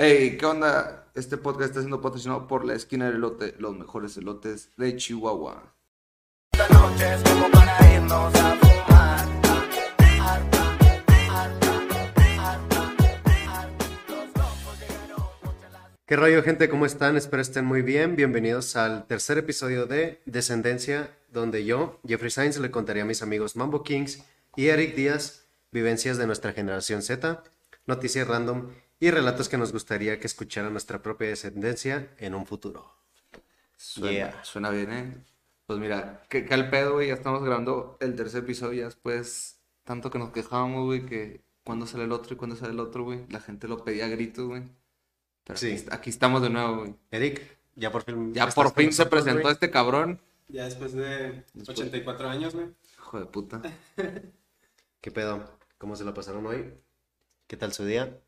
Hey, 0.00 0.36
¿qué 0.38 0.46
onda? 0.46 1.10
Este 1.16 1.36
podcast 1.36 1.70
está 1.70 1.80
siendo 1.80 2.00
patrocinado 2.00 2.46
por 2.46 2.64
la 2.64 2.74
esquina 2.74 3.06
del 3.06 3.16
elote, 3.16 3.56
los 3.58 3.76
mejores 3.76 4.16
elotes 4.16 4.70
de 4.76 4.94
Chihuahua. 4.94 5.74
¿Qué 16.06 16.14
rollo, 16.14 16.44
gente? 16.44 16.68
¿Cómo 16.68 16.86
están? 16.86 17.16
Espero 17.16 17.42
estén 17.42 17.64
muy 17.64 17.82
bien. 17.82 18.14
Bienvenidos 18.14 18.76
al 18.76 19.04
tercer 19.08 19.38
episodio 19.38 19.86
de 19.86 20.20
Descendencia, 20.26 21.10
donde 21.32 21.64
yo, 21.64 21.98
Jeffrey 22.06 22.30
Sainz, 22.30 22.58
le 22.58 22.70
contaré 22.70 23.00
a 23.00 23.04
mis 23.04 23.22
amigos 23.22 23.56
Mambo 23.56 23.82
Kings 23.82 24.24
y 24.54 24.68
Eric 24.68 24.94
Díaz 24.94 25.48
vivencias 25.72 26.18
de 26.18 26.26
nuestra 26.28 26.52
generación 26.52 27.02
Z, 27.02 27.42
noticias 27.84 28.28
random 28.28 28.68
y 29.00 29.10
relatos 29.10 29.48
que 29.48 29.58
nos 29.58 29.72
gustaría 29.72 30.18
que 30.18 30.26
escuchara 30.26 30.70
nuestra 30.70 31.02
propia 31.02 31.28
descendencia 31.28 32.10
en 32.18 32.34
un 32.34 32.46
futuro. 32.46 32.92
Suena, 33.76 34.10
Yeah. 34.12 34.44
suena 34.44 34.70
bien, 34.70 34.92
¿eh? 34.92 35.14
Pues 35.66 35.78
mira, 35.78 36.22
que, 36.28 36.44
que 36.44 36.54
al 36.54 36.70
pedo, 36.70 36.94
güey, 36.94 37.08
ya 37.08 37.14
estamos 37.14 37.42
grabando 37.44 37.96
el 38.00 38.16
tercer 38.16 38.42
episodio, 38.42 38.80
ya 38.80 38.84
después, 38.86 39.60
tanto 39.84 40.10
que 40.10 40.18
nos 40.18 40.30
quejábamos, 40.30 40.86
güey, 40.86 41.04
que 41.06 41.42
cuando 41.62 41.86
sale 41.86 42.04
el 42.04 42.12
otro 42.12 42.34
y 42.34 42.36
cuando 42.36 42.56
sale 42.56 42.72
el 42.72 42.80
otro, 42.80 43.04
güey, 43.04 43.26
la 43.28 43.40
gente 43.40 43.68
lo 43.68 43.84
pedía 43.84 44.06
a 44.06 44.08
gritos, 44.08 44.46
güey. 44.48 44.62
Pero 45.44 45.58
Sí. 45.58 45.72
aquí, 45.72 45.86
aquí 45.90 46.10
estamos 46.10 46.42
de 46.42 46.50
nuevo, 46.50 46.78
güey. 46.78 46.94
Eric, 47.10 47.58
ya 47.76 47.92
por 47.92 48.02
fin. 48.02 48.32
Ya 48.34 48.48
por 48.48 48.72
fin 48.74 48.92
se 48.92 49.02
nosotros, 49.02 49.08
presentó 49.22 49.42
güey. 49.42 49.52
este 49.52 49.70
cabrón. 49.70 50.20
Ya 50.48 50.64
después 50.64 50.92
de 50.94 51.44
Después- 51.52 51.68
84 51.78 52.28
años, 52.30 52.54
güey. 52.54 52.68
Hijo 52.94 53.20
de 53.20 53.26
puta. 53.26 53.60
¿Qué 55.00 55.10
pedo? 55.10 55.58
¿Cómo 55.76 55.94
se 55.94 56.04
lo 56.04 56.14
pasaron 56.14 56.46
hoy? 56.46 56.72
¿Qué 57.46 57.56
tal 57.56 57.72
su 57.72 57.84
día? 57.84 58.18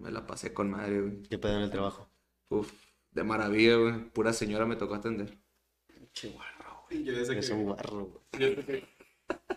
Me 0.00 0.10
la 0.10 0.26
pasé 0.26 0.52
con 0.52 0.70
madre, 0.70 1.00
güey. 1.00 1.22
¿Qué 1.22 1.38
pedo 1.38 1.56
en 1.56 1.62
el 1.62 1.70
trabajo? 1.70 2.10
Uf, 2.48 2.72
de 3.12 3.22
maravilla, 3.22 3.76
güey. 3.76 4.10
Pura 4.10 4.32
señora 4.32 4.66
me 4.66 4.76
tocó 4.76 4.94
atender. 4.94 5.38
Yo 6.90 7.12
desde 7.14 7.34
que, 7.34 7.40
Es 7.40 7.50
un 7.50 7.64
guarro, 7.64 8.06
güey. 8.06 8.20
yo 8.32 8.48
desde 8.56 8.64
que, 8.64 8.88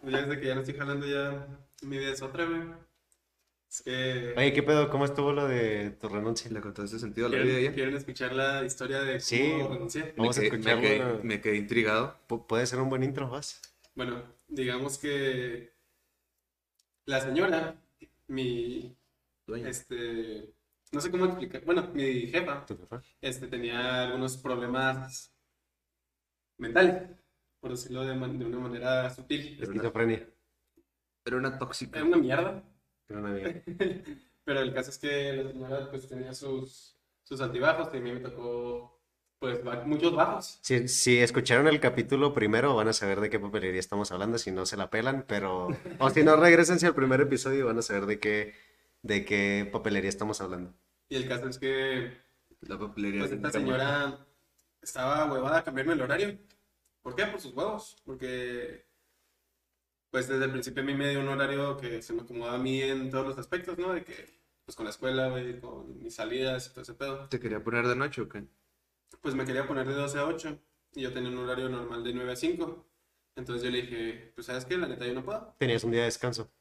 yo 0.04 0.18
desde 0.18 0.40
que 0.40 0.46
ya 0.48 0.54
no 0.56 0.62
estoy 0.62 0.76
jalando 0.78 1.08
ya, 1.08 1.48
mi 1.82 1.98
vida 1.98 2.12
es 2.12 2.22
otra, 2.22 2.46
güey. 2.46 2.62
Es 3.70 3.82
que... 3.82 4.34
Oye, 4.38 4.54
¿qué 4.54 4.62
pedo? 4.62 4.90
¿Cómo 4.92 5.06
estuvo 5.06 5.32
lo 5.32 5.48
de 5.48 5.90
tu 6.00 6.08
renuncia? 6.10 6.52
¿Le 6.52 6.62
contaste 6.62 7.00
sentido 7.00 7.26
a 7.26 7.30
la 7.32 7.38
vida 7.38 7.46
¿quieren, 7.46 7.64
ya? 7.64 7.74
quieren 7.74 7.96
escuchar 7.96 8.34
la 8.34 8.64
historia 8.64 9.02
de 9.02 9.20
Sí. 9.20 9.50
cómo 9.58 9.70
renuncié? 9.74 10.14
Vamos 10.16 10.38
a 10.38 10.42
me 10.42 10.50
quedé, 10.50 10.58
escucharlo. 10.58 10.82
Me 10.82 10.88
quedé, 10.90 11.24
me 11.24 11.42
quedé 11.42 11.56
intrigado. 11.56 12.20
Pu- 12.28 12.46
Puede 12.46 12.68
ser 12.68 12.80
un 12.80 12.90
buen 12.90 13.02
intro, 13.02 13.28
vas. 13.30 13.62
Bueno, 13.96 14.22
digamos 14.48 15.00
que 15.00 15.74
la 17.06 17.20
señora, 17.22 17.76
mi, 18.28 18.96
Dueña. 19.46 19.70
este, 19.70 20.54
no 20.92 21.02
sé 21.02 21.12
cómo 21.12 21.26
explicar, 21.26 21.64
bueno, 21.66 21.90
mi 21.94 22.28
jefa, 22.28 22.66
¿Tu 22.66 22.78
jefa? 22.78 23.02
este, 23.22 23.48
tenía 23.48 24.04
algunos 24.04 24.38
problemas 24.38 25.34
mentales, 26.58 27.10
por 27.60 27.72
decirlo 27.72 28.04
de, 28.06 28.16
man- 28.16 28.38
de 28.40 28.46
una 28.46 28.60
manera 28.60 29.10
sutil. 29.10 29.62
Esquizofrenia. 29.62 30.28
Era 31.26 31.38
una 31.38 31.58
tóxica. 31.58 32.00
Era 32.00 32.08
una 32.08 32.18
mierda. 32.18 32.64
Era 33.08 33.20
una 33.20 33.30
mierda. 33.30 33.62
Pero 34.46 34.60
el 34.60 34.74
caso 34.74 34.90
es 34.90 34.98
que 34.98 35.34
la 35.34 35.52
señora 35.52 35.90
pues 35.90 36.08
tenía 36.08 36.34
sus, 36.34 36.98
sus 37.24 37.40
altibajos 37.42 37.90
y 37.94 37.98
a 37.98 38.02
mí 38.02 38.12
me 38.12 38.20
tocó 38.20 39.02
pues 39.40 39.64
ba- 39.64 39.84
muchos 39.86 40.14
bajos. 40.16 40.60
Si, 40.62 40.88
si 40.90 41.20
escucharon 41.20 41.68
el 41.68 41.80
capítulo 41.80 42.34
primero, 42.34 42.76
van 42.76 42.90
a 42.90 42.94
saber 42.94 43.20
de 43.22 43.30
qué 43.30 43.40
papelería 43.40 43.80
estamos 43.80 44.12
hablando, 44.12 44.38
si 44.38 44.52
no 44.52 44.66
se 44.66 44.78
la 44.78 44.90
pelan, 44.90 45.26
pero... 45.28 45.68
O 46.00 46.10
si 46.10 46.24
no, 46.24 46.36
regresense 46.36 46.88
al 46.88 46.96
primer 46.96 47.22
episodio 47.22 47.60
y 47.60 47.64
van 47.64 47.78
a 47.78 47.82
saber 47.82 48.06
de 48.06 48.20
qué, 48.20 48.54
de 49.04 49.24
qué 49.26 49.70
papelería 49.72 50.10
estamos 50.10 50.42
hablando. 50.42 50.74
Y 51.10 51.16
el 51.16 51.28
caso 51.28 51.48
es 51.48 51.60
que 51.60 52.18
La 52.62 52.80
papelería. 52.80 53.22
pues 53.22 53.32
esta 53.32 53.52
señora 53.52 54.26
estaba 54.82 55.32
huevada 55.32 55.60
a 55.60 55.64
cambiarme 55.64 55.94
el 55.94 56.02
horario. 56.02 56.40
¿Por 57.04 57.16
qué? 57.16 57.26
Por 57.28 57.40
sus 57.40 57.54
huevos. 57.54 57.98
Porque 58.04 58.86
pues 60.10 60.28
desde 60.28 60.46
el 60.46 60.52
principio 60.52 60.84
a 60.84 60.86
mí 60.86 60.94
me 60.94 61.10
dio 61.10 61.20
un 61.20 61.28
horario 61.28 61.78
que 61.78 62.02
se 62.02 62.14
me 62.14 62.22
acomodaba 62.22 62.56
a 62.56 62.62
mí 62.62 62.82
en 62.82 63.10
todos 63.10 63.28
los 63.28 63.38
aspectos, 63.38 63.78
¿no? 63.78 63.94
De 63.94 64.04
que 64.04 64.42
pues 64.66 64.76
con 64.76 64.86
la 64.86 64.92
escuela, 64.92 65.30
güey, 65.30 65.60
con 65.60 66.02
mis 66.02 66.16
salidas 66.16 66.68
y 66.68 66.70
todo 66.70 66.82
ese 66.82 66.94
pedo. 66.94 67.28
¿Te 67.28 67.40
quería 67.40 67.64
poner 67.64 67.86
de 67.88 67.96
noche 67.96 68.22
o 68.22 68.30
qué? 68.30 68.46
pues 69.22 69.36
me 69.36 69.46
quería 69.46 69.66
poner 69.66 69.88
de 69.88 69.94
12 69.94 70.18
a 70.20 70.26
8 70.26 70.60
y 70.96 71.02
yo 71.02 71.14
tenía 71.14 71.30
un 71.30 71.38
horario 71.38 71.70
normal 71.70 72.04
de 72.04 72.14
9 72.14 72.32
a 72.34 72.36
5. 72.36 72.86
Entonces 73.36 73.64
yo 73.64 73.72
le 73.72 73.82
dije, 73.84 74.32
pues 74.36 74.48
sabes 74.48 74.66
qué, 74.66 74.76
la 74.78 74.88
neta 74.88 75.06
yo 75.06 75.14
no 75.14 75.24
puedo. 75.24 75.56
Tenías 75.60 75.84
un 75.84 75.92
día 75.92 76.02
de 76.02 76.06
descanso. 76.08 76.52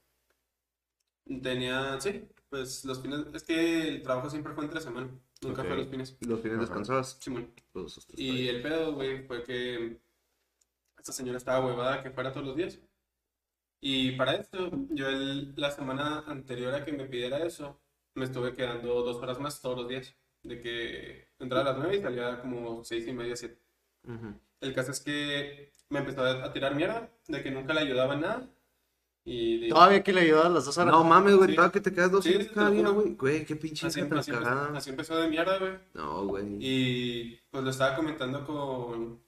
Tenía, 1.43 2.01
sí, 2.01 2.29
pues 2.53 2.85
los 2.85 3.01
fines, 3.01 3.21
es 3.33 3.43
que 3.45 3.89
el 3.89 4.03
trabajo 4.03 4.29
siempre 4.29 4.53
fue 4.53 4.65
entre 4.65 4.79
semana, 4.83 5.09
nunca 5.41 5.63
Ok. 5.63 5.69
fue 5.69 5.77
los 5.79 5.89
fines. 5.89 6.17
Los 6.21 6.41
fines 6.41 6.57
Ajá. 6.59 6.61
descansabas. 6.67 7.17
Simón. 7.19 7.51
Otros 7.73 8.07
Y 8.15 8.47
el 8.49 8.61
pedo, 8.61 8.93
güey, 8.93 9.27
fue 9.27 9.43
que 9.43 9.99
esta 10.99 11.13
señora 11.13 11.39
estaba 11.39 11.65
huevada 11.67 12.03
que 12.03 12.11
fuera 12.11 12.31
todos 12.31 12.47
los 12.49 12.57
días. 12.57 12.79
Y 13.81 14.13
para 14.13 14.35
esto, 14.35 14.71
yo 14.91 15.09
el- 15.09 15.55
la 15.57 15.71
semana 15.71 16.21
anterior 16.27 16.75
a 16.75 16.85
que 16.85 16.93
me 16.93 17.07
pidiera 17.07 17.39
eso, 17.45 17.81
me 18.15 18.27
estuve 18.27 18.53
quedando 18.53 19.03
dos 19.03 19.17
horas 19.17 19.41
más 19.41 19.63
todos 19.63 19.79
los 19.79 19.89
días. 19.89 20.15
De 20.43 20.61
que 20.61 21.29
entraba 21.39 21.63
a 21.71 21.73
las 21.73 21.79
9 21.79 21.97
y 21.97 22.03
salía 22.03 22.39
como 22.43 22.85
seis 22.85 23.07
y 23.09 23.13
media, 23.15 23.35
7. 23.35 23.59
Ujú. 24.07 24.35
El 24.61 24.75
caso 24.75 24.91
es 24.91 25.01
que 25.01 25.73
me 25.89 26.01
empezó 26.01 26.23
a 26.23 26.45
a 26.45 26.53
tirar 26.53 26.75
mierda, 26.75 27.11
de 27.29 27.43
que 27.43 27.51
nunca 27.51 27.73
le 27.73 27.81
ayudaba 27.81 28.13
en 28.15 28.21
nada. 28.21 28.51
Y 29.25 29.59
de- 29.61 29.69
Todavía 29.69 30.03
que 30.03 30.13
le 30.13 30.23
ayudaba 30.23 30.49
las 30.49 30.65
dos 30.65 30.77
horas. 30.79 30.93
No 30.93 31.05
mames, 31.05 31.37
güey, 31.37 31.51
Sí. 31.51 31.55
todavía 31.55 31.73
que 31.73 31.81
te 31.81 31.93
quedas 31.93 32.11
dos 32.11 32.25
Sí, 32.25 32.35
horas 32.35 32.49
te 32.49 32.55
cada 32.55 32.71
día, 32.71 32.89
güey. 32.89 33.15
Güey, 33.15 33.45
qué 33.45 33.55
pinche 33.57 33.87
así, 33.87 34.01
así 34.01 34.09
empezó, 34.09 34.33
cagada. 34.33 34.77
así 34.77 34.91
empezó 34.91 35.17
de 35.17 35.29
mierda, 35.29 35.59
güey. 35.59 35.73
No, 35.95 36.27
güey. 36.27 36.45
Y 36.61 37.41
pues 37.51 37.63
lo 37.63 37.71
estaba 37.71 37.95
comentando 37.97 38.45
con, 38.45 39.21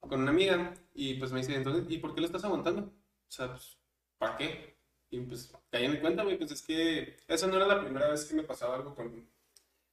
con 0.00 0.20
una 0.20 0.30
amiga 0.30 0.74
y 0.94 1.14
pues 1.14 1.32
me 1.32 1.38
dice, 1.40 1.54
entonces, 1.54 1.84
¿y 1.88 1.98
por 1.98 2.14
qué 2.14 2.20
lo 2.20 2.26
estás 2.26 2.44
aguantando? 2.44 2.82
O 2.82 2.90
sea, 3.32 3.48
pues, 3.50 3.78
¿para 4.18 4.36
qué? 4.36 4.74
Y 5.10 5.20
pues 5.20 5.50
caí 5.70 5.86
en 5.86 5.96
cuenta, 6.00 6.22
güey, 6.22 6.36
pues 6.36 6.50
es 6.50 6.60
que 6.62 7.16
esa 7.26 7.46
no 7.46 7.56
era 7.56 7.66
la 7.66 7.80
primera 7.80 8.08
vez 8.10 8.24
que 8.26 8.34
me 8.34 8.42
pasaba 8.42 8.74
algo 8.76 8.94
con 8.94 9.26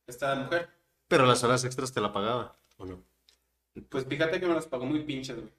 esta 0.07 0.35
mujer. 0.35 0.69
Pero 1.07 1.25
las 1.25 1.41
horas 1.43 1.63
extras 1.63 1.93
te 1.93 2.01
la 2.01 2.11
pagaba, 2.11 2.55
¿o 2.77 2.85
no? 2.85 2.99
Pues 3.87 4.05
fíjate 4.05 4.39
que 4.41 4.47
me 4.47 4.53
las 4.55 4.65
pagó 4.67 4.85
muy 4.85 5.03
pinches, 5.03 5.37
güey. 5.37 5.49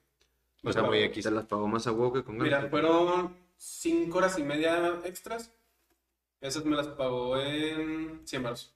O 0.63 0.71
sea, 0.71 0.83
muy 0.83 0.99
Me 0.99 1.05
X. 1.05 1.23
Te 1.23 1.31
las 1.31 1.45
pagó 1.45 1.67
más 1.67 1.87
a 1.87 1.91
huevo 1.91 2.13
que 2.13 2.23
con 2.23 2.37
Mira, 2.37 2.67
fueron 2.69 3.35
cinco 3.63 4.17
horas 4.17 4.37
y 4.37 4.43
media 4.43 4.99
extras. 5.05 5.51
Esas 6.41 6.65
me 6.65 6.75
las 6.75 6.87
pagó 6.87 7.37
en 7.39 8.21
100 8.25 8.43
baros. 8.43 8.73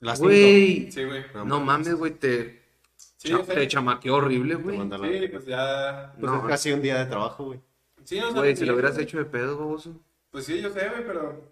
Las 0.00 0.18
cinco. 0.18 0.28
Güey. 0.30 0.90
Sí, 0.90 1.04
güey. 1.04 1.24
No 1.44 1.60
mames, 1.60 1.94
güey, 1.94 2.12
te, 2.12 2.62
Sí, 2.96 3.28
cha- 3.30 3.42
te 3.44 3.68
chamaqueó 3.68 4.16
horrible, 4.16 4.56
güey. 4.56 4.76
sí, 4.78 5.28
pues 5.28 5.46
ya. 5.46 6.12
Pues 6.18 6.32
No. 6.32 6.38
es 6.42 6.48
casi 6.48 6.72
un 6.72 6.82
día 6.82 6.98
de 6.98 7.06
trabajo, 7.06 7.44
güey. 7.44 7.60
Sí, 8.04 8.18
o 8.20 8.30
sea, 8.30 8.40
Güey, 8.40 8.56
si 8.56 8.64
lo 8.64 8.72
hubieras 8.74 8.98
hecho 8.98 9.18
de 9.18 9.24
pedo, 9.24 9.56
baboso. 9.58 9.94
Pues 10.30 10.44
sí, 10.44 10.60
yo 10.60 10.70
sé, 10.70 10.88
güey, 10.88 11.06
pero. 11.06 11.50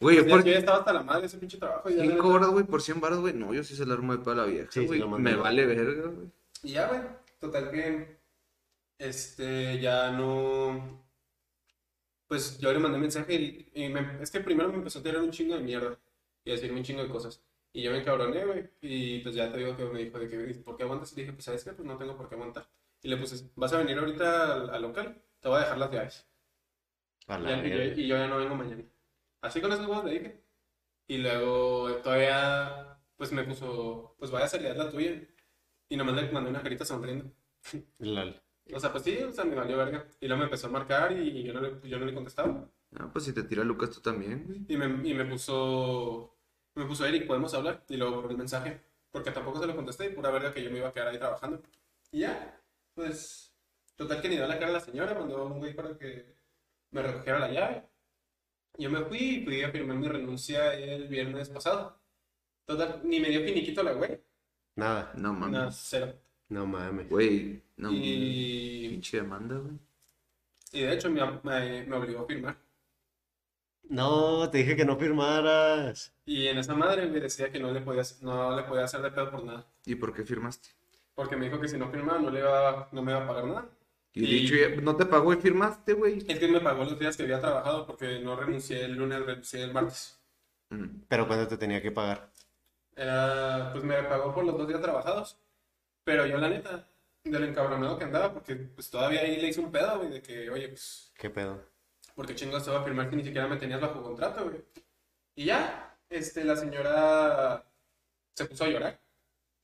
Güey, 0.00 0.16
yo 0.16 0.22
ya, 0.24 0.28
por 0.30 0.44
yo 0.44 0.52
ya 0.52 0.58
estaba 0.58 0.78
hasta 0.78 0.92
la 0.92 1.02
madre 1.02 1.26
ese 1.26 1.38
pinche 1.38 1.56
trabajo. 1.58 1.88
ya, 1.88 1.96
la 1.96 2.02
5 2.02 2.14
neta- 2.16 2.26
horas, 2.28 2.48
güey, 2.50 2.64
por 2.64 2.82
100 2.82 3.00
baros, 3.00 3.20
güey. 3.20 3.32
No, 3.34 3.54
yo 3.54 3.62
sí 3.64 3.74
se 3.76 3.86
la 3.86 3.94
armo 3.94 4.12
de 4.12 4.18
pedo 4.18 4.32
a 4.32 4.36
la 4.36 4.44
vieja, 4.44 4.70
Sí, 4.70 4.80
sí 4.80 4.86
güey. 4.86 5.04
Me 5.20 5.36
vale 5.36 5.64
verga, 5.66 6.08
güey. 6.10 6.28
Y 6.64 6.72
ya, 6.72 6.88
güey. 6.88 7.00
Total 7.40 7.70
que. 7.70 8.18
Este, 8.98 9.78
ya 9.80 10.10
no. 10.10 11.05
Pues 12.28 12.58
yo 12.58 12.72
le 12.72 12.78
mandé 12.78 12.98
mensaje 12.98 13.34
y, 13.34 13.70
y 13.74 13.88
me- 13.88 14.22
es 14.22 14.30
que 14.30 14.40
primero 14.40 14.68
me 14.70 14.76
empezó 14.78 14.98
a 14.98 15.02
tirar 15.02 15.22
un 15.22 15.30
chingo 15.30 15.54
de 15.56 15.62
mierda 15.62 15.98
y 16.44 16.50
a 16.50 16.54
decirme 16.54 16.78
un 16.78 16.84
chingo 16.84 17.02
de 17.02 17.08
cosas. 17.08 17.42
Y 17.72 17.82
yo 17.82 17.90
me 17.92 17.98
encabroné, 17.98 18.44
güey. 18.44 18.70
Y 18.80 19.20
pues 19.20 19.34
ya 19.34 19.50
te 19.52 19.58
digo 19.58 19.76
que 19.76 19.84
me 19.84 20.00
dijo 20.04 20.18
de 20.18 20.28
que, 20.28 20.38
¿por 20.64 20.76
qué 20.76 20.82
aguantas? 20.84 21.12
Y 21.12 21.16
dije, 21.16 21.32
pues 21.32 21.44
sabes 21.44 21.64
qué, 21.64 21.72
pues 21.72 21.86
no 21.86 21.96
tengo 21.98 22.16
por 22.16 22.28
qué 22.28 22.34
aguantar. 22.36 22.68
Y 23.02 23.08
le 23.08 23.16
puse, 23.18 23.50
¿vas 23.56 23.72
a 23.72 23.78
venir 23.78 23.98
ahorita 23.98 24.54
al, 24.54 24.70
al 24.70 24.82
local? 24.82 25.22
Te 25.40 25.48
voy 25.48 25.58
a 25.58 25.60
dejar 25.62 25.78
las 25.78 25.90
llaves. 25.92 26.26
Y, 27.62 27.70
yo, 27.72 27.82
y 27.94 28.06
yo 28.08 28.16
ya 28.16 28.26
no 28.28 28.38
vengo 28.38 28.54
mañana. 28.56 28.84
Así 29.40 29.60
con 29.60 29.72
esos 29.72 29.86
huevos 29.86 30.04
le 30.04 30.12
dije. 30.12 30.42
Y 31.08 31.18
luego 31.18 31.96
todavía, 32.02 32.98
pues 33.16 33.32
me 33.32 33.44
puso, 33.44 34.16
pues 34.18 34.30
vaya 34.32 34.46
a 34.46 34.48
salir 34.48 34.76
la 34.76 34.90
tuya. 34.90 35.22
Y 35.88 35.96
nomás 35.96 36.16
le 36.16 36.32
mandé 36.32 36.50
una 36.50 36.62
carita 36.62 36.84
sonriendo. 36.84 37.32
Lol. 38.00 38.40
O 38.72 38.80
sea, 38.80 38.90
pues 38.90 39.04
sí, 39.04 39.16
o 39.22 39.32
sea, 39.32 39.44
me 39.44 39.54
valió 39.54 39.76
verga. 39.76 40.06
Y 40.20 40.26
luego 40.26 40.40
me 40.40 40.44
empezó 40.44 40.66
a 40.66 40.70
marcar 40.70 41.12
y 41.12 41.42
yo 41.44 41.52
no 41.52 41.60
le, 41.60 41.88
yo 41.88 41.98
no 41.98 42.06
le 42.06 42.14
contestaba. 42.14 42.68
Ah, 42.98 43.08
pues 43.12 43.24
si 43.24 43.32
te 43.32 43.44
tira 43.44 43.62
Lucas 43.64 43.90
tú 43.90 44.00
también, 44.00 44.44
güey. 44.46 44.64
Y 44.68 44.76
me, 44.76 45.08
y 45.08 45.14
me 45.14 45.24
puso, 45.24 46.36
me 46.74 46.84
puso 46.86 47.06
Eric, 47.06 47.26
¿podemos 47.26 47.54
hablar? 47.54 47.84
Y 47.88 47.96
luego 47.96 48.22
por 48.22 48.30
el 48.30 48.38
mensaje. 48.38 48.80
Porque 49.10 49.30
tampoco 49.30 49.60
se 49.60 49.66
lo 49.66 49.76
contesté 49.76 50.06
y 50.06 50.14
pura 50.14 50.30
verga 50.30 50.52
que 50.52 50.62
yo 50.62 50.70
me 50.70 50.78
iba 50.78 50.88
a 50.88 50.92
quedar 50.92 51.08
ahí 51.08 51.18
trabajando. 51.18 51.62
Y 52.10 52.20
ya, 52.20 52.60
pues, 52.94 53.54
total 53.94 54.20
que 54.20 54.28
ni 54.28 54.36
dio 54.36 54.46
la 54.46 54.58
cara 54.58 54.70
a 54.70 54.74
la 54.74 54.80
señora, 54.80 55.14
mandó 55.14 55.38
a 55.38 55.44
un 55.44 55.58
güey 55.58 55.74
para 55.74 55.96
que 55.96 56.34
me 56.90 57.02
recogiera 57.02 57.38
la 57.38 57.50
llave. 57.50 57.88
Yo 58.78 58.90
me 58.90 59.04
fui 59.04 59.18
y 59.18 59.44
fui 59.44 59.62
a 59.62 59.70
firmar 59.70 59.96
mi 59.96 60.08
renuncia 60.08 60.74
el 60.74 61.08
viernes 61.08 61.48
pasado. 61.48 61.98
Total, 62.66 63.00
ni 63.04 63.20
me 63.20 63.30
dio 63.30 63.42
finiquito 63.44 63.82
la 63.82 63.92
güey. 63.92 64.20
Nada. 64.74 65.12
No 65.16 65.32
mames. 65.32 65.52
Nada, 65.52 65.70
cero. 65.70 66.14
No 66.48 66.66
mames. 66.66 67.08
Güey, 67.08 67.62
no 67.76 67.88
mames. 67.90 68.04
Y, 68.06 68.88
Pinche 68.90 69.16
demanda, 69.18 69.56
güey. 69.56 69.78
y 70.72 70.80
de 70.82 70.92
hecho 70.92 71.10
me, 71.10 71.20
me, 71.42 71.84
me 71.84 71.96
obligó 71.96 72.22
a 72.22 72.26
firmar. 72.26 72.56
No, 73.88 74.50
te 74.50 74.58
dije 74.58 74.76
que 74.76 74.84
no 74.84 74.96
firmaras. 74.96 76.12
Y 76.24 76.48
en 76.48 76.58
esa 76.58 76.74
madre, 76.74 77.06
güey, 77.08 77.20
decía 77.20 77.50
que 77.52 77.60
no 77.60 77.70
le 77.72 77.80
podía, 77.80 78.02
no 78.20 78.56
le 78.56 78.62
podía 78.64 78.84
hacer 78.84 79.00
de 79.00 79.10
pedo 79.12 79.30
por 79.30 79.44
nada. 79.44 79.64
¿Y 79.84 79.94
por 79.94 80.12
qué 80.12 80.24
firmaste? 80.24 80.70
Porque 81.14 81.36
me 81.36 81.46
dijo 81.46 81.60
que 81.60 81.68
si 81.68 81.78
no 81.78 81.90
firmaba 81.90 82.18
no 82.18 82.30
le 82.30 82.40
iba, 82.40 82.88
no 82.92 83.02
me 83.02 83.12
iba 83.12 83.22
a 83.24 83.26
pagar 83.26 83.44
nada. 83.46 83.68
Y, 84.12 84.24
Y- 84.24 84.40
dicho, 84.40 84.54
ya- 84.56 84.80
no 84.80 84.96
te 84.96 85.06
pagó 85.06 85.32
y 85.32 85.36
firmaste, 85.36 85.92
güey. 85.92 86.24
Es 86.26 86.38
que 86.38 86.48
me 86.48 86.60
pagó 86.60 86.84
los 86.84 86.98
días 86.98 87.16
que 87.16 87.22
había 87.22 87.40
trabajado 87.40 87.86
porque 87.86 88.18
no 88.20 88.34
renuncié 88.34 88.84
el 88.84 88.94
lunes, 88.96 89.24
renuncié 89.24 89.62
el 89.62 89.72
martes. 89.72 90.18
Mm. 90.70 91.02
Pero 91.08 91.26
¿cuánto 91.28 91.46
te 91.48 91.56
tenía 91.58 91.80
que 91.80 91.92
pagar? 91.92 92.32
Era, 92.96 93.70
pues 93.72 93.84
me 93.84 94.02
pagó 94.02 94.34
por 94.34 94.44
los 94.44 94.56
dos 94.58 94.66
días 94.66 94.80
trabajados. 94.80 95.38
Pero 96.06 96.24
yo, 96.24 96.38
la 96.38 96.48
neta, 96.48 96.88
de 97.24 97.38
lo 97.40 97.44
encabronado 97.46 97.98
que 97.98 98.04
andaba, 98.04 98.32
porque 98.32 98.54
pues 98.54 98.88
todavía 98.88 99.22
ahí 99.22 99.40
le 99.40 99.48
hice 99.48 99.58
un 99.60 99.72
pedo, 99.72 99.98
güey, 99.98 100.08
de 100.10 100.22
que, 100.22 100.48
oye, 100.48 100.68
pues, 100.68 101.12
¿Qué 101.18 101.28
pedo? 101.30 101.60
porque 102.14 102.36
chingados 102.36 102.64
te 102.64 102.70
voy 102.70 102.78
a 102.80 102.84
firmar 102.84 103.10
que 103.10 103.16
ni 103.16 103.24
siquiera 103.24 103.48
me 103.48 103.56
tenías 103.56 103.80
bajo 103.80 104.00
contrato, 104.02 104.44
güey. 104.44 104.64
Y 105.34 105.46
ya, 105.46 105.98
este, 106.08 106.44
la 106.44 106.54
señora 106.56 107.66
se 108.34 108.44
puso 108.46 108.64
a 108.64 108.68
llorar. 108.68 109.00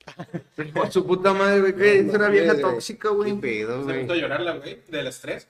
Por 0.74 0.90
su 0.90 1.06
puta 1.06 1.32
madre, 1.32 1.60
güey, 1.60 1.76
que 1.76 2.00
es 2.00 2.12
una 2.12 2.28
vieja 2.28 2.54
Güey, 2.54 2.62
tóxica, 2.62 3.08
¿Qué 3.08 3.14
güey. 3.14 3.40
pedo, 3.40 3.78
Se 3.78 3.84
güey? 3.84 4.00
puso 4.02 4.12
a 4.14 4.16
llorar 4.16 4.40
la 4.40 4.56
güey, 4.58 4.82
del 4.88 5.06
estrés. 5.06 5.48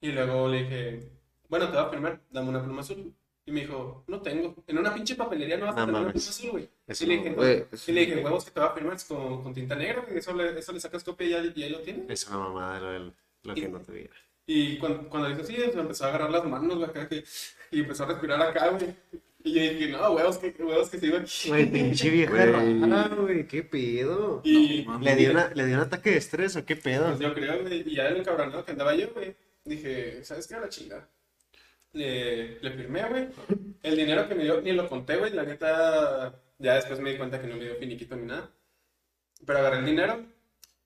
Y 0.00 0.12
luego 0.12 0.48
le 0.48 0.62
dije, 0.62 1.10
bueno, 1.48 1.66
te 1.66 1.72
voy 1.76 1.84
a 1.84 1.90
firmar, 1.90 2.20
dame 2.30 2.48
una 2.50 2.62
pluma 2.62 2.80
azul. 2.82 3.12
Y 3.48 3.52
me 3.52 3.60
dijo, 3.60 4.02
no 4.08 4.20
tengo. 4.20 4.54
En 4.66 4.76
una 4.78 4.92
pinche 4.92 5.14
papelería 5.14 5.56
no 5.56 5.66
vas 5.66 5.76
a 5.76 5.80
No 5.80 5.86
tener 5.86 6.00
una 6.02 6.12
pluma 6.12 6.28
azul, 6.28 6.50
güey. 6.50 6.68
Eso 6.86 7.04
Y 7.04 7.06
le 7.06 7.16
no, 7.16 7.22
dije, 7.22 7.34
güey. 7.36 7.58
"No". 7.58 7.78
Y 7.86 7.92
le 7.92 8.00
dije, 8.00 8.16
huevos 8.24 8.44
que 8.44 8.50
te 8.50 8.60
va 8.60 8.66
a 8.66 8.74
firmar 8.74 8.96
con, 9.06 9.42
con 9.44 9.54
tinta 9.54 9.76
negra, 9.76 10.02
güey. 10.04 10.18
Eso 10.18 10.34
le, 10.34 10.58
eso 10.58 10.72
le 10.72 10.80
sacas 10.80 11.04
copia 11.04 11.26
y 11.26 11.30
ya, 11.30 11.52
y 11.54 11.62
ahí 11.62 11.70
lo 11.70 11.80
tienes. 11.80 12.10
Es 12.10 12.26
una 12.28 12.38
mamada 12.38 12.80
lo, 12.80 12.90
del- 12.90 13.12
lo 13.44 13.54
que 13.54 13.68
no 13.68 13.78
tuviera. 13.80 14.14
Y 14.48 14.78
cuando, 14.78 15.08
cuando 15.08 15.28
dijo 15.28 15.42
así, 15.42 15.54
se 15.54 15.78
empezó 15.78 16.04
a 16.04 16.08
agarrar 16.08 16.30
las 16.30 16.44
manos, 16.44 16.76
güey, 16.76 16.90
acá, 16.90 17.08
que- 17.08 17.24
y 17.70 17.80
empezó 17.80 18.02
a 18.02 18.06
respirar 18.08 18.42
acá, 18.42 18.68
güey. 18.70 18.94
Y 19.44 19.52
yo 19.52 19.60
dije, 19.62 19.88
no, 19.92 20.10
huevos 20.10 20.38
que, 20.38 20.48
huevos 20.58 20.90
que 20.90 20.98
sí, 20.98 21.08
güey. 21.08 21.22
Güey, 21.46 21.70
pinche 21.70 22.10
vieja 22.10 22.32
Güey. 22.32 22.80
rara, 22.80 23.08
güey, 23.16 23.46
qué 23.46 23.62
pedo. 23.62 24.40
Y 24.42 24.84
¿Le 25.00 25.14
dio, 25.14 25.30
una, 25.30 25.52
¿Le 25.54 25.66
dio 25.66 25.76
un 25.76 25.82
ataque 25.82 26.10
de 26.10 26.16
estrés 26.16 26.56
o 26.56 26.64
qué 26.64 26.74
pedo? 26.74 27.06
Pues 27.06 27.20
yo 27.20 27.32
creo, 27.32 27.62
güey, 27.62 27.88
y 27.88 27.94
ya 27.94 28.08
el 28.08 28.16
encabronado 28.16 28.64
que 28.64 28.72
andaba 28.72 28.96
yo, 28.96 29.08
güey, 29.14 29.36
dije, 29.64 30.24
¿sabes 30.24 30.48
qué? 30.48 30.56
A 30.56 30.60
la 30.62 30.68
chinga. 30.68 31.08
Le, 31.96 32.60
le 32.60 32.70
firmé, 32.72 33.08
güey. 33.08 33.28
El 33.82 33.96
dinero 33.96 34.28
que 34.28 34.34
me 34.34 34.44
dio, 34.44 34.60
ni 34.60 34.72
lo 34.72 34.86
conté, 34.86 35.16
güey, 35.16 35.32
la 35.32 35.44
neta, 35.44 36.42
ya 36.58 36.74
después 36.74 37.00
me 37.00 37.10
di 37.10 37.16
cuenta 37.16 37.40
que 37.40 37.46
no 37.46 37.56
me 37.56 37.64
dio 37.64 37.76
finiquito 37.76 38.16
ni 38.16 38.26
nada. 38.26 38.50
Pero 39.46 39.58
agarré 39.58 39.78
el 39.78 39.86
dinero 39.86 40.26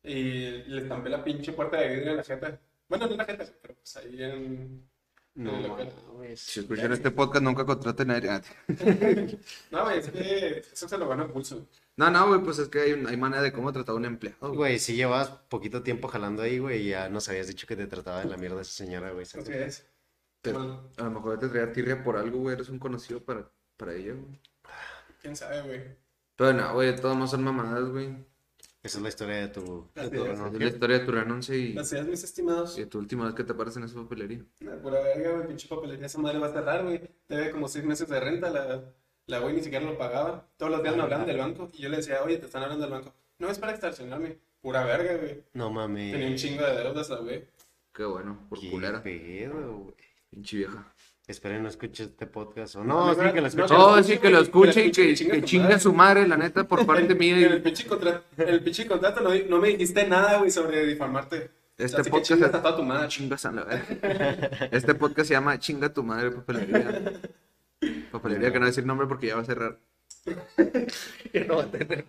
y 0.05 0.63
le 0.69 0.83
estampé 0.83 1.09
la 1.11 1.25
pinche 1.25 1.53
puerta 1.53 1.79
de 1.79 1.89
vidrio 1.89 2.13
en 2.13 2.17
la 2.19 2.23
jeta. 2.23 2.61
Bueno, 2.89 3.09
no 3.09 3.17
la 3.17 3.25
jeta, 3.25 3.45
pero 3.61 3.75
pues 3.75 3.97
ahí 3.97 4.23
en... 4.23 4.89
No, 5.35 5.57
en 5.57 5.63
local. 5.69 5.93
Si 6.37 6.61
escuchan 6.61 6.93
este 6.93 7.11
podcast, 7.11 7.43
nunca 7.43 7.65
contraten 7.65 8.11
a 8.13 8.21
nadie. 8.21 8.41
No, 9.73 9.85
güey, 9.85 9.99
es 9.99 10.11
que 10.11 10.63
eso 10.73 10.89
se 10.89 10.99
lo 10.99 11.09
gana 11.09 11.25
a 11.25 11.29
pulso. 11.29 11.67
No, 11.97 12.09
no, 12.11 12.29
güey, 12.29 12.41
pues 12.41 12.59
es 12.61 12.69
que 12.69 12.81
hay, 12.81 12.93
hay 12.93 13.17
manera 13.17 13.43
de 13.43 13.53
cómo 13.53 13.73
tratar 13.73 13.95
a 13.95 13.99
un 13.99 14.05
empleado, 14.05 14.55
güey. 14.55 14.79
Si 14.79 14.95
llevas 14.95 15.29
poquito 15.49 15.83
tiempo 15.83 16.07
jalando 16.07 16.43
ahí, 16.43 16.59
güey, 16.59 16.83
y 16.83 16.91
ya 16.91 17.09
nos 17.09 17.29
habías 17.29 17.49
dicho 17.49 17.67
que 17.67 17.77
te 17.77 17.89
trataba 17.89 18.21
de 18.21 18.29
la 18.29 18.37
mierda 18.37 18.63
esa 18.63 18.73
señora, 18.73 19.11
güey. 19.11 19.25
Así 19.25 19.39
es. 19.53 19.90
Pero 20.43 20.91
a 20.97 21.03
lo 21.05 21.11
mejor 21.11 21.39
te 21.39 21.49
traía 21.49 21.73
tirria 21.73 22.03
por 22.03 22.17
algo, 22.17 22.39
güey. 22.39 22.55
Eres 22.55 22.69
un 22.69 22.79
conocido 22.79 23.21
para, 23.23 23.51
para 23.77 23.95
ella, 23.95 24.15
güey. 24.15 24.41
¿Quién 25.21 25.37
sabe, 25.37 25.63
güey? 25.63 25.83
Pero 26.37 26.53
no, 26.55 26.73
güey, 26.75 26.97
todos 26.97 27.17
más 27.17 27.31
son 27.31 27.43
mamadas, 27.45 27.89
güey. 27.91 28.09
Esa 28.83 28.97
es 28.97 29.03
la 29.03 29.09
historia 29.11 29.37
de 29.37 29.49
tu, 29.49 29.91
de 29.95 30.01
Así 30.01 30.11
tu 30.11 30.17
es. 30.25 30.31
Es 30.31 30.39
renuncia. 30.39 30.59
la 30.59 30.65
historia 30.73 30.99
de 30.99 31.05
tu 31.05 31.13
renuncia 31.13 31.55
y, 31.55 31.77
Así 31.77 31.97
es, 31.99 32.07
mis 32.07 32.25
estimados. 32.25 32.79
y 32.79 32.81
de 32.81 32.87
tu 32.87 32.99
última 32.99 33.27
vez 33.27 33.35
que 33.35 33.45
te 33.45 33.53
paras 33.53 33.77
en 33.77 33.85
esa 33.85 33.97
papelería. 33.97 34.43
Pura 34.83 35.01
verga, 35.03 35.33
güey, 35.33 35.47
pinche 35.49 35.69
papelería, 35.69 36.07
esa 36.07 36.19
madre 36.19 36.39
va 36.39 36.47
a 36.47 36.53
cerrar, 36.53 36.83
güey. 36.85 37.03
Debe 37.29 37.51
como 37.51 37.69
seis 37.69 37.85
meses 37.85 38.09
de 38.09 38.19
renta, 38.19 38.49
la, 38.49 38.83
la 39.27 39.39
güey 39.41 39.55
ni 39.55 39.63
siquiera 39.63 39.85
lo 39.85 39.99
pagaba. 39.99 40.49
Todos 40.57 40.73
los 40.73 40.83
días 40.83 40.97
me 40.97 41.03
hablaban 41.03 41.27
del 41.27 41.37
banco 41.37 41.69
y 41.75 41.83
yo 41.83 41.91
le 41.91 41.99
decía, 41.99 42.23
oye, 42.25 42.39
te 42.39 42.47
están 42.47 42.63
hablando 42.63 42.85
del 42.87 42.93
banco. 42.95 43.13
No, 43.39 43.51
es 43.51 43.59
para 43.59 43.73
extorsionarme. 43.73 44.39
Pura 44.63 44.83
verga, 44.85 45.15
güey. 45.17 45.43
No 45.53 45.67
Tenía 45.67 45.69
un 45.69 45.75
mames. 45.75 46.41
chingo 46.41 46.65
de 46.65 46.77
deudas 46.83 47.11
la 47.11 47.17
güey. 47.19 47.45
Qué 47.93 48.05
bueno, 48.05 48.47
por 48.49 48.59
Qué 48.61 48.71
culera. 48.71 49.03
pedo, 49.03 49.77
güey. 49.77 49.95
Pinche 50.31 50.57
vieja. 50.59 50.85
Esperen, 51.27 51.63
no 51.63 51.69
escuches 51.69 52.09
este 52.09 52.27
podcast. 52.27 52.77
O 52.77 52.85
No, 52.85 53.07
no, 53.07 53.15
sí 53.15 53.21
no, 53.23 53.33
que 53.33 53.41
lo 53.41 53.49
no, 53.49 53.99
escuche, 53.99 54.03
sí, 54.15 54.19
que 54.19 54.31
lo 54.31 54.39
escuche 54.41 54.73
que 54.83 54.87
y 54.87 54.91
que, 54.93 55.13
escuche, 55.13 55.31
que 55.31 55.45
chinga 55.45 55.79
su 55.79 55.93
madre, 55.93 56.27
la 56.27 56.37
neta, 56.37 56.65
por 56.67 56.85
parte 56.87 57.15
mía. 57.15 57.37
En 57.39 57.45
el 57.53 57.59
y 57.59 57.61
pinche, 57.61 57.87
contra- 57.87 58.23
en 58.37 58.49
el 58.49 58.63
pinche 58.65 58.87
contrato 58.87 59.21
no, 59.21 59.31
no 59.49 59.59
me 59.59 59.69
dijiste 59.69 60.07
nada, 60.09 60.39
güey, 60.39 60.51
sobre 60.51 60.85
difamarte. 60.87 61.51
Este 61.79 62.01
Así 62.01 62.05
que 62.05 62.11
podcast 62.11 62.41
chingas 62.43 62.55
a 62.55 62.63
toda 62.63 62.77
tu 62.77 62.83
madre. 62.83 63.09
Chingas 63.09 63.45
a 63.47 63.53
la 63.53 63.65
verga. 63.65 64.69
Este 64.73 64.95
podcast 64.95 65.29
se 65.29 65.35
llama 65.35 65.59
Chinga 65.59 65.93
tu 65.93 66.03
madre, 66.03 66.31
papelería. 66.33 67.13
Papelería 68.13 68.49
que 68.49 68.55
no 68.55 68.61
voy 68.61 68.67
a 68.67 68.71
decir 68.71 68.85
nombre 68.85 69.07
porque 69.07 69.29
ya 69.29 69.37
va 69.37 69.43
a 69.43 69.45
cerrar. 69.45 69.79
Ya 71.33 71.45
no 71.45 71.57
va 71.57 71.63
a 71.63 71.71
tener. 71.71 72.05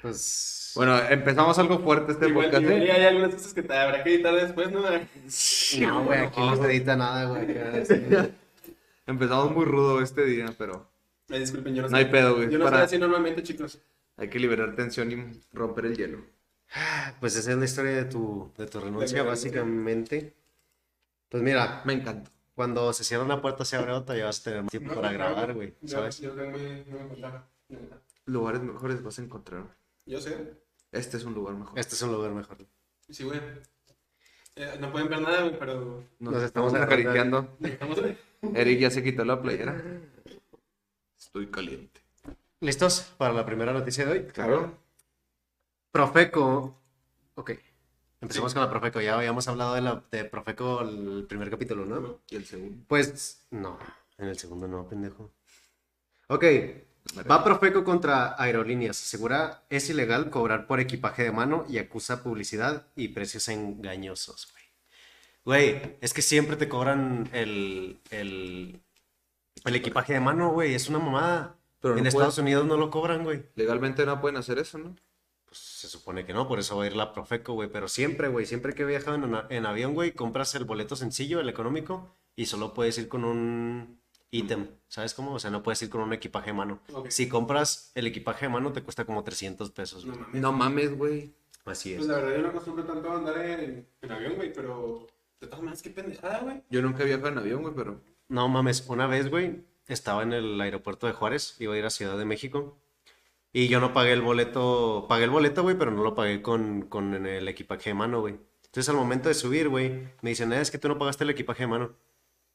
Pues. 0.00 0.61
Bueno, 0.74 0.98
empezamos 1.10 1.58
algo 1.58 1.78
fuerte 1.80 2.12
este 2.12 2.28
Igual, 2.28 2.46
podcast. 2.46 2.64
igual 2.64 2.82
y 2.82 2.86
¿eh? 2.86 2.92
hay 2.92 3.04
algunas 3.04 3.34
cosas 3.34 3.52
que 3.54 3.62
te 3.62 3.74
habrá 3.76 4.02
que 4.02 4.14
editar 4.14 4.34
después, 4.34 4.70
¿no? 4.70 4.80
No, 5.80 6.04
güey, 6.04 6.18
aquí 6.20 6.40
no 6.40 6.56
se 6.56 6.64
edita 6.64 6.96
nada, 6.96 7.24
güey. 7.26 7.46
Empezamos 9.06 9.52
muy 9.52 9.64
rudo 9.64 10.00
este 10.00 10.24
día, 10.24 10.46
pero 10.56 10.88
Ay, 11.28 11.40
disculpen, 11.40 11.74
yo 11.74 11.82
no 11.82 11.88
No 11.88 11.96
hay 11.96 12.04
sé. 12.04 12.10
pedo, 12.10 12.36
güey, 12.36 12.50
Yo 12.50 12.58
no 12.58 12.64
para- 12.64 12.78
soy 12.78 12.84
así 12.86 12.98
normalmente, 12.98 13.42
chicos. 13.42 13.78
hay 14.16 14.28
que 14.28 14.38
liberar 14.38 14.74
tensión 14.76 15.10
y 15.10 15.40
romper 15.52 15.86
el 15.86 15.96
hielo. 15.96 16.18
Pues 17.20 17.36
esa 17.36 17.50
es 17.52 17.58
la 17.58 17.64
historia 17.64 17.92
de 17.92 18.04
tu, 18.06 18.50
de 18.56 18.66
tu 18.66 18.80
renuncia, 18.80 19.22
básicamente. 19.22 20.34
Pues 21.28 21.42
mira, 21.42 21.82
Me 21.84 21.92
encanta. 21.94 22.30
cuando 22.54 22.92
se 22.92 23.04
cierra 23.04 23.24
una 23.24 23.42
puerta, 23.42 23.64
se 23.64 23.76
abre 23.76 23.92
otra, 23.92 24.16
ya 24.16 24.26
vas 24.26 24.40
a 24.40 24.44
tener 24.44 24.62
más 24.62 24.70
tiempo 24.70 24.94
para 24.94 25.12
grabar, 25.12 25.52
güey. 25.54 25.74
Yo, 25.82 25.88
¿Sabes? 25.98 26.20
yo 26.20 26.30
tengo 26.32 26.50
muy, 26.52 26.84
muy 26.86 27.00
encontrado. 27.00 27.44
neta. 27.68 27.98
Lugares 28.26 28.62
mejores 28.62 29.02
vas 29.02 29.18
a 29.18 29.22
encontrar. 29.22 29.64
Yo 30.06 30.20
sé. 30.20 30.54
Este 30.92 31.16
es 31.16 31.24
un 31.24 31.34
lugar 31.34 31.54
mejor. 31.54 31.78
Este 31.78 31.94
es 31.94 32.02
un 32.02 32.12
lugar 32.12 32.30
mejor. 32.32 32.58
Sí, 33.08 33.24
güey. 33.24 33.40
Eh, 34.54 34.76
no 34.78 34.92
pueden 34.92 35.08
ver 35.08 35.22
nada, 35.22 35.40
güey, 35.40 35.58
pero 35.58 36.04
Nos, 36.18 36.34
Nos 36.34 36.42
estamos 36.42 36.72
estamos 36.72 36.74
acariciando. 36.74 37.56
Eric 38.54 38.78
ya 38.78 38.90
se 38.90 39.02
quitó 39.02 39.24
la 39.24 39.40
playera. 39.40 39.82
Estoy 41.18 41.46
caliente. 41.46 42.00
¿Listos 42.60 43.12
para 43.16 43.32
la 43.32 43.46
primera 43.46 43.72
noticia 43.72 44.04
de 44.04 44.12
hoy? 44.12 44.26
Claro. 44.26 44.78
Profeco. 45.90 46.78
Ok. 47.34 47.52
Empecemos 48.20 48.52
con 48.52 48.62
la 48.62 48.70
Profeco. 48.70 49.00
Ya 49.00 49.16
habíamos 49.16 49.48
hablado 49.48 49.74
de, 49.74 49.80
la, 49.80 50.04
de 50.10 50.24
Profeco 50.26 50.82
el 50.82 51.24
primer 51.28 51.50
capítulo, 51.50 51.86
¿no? 51.86 52.20
Y 52.28 52.36
el 52.36 52.44
segundo. 52.44 52.84
Pues 52.86 53.46
no. 53.50 53.78
En 54.18 54.28
el 54.28 54.38
segundo 54.38 54.68
no, 54.68 54.86
pendejo. 54.86 55.32
Ok. 56.28 56.44
Va 57.18 57.44
Profeco 57.44 57.84
contra 57.84 58.34
aerolíneas. 58.42 59.00
Asegura 59.02 59.62
es 59.68 59.88
ilegal 59.90 60.30
cobrar 60.30 60.66
por 60.66 60.80
equipaje 60.80 61.22
de 61.24 61.32
mano 61.32 61.64
y 61.68 61.78
acusa 61.78 62.22
publicidad 62.22 62.86
y 62.96 63.08
precios 63.08 63.48
engañosos, 63.48 64.48
güey. 64.52 64.62
Güey, 65.44 65.96
es 66.00 66.14
que 66.14 66.22
siempre 66.22 66.56
te 66.56 66.68
cobran 66.68 67.28
el, 67.32 68.00
el, 68.10 68.80
el 69.64 69.76
equipaje 69.76 70.14
de 70.14 70.20
mano, 70.20 70.52
güey. 70.52 70.74
Es 70.74 70.88
una 70.88 71.00
mamada. 71.00 71.56
Pero 71.80 71.98
en 71.98 72.06
Estados 72.06 72.38
Unidos 72.38 72.66
no 72.66 72.76
lo 72.76 72.90
cobran, 72.90 73.24
güey. 73.24 73.44
Legalmente 73.56 74.06
no 74.06 74.20
pueden 74.20 74.36
hacer 74.36 74.58
eso, 74.58 74.78
¿no? 74.78 74.94
Pues 75.44 75.58
se 75.58 75.88
supone 75.88 76.24
que 76.24 76.32
no, 76.32 76.46
por 76.46 76.60
eso 76.60 76.76
va 76.76 76.84
a 76.84 76.86
ir 76.86 76.96
la 76.96 77.12
Profeco, 77.12 77.54
güey. 77.54 77.68
Pero 77.68 77.88
siempre, 77.88 78.28
güey, 78.28 78.46
siempre 78.46 78.72
que 78.74 78.84
he 78.84 78.86
viajado 78.86 79.16
en, 79.16 79.36
en 79.50 79.66
avión, 79.66 79.94
güey, 79.94 80.12
compras 80.12 80.54
el 80.54 80.64
boleto 80.64 80.94
sencillo, 80.96 81.40
el 81.40 81.48
económico, 81.48 82.16
y 82.36 82.46
solo 82.46 82.72
puedes 82.72 82.96
ir 82.98 83.08
con 83.08 83.24
un 83.24 84.01
ítem, 84.32 84.66
¿sabes 84.88 85.14
cómo? 85.14 85.34
O 85.34 85.38
sea, 85.38 85.50
no 85.50 85.62
puedes 85.62 85.80
ir 85.82 85.90
con 85.90 86.00
un 86.00 86.12
equipaje 86.12 86.46
de 86.46 86.54
mano. 86.54 86.80
Si 87.08 87.28
compras 87.28 87.92
el 87.94 88.06
equipaje 88.08 88.46
de 88.46 88.48
mano, 88.48 88.72
te 88.72 88.82
cuesta 88.82 89.04
como 89.04 89.22
300 89.22 89.70
pesos, 89.70 90.04
No 90.04 90.12
güey. 90.14 90.24
mames. 90.24 90.42
No 90.42 90.52
mames, 90.52 90.96
güey. 90.98 91.32
Así 91.64 91.90
Pues 91.94 92.02
es. 92.02 92.06
la 92.08 92.16
verdad, 92.16 92.36
yo 92.36 92.42
no 92.42 92.48
acostumbro 92.48 92.84
tanto 92.84 93.12
a 93.12 93.16
andar 93.18 93.38
en, 93.38 93.86
en 94.00 94.10
avión, 94.10 94.34
güey, 94.34 94.52
pero 94.52 95.06
de 95.40 95.46
todas 95.46 95.60
maneras, 95.60 95.82
qué 95.82 95.90
pendejada, 95.90 96.40
güey. 96.40 96.62
Yo 96.70 96.82
nunca 96.82 97.04
viajado 97.04 97.28
en 97.28 97.38
avión, 97.38 97.62
güey, 97.62 97.74
pero. 97.76 98.00
No 98.28 98.48
mames, 98.48 98.84
una 98.88 99.06
vez, 99.06 99.28
güey, 99.30 99.64
estaba 99.86 100.22
en 100.24 100.32
el 100.32 100.60
aeropuerto 100.60 101.06
de 101.06 101.12
Juárez, 101.12 101.54
iba 101.60 101.74
a 101.74 101.78
ir 101.78 101.84
a 101.84 101.90
Ciudad 101.90 102.16
de 102.18 102.24
México, 102.24 102.78
y 103.52 103.68
yo 103.68 103.78
no 103.80 103.92
pagué 103.92 104.12
el 104.14 104.22
boleto, 104.22 105.04
pagué 105.08 105.24
el 105.24 105.30
boleto, 105.30 105.62
güey, 105.62 105.76
pero 105.78 105.90
no 105.90 106.02
lo 106.02 106.14
pagué 106.14 106.40
con, 106.40 106.82
con 106.82 107.26
el 107.26 107.46
equipaje 107.48 107.90
de 107.90 107.94
mano, 107.94 108.20
güey. 108.22 108.38
Entonces 108.64 108.88
al 108.88 108.96
momento 108.96 109.28
de 109.28 109.34
subir, 109.34 109.68
güey, 109.68 110.08
me 110.22 110.30
dicen, 110.30 110.50
"Eh, 110.54 110.60
es 110.62 110.70
que 110.70 110.78
tú 110.78 110.88
no 110.88 110.98
pagaste 110.98 111.24
el 111.24 111.30
equipaje 111.30 111.64
de 111.64 111.66
mano. 111.66 111.92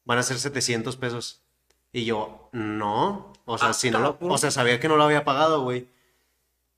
Van 0.03 0.17
a 0.17 0.24
ser 0.24 0.39
700 0.39 0.98
pesos. 0.98 1.43
Y 1.91 2.06
yo, 2.06 2.50
no, 2.53 3.34
o 3.46 3.58
sea, 3.58 3.74
si 3.74 3.91
no 3.91 4.00
lo, 4.00 4.17
o 4.20 4.38
sea, 4.38 4.51
sabía 4.51 4.79
que 4.79 4.88
no 4.88 4.98
lo 4.98 5.03
había 5.03 5.24
pagado, 5.25 5.63
güey. 5.63 5.88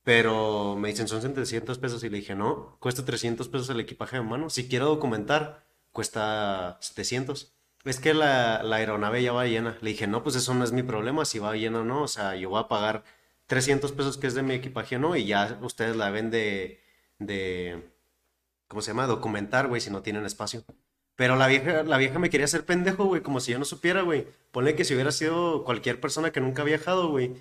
Pero 0.03 0.75
me 0.75 0.89
dicen, 0.89 1.07
son 1.07 1.21
700 1.21 1.77
pesos. 1.77 2.03
Y 2.03 2.09
le 2.09 2.17
dije, 2.17 2.35
no, 2.35 2.77
cuesta 2.79 3.05
300 3.05 3.47
pesos 3.49 3.69
el 3.69 3.79
equipaje 3.79 4.17
de 4.17 4.23
mano. 4.23 4.49
Si 4.49 4.67
quiero 4.69 4.85
documentar, 4.87 5.65
cuesta 5.91 6.77
700. 6.81 7.53
Es 7.85 7.99
que 7.99 8.13
la, 8.13 8.63
la 8.63 8.77
aeronave 8.77 9.23
ya 9.23 9.33
va 9.33 9.45
llena. 9.45 9.77
Le 9.81 9.91
dije, 9.91 10.07
no, 10.07 10.23
pues 10.23 10.35
eso 10.35 10.53
no 10.53 10.63
es 10.63 10.71
mi 10.71 10.83
problema, 10.83 11.25
si 11.25 11.39
va 11.39 11.55
llena 11.55 11.81
o 11.81 11.83
no. 11.83 12.03
O 12.03 12.07
sea, 12.07 12.35
yo 12.35 12.49
voy 12.49 12.59
a 12.61 12.67
pagar 12.67 13.03
300 13.47 13.91
pesos 13.93 14.17
que 14.17 14.27
es 14.27 14.35
de 14.35 14.43
mi 14.43 14.53
equipaje 14.53 14.95
o 14.97 14.99
no. 14.99 15.15
Y 15.15 15.25
ya 15.25 15.59
ustedes 15.61 15.95
la 15.95 16.09
ven 16.11 16.31
de, 16.31 16.81
de, 17.19 17.91
¿cómo 18.67 18.81
se 18.81 18.91
llama? 18.91 19.07
Documentar, 19.07 19.67
güey, 19.67 19.81
si 19.81 19.89
no 19.91 20.01
tienen 20.01 20.25
espacio. 20.25 20.63
Pero 21.19 21.35
la 21.35 21.47
vieja, 21.47 21.83
la 21.83 21.97
vieja 21.97 22.17
me 22.17 22.29
quería 22.29 22.45
hacer 22.45 22.63
pendejo, 22.63 23.03
güey, 23.03 23.21
como 23.21 23.41
si 23.41 23.51
yo 23.51 23.59
no 23.59 23.65
supiera, 23.65 24.03
güey. 24.03 24.25
Ponle 24.51 24.73
que 24.75 24.85
si 24.85 24.93
hubiera 24.93 25.11
sido 25.11 25.65
cualquier 25.65 25.99
persona 25.99 26.31
que 26.31 26.39
nunca 26.39 26.61
ha 26.61 26.65
viajado, 26.65 27.09
güey, 27.09 27.33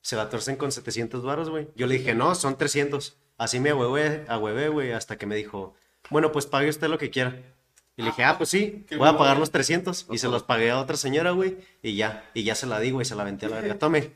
se 0.00 0.16
la 0.16 0.30
torcen 0.30 0.56
con 0.56 0.72
700 0.72 1.22
varos, 1.22 1.50
güey. 1.50 1.68
Yo 1.76 1.86
le 1.86 1.98
dije, 1.98 2.14
no, 2.14 2.34
son 2.34 2.56
300. 2.56 3.18
Así 3.36 3.60
me 3.60 3.68
ahuevé, 3.68 4.24
ahuevé, 4.28 4.70
güey, 4.70 4.92
hasta 4.92 5.18
que 5.18 5.26
me 5.26 5.36
dijo, 5.36 5.74
bueno, 6.08 6.32
pues 6.32 6.46
pague 6.46 6.70
usted 6.70 6.88
lo 6.88 6.96
que 6.96 7.10
quiera. 7.10 7.36
Y 7.98 8.02
le 8.02 8.08
dije, 8.08 8.24
ah, 8.24 8.38
pues 8.38 8.48
sí, 8.48 8.86
voy 8.96 9.06
a 9.06 9.18
pagar 9.18 9.36
los 9.36 9.50
300. 9.50 10.06
Y 10.10 10.16
se 10.16 10.28
los 10.28 10.42
pagué 10.42 10.70
a 10.70 10.80
otra 10.80 10.96
señora, 10.96 11.32
güey, 11.32 11.58
y 11.82 11.96
ya. 11.96 12.24
Y 12.32 12.44
ya 12.44 12.54
se 12.54 12.66
la 12.66 12.80
di, 12.80 12.92
güey, 12.92 13.04
se 13.04 13.14
la 13.14 13.24
aventé 13.24 13.44
a 13.44 13.50
la 13.50 13.56
verga. 13.56 13.78
Tome. 13.78 14.10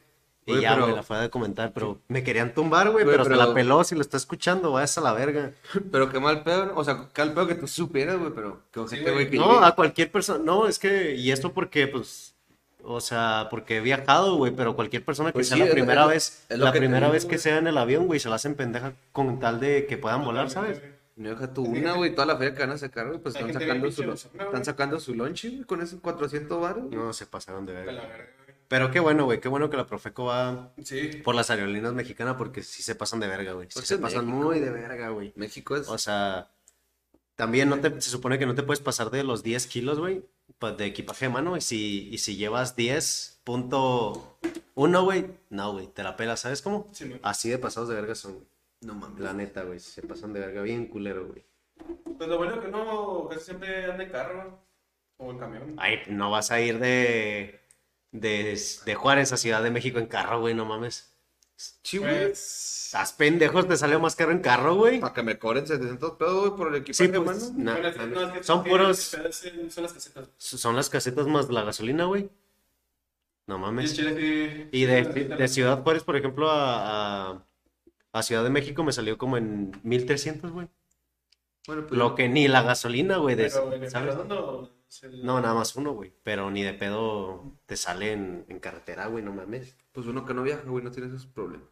Y 0.45 0.61
ya, 0.61 0.73
pero- 0.73 0.85
güey, 0.87 0.97
la 0.97 1.03
fue 1.05 1.19
a 1.19 1.29
comentar, 1.29 1.73
pero 1.73 2.01
me 2.09 2.25
querían 2.25 2.53
tumbar, 2.53 2.91
güey, 2.91 3.05
Güey, 3.05 3.15
pero, 3.15 3.25
se 3.25 3.31
pero- 3.31 3.47
la 3.47 3.55
peló. 3.55 3.85
Si 3.85 3.95
lo 3.95 4.01
está 4.01 4.17
escuchando, 4.17 4.73
vayas 4.73 4.99
a 4.99 5.01
la 5.01 5.13
verga. 5.13 5.53
Pero 5.93 6.11
qué 6.11 6.19
mal 6.19 6.43
pedo, 6.43 6.67
¿no? 6.67 6.77
O 6.77 6.83
sea, 6.85 7.09
qué 7.15 7.23
mal 7.25 7.33
pedo 7.35 7.47
que 7.47 7.55
tú 7.55 7.67
supieras, 7.69 8.19
güey, 8.19 8.33
pero 8.35 8.61
qué 8.73 8.81
ojete, 8.81 9.03
güey. 9.03 9.15
güey, 9.15 9.31
que 9.31 9.37
No, 9.39 9.53
llegue- 9.61 9.67
a 9.67 9.73
cualquier 9.73 10.11
persona. 10.11 10.43
No, 10.45 10.67
es 10.67 10.79
que, 10.81 11.15
y 11.15 11.31
esto 11.31 11.53
porque, 11.53 11.87
pues, 11.87 12.35
o 12.83 13.01
sea, 13.01 13.47
porque 13.51 13.77
he 13.77 13.81
viajado, 13.81 14.35
güey, 14.37 14.51
pero 14.53 14.75
cualquier 14.75 15.05
persona 15.05 15.29
que 15.31 15.35
Pues 15.35 15.47
sea 15.49 15.57
sí, 15.59 15.61
la 15.61 15.67
es- 15.69 15.73
primera 15.73 16.03
es- 16.03 16.09
vez, 16.09 16.47
es 16.49 16.59
la 16.59 16.73
que 16.73 16.79
primera 16.81 17.09
vez 17.09 17.25
que 17.25 17.39
sea 17.39 17.59
en 17.59 17.69
el 17.69 17.79
avión, 17.79 18.07
güey, 18.09 18.19
se 18.19 18.29
la 18.29 18.35
hacen 18.35 18.57
pendeja 18.57 18.95
con 19.13 19.39
tal 19.39 19.61
de 19.61 19.87
que 19.87 19.97
puedan 19.97 20.25
volar, 20.25 20.51
¿sabes? 20.51 20.83
No 21.15 21.29
deja 21.29 21.53
tu 21.55 21.63
una, 21.63 21.93
güey, 21.93 22.15
toda 22.15 22.27
la 22.27 22.37
feria 22.37 22.55
que 22.55 22.61
van 22.63 22.71
a 22.73 22.79
sacar, 22.79 23.07
güey, 23.07 23.21
pues 23.21 23.37
están 23.37 23.53
sacando 23.53 23.91
su, 23.93 24.03
están 24.03 24.65
sacando 24.65 24.99
su 24.99 25.15
lonche, 25.15 25.51
güey, 25.51 25.63
con 25.65 25.81
esos 25.83 26.01
400 26.01 26.61
baros. 26.61 26.91
No, 26.91 27.13
se 27.13 27.27
pasaron 27.27 27.65
de 27.67 27.75
De 27.75 27.85
verga. 27.85 28.03
Pero 28.73 28.91
qué 28.91 29.01
bueno, 29.01 29.27
güey, 29.27 29.39
qué 29.39 29.49
bueno 29.49 29.69
que 29.69 29.77
la 29.77 29.87
Profeco 29.87 30.25
va 30.25 30.73
Sí. 30.83 31.21
por 31.23 31.35
las 31.35 31.51
aerolíneas 31.51 31.93
mexicanas 31.93 32.37
porque 32.37 32.63
sí 32.63 32.83
se 32.83 32.95
pasan 32.95 33.21
de 33.21 33.29
verga, 33.29 33.53
güey. 33.53 33.67
Sí 33.69 33.75
Pues 33.75 33.87
se 33.87 33.97
es 33.97 34.01
pasan 34.01 34.25
México, 34.25 34.45
muy 34.45 34.61
de 34.61 34.71
verga, 34.71 35.11
güey. 35.11 35.35
México 35.37 35.77
es... 35.77 35.91
O 35.91 35.99
sea, 35.99 36.51
también 37.35 37.69
no 37.69 37.79
te, 37.81 38.01
se 38.01 38.09
supone 38.09 38.39
que 38.39 38.47
no 38.47 38.55
te 38.55 38.63
puedes 38.63 38.81
pasar 38.81 39.11
de 39.11 39.25
los 39.25 39.43
10 39.43 39.67
kilos, 39.67 39.99
güey, 39.99 40.25
de 40.79 40.87
equipaje 40.87 41.27
de 41.27 41.33
mano. 41.33 41.55
Y 41.59 41.61
si, 41.61 42.09
y 42.09 42.17
si 42.17 42.37
llevas 42.37 42.75
10.1, 42.75 45.05
güey, 45.05 45.27
no, 45.51 45.73
güey, 45.73 45.89
te 45.89 46.03
la 46.03 46.17
pelas, 46.17 46.41
¿sabes 46.41 46.63
cómo? 46.63 46.89
Sí. 46.93 47.21
Así 47.23 47.51
de 47.51 47.59
pasados 47.59 47.91
de 47.91 47.97
verga 47.97 48.15
son, 48.15 48.37
güey. 48.37 48.47
No 48.81 48.95
mames. 48.95 49.21
La 49.21 49.35
neta, 49.35 49.65
güey, 49.65 49.81
se 49.81 50.01
pasan 50.01 50.33
de 50.33 50.41
verga 50.41 50.63
bien 50.63 50.87
culero, 50.87 51.27
güey. 51.27 51.45
Pues 52.17 52.27
lo 52.27 52.39
bueno 52.39 52.59
que 52.59 52.69
uno 52.69 53.29
casi 53.29 53.45
siempre 53.45 53.91
anda 53.91 54.03
en 54.03 54.11
carro 54.11 54.59
o 55.19 55.31
en 55.31 55.39
camión. 55.39 55.75
Ay, 55.77 55.99
no 56.09 56.31
vas 56.31 56.51
a 56.51 56.61
ir 56.61 56.79
de, 56.79 57.62
de, 58.13 58.61
de 58.87 58.95
Juárez 58.95 59.33
a 59.33 59.37
Ciudad 59.37 59.63
de 59.63 59.71
México 59.71 59.99
en 59.99 60.07
carro, 60.07 60.41
güey, 60.41 60.55
no 60.55 60.65
mames. 60.65 61.13
Sí, 61.83 61.99
güey. 61.99 62.27
Pues. 62.29 62.87
¿Estás 62.87 63.13
pendejos? 63.15 63.67
¿Te 63.69 63.77
sale 63.77 63.97
más 63.99 64.15
caro 64.17 64.33
en 64.33 64.41
carro, 64.41 64.75
güey? 64.75 65.01
Para 65.01 65.15
que 65.15 65.23
me 65.23 65.39
cobren 65.39 65.67
700 65.67 66.13
pesos, 66.13 66.41
güey, 66.41 66.57
por 66.57 66.69
el 66.69 66.75
equipaje 66.83 66.95
Sí, 67.07 67.07
de 67.11 67.21
pues, 67.21 67.53
mano. 67.53 67.81
no, 67.81 68.27
es 68.27 68.33
que 68.33 68.43
son 68.45 68.65
puros, 68.65 68.99
Son 69.71 69.83
las 69.83 69.93
casetas. 69.93 70.29
son 70.39 70.77
las 70.77 70.91
casetas 70.91 71.27
más 71.27 71.49
la 71.51 71.63
gasolina, 71.63 72.05
güey. 72.05 72.29
No 73.47 73.59
mames. 73.59 73.99
Y 73.99 74.85
de, 74.85 75.49
Ciudad 75.49 75.83
Juárez, 75.83 76.05
por 76.05 76.17
ejemplo, 76.17 76.51
a, 76.51 77.31
a, 77.31 77.47
a 78.13 78.23
Ciudad 78.23 78.45
de 78.45 78.51
México 78.51 78.85
me 78.85 78.93
salió 78.93 79.17
como 79.19 79.37
en 79.37 79.73
1300, 79.83 80.53
güey. 80.53 80.69
Bueno, 81.67 81.87
pues 81.87 81.99
Lo 81.99 82.15
que 82.15 82.29
ni 82.29 82.49
la 82.49 82.63
gasolina, 82.63 83.17
güey, 83.19 83.37
de, 83.37 83.45
Pero 83.45 83.91
¿sabes? 83.91 84.17
Es 84.93 85.03
el- 85.05 85.25
No, 85.25 85.41
nada 85.41 85.55
más 85.55 85.75
uno, 85.77 85.93
güey. 85.93 86.13
Pero 86.23 86.51
ni 86.51 86.63
de 86.63 86.75
pedo 86.75 87.53
te 87.67 87.77
sale 87.77 88.13
en, 88.13 88.45
en 88.49 88.59
carretera, 88.61 89.07
güey, 89.07 89.25
no 89.25 89.33
mames. 89.33 89.75
Pues 89.93 90.07
uno 90.07 90.25
que 90.27 90.35
no 90.35 90.43
viaja, 90.43 90.63
güey, 90.69 90.85
no 90.85 90.91
tiene 90.91 91.09
esos 91.09 91.27
problemas. 91.27 91.69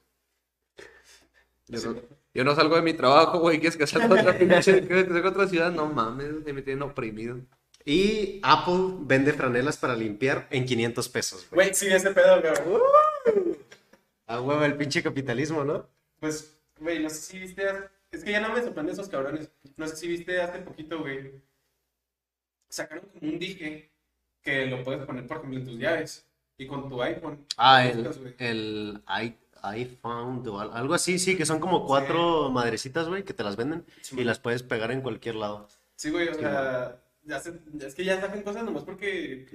Yo 1.69 1.79
Sí, 1.79 1.87
no, 1.87 1.93
güey. 1.95 2.05
yo 2.35 2.45
no 2.45 2.55
salgo 2.55 2.77
de 2.77 2.83
mi 2.83 2.95
trabajo, 2.95 3.39
güey, 3.39 3.61
quieres 3.61 3.77
que 3.77 3.87
salga 3.87 4.07
otra 4.21 4.37
pinche, 4.39 4.87
que 4.87 5.05
salga 5.05 5.29
a 5.29 5.31
otra 5.31 5.47
ciudad, 5.49 5.71
no 5.71 5.87
mames, 5.87 6.43
güey, 6.43 6.53
me 6.55 6.63
tienen 6.63 6.83
oprimido. 6.83 7.39
Y 7.85 8.41
Apple 8.43 8.97
vende 9.03 9.33
franelas 9.33 9.77
para 9.79 9.95
limpiar 9.97 10.47
en 10.51 10.65
500 10.67 11.09
pesos, 11.09 11.47
güey. 11.51 11.67
Güey, 11.67 11.75
sí, 11.75 11.87
ese 11.89 12.11
pedo, 12.11 12.43
cabrón. 12.43 12.83
A 14.27 14.41
huevo, 14.41 14.65
el 14.65 14.77
pinche 14.77 15.03
capitalismo, 15.03 15.65
¿no? 15.65 15.87
Pues, 16.21 16.57
güey, 16.79 17.03
no 17.03 17.09
sé 17.09 17.17
si 17.21 17.39
viste. 17.39 17.65
Es 18.11 18.23
que 18.25 18.33
ya 18.33 18.41
no 18.41 18.53
me 18.53 18.63
sorprenden 18.63 18.93
esos 18.93 19.09
cabrones. 19.09 19.51
No 19.77 19.87
sé 19.89 19.97
si 19.97 20.09
viste 20.09 20.41
hace 20.41 20.59
poquito, 20.61 20.99
güey. 21.01 21.33
Sacaron 22.71 23.05
como 23.13 23.31
un 23.33 23.39
dije 23.39 23.91
que 24.43 24.65
lo 24.67 24.83
puedes 24.83 25.05
poner, 25.05 25.27
por 25.27 25.37
ejemplo, 25.39 25.59
en 25.59 25.67
tus 25.67 25.77
llaves. 25.79 26.27
Y 26.57 26.67
con 26.67 26.89
tu 26.89 27.03
iPhone. 27.03 27.45
Ah, 27.57 27.87
el, 27.87 27.99
buscas, 28.05 28.21
el 28.39 29.03
i- 29.23 29.37
iPhone 29.63 30.47
o 30.47 30.61
al- 30.61 30.73
algo 30.73 30.95
así, 30.95 31.19
sí, 31.19 31.37
que 31.37 31.45
son 31.47 31.59
como 31.61 31.87
cuatro 31.87 32.51
madrecitas, 32.51 33.09
güey, 33.09 33.25
que 33.25 33.35
te 33.35 33.43
las 33.43 33.57
venden 33.57 33.85
Sí, 34.03 34.15
y 34.15 34.19
man. 34.19 34.27
las 34.27 34.39
puedes 34.39 34.63
pegar 34.63 34.91
en 34.93 35.01
cualquier 35.03 35.35
lado. 35.37 35.69
Sí, 35.97 36.11
güey, 36.11 36.29
o 36.29 36.35
sea. 36.35 37.03
ya 37.25 37.39
se- 37.41 37.59
es 37.81 37.95
que 37.95 38.05
ya 38.05 38.21
sacan 38.21 38.43
cosas 38.43 38.65
nomás 38.65 38.85
porque. 38.85 39.47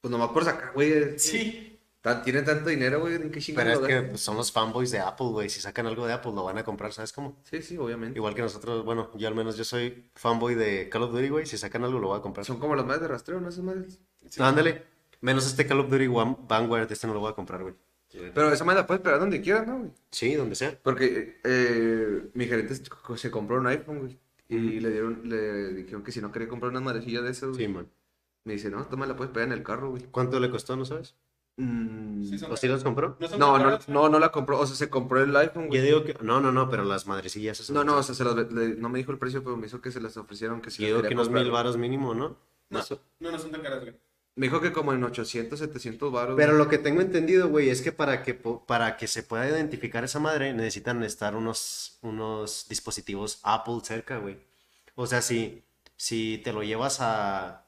Pues 0.00 0.10
nomás 0.10 0.30
por 0.30 0.44
sacar, 0.44 0.72
güey. 0.74 1.18
Sí. 1.18 1.71
Tan- 2.02 2.22
Tienen 2.22 2.44
tanto 2.44 2.68
dinero, 2.68 3.00
güey, 3.00 3.14
¿en 3.14 3.30
qué 3.30 3.40
Pero 3.54 3.70
es 3.70 3.78
que 3.78 4.02
pues, 4.02 4.20
son 4.20 4.36
los 4.36 4.52
fanboys 4.52 4.90
de 4.90 4.98
Apple, 4.98 5.28
güey. 5.28 5.48
Si 5.48 5.60
sacan 5.60 5.86
algo 5.86 6.06
de 6.06 6.12
Apple, 6.12 6.32
lo 6.34 6.44
van 6.44 6.58
a 6.58 6.64
comprar, 6.64 6.92
¿sabes 6.92 7.12
cómo? 7.12 7.38
Sí, 7.44 7.62
sí, 7.62 7.78
obviamente. 7.78 8.18
Igual 8.18 8.34
que 8.34 8.42
nosotros, 8.42 8.84
bueno, 8.84 9.10
yo 9.14 9.26
al 9.28 9.34
menos 9.34 9.56
yo 9.56 9.64
soy 9.64 10.10
fanboy 10.14 10.54
de 10.54 10.88
Call 10.90 11.04
of 11.04 11.12
Duty, 11.12 11.28
güey. 11.30 11.46
Si 11.46 11.56
sacan 11.56 11.84
algo, 11.84 11.98
lo 11.98 12.08
voy 12.08 12.18
a 12.18 12.22
comprar. 12.22 12.44
Son 12.44 12.58
como 12.58 12.74
las 12.76 12.84
madres 12.84 13.02
de 13.02 13.08
rastreo, 13.08 13.40
¿no? 13.40 13.48
Esas 13.48 13.64
madres. 13.64 13.98
sí. 14.28 14.42
Ándale. 14.42 14.84
Menos 15.22 15.46
este 15.46 15.64
Call 15.66 15.80
of 15.80 15.88
Duty 15.90 16.08
One- 16.08 16.36
Vanguard, 16.48 16.90
este 16.92 17.06
no 17.06 17.14
lo 17.14 17.20
voy 17.20 17.30
a 17.30 17.34
comprar, 17.34 17.62
güey. 17.62 17.74
Pero 18.34 18.52
esa 18.52 18.64
madre 18.64 18.80
la 18.80 18.86
puedes 18.86 19.02
pegar 19.02 19.18
donde 19.20 19.40
quieras, 19.40 19.66
¿no, 19.66 19.78
güey? 19.78 19.90
Sí, 20.10 20.34
donde 20.34 20.54
sea. 20.54 20.78
Porque 20.82 21.40
eh, 21.44 22.28
mi 22.34 22.46
gerente 22.46 22.74
se- 22.74 23.30
compró 23.30 23.56
un 23.58 23.66
iPhone, 23.68 24.00
güey. 24.00 24.18
Y 24.48 24.80
le 24.80 24.90
dieron, 24.90 25.22
le 25.24 25.72
dijeron 25.72 26.02
que 26.02 26.12
si 26.12 26.20
no 26.20 26.30
quería 26.30 26.46
comprar 26.48 26.70
unas 26.72 26.82
madrecillas 26.82 27.22
de 27.22 27.30
esas, 27.30 27.50
güey. 27.50 27.60
Sí, 27.64 27.68
man. 27.68 27.88
Me 28.44 28.52
dice, 28.54 28.68
no, 28.68 28.84
toma, 28.86 29.06
la 29.06 29.16
puedes 29.16 29.32
pegar 29.32 29.46
en 29.48 29.54
el 29.54 29.62
carro, 29.62 29.90
güey. 29.90 30.02
¿Cuánto 30.10 30.38
le 30.40 30.50
costó, 30.50 30.76
no 30.76 30.84
sabes? 30.84 31.14
Mm, 31.56 32.24
Sí, 32.24 32.44
¿O 32.48 32.56
sí 32.56 32.66
los 32.68 32.82
compró? 32.82 33.16
No, 33.20 33.28
no, 33.36 33.58
no, 33.58 33.64
caras, 33.64 33.88
no, 33.88 34.08
no 34.08 34.18
la 34.18 34.32
compró. 34.32 34.58
O 34.58 34.66
sea, 34.66 34.74
se 34.76 34.88
compró 34.88 35.22
el 35.22 35.36
iPhone, 35.36 35.64
Yo 35.64 35.68
güey. 35.68 35.82
digo 35.82 36.04
que... 36.04 36.14
No, 36.22 36.40
no, 36.40 36.50
no, 36.52 36.70
pero 36.70 36.84
las 36.84 37.06
madrecillas 37.06 37.60
esas. 37.60 37.74
No, 37.74 37.84
no, 37.84 37.96
o 37.98 38.02
sea, 38.02 38.14
se 38.14 38.24
las, 38.24 38.34
le- 38.52 38.74
no 38.76 38.88
me 38.88 38.98
dijo 38.98 39.12
el 39.12 39.18
precio, 39.18 39.42
pero 39.44 39.56
me 39.56 39.66
hizo 39.66 39.80
que 39.80 39.90
se 39.92 40.00
las 40.00 40.16
ofrecieron, 40.16 40.60
que 40.62 40.70
si 40.70 40.82
Yo 40.82 40.88
las 40.88 40.96
digo 41.02 41.08
que 41.08 41.14
unos 41.14 41.30
mil 41.30 41.50
varos 41.50 41.76
mínimo, 41.76 42.14
¿no? 42.14 42.36
No, 42.70 42.80
no, 43.20 43.30
no 43.32 43.38
son 43.38 43.50
tan 43.50 43.60
caras, 43.62 43.80
güey. 43.82 43.94
Me 44.34 44.46
dijo 44.46 44.62
que 44.62 44.72
como 44.72 44.94
en 44.94 45.04
800, 45.04 45.58
700 45.58 46.10
baros. 46.10 46.36
Pero 46.38 46.54
lo 46.54 46.66
que 46.68 46.78
tengo 46.78 47.02
entendido, 47.02 47.48
güey, 47.50 47.68
es 47.68 47.82
que 47.82 47.92
para 47.92 48.22
que, 48.22 48.32
para 48.32 48.96
que 48.96 49.06
se 49.06 49.22
pueda 49.22 49.46
identificar 49.46 50.04
esa 50.04 50.20
madre 50.20 50.54
necesitan 50.54 51.02
estar 51.02 51.36
unos, 51.36 51.98
unos 52.00 52.66
dispositivos 52.66 53.40
Apple 53.42 53.80
cerca, 53.82 54.16
güey. 54.16 54.38
O 54.94 55.06
sea, 55.06 55.20
si, 55.20 55.62
si 55.96 56.40
te 56.42 56.54
lo 56.54 56.62
llevas 56.62 56.98
a, 57.02 57.61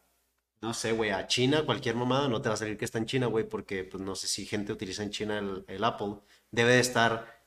no 0.64 0.72
sé, 0.72 0.92
güey, 0.92 1.10
a 1.10 1.26
China, 1.26 1.64
cualquier 1.64 1.94
mamada, 1.94 2.26
no 2.26 2.40
te 2.40 2.48
va 2.48 2.54
a 2.54 2.58
salir 2.58 2.78
que 2.78 2.86
está 2.86 2.98
en 2.98 3.06
China, 3.06 3.26
güey, 3.26 3.46
porque 3.46 3.84
pues 3.84 4.02
no 4.02 4.14
sé 4.14 4.26
si 4.26 4.46
gente 4.46 4.72
utiliza 4.72 5.02
en 5.02 5.10
China 5.10 5.38
el, 5.38 5.64
el 5.68 5.84
Apple. 5.84 6.16
Debe 6.50 6.72
de 6.72 6.80
estar 6.80 7.42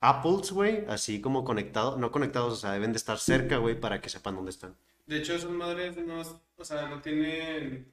Apples, 0.00 0.52
güey, 0.52 0.84
así 0.86 1.20
como 1.20 1.44
conectados, 1.44 1.98
no 1.98 2.12
conectados, 2.12 2.52
o 2.52 2.56
sea, 2.56 2.72
deben 2.72 2.92
de 2.92 2.98
estar 2.98 3.18
cerca, 3.18 3.56
güey, 3.56 3.80
para 3.80 4.00
que 4.00 4.10
sepan 4.10 4.36
dónde 4.36 4.50
están. 4.50 4.76
De 5.06 5.16
hecho, 5.16 5.34
esas 5.34 5.50
madres 5.50 5.96
no, 5.96 6.20
o 6.56 6.64
sea, 6.64 6.88
no 6.88 7.00
tienen, 7.00 7.90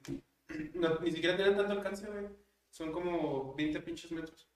no, 0.74 0.98
ni 1.00 1.10
siquiera 1.10 1.36
tienen 1.36 1.56
tanto 1.56 1.72
alcance, 1.72 2.06
güey. 2.06 2.26
Son 2.68 2.92
como 2.92 3.54
20 3.54 3.80
pinches 3.80 4.12
metros. 4.12 4.46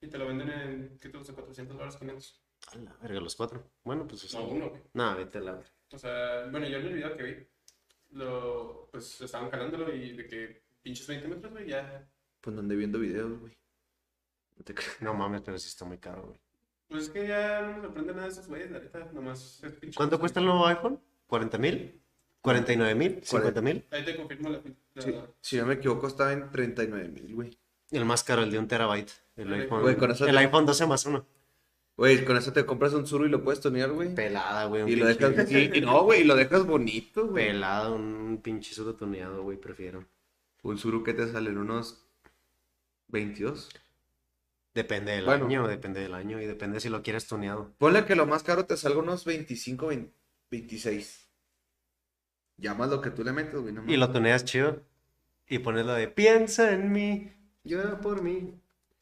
Y 0.00 0.08
te 0.08 0.18
lo 0.18 0.26
venden 0.26 0.50
en, 0.50 0.98
¿qué 1.00 1.08
te 1.08 1.16
gusta? 1.16 1.32
400 1.32 1.76
dólares, 1.76 1.96
500. 1.96 2.42
A 2.72 2.76
la 2.76 2.96
verga, 3.00 3.20
los 3.20 3.36
cuatro. 3.36 3.62
Bueno, 3.84 4.06
pues 4.08 4.24
eso. 4.24 4.40
No, 4.40 4.48
uno, 4.48 4.70
güey. 4.70 4.82
No, 4.92 5.16
vete 5.16 5.38
a 5.38 5.40
la 5.42 5.52
verga. 5.52 5.70
O 5.92 5.98
sea, 5.98 6.46
bueno, 6.50 6.66
yo 6.66 6.78
en 6.78 6.86
el 6.86 6.94
video 6.94 7.16
que 7.16 7.22
vi, 7.22 7.46
lo, 8.12 8.88
pues 8.90 9.20
estaban 9.20 9.50
calándolo 9.50 9.94
y 9.94 10.12
de 10.16 10.26
que 10.26 10.62
pinches 10.82 11.06
20 11.06 11.28
metros, 11.28 11.52
güey, 11.52 11.68
ya. 11.68 12.06
Pues 12.40 12.56
donde 12.56 12.74
viendo 12.76 12.98
videos, 12.98 13.38
güey. 13.40 13.56
No 14.56 14.64
te. 14.64 14.74
No 15.00 15.14
mames, 15.14 15.42
pero 15.42 15.58
sí 15.58 15.68
está 15.68 15.84
muy 15.84 15.98
caro, 15.98 16.22
güey. 16.26 16.40
Pues 16.88 17.04
es 17.04 17.10
que 17.10 17.26
ya 17.28 17.60
no 17.62 17.76
me 17.76 17.82
sorprende 17.82 18.12
nada 18.12 18.24
de 18.24 18.32
esos 18.32 18.48
güeyes, 18.48 18.70
la 18.70 18.80
neta. 18.80 19.08
Nomás 19.12 19.62
es 19.62 19.72
pinche 19.74 19.96
¿Cuánto 19.96 20.16
cosa. 20.16 20.20
cuesta 20.20 20.40
el 20.40 20.46
nuevo 20.46 20.66
iPhone? 20.66 21.00
¿40 21.28 21.58
mil? 21.58 22.00
¿49 22.42 22.94
mil? 22.96 23.20
¿50 23.20 23.62
mil? 23.62 23.86
Ahí 23.90 24.04
te 24.04 24.16
confirmo 24.16 24.48
la. 24.50 24.58
la- 24.94 25.02
Sí, 25.02 25.14
si 25.40 25.56
no 25.58 25.66
me 25.66 25.74
equivoco, 25.74 26.08
estaba 26.08 26.32
en 26.32 26.50
39 26.50 27.08
mil, 27.08 27.34
güey. 27.34 27.58
El 27.92 28.04
más 28.04 28.24
caro, 28.24 28.42
el 28.42 28.50
de 28.50 28.58
un 28.58 28.66
terabyte. 28.66 29.10
El 29.36 29.52
iPhone, 29.52 30.10
eso 30.10 30.26
el 30.26 30.36
iPhone 30.38 30.66
12 30.66 30.86
más 30.86 31.06
uno. 31.06 31.26
Güey, 31.96 32.24
con 32.24 32.36
eso 32.36 32.52
te 32.52 32.64
compras 32.64 32.94
un 32.94 33.06
Zuru 33.06 33.26
y 33.26 33.28
lo 33.28 33.44
puedes 33.44 33.60
tonear, 33.60 33.90
güey. 33.90 34.14
Pelada, 34.14 34.64
güey. 34.66 34.90
Y 34.90 34.96
lo 34.96 35.06
dejas, 35.06 35.50
y, 35.50 35.70
y 35.78 35.80
no, 35.82 36.02
güey, 36.04 36.22
y 36.22 36.24
lo 36.24 36.34
dejas 36.34 36.64
bonito, 36.64 37.26
güey. 37.26 37.48
Pelada, 37.48 37.90
un 37.90 38.40
pinche 38.42 38.72
suro 38.74 38.94
tuneado, 38.94 39.42
güey, 39.42 39.58
prefiero. 39.58 40.06
Un 40.62 40.78
Zuru 40.78 41.02
que 41.04 41.12
te 41.12 41.30
salen 41.30 41.58
unos 41.58 42.06
22. 43.08 43.68
Depende 44.72 45.12
del 45.12 45.24
Bueno. 45.24 45.46
año, 45.46 45.66
depende 45.68 46.00
del 46.00 46.14
año 46.14 46.40
y 46.40 46.46
depende 46.46 46.80
si 46.80 46.88
lo 46.88 47.02
quieres 47.02 47.26
tuneado. 47.26 47.72
Ponle 47.78 48.04
que 48.04 48.14
lo 48.14 48.24
más 48.26 48.44
caro 48.44 48.64
te 48.66 48.76
salga 48.76 49.00
unos 49.00 49.24
25, 49.24 49.88
20 49.88 50.12
26. 50.50 51.28
Ya 52.56 52.74
más 52.74 52.90
lo 52.90 53.00
que 53.00 53.10
tú 53.10 53.24
le 53.24 53.32
metes, 53.32 53.54
güey. 53.60 53.72
No 53.72 53.84
Y 53.86 53.96
lo 53.96 54.10
tuneas 54.10 54.44
chido. 54.44 54.82
Y 55.48 55.58
pones 55.58 55.84
lo 55.86 55.92
de 55.94 56.08
piensa 56.08 56.72
en 56.72 56.92
mí, 56.92 57.32
llora 57.64 58.00
por 58.00 58.22
mí. 58.22 58.54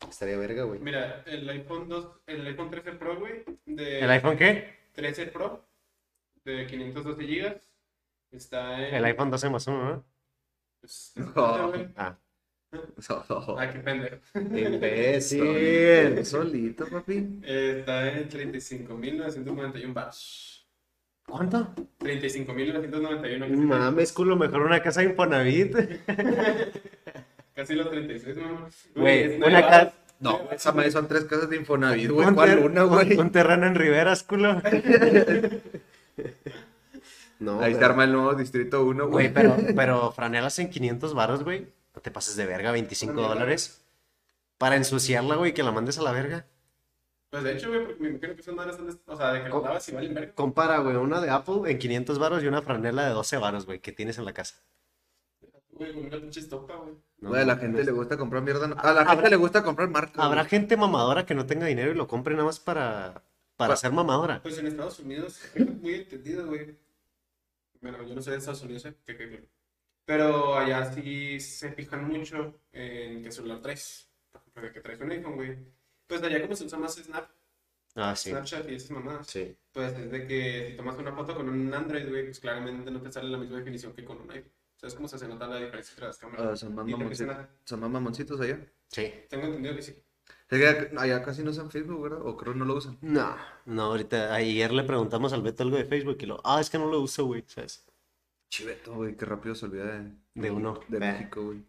Estaría 0.09 0.37
verga, 0.37 0.65
güey. 0.65 0.81
Mira, 0.81 1.23
el 1.27 1.49
iPhone 1.49 1.89
2, 1.89 2.21
el 2.27 2.47
iPhone 2.47 2.71
13 2.71 2.93
Pro, 2.93 3.19
güey, 3.19 3.45
de 3.67 4.01
¿El 4.01 4.11
iPhone 4.11 4.37
qué? 4.37 4.79
13 4.93 5.27
Pro 5.27 5.65
de 6.45 6.67
512 6.67 7.23
GB 7.25 7.61
Está 8.31 8.87
en... 8.87 8.95
El 8.95 9.05
iPhone 9.07 9.31
12 9.31 9.51
más 9.51 9.67
uno, 9.67 9.85
¿no? 9.85 10.05
Pues, 10.81 11.13
No. 11.17 11.73
Ah. 11.97 12.19
Ah, 13.57 13.71
qué 13.73 13.79
pendejo. 13.79 14.19
Imbécil. 14.35 16.25
Solito, 16.27 16.87
papi. 16.87 17.41
Está 17.43 18.13
en 18.13 18.29
35.991 18.29 19.95
baros. 19.95 20.69
¿Cuánto? 21.27 21.75
35.991. 22.01 23.49
Mames, 23.57 24.13
culo, 24.13 24.37
mejor 24.37 24.63
una 24.63 24.83
casa 24.83 25.01
de 25.01 25.07
Infonavit. 25.09 25.77
Casi 27.59 27.75
los 27.75 27.91
36, 27.91 28.37
mamá. 28.37 28.69
Güey, 28.95 29.37
una 29.43 29.61
casa- 29.63 29.93
No, 30.21 30.49
esa 30.53 30.71
madre 30.71 30.93
son 30.93 31.09
tres 31.09 31.25
casas 31.25 31.51
de 31.51 31.57
Infonavit, 31.57 32.09
güey. 32.09 32.25
Un 32.29 32.35
¿Cuál 32.37 32.59
una, 32.61 32.85
güey? 32.85 33.17
Un, 33.19 33.33
terreno 33.33 33.67
en 33.67 33.75
Riveras, 33.75 34.23
culo. 34.23 34.63
no, 37.41 37.61
Ahí 37.61 37.75
se 37.75 37.85
arma 37.85 38.05
el 38.05 38.13
nuevo 38.13 38.35
distrito 38.35 38.85
1, 38.85 39.09
Güey, 39.09 39.31
güey. 39.31 39.35
pero, 39.35 39.57
pero 39.77 40.13
franelas 40.13 40.57
en 40.61 40.71
500 40.71 41.15
varos, 41.15 41.43
güey. 41.43 41.67
No 41.97 42.01
te 42.01 42.13
pases 42.13 42.37
de 42.37 42.47
verga, 42.47 42.71
25 42.71 43.13
Una 43.13 43.21
mierda. 43.23 43.35
dólares. 43.35 43.85
Para 44.57 44.77
ensuciarla, 44.77 45.35
güey, 45.35 45.53
que 45.53 45.65
la 45.65 45.73
mandes 45.73 45.99
a 45.99 46.03
la 46.03 46.13
verga. 46.13 46.47
Pues 47.31 47.43
de 47.43 47.55
hecho, 47.55 47.71
güey, 47.71 47.85
porque 47.87 48.01
me 48.03 48.09
imagino 48.11 48.37
que 48.37 48.43
son 48.45 48.55
madres, 48.55 48.77
son 48.77 48.87
de- 48.87 48.97
o 49.05 49.17
sea, 49.17 49.33
de 49.33 49.43
que 49.43 49.49
lo 49.49 49.63
lavas 49.65 49.89
y 49.89 49.93
valen 49.93 50.15
verga. 50.15 50.33
Compara, 50.35 50.79
güey, 50.79 50.95
una 50.95 51.21
de 51.21 51.31
Apple 51.31 51.63
en 51.67 51.79
500 51.81 52.21
varos 52.21 52.43
y 52.45 52.47
una 52.47 52.63
franela 52.63 53.05
de 53.07 53.11
12 53.15 53.37
varos, 53.37 53.67
güey, 53.67 53.81
que 53.81 53.91
tienes 53.93 54.17
en 54.19 54.25
la 54.25 54.33
casa. 54.33 54.55
Güey, 55.79 55.93
con 55.95 56.07
una 56.07 56.21
pinche 56.21 56.41
estopa, 56.41 56.75
güey. 56.77 56.95
No, 57.21 57.29
Güey, 57.31 57.43
a 57.43 57.45
la 57.47 57.57
gente 57.57 57.79
no. 57.81 57.85
le 57.85 57.93
gusta 57.93 58.17
comprar 58.17 58.43
mierda. 58.43 58.67
no- 58.67 58.75
A 58.79 58.93
la 58.93 59.01
Habrá- 59.03 59.11
gente 59.15 59.31
le 59.31 59.37
gusta 59.37 59.63
comprar 59.63 59.89
marcas. 59.89 60.19
Habrá 60.25 60.43
güey. 60.43 60.51
gente 60.51 60.77
mamadora 60.77 61.25
que 61.25 61.35
no 61.35 61.47
tenga 61.47 61.67
dinero 61.67 61.91
y 61.91 61.95
lo 61.95 62.07
compre 62.09 62.35
nada 62.35 62.47
más 62.47 62.59
para, 62.61 63.23
para 63.57 63.75
Pa- 63.75 63.77
ser 63.77 63.93
mamadora. 63.93 64.43
Pues 64.43 64.59
en 64.59 64.67
Estados 64.67 64.99
Unidos, 65.01 65.41
es 65.55 65.67
muy 65.83 65.95
entendido, 65.95 66.47
güey. 66.47 66.77
Bueno, 67.81 68.03
yo 68.03 68.15
no 68.15 68.23
soy 68.23 68.33
de 68.33 68.39
Estados 68.39 68.63
Unidos, 68.63 68.85
¿eh? 68.87 68.95
Que- 69.07 69.17
que- 69.17 69.29
que- 69.31 69.49
Pero 70.05 70.57
allá 70.57 70.91
sí 70.93 71.39
se 71.39 71.71
fijan 71.73 72.09
mucho 72.09 72.61
en 72.73 73.23
qué 73.23 73.31
celular 73.31 73.61
traes. 73.61 74.09
Por 74.33 74.41
ejemplo, 74.41 74.63
de 74.63 74.73
que 74.73 74.81
traes 74.81 75.01
un 75.01 75.11
iPhone, 75.13 75.35
güey. 75.37 75.59
Pues 76.07 76.23
allá 76.23 76.41
como 76.41 76.57
se 76.57 76.65
usa 76.65 76.79
más 76.79 76.95
Snap, 76.95 77.29
Ah, 77.95 78.17
sí. 78.17 78.31
Snapchat 78.31 78.69
y 78.71 78.75
esas 78.75 78.91
mamadas. 78.93 79.27
Sí. 79.27 79.55
Pues 79.73 79.93
es 79.99 80.11
de 80.11 80.27
que 80.27 80.69
si 80.71 80.77
tomas 80.77 80.97
una 80.99 81.13
foto 81.13 81.35
con 81.35 81.49
un 81.49 81.73
Android, 81.75 82.09
güey, 82.09 82.25
pues 82.25 82.41
claramente 82.41 82.91
no 82.91 83.01
te 83.03 83.13
sale 83.13 83.29
la 83.29 83.39
misma 83.39 83.59
definición 83.59 83.93
que 83.93 84.05
con 84.05 84.21
un 84.21 84.31
iPhone. 84.31 84.53
¿Sabes 84.81 84.95
cómo 84.95 85.09
se 85.09 85.29
nota 85.29 85.47
la 85.49 85.57
diferencia 85.57 85.93
entre 85.93 86.07
las 86.07 86.19
cámaras? 86.19 86.47
Ah, 86.53 86.57
son 86.57 86.75
más 86.75 86.87
mamoncitos. 86.87 87.35
a- 87.37 87.49
Son 87.65 87.81
más 87.81 87.91
mamoncitos 87.91 88.41
allá. 88.41 88.61
Sí. 88.89 89.13
Tengo 89.29 89.47
entendido 89.47 89.75
que 89.77 89.83
sí. 89.83 89.93
Es 90.51 90.59
que 90.59 90.97
allá 90.97 91.23
casi 91.23 91.43
no 91.43 91.51
usan 91.51 91.71
Facebook, 91.71 92.03
¿verdad? 92.03 92.21
O 92.25 92.37
creo 92.37 92.55
no 92.55 92.65
lo 92.65 92.75
usan. 92.77 92.97
No, 93.03 93.37
no, 93.67 93.83
ahorita, 93.83 94.33
ayer 94.35 94.73
le 94.73 94.85
preguntamos 94.85 95.33
al 95.33 95.43
Beto 95.43 95.63
algo 95.63 95.77
de 95.77 95.85
Facebook 95.85 96.17
y 96.21 96.27
lo, 96.27 96.41
ah, 96.45 96.61
es 96.61 96.71
que 96.71 96.79
no 96.79 96.87
lo 96.89 97.01
uso, 97.01 97.27
güey, 97.27 97.45
¿sabes? 97.47 97.85
Chiveto, 98.51 98.95
güey, 98.95 99.15
qué 99.17 99.27
rápido 99.27 99.55
se 99.55 99.67
olvida 99.67 99.85
de, 99.99 100.13
De 100.35 100.51
uno. 100.51 100.81
De 100.89 100.99
Bah. 100.99 101.13
México, 101.13 101.43
güey. 101.45 101.63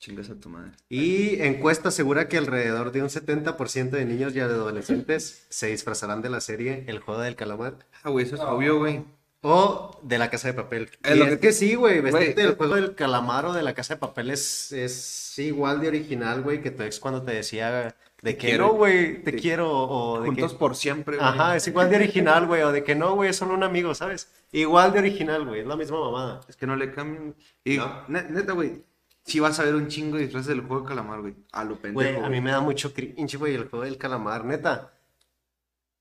Chingas 0.00 0.30
a 0.30 0.40
tu 0.40 0.48
madre. 0.48 0.72
Y 0.88 1.40
encuesta 1.42 1.90
asegura 1.90 2.26
que 2.26 2.38
alrededor 2.38 2.90
de 2.90 3.02
un 3.02 3.10
70% 3.10 3.90
de 3.90 4.06
niños 4.06 4.34
y 4.34 4.40
adolescentes 4.40 5.46
se 5.50 5.66
disfrazarán 5.66 6.22
de 6.22 6.30
la 6.30 6.40
serie 6.40 6.84
El 6.88 7.00
Juego 7.00 7.20
del 7.20 7.36
Calamar 7.36 7.86
Ah, 8.02 8.08
güey, 8.10 8.24
eso 8.24 8.36
es 8.36 8.40
No. 8.40 8.48
obvio, 8.50 8.78
güey. 8.78 9.04
O 9.42 9.98
de 10.02 10.18
La 10.18 10.30
Casa 10.30 10.48
de 10.48 10.54
Papel. 10.54 10.90
Es 11.02 11.16
lo 11.16 11.24
es 11.26 11.38
que- 11.38 11.52
sí, 11.52 11.74
güey, 11.74 12.00
vestirte 12.00 12.42
del 12.42 12.56
Juego 12.56 12.74
del 12.74 12.94
Calamar 12.94 13.46
o 13.46 13.52
de 13.52 13.62
La 13.62 13.74
Casa 13.74 13.94
de 13.94 14.00
Papel 14.00 14.30
es, 14.30 14.72
es 14.72 15.38
igual 15.38 15.80
de 15.80 15.88
original, 15.88 16.42
güey, 16.42 16.60
que 16.62 16.70
tu 16.70 16.82
ex 16.82 17.00
cuando 17.00 17.22
te 17.22 17.32
decía 17.32 17.94
de 18.22 18.36
que 18.36 18.48
quiero. 18.48 18.66
no, 18.68 18.72
güey, 18.74 19.22
te 19.22 19.32
Te- 19.32 19.38
quiero 19.38 19.70
o 19.72 20.20
de 20.20 20.26
Juntos 20.26 20.52
que... 20.52 20.58
por 20.58 20.76
siempre, 20.76 21.16
güey. 21.16 21.26
Ajá, 21.28 21.56
es 21.56 21.66
igual 21.68 21.88
de 21.88 21.96
original, 21.96 22.46
güey, 22.46 22.60
o 22.62 22.70
de 22.72 22.84
que 22.84 22.94
no, 22.94 23.14
güey, 23.14 23.30
es 23.30 23.36
solo 23.36 23.54
un 23.54 23.62
amigo, 23.62 23.94
¿sabes? 23.94 24.30
Igual 24.52 24.92
de 24.92 24.98
original, 24.98 25.46
güey, 25.46 25.60
es 25.60 25.66
la 25.66 25.76
misma 25.76 26.00
mamada. 26.00 26.40
Es 26.48 26.56
que 26.56 26.66
no 26.66 26.76
le 26.76 26.92
cambian. 26.92 27.34
Y 27.64 27.78
No. 27.78 28.04
ne- 28.08 28.24
neta, 28.24 28.52
güey, 28.52 28.82
si 29.24 29.40
vas 29.40 29.58
a 29.58 29.64
ver 29.64 29.74
un 29.74 29.88
chingo 29.88 30.16
de 30.18 30.24
disfraces 30.24 30.48
del 30.48 30.60
juego 30.60 30.82
de 30.82 30.88
calamar, 30.88 31.20
güey. 31.22 31.34
A 31.52 31.64
lo 31.64 31.76
pendejo. 31.76 32.12
Güey, 32.12 32.22
a 32.24 32.28
mí 32.28 32.40
me 32.42 32.50
da 32.50 32.60
mucho 32.60 32.92
cringe, 32.92 33.36
güey, 33.38 33.54
el 33.54 33.68
Juego 33.70 33.84
del 33.86 33.96
Calamar, 33.96 34.44
neta. 34.44 34.92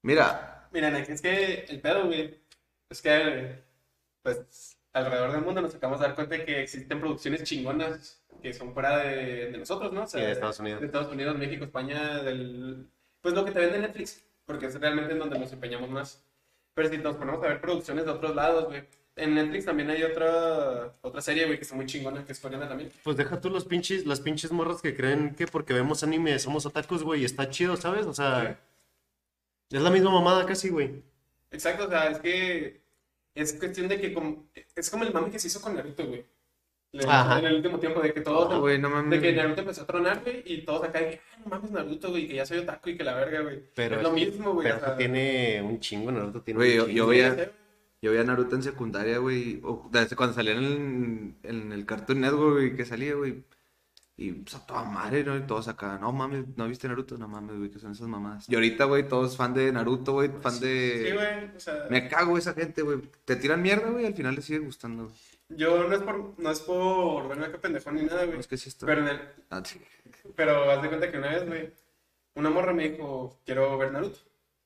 Mira, 0.02 0.68
aquí 0.98 1.12
es 1.12 1.22
que 1.22 1.66
el 1.70 1.80
pedo, 1.82 2.06
güey, 2.08 2.40
es 2.90 3.02
que, 3.02 3.62
pues, 4.24 4.78
alrededor 4.94 5.32
del 5.32 5.42
mundo 5.42 5.62
nos 5.62 5.76
acabamos 5.76 6.00
de 6.02 6.08
dar 6.08 6.16
cuenta 6.16 6.36
de 6.36 6.46
que 6.46 6.62
existen 6.62 7.00
producciones 7.00 7.44
chingonas 7.44 8.24
que 8.42 8.54
son 8.54 8.74
fuera 8.74 9.00
de, 9.00 9.52
de 9.52 9.58
nosotros, 9.58 9.92
¿no? 9.92 10.04
O 10.04 10.08
sea, 10.08 10.20
Sí, 10.20 10.26
de 10.26 10.32
Estados 10.32 10.60
Unidos. 10.60 10.80
De 10.80 10.86
Estados 10.88 11.12
Unidos, 11.12 11.38
México, 11.38 11.66
España, 11.66 12.24
del... 12.24 12.88
Pues 13.22 13.36
lo 13.36 13.44
que 13.46 13.52
te 13.52 13.60
vende 13.60 13.80
Netflix, 13.80 14.24
porque 14.46 14.68
es 14.68 14.80
realmente 14.80 15.14
en 15.14 15.20
donde 15.20 15.38
nos 15.38 15.52
empeñamos 15.52 15.90
más. 15.90 16.24
Pero 16.74 16.90
si 16.90 16.98
nos 16.98 17.18
ponemos 17.18 17.44
a 17.44 17.48
ver 17.50 17.62
producciones 17.62 18.06
de 18.06 18.12
otros 18.12 18.36
lados, 18.36 18.66
güey. 18.66 18.84
En 19.18 19.36
Netflix 19.36 19.66
también 19.66 19.90
hay 19.90 20.02
otra, 20.04 20.96
otra 21.02 21.22
serie, 21.22 21.46
güey, 21.46 21.58
que 21.58 21.64
está 21.64 21.76
muy 21.76 21.86
chingona, 21.86 22.24
que 22.24 22.32
es 22.32 22.40
coreana 22.40 22.70
también. 22.70 22.90
Pues 23.04 23.18
deja 23.18 23.42
tú 23.42 23.50
los 23.50 23.66
pinches, 23.66 24.06
las 24.06 24.22
pinches 24.22 24.54
morras 24.54 24.82
que 24.82 24.96
creen 24.96 25.36
que 25.36 25.46
porque 25.46 25.74
vemos 25.74 26.04
anime 26.04 26.40
somos 26.40 26.66
otakus, 26.66 27.04
güey, 27.04 27.22
y 27.22 27.26
está 27.26 27.50
chido, 27.50 27.76
¿sabes? 27.76 28.06
O 28.06 28.14
sea, 28.14 28.58
es 29.70 29.82
la 29.82 29.90
misma 29.90 30.12
mamada 30.12 30.46
casi, 30.46 30.70
güey. 30.70 31.04
Exacto, 31.52 31.86
o 31.86 31.90
sea, 31.90 32.10
es 32.10 32.20
que 32.20 32.79
es 33.42 33.54
cuestión 33.54 33.88
de 33.88 34.00
que 34.00 34.14
como, 34.14 34.48
es 34.76 34.90
como 34.90 35.04
el 35.04 35.14
mame 35.14 35.32
que 35.32 35.40
se 35.40 35.48
hizo 35.48 35.62
con 35.62 35.76
Naruto, 35.76 36.06
güey. 36.08 36.26
Le-. 36.92 37.04
En 37.04 37.46
el 37.46 37.56
último 37.58 37.80
tiempo, 37.80 38.02
de 38.02 38.14
que 38.14 38.22
todos, 38.22 38.52
Ah, 38.52 38.58
güey, 38.58 38.80
no 38.80 38.88
de 38.90 38.94
mames. 38.96 39.22
que 39.22 39.34
Naruto 39.34 39.62
empezó 39.62 39.82
a 39.84 39.88
tronar, 39.88 40.22
güey, 40.24 40.42
y 40.46 40.62
todos 40.64 40.84
acá, 40.84 41.00
de 41.00 41.10
que, 41.12 41.22
ah, 41.34 41.38
no 41.44 41.50
mames 41.52 41.72
Naruto, 41.72 42.10
güey, 42.10 42.28
que 42.28 42.36
ya 42.36 42.46
soy 42.46 42.58
otaku 42.60 42.90
y 42.90 42.98
que 42.98 43.04
la 43.04 43.14
verga, 43.16 43.42
güey. 43.42 43.64
Pero 43.76 43.98
es 43.98 44.04
lo 44.04 44.12
mismo, 44.12 44.54
güey. 44.54 44.64
Pero 44.66 44.78
o 44.78 44.80
sea, 44.80 44.88
eso 44.90 44.98
tiene 44.98 45.62
un 45.62 45.80
chingo, 45.80 46.12
Naruto 46.12 46.42
tiene 46.42 46.58
Güey, 46.58 46.72
un 46.72 46.78
yo- 46.78 46.86
chingo. 46.88 46.98
yo 46.98 47.08
veía- 47.08 47.52
Yo 48.02 48.12
veía 48.12 48.24
Naruto 48.24 48.56
en 48.56 48.64
secundaria, 48.64 49.18
güey. 49.18 49.60
O 49.64 49.90
desde 49.92 50.16
cuando 50.16 50.34
salía 50.34 50.54
en 50.54 51.36
el, 51.44 51.50
en 51.50 51.72
el 51.74 51.86
Cartoon 51.86 52.22
Network, 52.22 52.54
güey, 52.54 52.76
que 52.76 52.86
salía, 52.86 53.14
güey. 53.14 53.44
Y 54.22 54.34
pues 54.34 54.54
a 54.56 54.66
toda 54.66 54.84
madre, 54.84 55.24
¿no? 55.24 55.38
Y 55.38 55.44
todos 55.44 55.70
acá, 55.70 55.98
no 55.98 56.12
mames, 56.12 56.46
¿no 56.58 56.68
viste 56.68 56.90
Naruto? 56.90 57.18
No 57.18 57.30
mames, 57.30 57.58
güey, 57.58 57.70
que 57.72 57.80
son 57.80 57.94
esas 57.94 58.08
mamadas. 58.10 58.50
Y 58.50 58.56
ahorita, 58.56 58.84
güey, 58.84 59.08
todos 59.08 59.38
fan 59.38 59.54
de 59.54 59.72
Naruto, 59.72 60.12
güey, 60.12 60.30
fan 60.42 60.52
Sí, 60.52 60.66
de... 60.66 61.12
güey, 61.14 61.56
o 61.56 61.60
sea, 61.60 61.86
Me 61.90 62.10
cago 62.10 62.38
esa 62.38 62.54
gente, 62.54 62.82
güey. 62.82 63.00
Te 63.24 63.38
tiran 63.38 63.62
mierda, 63.62 63.90
güey, 63.90 64.06
al 64.06 64.14
final 64.14 64.36
les 64.36 64.44
sigue 64.44 64.60
gustando. 64.60 65.04
güey. 65.06 65.16
yo 65.58 65.88
no 65.88 65.96
es 65.96 66.02
por, 66.02 66.38
no 66.38 66.52
es 66.52 66.60
por 66.60 67.30
verme 67.30 67.46
acá 67.46 67.60
pendejón 67.60 67.96
ni 67.96 68.04
nada, 68.04 68.22
No, 68.24 68.28
güey. 68.28 68.40
es 68.42 68.48
que 68.48 68.58
sí 68.58 68.68
está... 68.68 68.86
Pero, 68.86 69.02
en 69.04 69.08
el, 69.08 69.22
Ah, 69.52 69.62
sí. 69.64 69.80
pero 70.36 70.70
haz 70.70 70.82
de 70.82 70.90
cuenta 70.90 71.10
que 71.10 71.18
una 71.18 71.30
vez, 71.30 71.48
güey, 71.48 71.72
una 72.36 72.50
morra 72.50 72.74
me 72.74 72.90
dijo, 72.90 73.40
quiero 73.46 73.78
ver 73.78 73.94
Naruto. 73.94 74.20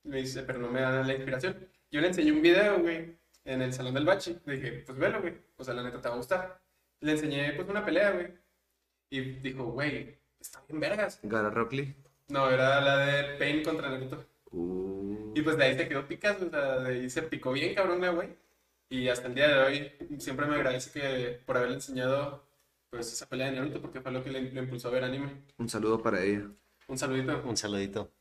Me 0.03 0.17
dice, 0.17 0.41
pero 0.41 0.57
no 0.57 0.69
me 0.71 0.81
da 0.81 1.03
la 1.03 1.13
inspiración. 1.13 1.55
Yo 1.91 2.01
le 2.01 2.07
enseñé 2.07 2.31
un 2.31 2.41
video, 2.41 2.79
güey, 2.79 3.15
en 3.45 3.61
el 3.61 3.71
salón 3.71 3.93
del 3.93 4.05
bachi. 4.05 4.35
Le 4.45 4.55
dije, 4.55 4.71
pues 4.85 4.97
velo, 4.97 5.21
güey. 5.21 5.35
O 5.57 5.63
sea, 5.63 5.75
la 5.75 5.83
neta 5.83 6.01
te 6.01 6.09
va 6.09 6.15
a 6.15 6.17
gustar. 6.17 6.59
Le 7.01 7.11
enseñé, 7.11 7.53
pues, 7.53 7.69
una 7.69 7.85
pelea, 7.85 8.11
güey. 8.11 8.27
Y 9.13 9.21
dijo, 9.21 9.65
güey, 9.65 10.17
está 10.41 10.63
bien 10.67 10.79
vergas. 10.79 11.19
Gara 11.21 11.51
Rockley. 11.51 11.95
No, 12.29 12.49
era 12.49 12.81
la 12.81 12.97
de 12.97 13.37
Pain 13.37 13.63
contra 13.63 13.87
Naruto. 13.91 14.25
Uh. 14.49 15.33
Y 15.35 15.43
pues 15.43 15.55
de 15.55 15.65
ahí 15.65 15.77
se 15.77 15.87
quedó 15.87 16.07
picas, 16.07 16.41
o 16.41 16.49
sea, 16.49 16.79
de 16.79 16.93
ahí 16.95 17.09
se 17.11 17.21
picó 17.21 17.51
bien, 17.51 17.75
cabrón, 17.75 18.01
la 18.01 18.09
güey. 18.09 18.29
Y 18.89 19.09
hasta 19.09 19.27
el 19.27 19.35
día 19.35 19.49
de 19.49 19.59
hoy 19.59 19.91
siempre 20.17 20.47
me 20.47 20.55
agradece 20.55 20.89
que 20.89 21.39
por 21.45 21.57
haberle 21.57 21.75
enseñado, 21.75 22.43
pues, 22.89 23.13
esa 23.13 23.29
pelea 23.29 23.51
de 23.51 23.57
Naruto, 23.57 23.83
porque 23.83 24.01
fue 24.01 24.11
lo 24.11 24.23
que 24.23 24.31
le, 24.31 24.41
le 24.51 24.61
impulsó 24.61 24.87
a 24.87 24.91
ver 24.91 25.03
anime. 25.03 25.43
Un 25.59 25.69
saludo 25.69 26.01
para 26.01 26.23
ella. 26.23 26.49
Un 26.87 26.97
saludito. 26.97 27.39
Un 27.45 27.55
saludito. 27.55 28.11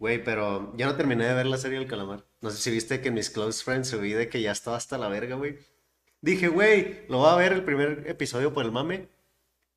Güey, 0.00 0.24
pero 0.24 0.76
ya 0.76 0.86
no 0.86 0.96
terminé 0.96 1.26
de 1.26 1.34
ver 1.34 1.46
la 1.46 1.58
serie 1.58 1.78
del 1.78 1.86
calamar. 1.86 2.24
No 2.40 2.50
sé 2.50 2.56
si 2.56 2.72
viste 2.72 3.00
que 3.00 3.08
en 3.08 3.14
mis 3.14 3.30
close 3.30 3.62
friends 3.62 3.86
subí 3.86 4.14
de 4.14 4.28
que 4.28 4.42
ya 4.42 4.50
estaba 4.50 4.76
hasta 4.76 4.98
la 4.98 5.08
verga, 5.08 5.36
güey. 5.36 5.58
Dije, 6.20 6.48
güey, 6.48 7.06
lo 7.08 7.18
voy 7.18 7.30
a 7.30 7.36
ver 7.36 7.52
el 7.52 7.62
primer 7.62 8.02
episodio 8.08 8.52
por 8.52 8.64
el 8.64 8.72
mame. 8.72 9.19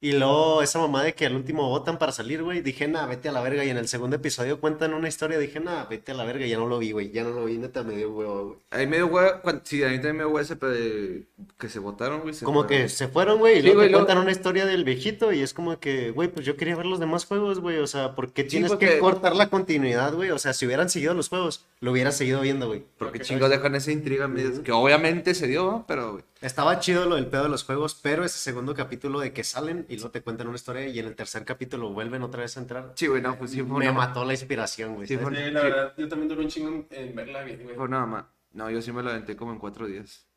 Y 0.03 0.11
luego 0.11 0.61
esa 0.61 0.79
mamá 0.79 1.01
de 1.01 1.13
que 1.13 1.25
al 1.25 1.33
último 1.35 1.69
votan 1.69 1.97
para 1.97 2.11
salir, 2.11 2.43
güey. 2.43 2.59
Dije, 2.59 2.89
nah, 2.89 3.05
vete 3.05 3.29
a 3.29 3.31
la 3.31 3.39
verga. 3.39 3.63
Y 3.63 3.69
en 3.69 3.77
el 3.77 3.87
segundo 3.87 4.17
episodio 4.17 4.59
cuentan 4.59 4.93
una 4.93 5.07
historia. 5.07 5.39
Dije, 5.39 5.61
nah, 5.61 5.85
vete 5.85 6.11
a 6.11 6.15
la 6.15 6.25
verga. 6.25 6.45
Ya 6.45 6.57
no 6.57 6.67
lo 6.67 6.77
vi, 6.77 6.91
güey. 6.91 7.09
Ya 7.11 7.23
no 7.23 7.29
lo 7.29 7.45
vi, 7.45 7.57
neta, 7.57 7.83
me 7.83 7.95
dio 7.95 8.11
huevo, 8.11 8.45
güey. 8.47 8.57
Ahí 8.71 8.85
medio 8.85 9.07
hueá, 9.07 9.41
cuan- 9.41 9.61
sí, 9.63 9.81
a 9.81 9.87
mí 9.87 9.95
también 9.95 10.17
me 10.17 10.23
dio 10.23 10.31
hueá 10.31 10.43
ese 10.43 10.55
de 10.55 11.23
que 11.57 11.69
se 11.69 11.79
votaron, 11.79 12.19
güey. 12.19 12.35
Como 12.43 12.63
fueron. 12.65 12.83
que 12.83 12.89
se 12.89 13.07
fueron, 13.07 13.39
güey, 13.39 13.53
y 13.53 13.57
Sí, 13.61 13.63
luego 13.63 13.77
güey, 13.79 13.87
te 13.87 13.91
luego- 13.91 14.05
cuentan 14.05 14.21
una 14.23 14.31
historia 14.31 14.65
del 14.65 14.83
viejito 14.83 15.31
y 15.31 15.41
es 15.41 15.53
como 15.53 15.79
que, 15.79 16.11
güey, 16.11 16.27
pues 16.27 16.45
yo 16.45 16.57
quería 16.57 16.75
ver 16.75 16.85
los 16.85 16.99
demás 16.99 17.23
juegos, 17.25 17.59
güey, 17.61 17.77
o 17.77 17.87
sea, 17.87 18.13
¿por 18.13 18.33
qué 18.33 18.43
tienes 18.43 18.71
porque- 18.71 18.87
que 18.95 18.99
cortar 18.99 19.37
la 19.37 19.47
continuidad, 19.49 20.13
güey? 20.13 20.31
O 20.31 20.37
sea, 20.37 20.51
si 20.53 20.65
hubieran 20.65 20.89
seguido 20.89 21.13
los 21.13 21.29
juegos, 21.29 21.65
lo 21.79 21.93
hubieras 21.93 22.17
seguido 22.17 22.41
viendo, 22.41 22.67
güey. 22.67 22.83
Porque 22.97 23.19
chingos 23.21 23.49
dejan 23.49 23.73
esa 23.75 23.91
intriga, 23.93 24.27
medias- 24.27 24.59
que 24.59 24.73
obviamente 24.73 25.33
se 25.33 25.47
dio, 25.47 25.63
¿no? 25.63 25.85
pero, 25.87 26.11
güey. 26.11 26.23
Estaba 26.43 26.77
chido 26.79 27.05
lo 27.05 27.15
del 27.15 27.27
pedo 27.27 27.43
de 27.43 27.49
los 27.49 27.63
juegos, 27.63 27.95
pero 27.95 28.25
ese 28.25 28.37
segundo 28.37 28.75
capítulo 28.75 29.19
de 29.21 29.31
que 29.31 29.45
salen 29.45 29.85
y 29.87 29.95
luego 29.95 30.11
te 30.11 30.21
cuentan 30.21 30.47
una 30.47 30.57
historia 30.57 30.85
y 30.87 30.99
en 30.99 31.05
el 31.07 31.15
tercer 31.15 31.45
capítulo 31.45 31.89
vuelven 31.93 32.21
otra 32.21 32.41
vez 32.41 32.57
a 32.57 32.59
entrar, 32.59 32.91
Sí, 32.95 33.07
güey, 33.07 33.21
no, 33.21 33.37
pues 33.37 33.51
sí 33.51 33.61
fue 33.61 33.79
me 33.79 33.89
una, 33.89 33.93
mató 33.93 34.25
la 34.25 34.33
inspiración, 34.33 34.95
güey. 34.95 35.07
Sí, 35.07 35.17
fue- 35.17 35.33
Sí, 35.33 35.51
la 35.51 35.61
verdad, 35.63 35.93
yo 35.97 36.07
también 36.09 36.27
duré 36.27 36.41
un 36.41 36.49
chingo 36.49 36.85
en, 36.89 37.15
verla 37.15 37.43
bien, 37.43 37.63
güey. 37.63 37.75
fue 37.77 37.85
una 37.85 38.01
mamá. 38.01 38.29
No, 38.51 38.69
yo 38.69 38.81
sí 38.81 38.91
me 38.91 39.01
lo 39.01 39.09
aventé 39.09 39.37
como 39.37 39.53
en 39.53 39.57
cuatro 39.59 39.87
días. 39.87 40.27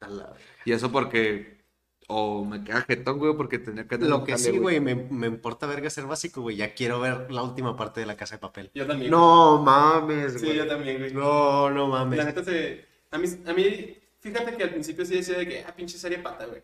A 0.00 0.08
la. 0.08 0.32
Y 0.64 0.72
eso 0.72 0.90
porque, 0.90 1.64
o 2.08 2.42
me 2.44 2.64
queda 2.64 2.80
jetón, 2.82 3.18
güey, 3.18 3.36
porque 3.36 3.58
tenía 3.58 3.86
que 3.86 3.98
Lo 3.98 4.24
que 4.24 4.38
sí, 4.38 4.56
güey, 4.56 4.80
me, 4.80 4.94
me 4.94 5.26
importa 5.26 5.66
verga 5.66 5.90
ser 5.90 6.06
básico, 6.06 6.40
güey, 6.40 6.56
ya 6.56 6.72
quiero 6.74 6.98
ver 6.98 7.30
la 7.30 7.42
última 7.42 7.76
parte 7.76 8.00
de 8.00 8.06
la 8.06 8.16
casa 8.16 8.36
de 8.36 8.40
papel. 8.40 8.70
Yo 8.74 8.86
también. 8.86 9.10
No 9.10 9.62
mames, 9.62 10.32
Sí, 10.40 10.46
güey. 10.46 10.56
yo 10.56 10.66
también, 10.66 10.98
güey. 10.98 11.12
No, 11.12 11.68
no 11.70 11.88
mames. 11.88 12.16
La 12.18 12.24
neta 12.24 12.42
se... 12.42 12.86
A 13.10 13.18
mí, 13.18 13.26
a 13.46 13.52
mí, 13.52 13.96
fíjate 14.26 14.56
que 14.56 14.62
al 14.64 14.70
principio 14.70 15.04
sí 15.04 15.16
decía 15.16 15.38
de 15.38 15.46
que, 15.48 15.64
ah, 15.64 15.74
pinche 15.74 15.98
serie 15.98 16.18
pata, 16.18 16.46
güey. 16.46 16.62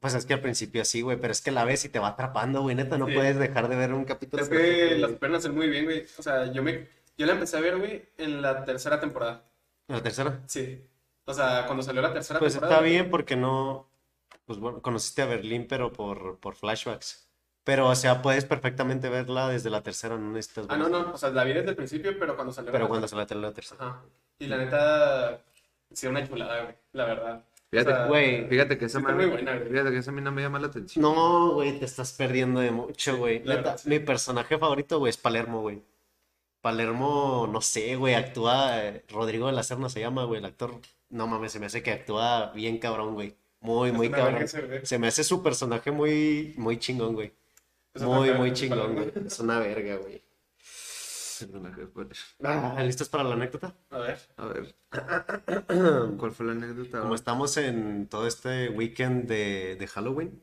Pues 0.00 0.14
es 0.14 0.26
que 0.26 0.34
al 0.34 0.40
principio 0.40 0.84
sí, 0.84 1.00
güey, 1.00 1.18
pero 1.18 1.32
es 1.32 1.40
que 1.40 1.50
la 1.50 1.64
ves 1.64 1.84
y 1.84 1.88
te 1.88 1.98
va 1.98 2.08
atrapando, 2.08 2.60
güey. 2.60 2.74
Neta, 2.76 2.98
no 2.98 3.06
Sí. 3.06 3.14
puedes 3.14 3.38
dejar 3.38 3.68
de 3.68 3.76
ver 3.76 3.94
un 3.94 4.04
capítulo. 4.04 4.42
Es 4.42 4.48
que 4.48 4.96
las 4.98 5.12
supieron 5.12 5.36
hacer 5.36 5.52
muy 5.52 5.68
bien, 5.68 5.84
güey. 5.84 6.04
O 6.18 6.22
sea, 6.22 6.52
yo 6.52 6.62
me, 6.62 6.86
yo 7.16 7.26
la 7.26 7.32
empecé 7.32 7.56
a 7.56 7.60
ver, 7.60 7.78
güey, 7.78 8.04
en 8.18 8.42
la 8.42 8.64
tercera 8.64 9.00
temporada. 9.00 9.44
¿La 9.88 10.02
tercera? 10.02 10.42
Sí. 10.46 10.84
O 11.24 11.32
sea, 11.32 11.64
cuando 11.66 11.82
salió 11.82 12.02
la 12.02 12.12
tercera 12.12 12.38
Pues 12.38 12.52
temporada. 12.52 12.74
está 12.76 12.82
güey, 12.82 12.92
bien 12.92 13.10
porque 13.10 13.36
no. 13.36 13.88
Pues 14.44 14.58
bueno, 14.58 14.82
conociste 14.82 15.22
a 15.22 15.26
Berlín, 15.26 15.66
pero 15.66 15.90
por, 15.90 16.38
por 16.38 16.54
flashbacks. 16.54 17.26
Pero, 17.64 17.88
o 17.88 17.94
sea, 17.94 18.20
puedes 18.20 18.44
perfectamente 18.44 19.08
verla 19.08 19.48
desde 19.48 19.70
la 19.70 19.82
tercera, 19.82 20.18
no 20.18 20.32
necesitas 20.32 20.66
Ah, 20.68 20.76
no, 20.76 20.90
no. 20.90 21.12
O 21.14 21.16
sea, 21.16 21.30
la 21.30 21.44
vi 21.44 21.54
desde 21.54 21.70
el 21.70 21.76
principio, 21.76 22.12
pero 22.18 22.34
cuando 22.36 22.52
salió 22.52 22.70
Pero 22.70 22.84
la 22.84 22.88
cuando 22.88 23.06
la 23.16 23.24
la 23.40 23.52
tercera. 23.54 23.82
Ajá. 23.82 24.02
Y 24.38 24.46
la 24.48 24.58
neta, 24.58 25.42
sí, 25.94 26.06
una 26.06 26.26
chulada, 26.26 26.62
güey. 26.62 26.74
La 26.92 27.04
verdad. 27.06 27.44
Fíjate, 27.70 27.92
O 27.92 27.96
sea, 27.96 28.06
güey, 28.06 28.48
Fíjate 28.48 28.78
que 28.78 28.84
esa 28.84 28.98
sí 28.98 29.02
está 29.04 29.14
me- 29.16 29.22
muy 29.26 29.32
buena, 29.32 29.56
güey. 29.56 29.68
Fíjate 29.70 29.90
que 29.90 29.98
esa 29.98 30.10
a 30.10 30.14
mí 30.14 30.20
no 30.20 30.30
me 30.32 30.42
llama 30.42 30.58
la 30.60 30.66
atención. 30.68 31.02
No, 31.02 31.54
güey, 31.54 31.78
te 31.78 31.84
estás 31.86 32.12
perdiendo 32.12 32.60
de 32.60 32.70
mucho, 32.70 33.16
güey. 33.16 33.40
Neta, 33.40 33.54
verdad, 33.54 33.78
sí. 33.78 33.88
mi 33.88 33.98
personaje 33.98 34.58
favorito, 34.58 34.98
güey, 34.98 35.10
es 35.10 35.16
Palermo, 35.16 35.60
güey. 35.62 35.82
Palermo, 36.60 37.48
no 37.50 37.60
sé, 37.60 37.96
güey, 37.96 38.14
actúa. 38.14 38.82
eh, 38.84 39.04
Rodrigo 39.10 39.46
de 39.48 39.52
la 39.52 39.62
Serna 39.62 39.88
se 39.88 40.00
llama, 40.00 40.24
güey, 40.24 40.38
el 40.40 40.46
actor. 40.46 40.80
No 41.10 41.26
mames, 41.26 41.52
se 41.52 41.60
me 41.60 41.66
hace 41.66 41.82
que 41.82 41.92
actúa 41.92 42.52
bien 42.54 42.78
cabrón, 42.78 43.14
güey. 43.14 43.34
Muy, 43.60 43.88
Es 43.90 43.94
muy 43.94 44.10
cabrón. 44.10 44.46
Se 44.82 44.98
me 44.98 45.06
hace 45.08 45.24
su 45.24 45.42
personaje 45.42 45.90
muy, 45.90 46.54
muy 46.56 46.78
chingón, 46.78 47.14
güey. 47.14 47.32
Es 47.92 48.02
Muy, 48.02 48.32
muy 48.32 48.52
chingón, 48.52 48.94
güey. 48.94 49.12
Es 49.26 49.38
una 49.40 49.58
verga, 49.58 49.96
güey. 49.96 50.22
Pues. 51.92 52.36
Ah, 52.42 52.82
¿listos 52.82 53.08
para 53.08 53.24
la 53.24 53.34
anécdota? 53.34 53.74
A 53.90 53.98
ver. 53.98 54.18
A 54.36 54.46
ver, 54.46 54.74
¿cuál 56.18 56.32
fue 56.32 56.46
la 56.46 56.52
anécdota? 56.52 57.00
Como 57.00 57.14
estamos 57.14 57.56
en 57.56 58.08
todo 58.08 58.26
este 58.26 58.68
weekend 58.68 59.26
de, 59.26 59.76
de 59.76 59.86
Halloween, 59.86 60.42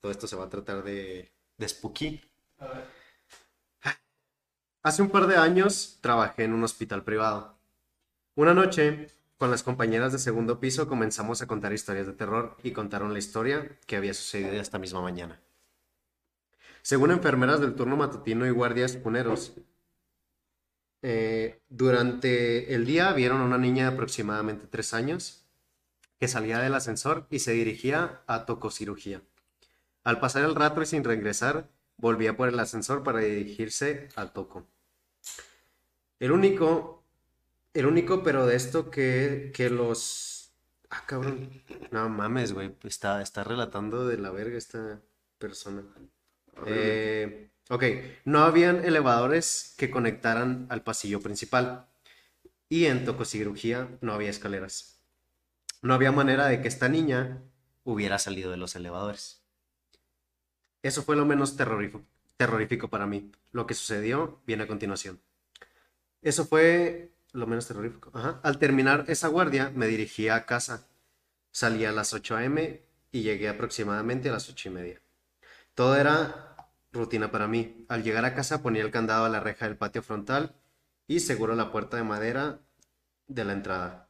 todo 0.00 0.12
esto 0.12 0.26
se 0.26 0.36
va 0.36 0.44
a 0.44 0.50
tratar 0.50 0.82
de, 0.82 1.32
de 1.56 1.68
spooky. 1.68 2.20
A 2.58 2.66
ver. 2.66 3.00
Hace 4.82 5.02
un 5.02 5.10
par 5.10 5.26
de 5.26 5.36
años 5.36 5.98
trabajé 6.00 6.44
en 6.44 6.54
un 6.54 6.64
hospital 6.64 7.04
privado. 7.04 7.58
Una 8.34 8.54
noche, 8.54 9.08
con 9.36 9.50
las 9.50 9.62
compañeras 9.62 10.12
de 10.12 10.18
segundo 10.18 10.58
piso, 10.58 10.88
comenzamos 10.88 11.42
a 11.42 11.46
contar 11.46 11.74
historias 11.74 12.06
de 12.06 12.14
terror 12.14 12.56
y 12.62 12.72
contaron 12.72 13.12
la 13.12 13.18
historia 13.18 13.78
que 13.86 13.96
había 13.96 14.14
sucedido 14.14 14.52
esta 14.52 14.78
misma 14.78 15.02
mañana. 15.02 15.38
Según 16.80 17.10
enfermeras 17.10 17.60
del 17.60 17.74
turno 17.74 17.98
matutino 17.98 18.46
y 18.46 18.50
guardias 18.50 18.96
puneros, 18.96 19.52
eh, 21.02 21.60
durante 21.68 22.74
el 22.74 22.84
día 22.84 23.12
vieron 23.12 23.40
a 23.40 23.44
una 23.44 23.58
niña 23.58 23.88
de 23.88 23.94
aproximadamente 23.94 24.66
tres 24.66 24.94
años 24.94 25.46
que 26.18 26.28
salía 26.28 26.58
del 26.58 26.74
ascensor 26.74 27.26
y 27.30 27.38
se 27.38 27.52
dirigía 27.52 28.22
a 28.26 28.44
tococirugía. 28.44 29.22
Al 30.04 30.20
pasar 30.20 30.44
el 30.44 30.54
rato 30.54 30.82
y 30.82 30.86
sin 30.86 31.04
regresar, 31.04 31.68
volvía 31.96 32.36
por 32.36 32.48
el 32.48 32.58
ascensor 32.58 33.02
para 33.02 33.20
dirigirse 33.20 34.08
al 34.16 34.32
toco. 34.32 34.66
El 36.18 36.32
único, 36.32 37.02
el 37.72 37.86
único, 37.86 38.22
pero 38.22 38.46
de 38.46 38.56
esto 38.56 38.90
que, 38.90 39.52
que 39.54 39.70
los... 39.70 40.52
Ah, 40.90 41.04
cabrón. 41.06 41.62
No 41.90 42.08
mames, 42.08 42.52
güey. 42.52 42.74
Está, 42.82 43.22
está 43.22 43.44
relatando 43.44 44.06
de 44.06 44.18
la 44.18 44.30
verga 44.30 44.58
esta 44.58 45.00
persona. 45.38 45.84
Eh, 46.66 47.49
ok, 47.70 47.84
no 48.24 48.40
habían 48.40 48.84
elevadores 48.84 49.74
que 49.78 49.90
conectaran 49.90 50.66
al 50.68 50.82
pasillo 50.82 51.20
principal. 51.20 51.86
Y 52.68 52.86
en 52.86 53.04
tococirugía 53.04 53.88
no 54.00 54.12
había 54.12 54.30
escaleras. 54.30 55.00
No 55.82 55.94
había 55.94 56.12
manera 56.12 56.46
de 56.46 56.60
que 56.60 56.68
esta 56.68 56.88
niña 56.88 57.42
hubiera 57.84 58.18
salido 58.18 58.50
de 58.50 58.56
los 58.56 58.76
elevadores. 58.76 59.42
Eso 60.82 61.02
fue 61.02 61.16
lo 61.16 61.24
menos 61.26 61.56
terrorífico, 61.56 62.88
para 62.88 63.06
mí. 63.06 63.32
Lo 63.52 63.66
que 63.66 63.74
sucedió 63.74 64.40
viene 64.46 64.64
a 64.64 64.68
continuación. 64.68 65.20
Eso 66.22 66.44
fue 66.44 67.12
lo 67.32 67.46
menos 67.46 67.66
terrorífico. 67.66 68.10
Al 68.42 68.58
terminar 68.58 69.04
esa 69.08 69.28
guardia, 69.28 69.72
me 69.74 69.86
dirigí 69.86 70.28
a 70.28 70.44
casa. 70.44 70.86
Salí 71.50 71.84
a 71.84 71.92
las 71.92 72.12
8 72.12 72.36
a.m. 72.36 72.82
y 73.10 73.22
llegué 73.22 73.48
aproximadamente 73.48 74.28
a 74.28 74.32
las 74.32 74.48
8 74.48 74.68
y 74.68 74.72
media. 74.72 75.00
Todo 75.74 75.96
era 75.96 76.49
rutina 76.92 77.30
para 77.30 77.46
mí. 77.46 77.84
Al 77.88 78.02
llegar 78.02 78.24
a 78.24 78.34
casa 78.34 78.62
ponía 78.62 78.82
el 78.82 78.90
candado 78.90 79.24
a 79.24 79.28
la 79.28 79.40
reja 79.40 79.66
del 79.66 79.76
patio 79.76 80.02
frontal 80.02 80.54
y 81.06 81.20
seguro 81.20 81.54
la 81.54 81.72
puerta 81.72 81.96
de 81.96 82.04
madera 82.04 82.60
de 83.26 83.44
la 83.44 83.52
entrada. 83.52 84.08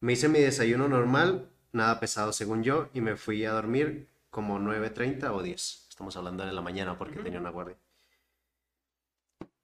Me 0.00 0.14
hice 0.14 0.28
mi 0.28 0.40
desayuno 0.40 0.88
normal, 0.88 1.50
nada 1.72 2.00
pesado 2.00 2.32
según 2.32 2.62
yo, 2.62 2.88
y 2.94 3.00
me 3.00 3.16
fui 3.16 3.44
a 3.44 3.52
dormir 3.52 4.08
como 4.30 4.58
9.30 4.58 5.30
o 5.32 5.42
10. 5.42 5.86
Estamos 5.88 6.16
hablando 6.16 6.44
de 6.44 6.52
la 6.52 6.62
mañana 6.62 6.96
porque 6.96 7.20
tenía 7.20 7.40
una 7.40 7.50
guardia. 7.50 7.76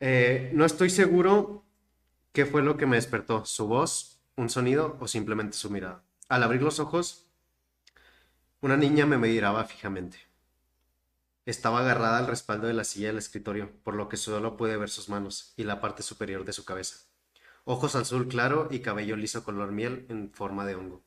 Eh, 0.01 0.51
no 0.53 0.65
estoy 0.65 0.91
seguro 0.91 1.65
qué 2.33 2.45
fue 2.45 2.63
lo 2.63 2.77
que 2.77 2.85
me 2.85 2.97
despertó, 2.97 3.47
su 3.47 3.67
voz, 3.67 4.21
un 4.37 4.51
sonido 4.51 4.99
o 5.01 5.09
simplemente 5.09 5.57
su 5.57 5.71
mirada. 5.71 6.05
Al 6.29 6.43
abrir 6.43 6.63
los 6.63 6.81
ojos, 6.81 7.31
una 8.61 8.77
niña 8.77 9.07
me 9.07 9.17
miraba 9.17 9.65
fijamente. 9.65 10.26
Estaba 11.47 11.81
agarrada 11.81 12.19
al 12.19 12.27
respaldo 12.27 12.67
de 12.67 12.75
la 12.75 12.83
silla 12.83 13.07
del 13.07 13.19
escritorio, 13.19 13.71
por 13.85 13.95
lo 13.95 14.09
que 14.09 14.17
solo 14.17 14.57
pude 14.57 14.77
ver 14.77 14.91
sus 14.91 15.09
manos 15.09 15.55
y 15.57 15.63
la 15.63 15.81
parte 15.81 16.03
superior 16.03 16.45
de 16.45 16.53
su 16.53 16.65
cabeza. 16.65 17.07
Ojos 17.65 17.95
azul 17.95 18.27
claro 18.27 18.69
y 18.71 18.81
cabello 18.81 19.17
liso 19.17 19.45
color 19.45 19.71
miel 19.71 20.07
en 20.09 20.33
forma 20.33 20.67
de 20.67 20.75
hongo. 20.75 21.05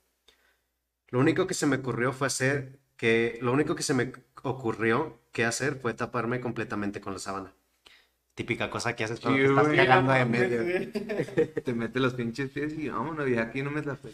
Lo 1.09 1.19
único 1.19 1.45
que 1.45 1.53
se 1.53 1.65
me 1.65 1.77
ocurrió 1.77 2.13
fue 2.13 2.27
hacer 2.27 2.79
que 2.95 3.37
lo 3.41 3.51
único 3.51 3.75
que 3.75 3.83
se 3.83 3.93
me 3.93 4.13
ocurrió 4.43 5.19
que 5.33 5.43
hacer 5.43 5.75
fue 5.75 5.93
taparme 5.93 6.39
completamente 6.39 7.01
con 7.01 7.13
la 7.13 7.19
sábana. 7.19 7.53
Típica 8.33 8.69
cosa 8.69 8.95
que 8.95 9.03
haces 9.03 9.19
cuando 9.19 9.39
Sí, 9.39 9.45
te 9.45 9.49
estás 9.49 9.75
cagando 9.75 10.13
de 10.13 10.25
medio. 10.25 11.63
Te 11.63 11.73
mete 11.73 11.99
los 11.99 12.13
pinches 12.13 12.49
pies 12.51 12.73
y 12.77 12.87
vámonos, 12.87 13.27
y 13.27 13.37
aquí 13.37 13.61
no 13.61 13.71
me 13.71 13.81
la 13.81 13.97
fe. 13.97 14.09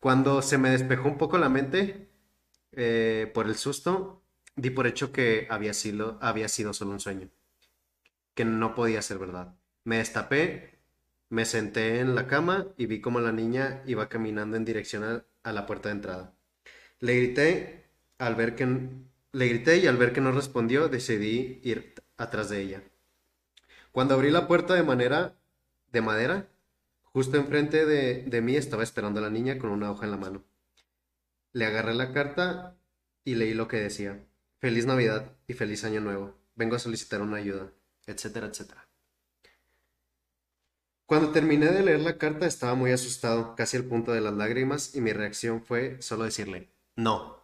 Cuando 0.00 0.42
se 0.42 0.58
me 0.58 0.70
despejó 0.70 1.08
un 1.08 1.18
poco 1.18 1.38
la 1.38 1.48
mente 1.48 2.08
eh, 2.72 3.30
por 3.32 3.46
el 3.46 3.54
susto, 3.54 4.19
di 4.56 4.70
por 4.70 4.86
hecho 4.86 5.12
que 5.12 5.46
había 5.50 5.74
sido, 5.74 6.18
había 6.20 6.48
sido 6.48 6.72
solo 6.72 6.92
un 6.92 7.00
sueño, 7.00 7.28
que 8.34 8.44
no 8.44 8.74
podía 8.74 9.02
ser 9.02 9.18
verdad. 9.18 9.54
Me 9.84 9.98
destapé, 9.98 10.78
me 11.28 11.44
senté 11.44 12.00
en 12.00 12.14
la 12.14 12.26
cama 12.26 12.68
y 12.76 12.86
vi 12.86 13.00
como 13.00 13.20
la 13.20 13.32
niña 13.32 13.82
iba 13.86 14.08
caminando 14.08 14.56
en 14.56 14.64
dirección 14.64 15.24
a, 15.42 15.52
la 15.52 15.66
puerta 15.66 15.88
de 15.88 15.94
entrada. 15.94 16.34
Le 16.98 17.16
grité 17.16 17.90
al 18.18 18.34
ver 18.34 18.56
que 18.56 18.66
le 19.32 19.48
grité 19.48 19.78
y 19.78 19.86
al 19.86 19.96
ver 19.96 20.12
que 20.12 20.20
no 20.20 20.32
respondió, 20.32 20.88
decidí 20.88 21.60
ir 21.62 21.94
atrás 22.16 22.50
de 22.50 22.60
ella. 22.60 22.82
Cuando 23.92 24.14
abrí 24.14 24.30
la 24.30 24.46
puerta 24.46 24.74
de 24.74 24.82
manera 24.82 25.36
de 25.92 26.00
madera, 26.02 26.48
Justo 27.12 27.36
enfrente 27.36 27.86
de, 27.86 28.22
de 28.22 28.40
mí 28.40 28.54
estaba 28.54 28.84
esperando 28.84 29.18
a 29.18 29.22
la 29.22 29.30
niña 29.30 29.58
con 29.58 29.70
una 29.70 29.90
hoja 29.90 30.04
en 30.04 30.12
la 30.12 30.16
mano. 30.16 30.44
Le 31.52 31.66
agarré 31.66 31.94
la 31.94 32.12
carta 32.12 32.76
y 33.24 33.34
leí 33.34 33.52
lo 33.52 33.66
que 33.66 33.78
decía. 33.78 34.24
Feliz 34.60 34.86
Navidad 34.86 35.32
y 35.48 35.54
feliz 35.54 35.84
Año 35.84 36.00
Nuevo. 36.00 36.34
Vengo 36.54 36.76
a 36.76 36.78
solicitar 36.78 37.22
una 37.22 37.38
ayuda, 37.38 37.72
etcétera, 38.06 38.46
etcétera. 38.46 38.86
Cuando 41.06 41.32
terminé 41.32 41.66
de 41.66 41.82
leer 41.82 42.00
la 42.00 42.18
carta 42.18 42.46
estaba 42.46 42.74
muy 42.74 42.92
asustado, 42.92 43.56
casi 43.56 43.76
al 43.76 43.84
punto 43.84 44.12
de 44.12 44.20
las 44.20 44.34
lágrimas, 44.34 44.94
y 44.94 45.00
mi 45.00 45.12
reacción 45.12 45.62
fue 45.64 46.00
solo 46.02 46.24
decirle, 46.24 46.68
no, 46.96 47.40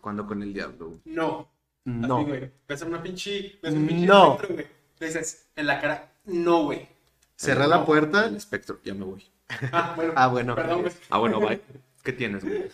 cuando 0.00 0.26
con 0.26 0.42
el 0.42 0.52
diablo. 0.52 1.00
No. 1.04 1.50
no. 1.84 2.18
Así, 2.18 2.26
güey. 2.28 2.52
Ves 2.68 2.82
a 2.82 2.86
una 2.86 3.02
pinche. 3.02 3.58
Ves 3.62 3.72
un 3.74 3.86
pinche 3.86 4.06
No. 4.06 4.34
espectro, 4.34 4.54
güey. 4.54 4.66
Le 5.00 5.06
dices 5.06 5.46
en 5.56 5.66
la 5.66 5.80
cara, 5.80 6.12
no, 6.26 6.64
güey. 6.64 6.88
Cerré 7.36 7.66
la 7.66 7.78
No. 7.78 7.86
puerta. 7.86 8.26
El 8.26 8.36
espectro, 8.36 8.80
ya 8.84 8.94
me 8.94 9.04
voy. 9.04 9.26
Ah, 9.72 9.94
bueno. 9.96 10.12
Ah, 10.16 10.26
bueno. 10.28 10.54
Perdón, 10.54 10.82
güey. 10.82 10.92
Ah, 11.08 11.18
bueno, 11.18 11.40
bye. 11.40 11.60
¿Qué 12.10 12.16
tienes, 12.16 12.44
güey? 12.44 12.68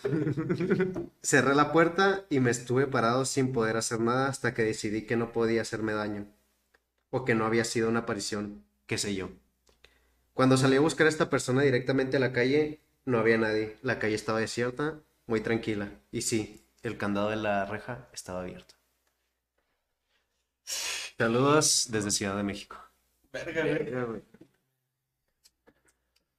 Cerré 1.22 1.54
la 1.54 1.70
puerta 1.70 2.24
y 2.30 2.40
me 2.40 2.50
estuve 2.50 2.86
parado 2.86 3.26
sin 3.26 3.52
poder 3.52 3.76
hacer 3.76 4.00
nada 4.00 4.28
hasta 4.28 4.54
que 4.54 4.62
decidí 4.62 5.02
que 5.02 5.16
no 5.16 5.30
podía 5.30 5.60
hacerme 5.60 5.92
daño. 5.92 6.26
O 7.10 7.26
que 7.26 7.34
no 7.34 7.44
había 7.44 7.64
sido 7.64 7.90
una 7.90 8.00
aparición, 8.00 8.64
qué 8.86 8.96
sé 8.96 9.14
yo. 9.14 9.28
Cuando 10.32 10.56
salí 10.56 10.76
a 10.76 10.80
buscar 10.80 11.06
a 11.06 11.10
esta 11.10 11.28
persona 11.28 11.60
directamente 11.60 12.16
a 12.16 12.20
la 12.20 12.32
calle, 12.32 12.80
no 13.04 13.18
había 13.18 13.36
nadie. 13.36 13.76
La 13.82 13.98
calle 13.98 14.14
estaba 14.14 14.40
desierta, 14.40 15.00
muy 15.26 15.42
tranquila. 15.42 15.90
Y 16.10 16.22
sí, 16.22 16.64
el 16.82 16.96
candado 16.96 17.28
de 17.28 17.36
la 17.36 17.66
reja 17.66 18.08
estaba 18.14 18.40
abierto. 18.40 18.74
Saludos 21.18 21.88
desde 21.90 22.10
Ciudad 22.10 22.38
de 22.38 22.42
México. 22.42 22.78
Verga, 23.34 23.60
güey. 23.60 23.74
Verga, 23.74 24.04
güey. 24.04 24.22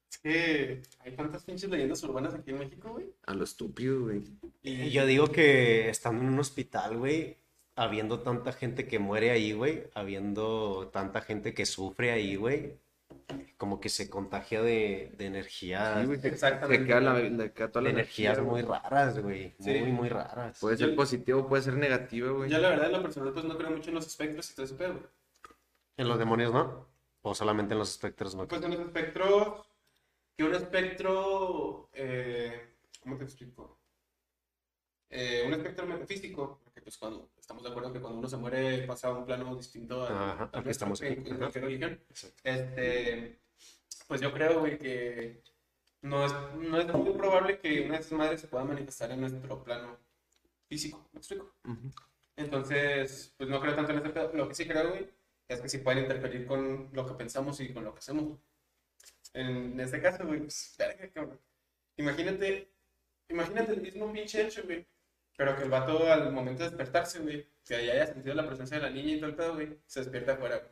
Es 0.10 0.18
que 0.18 0.82
hay 1.08 1.16
tantas 1.16 1.44
pinches 1.44 1.70
leyendas 1.70 2.04
urbanas 2.04 2.34
aquí 2.34 2.52
en 2.52 2.60
México, 2.60 2.90
güey. 2.92 3.08
A 3.26 3.34
lo 3.34 3.44
estúpido, 3.44 4.02
güey. 4.04 4.24
Y 4.62 4.90
yo 4.92 5.06
digo 5.06 5.28
que 5.32 5.90
estando 5.90 6.22
en 6.24 6.30
un 6.30 6.40
hospital, 6.40 6.98
güey, 6.98 7.38
habiendo 7.76 8.20
tanta 8.22 8.52
gente 8.52 8.88
que 8.88 9.00
muere 9.00 9.32
ahí, 9.32 9.54
güey, 9.54 9.84
habiendo 9.94 10.90
tanta 10.92 11.22
gente 11.22 11.54
que 11.54 11.66
sufre 11.66 12.12
ahí, 12.12 12.36
güey, 12.36 12.78
como 13.58 13.80
que 13.80 13.90
se 13.90 14.10
contagia 14.10 14.62
de, 14.62 15.14
de 15.18 15.26
energías, 15.28 16.06
Sí, 16.08 16.28
Exactamente. 16.28 16.80
te 16.80 16.86
queda 16.88 17.00
la, 17.00 17.50
queda 17.54 17.72
toda 17.72 17.84
de 17.84 17.94
la 17.94 18.00
energías 18.02 18.38
energía, 18.38 18.52
muy 18.52 18.62
raras, 18.62 19.20
güey. 19.20 19.56
Sí. 19.60 19.72
Muy, 19.80 19.92
muy 19.92 20.10
raras. 20.10 20.60
Puede 20.60 20.78
ser 20.78 20.90
Yo- 20.90 20.96
positivo, 20.96 21.48
puede 21.48 21.64
ser 21.64 21.76
negativo, 21.76 22.36
güey. 22.36 22.50
Yo 22.50 22.58
la 22.58 22.70
verdad 22.70 22.88
en 22.88 22.92
lo 22.94 23.02
personal 23.02 23.32
pues 23.34 23.46
no 23.46 23.58
creo 23.58 23.72
mucho 23.72 23.90
en 23.90 23.96
los 23.96 24.08
espectros 24.08 24.52
y 24.52 24.56
todo 24.56 24.66
ese 24.66 24.76
pedo. 24.76 24.94
güey. 24.94 25.06
En 25.98 26.08
los 26.08 26.20
demonios, 26.20 26.54
¿no? 26.54 26.86
O 27.24 27.34
solamente 27.34 27.74
en 27.74 27.80
los 27.80 27.90
espectros, 27.92 28.36
¿no? 28.36 28.48
Pues 28.48 28.62
en 28.62 28.72
los 28.72 28.80
espectros, 28.80 29.67
que 30.38 30.44
un 30.44 30.54
espectro, 30.54 31.90
eh, 31.94 32.76
¿cómo 33.02 33.18
te 33.18 33.24
explico? 33.24 33.80
Eh, 35.10 35.44
un 35.48 35.54
espectro 35.54 35.88
metafísico, 35.88 36.60
porque 36.64 36.82
pues 36.82 36.98
cuando 36.98 37.32
estamos 37.40 37.64
de 37.64 37.70
acuerdo 37.70 37.92
que 37.92 38.00
cuando 38.02 38.20
uno 38.20 38.28
se 38.28 38.38
muere 38.38 38.86
pasa 38.86 39.08
a 39.08 39.14
un 39.14 39.26
plano 39.26 39.56
distinto 39.56 40.04
Ajá, 40.04 40.50
al 40.54 40.64
nuestro, 40.64 40.70
estamos. 40.70 41.02
en, 41.02 41.26
en 41.26 41.38
cualquier 41.38 41.64
religión. 41.64 42.00
Este, 42.44 43.40
pues 44.08 44.22
yo 44.22 44.32
creo, 44.32 44.60
güey, 44.60 44.78
que 44.78 45.42
no 46.02 46.26
es, 46.26 46.34
no 46.58 46.78
es 46.80 46.94
muy 46.94 47.14
probable 47.14 47.60
que 47.60 47.82
una 47.82 47.96
de 47.96 48.02
esas 48.02 48.12
madres 48.12 48.42
se 48.42 48.48
pueda 48.48 48.64
manifestar 48.64 49.10
en 49.12 49.22
nuestro 49.22 49.64
plano 49.64 49.98
físico, 50.68 51.10
¿me 51.14 51.20
explico? 51.20 51.52
Entonces, 52.36 53.34
pues 53.38 53.50
no 53.50 53.60
creo 53.60 53.76
tanto 53.76 53.94
en 53.94 54.00
ese 54.00 54.10
pedo. 54.10 54.32
Lo 54.34 54.48
que 54.48 54.56
sí 54.56 54.68
creo, 54.68 54.90
güey, 54.90 55.10
es 55.48 55.62
que 55.62 55.70
sí 55.70 55.80
pueden 55.80 56.04
interferir 56.04 56.46
con 56.46 56.90
lo 56.94 57.06
que 57.08 57.14
pensamos 57.14 57.60
y 57.62 57.74
con 57.74 57.84
lo 57.86 57.94
que 57.94 58.00
hacemos. 58.00 58.38
En 59.42 59.80
este 59.80 60.02
caso, 60.02 60.26
güey, 60.26 60.40
pues, 60.40 60.76
verga, 60.80 61.10
cabrón. 61.14 61.40
Imagínate, 61.98 62.70
imagínate 63.30 63.74
el 63.74 63.82
mismo 63.82 64.12
pinche 64.12 64.42
hecho, 64.46 64.64
güey. 64.64 64.86
Pero 65.36 65.56
que 65.56 65.64
el 65.64 65.70
vato 65.70 66.12
al 66.12 66.32
momento 66.32 66.64
de 66.64 66.70
despertarse, 66.70 67.20
güey, 67.20 67.48
que 67.66 67.86
ya 67.86 67.94
haya 67.94 68.08
sentido 68.08 68.34
la 68.36 68.48
presencia 68.48 68.78
de 68.78 68.84
la 68.84 68.90
niña 68.90 69.14
y 69.14 69.20
todo 69.20 69.30
el 69.30 69.36
pedo, 69.36 69.54
güey, 69.54 69.78
se 69.86 70.00
despierta 70.00 70.34
afuera, 70.34 70.58
güey. 70.58 70.72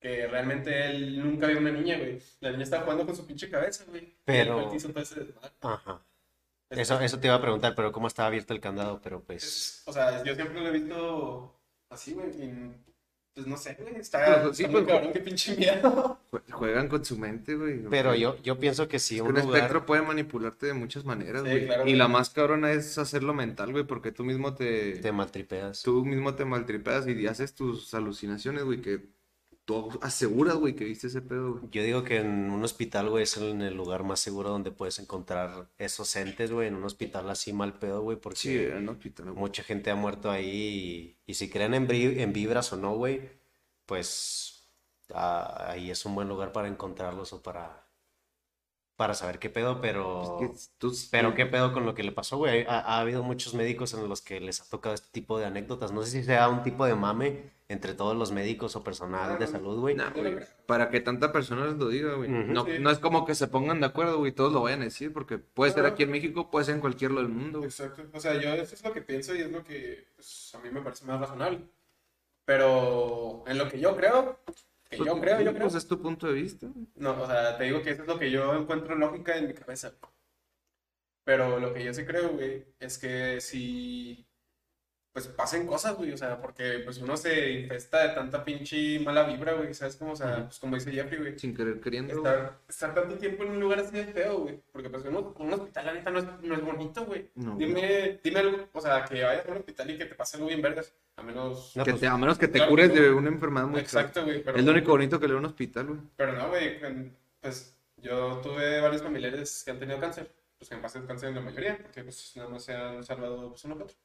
Que 0.00 0.26
realmente 0.26 0.86
él 0.90 1.20
nunca 1.22 1.46
vio 1.46 1.58
una 1.58 1.70
niña, 1.72 1.96
güey. 1.98 2.20
La 2.40 2.50
niña 2.50 2.64
estaba 2.64 2.82
jugando 2.84 3.06
con 3.06 3.16
su 3.16 3.26
pinche 3.26 3.48
cabeza, 3.50 3.84
güey. 3.88 4.16
Pero- 4.24 4.72
Y 4.72 4.76
hizo 4.76 4.88
todo 4.90 5.02
ese 5.02 5.20
desmadre. 5.20 5.52
Ajá. 5.60 6.04
Es- 6.70 6.78
Eso, 6.78 7.00
eso 7.00 7.20
te 7.20 7.26
iba 7.26 7.36
a 7.36 7.40
preguntar, 7.42 7.74
pero 7.74 7.92
¿cómo 7.92 8.06
estaba 8.08 8.28
abierto 8.28 8.52
el 8.54 8.60
candado? 8.60 9.00
Pero 9.02 9.22
pues... 9.22 9.42
Es- 9.44 9.82
o 9.86 9.92
sea, 9.92 10.22
yo 10.24 10.34
siempre 10.34 10.60
lo 10.60 10.68
he 10.68 10.72
visto 10.72 11.60
así, 11.88 12.14
güey. 12.14 12.30
y, 12.30 12.91
Pues 13.34 13.46
no 13.46 13.56
sé, 13.56 13.76
güey. 13.80 13.96
Está, 13.96 14.42
Pues, 14.42 14.56
sí, 14.58 14.64
está 14.64 14.72
muy 14.72 14.82
pues, 14.82 14.94
cabrón, 14.94 15.12
qué 15.14 15.20
pinche 15.20 15.56
miedo. 15.56 16.18
Jue- 16.30 16.42
Juegan 16.52 16.88
con 16.88 17.02
su 17.04 17.16
mente, 17.18 17.54
güey. 17.54 17.82
Pero 17.88 18.14
yo, 18.14 18.36
yo 18.42 18.58
pienso 18.58 18.88
que 18.88 18.98
Es 18.98 19.08
que 19.08 19.22
un 19.22 19.28
un 19.28 19.34
lugar... 19.40 19.56
espectro 19.56 19.86
puede 19.86 20.02
manipularte 20.02 20.66
de 20.66 20.74
muchas 20.74 21.04
maneras, 21.06 21.42
Sí, 21.42 21.48
güey. 21.48 21.64
claro, 21.66 21.82
y 21.82 21.84
güey. 21.84 21.94
la 21.96 22.08
más 22.08 22.28
cabrona 22.30 22.72
es 22.72 22.98
hacerlo 22.98 23.32
mental, 23.32 23.72
güey, 23.72 23.84
porque 23.84 24.12
tú 24.12 24.22
mismo 24.24 24.54
te, 24.54 24.98
te 24.98 25.12
maltripeas. 25.12 25.82
tú 25.82 26.04
mismo 26.04 26.34
te 26.34 26.44
maltripeas 26.44 27.06
y 27.08 27.26
haces 27.26 27.54
tus 27.54 27.94
alucinaciones, 27.94 28.64
güey, 28.64 28.82
que 28.82 29.00
tú 29.64 29.90
aseguras, 30.02 30.56
güey, 30.56 30.74
que 30.74 30.84
viste 30.84 31.06
ese 31.06 31.22
pedo, 31.22 31.52
güey. 31.52 31.70
Yo 31.70 31.82
digo 31.82 32.02
que 32.04 32.18
en 32.18 32.50
un 32.50 32.62
hospital, 32.64 33.08
güey, 33.10 33.22
es 33.24 33.36
en 33.36 33.62
el 33.62 33.74
lugar 33.74 34.02
más 34.04 34.20
seguro 34.20 34.50
donde 34.50 34.70
puedes 34.72 34.98
encontrar 34.98 35.70
esos 35.78 36.14
entes, 36.16 36.50
güey, 36.52 36.68
en 36.68 36.74
un 36.74 36.84
hospital 36.84 37.30
así 37.30 37.52
mal 37.52 37.78
pedo, 37.78 38.02
güey, 38.02 38.16
porque 38.18 38.38
Sí, 38.38 38.56
en 38.56 38.78
el 38.78 38.88
hospital, 38.88 39.26
güey. 39.26 39.36
mucha 39.38 39.62
gente 39.62 39.90
ha 39.90 39.94
muerto 39.94 40.30
ahí 40.30 41.16
y, 41.26 41.30
y 41.30 41.34
si 41.34 41.48
creen 41.50 41.74
en, 41.74 41.90
en 41.90 42.32
vibras 42.32 42.72
o 42.72 42.76
no, 42.76 42.94
güey, 42.96 43.30
pues 43.86 44.68
ah, 45.14 45.66
ahí 45.70 45.90
es 45.90 46.04
un 46.06 46.14
buen 46.14 46.28
lugar 46.28 46.52
para 46.52 46.68
encontrarlos 46.68 47.32
o 47.32 47.42
para, 47.42 47.86
para 48.96 49.14
saber 49.14 49.38
qué 49.38 49.50
pedo, 49.50 49.80
pero... 49.80 50.22
Es 50.54 50.68
que 50.68 50.76
tú- 50.78 50.92
Pero 51.10 51.34
qué 51.34 51.46
pedo 51.46 51.72
con 51.72 51.86
lo 51.86 51.94
que 51.94 52.02
le 52.02 52.12
pasó, 52.12 52.36
güey. 52.38 52.64
Ha, 52.66 52.80
ha 52.80 53.00
habido 53.00 53.22
muchos 53.22 53.54
médicos 53.54 53.94
en 53.94 54.08
los 54.08 54.20
que 54.22 54.40
les 54.40 54.60
ha 54.60 54.68
tocado 54.68 54.94
este 54.94 55.08
tipo 55.12 55.38
de 55.38 55.46
anécdotas. 55.46 55.92
No 55.92 56.02
sé 56.02 56.10
si 56.10 56.24
sea 56.24 56.48
un 56.48 56.62
tipo 56.62 56.84
de 56.86 56.94
mame 56.94 57.50
entre 57.72 57.94
todos 57.94 58.16
los 58.16 58.30
médicos 58.32 58.76
o 58.76 58.84
personal 58.84 59.38
de 59.38 59.46
salud, 59.46 59.80
güey. 59.80 59.94
Nah, 59.94 60.10
güey, 60.10 60.36
para 60.66 60.90
que 60.90 61.00
tanta 61.00 61.32
persona 61.32 61.66
les 61.66 61.76
lo 61.76 61.88
diga, 61.88 62.14
güey. 62.14 62.28
No, 62.28 62.64
Sí. 62.64 62.72
no 62.80 62.90
es 62.90 62.98
como 62.98 63.24
que 63.24 63.34
se 63.34 63.48
pongan 63.48 63.80
de 63.80 63.86
acuerdo, 63.86 64.18
güey, 64.18 64.32
todos 64.32 64.52
lo 64.52 64.62
vayan 64.62 64.82
a 64.82 64.84
decir, 64.84 65.12
porque 65.12 65.38
puede 65.38 65.72
ser 65.72 65.84
Ajá. 65.84 65.94
aquí 65.94 66.02
en 66.04 66.10
México, 66.10 66.50
puede 66.50 66.66
ser 66.66 66.74
en 66.76 66.80
cualquier 66.80 67.10
lado 67.12 67.22
del 67.26 67.32
mundo, 67.32 67.58
güey. 67.60 67.68
Exacto. 67.70 68.02
O 68.12 68.20
sea, 68.20 68.34
yo 68.40 68.50
eso 68.50 68.74
es 68.74 68.84
lo 68.84 68.92
que 68.92 69.02
pienso 69.02 69.34
y 69.34 69.40
es 69.40 69.50
lo 69.50 69.64
que 69.64 70.08
pues, 70.16 70.52
a 70.54 70.58
mí 70.60 70.70
me 70.70 70.82
parece 70.82 71.04
más 71.06 71.18
razonable. 71.20 71.60
Pero 72.44 73.44
en 73.46 73.58
lo 73.58 73.68
que 73.68 73.78
yo 73.80 73.96
creo, 73.96 74.40
que 74.90 74.98
yo 74.98 75.20
creo, 75.20 75.40
yo 75.40 75.50
creo. 75.52 75.62
Pues 75.62 75.74
es 75.76 75.86
tu 75.86 76.00
punto 76.00 76.26
de 76.26 76.34
vista, 76.34 76.66
güey. 76.66 76.86
No, 76.96 77.20
o 77.22 77.26
sea, 77.26 77.56
te 77.56 77.64
digo 77.64 77.82
que 77.82 77.90
eso 77.90 78.02
es 78.02 78.08
lo 78.08 78.18
que 78.18 78.30
yo 78.30 78.54
encuentro 78.54 78.94
lógica 78.96 79.36
en 79.36 79.46
mi 79.48 79.54
cabeza. 79.54 79.92
Pero 81.24 81.60
lo 81.60 81.72
que 81.72 81.84
yo 81.84 81.94
sí 81.94 82.04
creo, 82.04 82.30
güey, 82.30 82.64
es 82.80 82.98
que 82.98 83.40
si 83.40 84.26
pues 85.12 85.26
pasen 85.28 85.66
cosas, 85.66 85.94
güey, 85.94 86.10
o 86.12 86.16
sea, 86.16 86.40
porque 86.40 86.80
pues 86.84 86.96
uno 86.98 87.16
se 87.18 87.50
infesta 87.52 88.08
de 88.08 88.14
tanta 88.14 88.42
pinche 88.44 88.98
mala 89.00 89.24
vibra, 89.24 89.52
güey, 89.52 89.74
¿sabes 89.74 89.96
cómo? 89.96 90.12
O 90.12 90.16
sea, 90.16 90.44
pues 90.46 90.58
como 90.58 90.74
dice 90.76 90.90
Jeffrey, 90.90 91.18
güey, 91.20 91.38
Sin 91.38 91.54
querer 91.54 91.80
queriendo, 91.80 92.14
estar, 92.16 92.58
estar 92.68 92.94
tanto 92.94 93.16
tiempo 93.18 93.42
en 93.44 93.50
un 93.50 93.60
lugar 93.60 93.80
así 93.80 93.94
de 93.94 94.06
feo, 94.06 94.38
güey, 94.38 94.58
porque 94.72 94.88
pues 94.88 95.04
uno, 95.04 95.34
un 95.38 95.52
hospital, 95.52 95.84
la 95.86 95.92
neta, 95.94 96.10
no 96.10 96.18
es, 96.20 96.24
no 96.42 96.54
es 96.54 96.62
bonito, 96.62 97.04
güey. 97.04 97.28
No, 97.34 97.56
Dime, 97.56 98.20
dime 98.24 98.40
algo, 98.40 98.68
o 98.72 98.80
sea, 98.80 99.04
que 99.04 99.22
vayas 99.22 99.46
a 99.46 99.50
un 99.52 99.58
hospital 99.58 99.90
y 99.90 99.98
que 99.98 100.06
te 100.06 100.14
pase 100.14 100.36
algo 100.38 100.48
bien 100.48 100.62
vergas, 100.62 100.94
a 101.16 101.22
menos... 101.22 101.76
No, 101.76 101.84
Que 101.84 101.90
pues, 101.90 102.00
te- 102.00 102.06
a 102.06 102.16
menos 102.16 102.38
que 102.38 102.48
te 102.48 102.54
claro, 102.54 102.70
cures 102.70 102.94
de 102.94 103.10
una 103.10 103.28
enfermedad 103.28 103.66
muy. 103.66 103.80
Exacto, 103.80 104.24
güey, 104.24 104.42
pero... 104.42 104.56
Es 104.56 104.64
lo 104.64 104.72
único 104.72 104.92
bonito 104.92 105.20
que 105.20 105.26
le 105.28 105.34
da 105.34 105.38
un 105.40 105.44
hospital, 105.44 105.86
güey. 105.88 106.00
Pero 106.16 106.32
no, 106.32 106.48
güey, 106.48 106.82
en- 106.82 107.14
pues 107.40 107.76
yo 107.98 108.38
tuve 108.42 108.80
varios 108.80 109.02
familiares 109.02 109.62
que 109.62 109.72
han 109.72 109.78
tenido 109.78 110.00
cáncer, 110.00 110.32
pues 110.56 110.70
que 110.70 110.74
en 110.74 110.80
paz 110.80 110.94
descansen 110.94 111.34
la 111.34 111.42
mayoría, 111.42 111.76
porque 111.76 112.02
pues 112.02 112.32
nada 112.36 112.48
más 112.48 112.64
se 112.64 112.72
han 112.74 113.04
salvado 113.04 113.50
pues 113.50 113.62
uno 113.66 113.76
que 113.76 113.82
otro. 113.82 113.96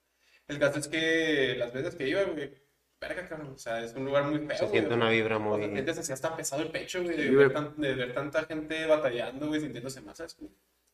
El 0.47 0.59
caso 0.59 0.79
es 0.79 0.87
que 0.87 1.55
las 1.57 1.73
veces 1.73 1.95
que 1.95 2.07
iba, 2.07 2.23
güey, 2.23 2.53
verga, 3.01 3.27
cabrón, 3.27 3.49
o 3.53 3.57
sea, 3.57 3.83
es 3.83 3.93
un 3.95 4.05
lugar 4.05 4.23
muy 4.29 4.39
feo, 4.39 4.55
se 4.57 4.65
güey, 4.65 4.71
siente 4.71 4.93
o 4.93 4.97
una 4.97 5.09
vibra 5.09 5.37
O 5.37 5.39
sea, 5.57 5.67
muy... 5.67 5.73
sientes 5.75 5.97
así 5.97 6.13
hasta 6.13 6.35
pesado 6.35 6.61
el 6.63 6.71
pecho, 6.71 7.03
güey, 7.03 7.17
de, 7.17 7.23
Sí, 7.27 7.35
ver 7.35 7.49
güey. 7.51 7.53
tan- 7.53 7.79
de 7.81 7.93
ver 7.95 8.13
tanta 8.13 8.43
gente 8.45 8.85
batallando, 8.85 9.47
güey, 9.47 9.61
sintiéndose 9.61 10.01
más, 10.01 10.17
¿sabes? 10.17 10.37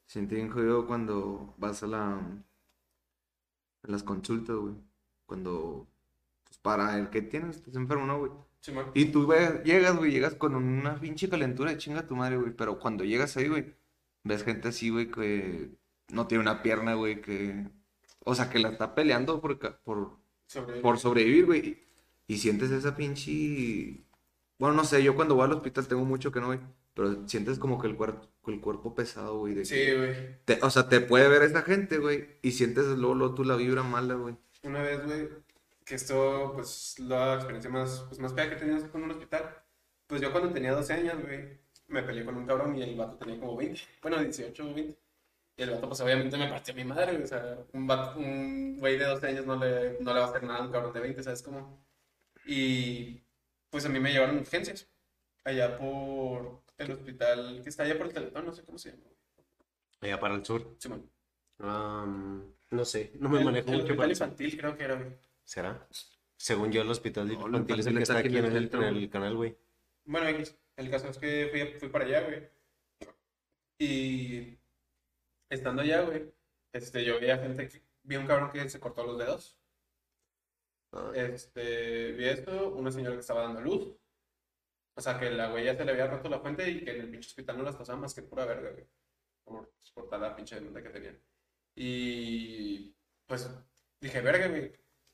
Siente 0.08 0.36
bien 0.36 0.50
jodido 0.50 0.86
cuando 0.88 1.54
vas 1.58 1.82
a 1.84 1.88
la 1.88 2.20
a 3.84 3.92
las 3.92 4.04
consultas, 4.04 4.56
güey. 4.56 4.76
Cuando 5.26 5.88
pues 6.46 6.58
para 6.58 6.98
el 6.98 7.10
que 7.10 7.22
tienes, 7.22 7.58
estás 7.58 7.76
enfermo, 7.76 8.06
¿no, 8.06 8.20
güey? 8.20 8.32
Simón. 8.60 8.92
Y 8.94 9.06
tú 9.06 9.28
ve- 9.28 9.62
llegas, 9.66 9.96
güey, 9.98 10.12
llegas 10.12 10.36
con 10.36 10.56
una 10.56 11.00
pinche 11.00 11.30
calentura 11.30 11.72
de 11.72 11.78
chinga 11.78 12.08
tu 12.08 12.16
madre, 12.16 12.38
güey. 12.38 12.52
Pero 12.56 12.80
cuando 12.80 13.04
llegas 13.04 13.36
ahí, 13.38 13.48
güey, 13.48 13.76
ves 14.24 14.44
gente 14.44 14.70
así, 14.70 14.90
güey, 14.90 15.10
que 15.12 15.70
no 16.10 16.28
tiene 16.28 16.42
una 16.42 16.62
pierna, 16.64 16.94
güey, 16.96 17.22
que. 17.22 17.68
O 18.26 18.36
sea, 18.36 18.50
que 18.50 18.60
la 18.60 18.70
está 18.70 18.96
peleando 18.96 19.40
por, 19.42 19.58
por, 19.84 20.18
Sobre... 20.48 20.82
por 20.82 21.00
sobrevivir, 21.00 21.46
güey. 21.46 21.84
Y 22.28 22.38
sientes 22.38 22.72
esa 22.72 22.96
pinche. 22.96 24.04
Bueno, 24.60 24.76
no 24.76 24.84
sé, 24.86 25.04
yo 25.04 25.16
cuando 25.16 25.36
voy 25.36 25.46
al 25.46 25.54
hospital 25.54 25.88
tengo 25.88 26.06
mucho 26.06 26.32
que 26.32 26.40
no, 26.40 26.48
güey. 26.48 26.60
Pero 26.94 27.28
sientes 27.28 27.58
como 27.60 27.82
que 27.82 27.88
el 27.88 27.96
cuerpo, 27.98 28.28
el 28.48 28.62
cuerpo 28.62 28.94
pesado, 28.94 29.40
güey. 29.40 29.56
de 29.56 29.66
Sí, 29.66 29.92
güey. 29.98 30.38
te- 30.46 30.60
o 30.62 30.70
sea, 30.70 30.88
te 30.88 31.02
puede 31.02 31.28
ver 31.28 31.42
esa 31.42 31.64
gente, 31.64 31.98
güey. 31.98 32.38
Y 32.42 32.52
sientes 32.52 32.86
luego, 32.86 33.16
luego 33.16 33.34
tú 33.36 33.44
la 33.44 33.56
vibra 33.56 33.82
mala, 33.84 34.14
güey. 34.14 34.36
Una 34.64 34.82
vez, 34.82 35.04
güey, 35.04 35.28
que 35.84 35.96
esto, 35.96 36.52
pues, 36.54 36.98
la 37.00 37.34
experiencia 37.36 37.70
más, 37.72 38.06
pues, 38.08 38.20
más 38.20 38.34
fea 38.34 38.48
que 38.48 38.56
he 38.56 38.60
tenido 38.60 38.90
con 38.92 39.04
un 39.04 39.12
hospital. 39.12 39.58
Pues 40.08 40.22
yo 40.22 40.32
cuando 40.32 40.52
tenía 40.54 40.72
12 40.74 40.94
años, 40.94 41.16
güey, 41.22 41.60
me 41.88 42.04
peleé 42.04 42.24
con 42.24 42.38
un 42.38 42.46
cabrón 42.46 42.76
y 42.78 42.84
el 42.84 42.96
vato 42.96 43.18
tenía 43.18 43.40
como 43.40 43.58
20. 43.58 43.82
Bueno, 44.02 44.20
18 44.22 44.64
o 44.64 44.74
20. 44.74 44.98
Y 45.56 45.64
el 45.64 45.70
vato, 45.72 45.88
pues, 45.88 46.02
obviamente 46.02 46.36
me 46.38 46.48
partió 46.48 46.74
a 46.74 46.78
mi 46.78 46.84
madre. 46.84 47.24
O 47.24 47.28
sea, 47.28 47.58
un, 47.74 47.88
vato- 47.88 48.18
un 48.18 48.78
güey 48.80 48.98
de 48.98 49.06
12 49.06 49.28
años 49.28 49.46
no 49.46 49.56
le, 49.56 49.98
no 50.00 50.14
le 50.14 50.20
va 50.20 50.26
a 50.26 50.30
hacer 50.30 50.44
nada 50.44 50.60
a 50.60 50.64
un 50.64 50.72
cabrón 50.72 50.94
de 50.94 51.00
20, 51.00 51.22
¿sabes 51.24 51.44
cómo? 51.44 51.86
Y, 52.46 53.22
pues, 53.70 53.86
a 53.86 53.90
mí 53.90 54.00
me 54.00 54.12
llevaron 54.12 54.38
a 54.38 54.42
urgencias. 54.42 54.90
Allá 55.44 55.78
por 55.78 56.64
el 56.78 56.92
hospital 56.92 57.60
que 57.64 57.70
está 57.70 57.84
allá 57.84 57.98
por 57.98 58.08
el 58.08 58.14
Teletón, 58.14 58.46
no 58.46 58.54
sé 58.54 58.64
cómo 58.64 58.78
se 58.78 58.92
llama. 58.92 59.04
Allá 60.02 60.20
para 60.20 60.36
el 60.36 60.46
sur. 60.46 60.76
Simón. 60.80 61.10
Am, 61.60 62.52
no 62.72 62.84
sé, 62.86 63.12
no 63.20 63.30
me 63.30 63.40
el, 63.40 63.46
manejo 63.46 63.68
el 63.70 63.74
mucho 63.74 63.84
hospital 63.84 63.98
para 63.98 64.12
eso. 64.12 64.24
infantil 64.24 64.58
creo 64.58 64.78
que 64.78 64.84
era, 64.86 64.96
güey. 64.96 65.12
¿Será? 65.44 65.88
Según 66.36 66.72
yo, 66.72 66.82
el 66.82 66.90
hospital 66.90 67.28
No, 67.28 67.34
el 67.34 67.40
infantil 67.46 67.80
es 67.80 67.86
el 67.86 67.96
que 67.98 68.04
está 68.04 68.18
aquí 68.18 68.38
en 68.38 68.46
el 68.46 68.56
el, 68.56 68.70
en 68.74 68.84
el 68.84 69.10
canal, 69.10 69.36
güey. 69.36 69.56
Bueno, 70.06 70.28
el 70.78 70.90
caso 70.90 71.08
es 71.10 71.18
que 71.18 71.48
fui, 71.52 71.80
fui 71.80 71.90
para 71.90 72.06
allá, 72.06 72.22
güey. 72.24 72.50
Y 73.80 74.58
estando 75.54 75.82
allá, 75.82 76.02
güey, 76.02 76.34
este, 76.74 77.04
yo 77.06 77.20
vi 77.20 77.30
a 77.30 77.38
gente 77.38 77.68
que, 77.68 77.82
vi 78.04 78.16
un 78.16 78.28
cabrón 78.28 78.52
que 78.52 78.70
se 78.70 78.80
cortó 78.80 79.04
los 79.06 79.18
dedos. 79.18 79.58
Este, 81.16 82.12
vi 82.12 82.26
esto, 82.26 82.70
una 82.70 82.92
señora 82.92 83.16
que 83.16 83.22
estaba 83.22 83.44
dando 83.44 83.62
luz. 83.62 83.96
O 84.96 85.02
sea, 85.02 85.20
que 85.20 85.30
la 85.32 85.50
güey 85.50 85.66
ya 85.66 85.76
se 85.76 85.86
le 85.86 85.92
había 85.92 86.08
roto 86.08 86.30
la 86.30 86.40
fuente 86.40 86.70
y 86.70 86.84
que 86.84 86.92
en 86.92 87.02
el 87.02 87.10
pinche 87.10 87.28
hospital 87.30 87.58
no 87.58 87.64
las 87.64 87.76
pasaban 87.76 88.02
más 88.02 88.14
que 88.14 88.22
pura 88.22 88.46
verga, 88.46 88.72
güey. 88.72 88.86
Por 89.44 89.74
cortar 89.94 90.20
la 90.20 90.36
pinche 90.36 90.56
demanda 90.56 90.84
que 90.84 90.90
tenían. 90.90 91.20
Y 91.76 92.96
pues 93.26 93.50
dije, 94.00 94.22
verga, 94.22 94.48
güey. 94.48 94.72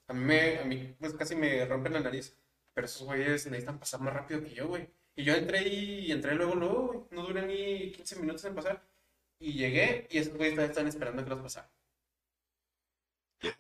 A 0.08 0.13
mí, 0.13 0.25
me, 0.25 0.60
a 0.60 0.65
mí 0.65 0.95
pues 0.99 1.13
casi 1.13 1.36
me 1.36 1.65
rompen 1.65 1.93
la 1.93 2.02
nariz. 2.02 2.38
Pero 2.73 2.86
esos 2.86 3.04
güeyes 3.04 3.45
necesitan 3.47 3.80
pasar 3.80 4.02
más 4.02 4.13
rápido 4.13 4.43
que 4.43 4.54
yo, 4.54 4.67
güey. 4.67 4.89
Y 5.15 5.23
yo 5.23 5.34
entré 5.34 5.67
y 5.67 6.12
entré 6.12 6.36
luego, 6.36 6.56
luego, 6.56 6.88
güey. 6.88 6.99
No 7.12 7.23
duré 7.23 7.45
ni 7.45 7.91
15 7.91 8.19
minutos 8.19 8.43
en 8.45 8.56
pasar. 8.56 8.84
Y 9.39 9.54
llegué 9.54 10.08
y 10.12 10.17
esos 10.17 10.34
güeyes 10.34 10.56
todavía 10.56 10.71
están 10.71 10.88
esperando 10.88 11.23
que 11.23 11.30
los 11.30 11.39
pasara. 11.39 11.69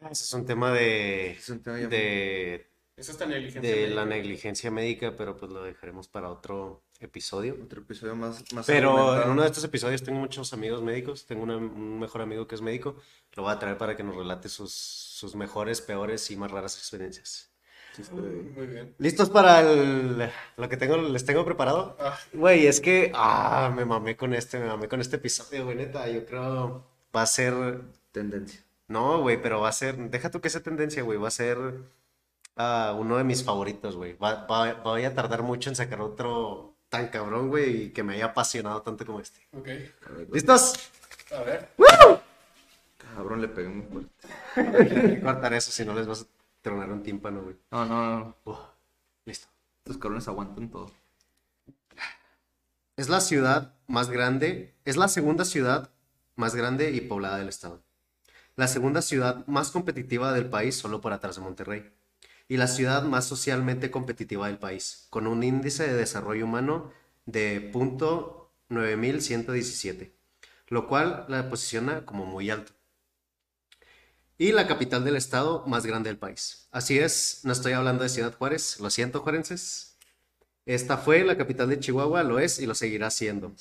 Ah, 0.01 0.09
Ese 0.11 0.23
es 0.25 0.33
un 0.33 0.45
tema 0.45 0.73
de, 0.73 1.31
Es 1.31 1.49
un 1.49 1.61
tema 1.63 1.77
de 1.77 2.67
Es 2.97 3.09
hasta 3.09 3.25
negligencia. 3.25 3.61
de 3.75 3.87
la 3.87 4.05
negligencia 4.05 4.69
médica, 4.71 5.15
pero 5.15 5.37
pues 5.37 5.51
lo 5.51 5.63
dejaremos 5.63 6.09
para 6.09 6.29
otro 6.29 6.83
episodio. 6.99 7.57
Otro 7.63 7.81
episodio 7.81 8.13
más, 8.15 8.43
más 8.53 8.65
Pero 8.67 9.23
en 9.23 9.29
uno 9.29 9.41
de 9.43 9.47
estos 9.47 9.63
episodios 9.63 10.03
tengo 10.03 10.19
muchos 10.19 10.51
amigos 10.51 10.81
médicos, 10.81 11.25
tengo 11.25 11.43
una- 11.43 11.55
un 11.57 11.97
mejor 11.97 12.21
amigo 12.21 12.45
que 12.45 12.55
es 12.55 12.61
médico, 12.61 12.97
lo 13.35 13.43
voy 13.43 13.53
a 13.53 13.59
traer 13.59 13.77
para 13.77 13.95
que 13.95 14.03
nos 14.03 14.17
relate 14.17 14.49
sus, 14.49 14.73
sus 14.73 15.33
mejores, 15.35 15.79
peores 15.79 16.29
y 16.29 16.35
más 16.35 16.51
raras 16.51 16.77
experiencias. 16.77 17.49
Muy 18.55 18.67
bien. 18.67 18.95
¿Listos 18.97 19.29
para 19.29 19.59
el- 19.61 20.29
lo 20.57 20.69
que 20.69 20.77
tengo, 20.77 20.97
les 20.97 21.25
tengo 21.25 21.43
preparado? 21.43 21.97
Ah, 21.99 22.17
Güey, 22.33 22.67
es 22.67 22.79
que, 22.79 23.11
ah, 23.13 23.71
me 23.75 23.83
mamé 23.85 24.15
con 24.15 24.33
este, 24.33 24.57
me 24.59 24.67
mamé 24.67 24.87
con 24.87 25.01
este 25.01 25.17
episodio, 25.17 25.65
güey, 25.65 25.75
neta, 25.77 26.07
yo 26.07 26.25
creo 26.25 26.85
va 27.15 27.23
a 27.23 27.25
ser, 27.25 27.81
Tendencia. 28.11 28.61
no, 28.87 29.19
güey, 29.21 29.41
pero 29.41 29.59
va 29.59 29.69
a 29.69 29.73
ser, 29.73 29.97
deja 30.09 30.31
tú 30.31 30.39
que 30.39 30.49
sea 30.49 30.61
tendencia, 30.63 31.03
güey, 31.03 31.17
va 31.19 31.27
a 31.27 31.31
ser 31.31 31.57
ah, 32.55 32.95
uno 32.97 33.17
de 33.17 33.23
mis 33.25 33.43
favoritos, 33.43 33.95
güey, 33.97 34.15
va, 34.17 34.45
va- 34.45 34.75
voy 34.75 35.03
a 35.03 35.13
tardar 35.13 35.41
mucho 35.43 35.69
en 35.69 35.75
sacar 35.75 35.99
otro 36.01 36.73
tan 36.89 37.07
cabrón, 37.09 37.49
güey, 37.49 37.83
y 37.83 37.89
que 37.89 38.03
me 38.03 38.13
haya 38.13 38.25
apasionado 38.27 38.81
tanto 38.81 39.05
como 39.05 39.19
este. 39.19 39.41
ok. 39.57 39.65
Ver, 39.65 39.95
¿Listos? 40.31 40.73
A 41.37 41.41
ver. 41.43 41.69
Cabrón, 43.15 43.41
le 43.41 43.47
pegué 43.49 43.67
muy 43.69 43.85
fuerte. 43.85 44.09
Hay 44.55 45.15
que 45.15 45.21
cortar 45.21 45.53
eso, 45.53 45.71
si 45.71 45.83
no 45.85 45.93
les 45.93 46.07
vas 46.07 46.21
a 46.21 46.25
tronar 46.61 46.91
un 46.91 47.03
tímpano, 47.03 47.41
güey. 47.41 47.55
No, 47.71 47.85
no, 47.85 48.19
no. 48.19 48.35
Uf, 48.45 48.57
listo. 49.25 49.47
Estos 49.83 49.97
cabrones 49.97 50.27
aguantan 50.27 50.69
todo. 50.69 50.91
Es 52.95 53.09
la 53.09 53.21
ciudad 53.21 53.75
más 53.87 54.09
grande, 54.09 54.75
es 54.83 54.97
la 54.97 55.07
segunda 55.07 55.45
ciudad 55.45 55.91
más 56.35 56.55
grande 56.55 56.91
y 56.91 57.01
poblada 57.01 57.37
del 57.37 57.49
estado. 57.49 57.81
La 58.55 58.67
segunda 58.67 59.01
ciudad 59.01 59.47
más 59.47 59.71
competitiva 59.71 60.33
del 60.33 60.49
país 60.49 60.75
solo 60.75 60.99
por 60.99 61.13
atrás 61.13 61.37
de 61.37 61.41
Monterrey. 61.41 61.93
Y 62.49 62.57
la 62.57 62.67
ciudad 62.67 63.03
más 63.03 63.25
socialmente 63.25 63.89
competitiva 63.89 64.47
del 64.47 64.57
país, 64.57 65.07
con 65.11 65.27
un 65.27 65.43
índice 65.43 65.87
de 65.87 65.93
desarrollo 65.93 66.43
humano 66.45 66.91
de 67.25 67.71
.9117, 67.71 70.11
lo 70.67 70.87
cual 70.87 71.25
la 71.29 71.49
posiciona 71.49 72.05
como 72.05 72.25
muy 72.25 72.49
alto. 72.49 72.73
Y 74.41 74.53
la 74.53 74.67
capital 74.67 75.03
del 75.03 75.17
estado 75.17 75.65
más 75.67 75.85
grande 75.85 76.09
del 76.09 76.17
país. 76.17 76.69
Así 76.71 76.97
es, 76.97 77.41
no 77.43 77.51
estoy 77.51 77.73
hablando 77.73 78.03
de 78.03 78.09
Ciudad 78.09 78.33
Juárez, 78.33 78.79
lo 78.79 78.89
siento, 78.89 79.19
juarenses. 79.19 79.97
Esta 80.65 80.97
fue 80.97 81.25
la 81.25 81.35
capital 81.35 81.67
de 81.67 81.77
Chihuahua, 81.77 82.23
lo 82.23 82.39
es 82.39 82.57
y 82.59 82.65
lo 82.65 82.73
seguirá 82.73 83.11
siendo. 83.11 83.51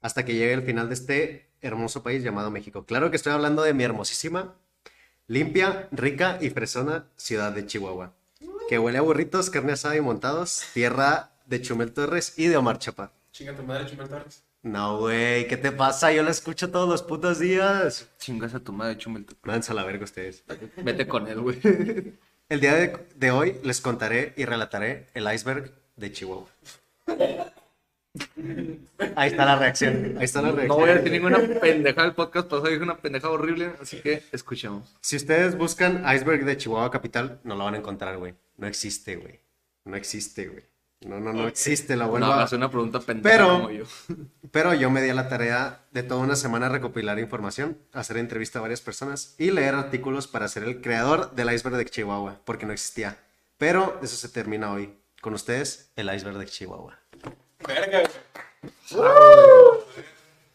Hasta 0.00 0.24
que 0.24 0.34
llegue 0.34 0.54
el 0.54 0.64
final 0.64 0.88
de 0.88 0.94
este 0.94 1.50
hermoso 1.60 2.02
país 2.02 2.24
llamado 2.24 2.50
México. 2.50 2.84
Claro 2.84 3.10
que 3.10 3.16
estoy 3.16 3.32
hablando 3.32 3.62
de 3.62 3.74
mi 3.74 3.84
hermosísima, 3.84 4.56
limpia, 5.28 5.88
rica 5.92 6.36
y 6.40 6.50
fresona 6.50 7.06
ciudad 7.16 7.52
de 7.52 7.64
Chihuahua. 7.64 8.12
Que 8.68 8.80
huele 8.80 8.98
a 8.98 9.02
burritos, 9.02 9.50
carne 9.50 9.70
asada 9.70 9.94
y 9.94 10.00
montados, 10.00 10.64
tierra 10.74 11.30
de 11.46 11.62
Chumel 11.62 11.92
Torres 11.92 12.34
y 12.36 12.48
de 12.48 12.56
Omar 12.56 12.80
Chaparro. 12.80 13.12
Chinga 13.30 13.54
tu 13.54 13.62
madre, 13.62 13.86
Chumel 13.86 14.08
Torres. 14.08 14.42
No, 14.62 14.98
güey, 14.98 15.48
¿qué 15.48 15.56
te 15.56 15.72
pasa? 15.72 16.12
Yo 16.12 16.22
la 16.22 16.30
escucho 16.30 16.70
todos 16.70 16.88
los 16.88 17.02
putos 17.02 17.40
días. 17.40 18.08
Chingas 18.18 18.54
a 18.54 18.60
tu 18.60 18.72
madre, 18.72 18.96
Chumel. 18.96 19.26
Mándense 19.42 19.72
a 19.72 19.74
la 19.74 19.84
verga 19.84 20.04
ustedes. 20.04 20.44
Vete 20.76 21.08
con 21.08 21.26
él, 21.26 21.40
güey. 21.40 21.58
El 22.48 22.60
día 22.60 22.74
de, 22.74 22.96
de 23.16 23.30
hoy 23.30 23.56
les 23.64 23.80
contaré 23.80 24.34
y 24.36 24.44
relataré 24.44 25.06
el 25.14 25.32
iceberg 25.32 25.72
de 25.96 26.12
Chihuahua. 26.12 26.48
Ahí 29.16 29.30
está 29.30 29.44
la 29.44 29.56
reacción. 29.58 30.16
Ahí 30.18 30.24
está 30.24 30.42
la 30.42 30.52
reacción. 30.52 30.68
No 30.68 30.76
voy 30.76 30.90
a 30.90 30.94
decir 30.96 31.10
ninguna 31.12 31.38
pendeja 31.38 32.02
del 32.02 32.14
podcast 32.14 32.48
pasado, 32.48 32.68
dije 32.68 32.82
una 32.82 32.98
pendeja 32.98 33.30
horrible, 33.30 33.72
así 33.80 34.00
que 34.00 34.22
escuchemos. 34.32 34.94
Si 35.00 35.16
ustedes 35.16 35.56
buscan 35.56 36.04
iceberg 36.14 36.44
de 36.44 36.56
Chihuahua 36.56 36.90
capital, 36.90 37.40
no 37.42 37.56
lo 37.56 37.64
van 37.64 37.74
a 37.74 37.78
encontrar, 37.78 38.18
güey. 38.18 38.34
No 38.58 38.66
existe, 38.66 39.16
güey. 39.16 39.40
No 39.84 39.96
existe, 39.96 40.46
güey. 40.46 40.64
No, 41.06 41.18
no, 41.20 41.32
no 41.32 41.48
existe. 41.48 41.96
La 41.96 42.06
vuelvo 42.06 42.26
No 42.26 42.32
a- 42.32 42.36
hagas 42.36 42.52
una 42.52 42.70
pregunta 42.70 43.00
pendeja 43.00 43.36
Pero- 43.36 43.48
como 43.54 43.70
yo. 43.70 43.84
Pero 44.52 44.74
yo 44.74 44.90
me 44.90 45.00
di 45.00 45.08
a 45.08 45.14
la 45.14 45.28
tarea 45.30 45.80
de 45.92 46.02
toda 46.02 46.20
una 46.20 46.36
semana 46.36 46.68
recopilar 46.68 47.18
información, 47.18 47.78
hacer 47.92 48.18
entrevista 48.18 48.58
a 48.58 48.62
varias 48.62 48.82
personas 48.82 49.34
y 49.38 49.50
leer 49.50 49.74
artículos 49.74 50.28
para 50.28 50.46
ser 50.48 50.64
el 50.64 50.82
creador 50.82 51.30
del 51.32 51.50
iceberg 51.52 51.76
de 51.76 51.86
Chihuahua, 51.86 52.38
porque 52.44 52.66
no 52.66 52.72
existía. 52.74 53.16
Pero 53.56 53.98
eso 54.02 54.14
se 54.16 54.28
termina 54.28 54.70
hoy. 54.72 54.94
Con 55.22 55.32
ustedes, 55.34 55.90
el 55.96 56.12
iceberg 56.14 56.36
de 56.36 56.46
Chihuahua. 56.46 56.98
Verga, 57.66 58.00
güey. 58.00 59.02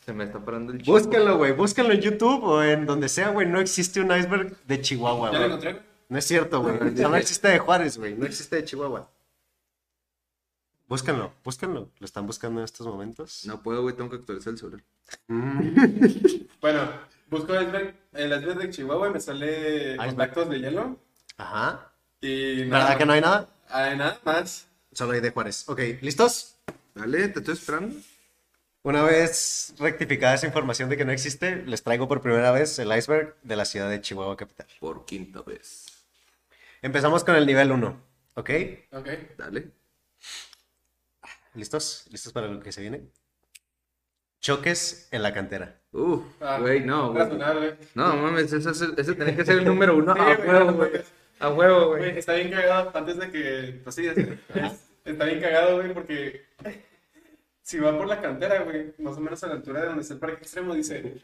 Se 0.06 0.14
me 0.14 0.24
está 0.26 0.40
parando 0.40 0.74
el 0.74 0.80
chico. 0.80 0.92
Búsquenlo, 0.92 1.38
güey. 1.38 1.52
Búsquenlo 1.54 1.94
en 1.94 2.02
YouTube 2.02 2.44
o 2.44 2.64
en 2.64 2.86
donde 2.86 3.10
sea, 3.10 3.30
güey. 3.30 3.48
No 3.48 3.60
existe 3.60 4.00
un 4.00 4.16
iceberg 4.16 4.56
de 4.66 4.82
Chihuahua, 4.82 5.32
Ya 5.32 5.48
lo 5.48 5.58
güey. 5.58 5.80
No 6.10 6.18
es 6.18 6.26
cierto, 6.26 6.62
güey. 6.62 6.78
Solo 6.98 7.16
existe 7.18 7.48
de 7.50 7.60
Juárez, 7.60 7.98
güey. 7.98 8.14
No 8.16 8.26
existe 8.26 8.56
de 8.58 8.64
Chihuahua. 8.64 9.10
Búsquenlo, 10.88 11.34
búsquenlo. 11.44 11.90
¿Lo 12.00 12.06
están 12.06 12.26
buscando 12.26 12.62
en 12.62 12.66
estos 12.66 12.88
momentos? 12.88 13.44
No 13.46 13.62
puedo, 13.62 13.82
güey, 13.82 13.96
tengo 13.96 14.10
que 14.10 14.16
actualizar 14.18 14.54
el 14.54 14.60
celular. 14.60 14.84
Mm. 15.28 15.76
Bueno, 16.60 16.90
busco 17.30 17.54
el 17.54 17.64
iceberg, 17.68 17.96
el 18.14 18.32
iceberg 18.36 18.58
de 18.58 18.70
Chihuahua 18.72 19.10
y 19.10 19.12
me 19.12 19.20
sale 19.20 19.92
Iceberg. 19.94 20.08
contactos 20.10 20.50
de 20.50 20.60
hielo. 20.60 20.98
Ajá. 21.38 21.92
Y 22.20 22.64
¿Verdad 22.64 22.98
que 22.98 23.06
no 23.06 23.14
hay 23.14 23.22
nada? 23.22 23.48
Ah, 23.70 23.94
nada 23.96 24.20
más. 24.26 24.68
Solo 24.92 25.12
hay 25.14 25.20
de 25.22 25.30
Juárez. 25.30 25.70
Ok, 25.70 25.80
¿listos? 26.02 26.56
Dale, 26.96 27.28
te 27.28 27.40
estoy 27.40 27.54
esperando. 27.54 27.96
Una 28.82 29.04
vez 29.04 29.76
rectificada 29.78 30.34
esa 30.34 30.48
información 30.48 30.90
de 30.90 30.98
que 30.98 31.06
no 31.06 31.12
existe, 31.12 31.58
les 31.66 31.84
traigo 31.84 32.08
por 32.08 32.22
primera 32.22 32.52
vez 32.52 32.80
el 32.80 32.92
iceberg 32.98 33.36
de 33.44 33.56
la 33.56 33.66
ciudad 33.66 33.90
de 33.90 34.02
Chihuahua 34.02 34.36
capital. 34.36 34.68
Por 34.80 35.06
quinta 35.06 35.42
vez. 35.44 35.86
Empezamos 36.82 37.24
con 37.24 37.36
el 37.36 37.46
nivel 37.46 37.72
1, 37.72 38.02
¿ok? 38.36 38.50
Ok. 38.94 39.08
Dale. 39.38 39.72
¿Listos? 41.58 42.06
¿Listos 42.12 42.32
para 42.34 42.48
lo 42.48 42.60
que 42.62 42.72
se 42.72 42.82
viene? 42.82 43.10
Choques 44.40 45.08
en 45.12 45.24
la 45.24 45.34
cantera. 45.34 45.82
Uf, 45.92 46.24
Ah, 46.40 46.60
güey, 46.60 46.82
no, 46.82 47.12
güey. 47.12 47.26
No, 47.96 48.16
mames, 48.16 48.54
ese, 48.54 48.70
ese, 48.70 48.86
ese 48.96 49.16
tenía 49.16 49.36
que 49.36 49.44
ser 49.46 49.58
el 49.60 49.66
número 49.66 49.96
uno. 49.98 50.14
Sí, 50.18 50.22
a 50.22 50.38
huevo, 50.38 50.74
güey. 50.74 50.90
mames. 50.92 51.14
A 51.40 51.50
huevo, 51.50 51.88
Güey, 51.90 52.02
güey. 52.04 52.18
está 52.20 52.34
bien 52.34 52.52
cagado 52.52 52.92
antes 52.96 53.18
de 53.18 53.32
que 53.32 53.80
prosigas. 53.84 54.16
está 55.06 55.26
bien 55.26 55.42
cagado, 55.42 55.78
güey, 55.78 55.94
porque 55.94 56.46
si 57.64 57.80
va 57.80 57.98
por 57.98 58.08
la 58.08 58.22
cantera, 58.22 58.62
güey, 58.62 58.94
más 59.00 59.18
o 59.18 59.20
menos 59.20 59.44
a 59.44 59.48
la 59.48 59.54
altura 59.56 59.82
de 59.82 59.88
donde 59.88 60.02
está 60.04 60.14
el 60.14 60.20
parque 60.20 60.38
extremo, 60.44 60.74
dice, 60.76 61.16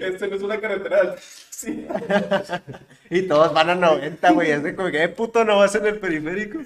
este 0.00 0.28
no 0.28 0.36
es 0.36 0.42
una 0.42 0.60
carretera. 0.60 1.16
Sí. 1.50 1.86
Y 3.10 3.22
todos 3.22 3.52
van 3.52 3.70
a 3.70 3.74
90, 3.74 4.30
güey. 4.32 4.52
Es 4.52 4.62
de 4.62 4.74
como 4.76 4.88
que, 4.90 5.02
"Eh, 5.02 5.08
puto, 5.08 5.44
no 5.44 5.58
vas 5.58 5.74
en 5.74 5.84
el 5.86 5.98
periférico. 5.98 6.60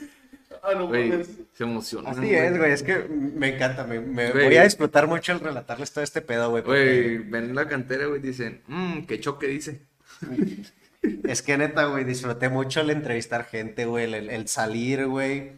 Ah, 0.67 0.75
no 0.75 0.87
Güey, 0.89 1.11
mames. 1.11 1.29
se 1.53 1.65
emociona. 1.65 2.11
Así 2.11 2.35
es, 2.35 2.57
güey. 2.57 2.73
Es 2.73 2.83
que 2.83 2.99
me 3.09 3.55
encanta. 3.55 3.85
Me, 3.85 3.99
voy 4.33 4.57
a 4.57 4.65
disfrutar 4.65 5.07
mucho 5.07 5.33
el 5.33 5.41
relatarles 5.41 5.93
todo 5.93 6.03
este 6.03 6.23
pedo, 6.23 6.51
güey. 6.51 6.63
Güey, 6.63 7.19
Porque 7.19 7.31
ven 7.31 7.55
la 7.55 7.69
cantera, 7.69 8.07
güey, 8.07 8.21
dicen, 8.21 8.63
mmm, 8.67 9.03
qué 9.03 9.21
choque 9.21 9.47
dice. 9.47 9.83
es 11.25 11.43
que 11.43 11.59
neta, 11.59 11.85
güey, 11.87 12.05
disfruté 12.05 12.49
mucho 12.49 12.81
el 12.81 12.91
entrevistar 12.91 13.45
gente, 13.45 13.85
güey. 13.85 14.05
El, 14.05 14.31
el 14.31 14.49
salir, 14.49 15.07
güey. 15.07 15.53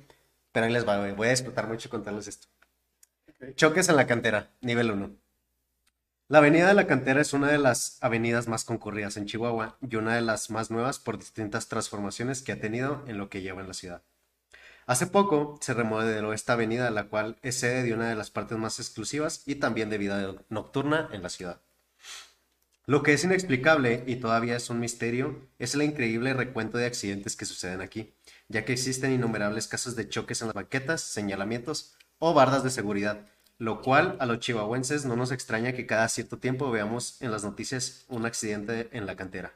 Pero 0.51 0.67
ahí 0.67 0.73
les 0.73 0.87
va, 0.89 0.99
güey. 0.99 1.13
Voy 1.13 1.29
a 1.29 1.31
disfrutar 1.31 1.69
mucho 1.69 1.89
contarles 1.89 2.27
esto. 2.27 2.49
Choques 3.55 3.89
en 3.89 3.97
la 3.97 4.07
cantera, 4.07 4.51
nivel 4.61 4.91
1. 4.91 5.11
La 6.29 6.39
avenida 6.39 6.67
de 6.67 6.75
la 6.75 6.89
cantera 6.89 7.21
es 7.21 7.33
una 7.33 7.47
de 7.49 7.59
las 7.59 7.99
avenidas 8.01 8.49
más 8.49 8.65
concurridas 8.65 9.17
en 9.17 9.27
Chihuahua 9.27 9.77
y 9.89 9.95
una 9.95 10.17
de 10.17 10.23
las 10.23 10.51
más 10.51 10.73
nuevas 10.73 10.99
por 10.99 11.19
distintas 11.19 11.69
transformaciones 11.69 12.43
que 12.43 12.51
ha 12.51 12.59
tenido 12.59 13.05
en 13.07 13.19
lo 13.19 13.29
que 13.29 13.43
lleva 13.43 13.61
en 13.61 13.69
la 13.69 13.75
ciudad. 13.75 14.03
Hace 14.87 15.09
poco 15.09 15.59
se 15.61 15.75
remodeló 15.75 16.33
esta 16.33 16.53
avenida, 16.53 16.91
la 16.91 17.09
cual 17.09 17.37
es 17.43 17.59
sede 17.59 17.83
de 17.83 17.93
una 17.93 18.09
de 18.09 18.15
las 18.15 18.31
partes 18.31 18.57
más 18.57 18.79
exclusivas 18.79 19.43
y 19.45 19.57
también 19.57 19.91
de 19.91 19.99
vida 19.99 20.37
nocturna 20.49 21.09
en 21.13 21.25
la 21.25 21.29
ciudad. 21.29 21.61
Lo 22.89 23.03
que 23.03 23.13
es 23.13 23.25
inexplicable 23.25 24.05
y 24.07 24.17
todavía 24.17 24.55
es 24.55 24.71
un 24.71 24.79
misterio 24.79 25.49
es 25.59 25.75
el 25.75 25.83
increíble 25.83 26.35
recuento 26.35 26.79
de 26.79 26.87
accidentes 26.87 27.35
que 27.35 27.45
suceden 27.45 27.81
aquí, 27.81 28.15
ya 28.47 28.65
que 28.65 28.75
existen 28.75 29.13
innumerables 29.13 29.67
casos 29.67 29.97
de 29.97 30.09
choques 30.09 30.41
en 30.41 30.49
las 30.49 30.55
banquetas, 30.55 31.01
señalamientos 31.01 31.97
o 32.21 32.33
bardas 32.33 32.63
de 32.63 32.71
seguridad, 32.71 33.27
lo 33.59 33.83
cual 33.83 34.17
a 34.21 34.27
los 34.27 34.39
chihuahuenses 34.39 35.05
no 35.05 35.17
nos 35.17 35.33
extraña 35.33 35.73
que 35.73 35.87
cada 35.87 36.09
cierto 36.09 36.39
tiempo 36.39 36.71
veamos 36.71 37.21
en 37.21 37.33
las 37.33 37.43
noticias 37.43 38.05
un 38.07 38.25
accidente 38.25 38.89
en 38.93 39.07
la 39.07 39.17
cantera. 39.17 39.53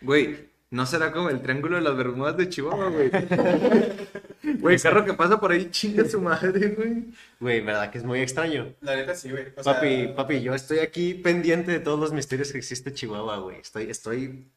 Güey, 0.00 0.48
¿no 0.70 0.86
será 0.86 1.12
como 1.12 1.30
el 1.30 1.42
triángulo 1.42 1.76
de 1.76 1.82
las 1.82 1.96
Bermudas 1.96 2.36
de 2.36 2.48
Chihuahua, 2.48 2.88
güey? 2.88 3.10
Güey, 4.42 4.78
carro 4.78 5.04
que 5.04 5.14
pasa 5.14 5.38
por 5.38 5.52
ahí, 5.52 5.70
chinga 5.70 6.04
su 6.08 6.20
madre, 6.20 6.68
güey. 6.70 7.04
Güey, 7.38 7.60
¿verdad 7.60 7.90
que 7.90 7.98
es 7.98 8.04
muy 8.04 8.20
extraño? 8.20 8.74
La 8.80 8.96
neta 8.96 9.14
sí, 9.14 9.30
güey. 9.30 9.48
O 9.56 9.62
sea, 9.62 9.74
Papi, 9.74 10.08
papi, 10.16 10.40
yo 10.40 10.54
estoy 10.54 10.78
aquí 10.78 11.14
pendiente 11.14 11.70
de 11.72 11.80
todos 11.80 12.00
los 12.00 12.12
misterios 12.12 12.50
que 12.50 12.58
existe 12.58 12.90
en 12.90 12.96
Chihuahua, 12.96 13.38
güey. 13.38 13.60
Estoy, 13.60 13.90
estoy 13.90 14.50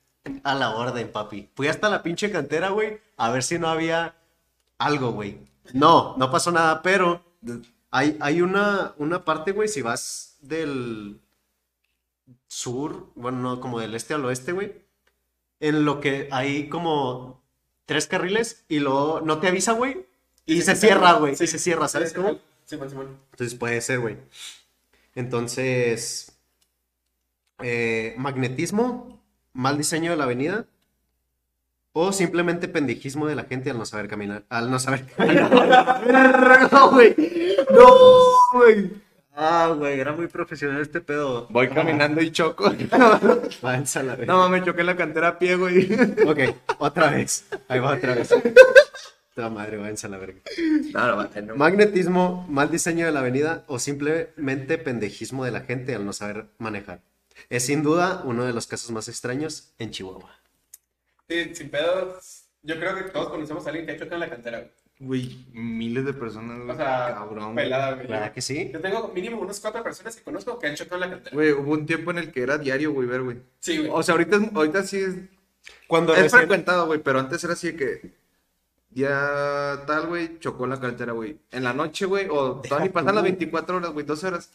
a 0.43 0.55
la 0.55 0.71
orden, 0.71 1.11
papi. 1.11 1.49
Fui 1.55 1.67
hasta 1.67 1.89
la 1.89 2.01
pinche 2.01 2.31
cantera, 2.31 2.69
güey, 2.69 2.99
a 3.17 3.29
ver 3.31 3.43
si 3.43 3.59
no 3.59 3.67
había 3.67 4.15
algo, 4.77 5.11
güey. 5.11 5.37
No, 5.73 6.15
no 6.17 6.31
pasó 6.31 6.51
nada, 6.51 6.81
pero 6.81 7.21
hay, 7.91 8.17
hay 8.19 8.41
una, 8.41 8.93
una 8.97 9.23
parte, 9.23 9.51
güey, 9.51 9.67
si 9.67 9.81
vas 9.81 10.37
del 10.41 11.19
sur, 12.47 13.11
bueno, 13.15 13.39
no, 13.39 13.59
como 13.59 13.79
del 13.79 13.95
este 13.95 14.13
al 14.13 14.25
oeste, 14.25 14.51
güey, 14.51 14.73
en 15.63 15.85
lo 15.85 16.01
que 16.01 16.27
hay 16.29 16.67
como 16.67 17.41
tres 17.85 18.05
carriles 18.05 18.65
y 18.67 18.79
luego 18.79 19.21
no 19.21 19.39
te 19.39 19.47
avisa, 19.47 19.71
güey. 19.71 20.05
Y, 20.45 20.61
se 20.61 20.75
cierra, 20.75 21.13
güey. 21.13 21.37
sí. 21.37 21.45
Y 21.45 21.47
se 21.47 21.57
cierra, 21.57 21.87
¿sabes 21.87 22.09
Sí, 22.09 22.15
cómo? 22.15 22.37
Simón, 22.65 22.89
Simón. 22.89 23.17
Entonces 23.31 23.57
puede 23.57 23.79
ser, 23.79 24.01
güey. 24.01 24.17
Entonces, 25.15 26.33
eh, 27.61 28.13
magnetismo, 28.17 29.21
mal 29.53 29.77
diseño 29.77 30.11
de 30.11 30.17
la 30.17 30.25
avenida 30.25 30.65
o 31.93 32.11
simplemente 32.11 32.67
pendejismo 32.67 33.25
de 33.27 33.35
la 33.35 33.45
gente 33.45 33.69
al 33.69 33.77
no 33.77 33.85
saber 33.85 34.09
caminar. 34.09 34.43
Al 34.49 34.69
no 34.69 34.79
saber 34.79 35.05
caminar. 35.15 36.69
no, 36.73 36.91
güey. 36.91 37.15
No, 37.71 37.87
güey. 38.53 38.91
Ah, 39.35 39.73
güey, 39.75 39.99
era 39.99 40.11
muy 40.11 40.27
profesional 40.27 40.79
este 40.81 41.01
pedo. 41.01 41.47
Voy 41.49 41.67
caminando 41.69 42.21
y 42.21 42.31
choco. 42.31 42.71
Váyanse 43.61 43.99
a 43.99 44.03
la 44.03 44.15
verga. 44.15 44.31
No 44.31 44.39
mames, 44.39 44.63
choqué 44.63 44.81
en 44.81 44.87
la 44.87 44.95
cantera 44.95 45.27
a 45.29 45.39
pie, 45.39 45.55
güey. 45.55 45.89
Ok, 46.27 46.39
otra 46.77 47.09
vez. 47.09 47.45
Ahí 47.67 47.79
va 47.79 47.95
otra 47.95 48.13
vez. 48.13 48.29
Toda 49.33 49.49
madre, 49.49 49.77
váyanse 49.77 50.05
a 50.05 50.09
la 50.11 50.17
verga. 50.19 50.39
No, 50.93 51.07
no, 51.07 51.17
vale, 51.17 51.41
no. 51.41 51.55
Magnetismo, 51.55 52.45
mal 52.47 52.69
diseño 52.69 53.07
de 53.07 53.11
la 53.11 53.21
avenida 53.21 53.63
o 53.67 53.79
simplemente 53.79 54.77
pendejismo 54.77 55.43
de 55.45 55.51
la 55.51 55.61
gente 55.61 55.95
al 55.95 56.05
no 56.05 56.13
saber 56.13 56.45
manejar. 56.59 57.01
Es 57.49 57.65
sin 57.65 57.81
duda 57.81 58.21
uno 58.25 58.45
de 58.45 58.53
los 58.53 58.67
casos 58.67 58.91
más 58.91 59.07
extraños 59.07 59.73
en 59.79 59.89
Chihuahua. 59.89 60.29
Sí, 61.27 61.55
sin 61.55 61.71
pedos. 61.71 62.43
Yo 62.61 62.77
creo 62.79 62.95
que 62.95 63.03
todos 63.09 63.29
conocemos 63.29 63.65
a 63.65 63.69
alguien 63.69 63.87
que 63.87 63.93
ha 63.93 63.97
chocado 63.97 64.15
en 64.15 64.19
la 64.19 64.29
cantera, 64.29 64.59
güey. 64.59 64.71
Güey, 65.05 65.45
miles 65.53 66.05
de 66.05 66.13
personas, 66.13 66.57
güey. 66.59 66.71
O 66.71 66.75
sea, 66.75 67.13
cabrón. 67.15 67.53
güey. 67.53 67.65
pelada, 67.65 67.93
güey. 67.95 68.07
¿Verdad 68.07 68.31
que 68.31 68.41
sí? 68.41 68.69
Yo 68.73 68.79
tengo 68.79 69.09
mínimo 69.09 69.39
unas 69.41 69.59
cuatro 69.59 69.83
personas 69.83 70.15
que 70.15 70.23
conozco 70.23 70.57
que 70.59 70.67
han 70.67 70.75
chocado 70.75 70.99
la 71.01 71.09
cantera. 71.09 71.35
Güey, 71.35 71.51
hubo 71.51 71.71
un 71.73 71.85
tiempo 71.85 72.11
en 72.11 72.19
el 72.19 72.31
que 72.31 72.41
era 72.41 72.57
diario, 72.57 72.91
güey, 72.93 73.07
ver, 73.07 73.21
güey. 73.21 73.37
Sí, 73.59 73.77
güey. 73.79 73.89
O 73.91 74.01
sea, 74.03 74.13
ahorita, 74.13 74.37
es- 74.37 74.55
ahorita 74.55 74.83
sí 74.83 74.97
es, 74.97 75.15
Cuando 75.87 76.13
es 76.13 76.21
recién- 76.23 76.39
frecuentado, 76.41 76.85
güey, 76.87 76.99
pero 76.99 77.19
antes 77.19 77.43
era 77.43 77.53
así 77.53 77.71
de 77.71 77.75
que 77.75 78.11
ya 78.91 79.83
tal, 79.87 80.07
güey, 80.07 80.39
chocó 80.39 80.67
la 80.67 80.79
carretera, 80.79 81.13
güey. 81.13 81.37
En 81.51 81.63
la 81.63 81.73
noche, 81.73 82.05
güey, 82.05 82.27
o 82.29 82.61
todavía 82.61 82.87
ni 82.87 82.93
pasan 82.93 83.15
las 83.15 83.23
24 83.23 83.77
horas, 83.77 83.91
güey, 83.91 84.05
12 84.05 84.27
horas, 84.27 84.51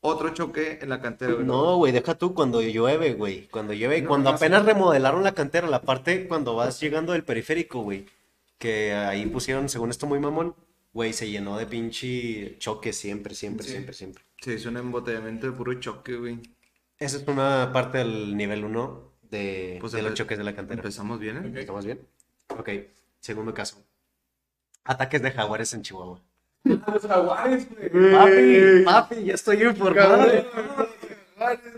otro 0.00 0.30
choque 0.30 0.78
en 0.80 0.88
la 0.88 1.00
cantera, 1.00 1.34
güey. 1.34 1.44
No, 1.44 1.76
güey, 1.76 1.92
deja 1.92 2.14
tú 2.14 2.34
cuando 2.34 2.60
llueve, 2.62 3.12
güey. 3.14 3.48
Cuando 3.48 3.72
llueve, 3.72 4.00
No, 4.02 4.08
cuando 4.08 4.30
apenas 4.30 4.64
remodelaron 4.64 5.22
la 5.22 5.32
cantera, 5.32 5.68
la 5.68 5.82
parte 5.82 6.26
cuando 6.26 6.54
vas 6.56 6.80
llegando 6.80 7.12
del 7.12 7.24
periférico, 7.24 7.82
güey. 7.82 8.06
Que 8.62 8.92
ahí 8.94 9.26
pusieron, 9.26 9.68
según 9.68 9.90
esto, 9.90 10.06
muy 10.06 10.20
mamón. 10.20 10.54
Güey, 10.92 11.12
se 11.12 11.28
llenó 11.28 11.58
de 11.58 11.66
pinche 11.66 12.56
choque 12.60 12.92
siempre, 12.92 13.34
siempre, 13.34 13.66
Sí. 13.66 13.72
siempre, 13.72 13.92
siempre. 13.92 14.22
Se 14.40 14.54
hizo 14.54 14.68
un 14.68 14.76
embotellamiento 14.76 15.46
de 15.48 15.52
puro 15.52 15.74
choque, 15.80 16.14
güey. 16.14 16.38
Esa 16.96 17.16
es 17.16 17.26
una 17.26 17.72
parte 17.72 17.98
del 17.98 18.36
nivel 18.36 18.64
1 18.64 19.12
de, 19.22 19.78
Pues 19.80 19.90
de 19.92 20.02
los 20.02 20.14
choques 20.14 20.38
de 20.38 20.44
la 20.44 20.54
cantera. 20.54 20.78
Empezamos 20.78 21.18
bien, 21.18 21.38
¿eh? 21.38 21.48
Ok. 21.50 21.56
¿Estamos 21.56 21.84
bien? 21.84 22.06
Ok, 22.56 22.68
segundo 23.18 23.52
caso. 23.52 23.82
Ataques 24.84 25.20
de 25.22 25.32
jaguares 25.32 25.74
en 25.74 25.82
Chihuahua. 25.82 26.20
Ah, 26.64 26.90
Los 26.92 27.02
jaguares, 27.04 27.66
güey. 27.68 28.12
Papi, 28.12 28.84
papi, 28.84 29.24
ya 29.24 29.34
estoy 29.34 29.60
informado. 29.64 30.28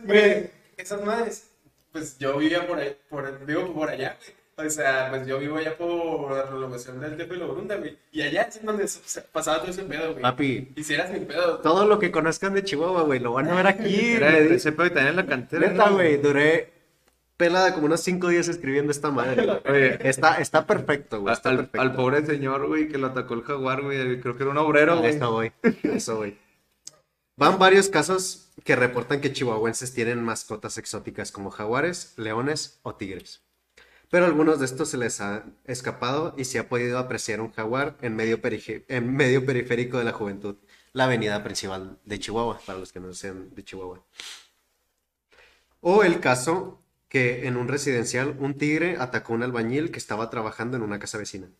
Güey, 0.04 0.50
esas 0.76 1.02
madres. 1.02 1.50
Pues 1.92 2.18
yo 2.18 2.36
vivía 2.36 2.66
por 2.66 2.78
ahí, 2.78 2.94
por, 3.08 3.46
vivo 3.46 3.72
por 3.72 3.88
allá, 3.88 4.18
güey. 4.20 4.43
O 4.56 4.70
sea, 4.70 5.08
pues 5.10 5.26
yo 5.26 5.38
vivo 5.38 5.56
allá 5.56 5.76
por 5.76 6.30
la 6.32 6.46
prolongación 6.46 7.00
del 7.00 7.16
Tepe 7.16 7.36
Logrunda, 7.36 7.76
güey. 7.76 7.98
Y 8.12 8.22
allá 8.22 8.42
es 8.42 8.64
donde 8.64 8.88
pasaba 9.32 9.60
todo 9.60 9.70
ese 9.70 9.82
pedo, 9.82 10.10
güey. 10.12 10.22
Papi, 10.22 10.72
Y 10.76 10.84
si 10.84 10.94
eras 10.94 11.10
mi 11.10 11.20
pedo. 11.20 11.58
todo 11.58 11.86
lo 11.86 11.98
que 11.98 12.12
conozcan 12.12 12.54
de 12.54 12.62
Chihuahua, 12.62 13.02
güey, 13.02 13.18
lo 13.18 13.32
van 13.32 13.48
a 13.48 13.54
ver 13.54 13.66
aquí. 13.66 14.12
Era 14.14 14.30
di- 14.38 14.54
ese 14.54 14.72
pedo 14.72 14.86
y 14.86 14.90
también 14.90 15.08
en 15.08 15.16
la 15.16 15.26
cantera. 15.26 15.68
Neta, 15.68 15.86
¿no? 15.86 15.94
güey, 15.94 16.18
duré 16.18 16.72
pelada 17.36 17.74
como 17.74 17.86
unos 17.86 18.00
5 18.02 18.28
días 18.28 18.46
escribiendo 18.46 18.92
esta 18.92 19.10
madre. 19.10 19.44
güey. 19.44 19.58
Oye, 19.76 20.08
Está, 20.08 20.36
está 20.36 20.66
perfecto, 20.66 21.20
güey. 21.20 21.34
Está 21.34 21.50
al, 21.50 21.56
perfecto. 21.56 21.80
al 21.80 21.94
pobre 21.96 22.24
señor, 22.24 22.66
güey, 22.68 22.86
que 22.88 22.96
lo 22.98 23.08
atacó 23.08 23.34
el 23.34 23.42
jaguar, 23.42 23.82
güey. 23.82 24.20
Creo 24.20 24.36
que 24.36 24.42
era 24.44 24.52
un 24.52 24.58
obrero, 24.58 24.98
güey. 24.98 25.10
Eso, 25.16 25.32
güey. 25.32 25.52
Eso, 25.82 26.16
güey. 26.18 26.38
Van 27.36 27.58
varios 27.58 27.88
casos 27.88 28.50
que 28.62 28.76
reportan 28.76 29.20
que 29.20 29.32
chihuahuenses 29.32 29.92
tienen 29.92 30.22
mascotas 30.22 30.78
exóticas 30.78 31.32
como 31.32 31.50
jaguares, 31.50 32.14
leones 32.16 32.78
o 32.84 32.94
tigres. 32.94 33.40
Pero 34.14 34.26
algunos 34.26 34.60
de 34.60 34.66
estos 34.66 34.90
se 34.90 34.96
les 34.96 35.20
ha 35.20 35.44
escapado 35.64 36.36
y 36.38 36.44
se 36.44 36.60
ha 36.60 36.68
podido 36.68 37.00
apreciar 37.00 37.40
un 37.40 37.50
jaguar 37.50 37.98
en 38.00 38.14
medio, 38.14 38.38
en 38.86 39.12
medio 39.12 39.44
periférico 39.44 39.98
de 39.98 40.04
la 40.04 40.12
juventud, 40.12 40.54
la 40.92 41.06
avenida 41.06 41.42
principal 41.42 41.98
de 42.04 42.20
Chihuahua, 42.20 42.60
para 42.64 42.78
los 42.78 42.92
que 42.92 43.00
no 43.00 43.12
sean 43.12 43.52
de 43.52 43.64
Chihuahua. 43.64 44.06
O 45.80 46.04
el 46.04 46.20
caso 46.20 46.80
que 47.08 47.48
en 47.48 47.56
un 47.56 47.66
residencial 47.66 48.36
un 48.38 48.56
tigre 48.56 48.98
atacó 49.00 49.32
a 49.32 49.36
un 49.38 49.42
albañil 49.42 49.90
que 49.90 49.98
estaba 49.98 50.30
trabajando 50.30 50.76
en 50.76 50.84
una 50.84 51.00
casa 51.00 51.18
vecina. 51.18 51.50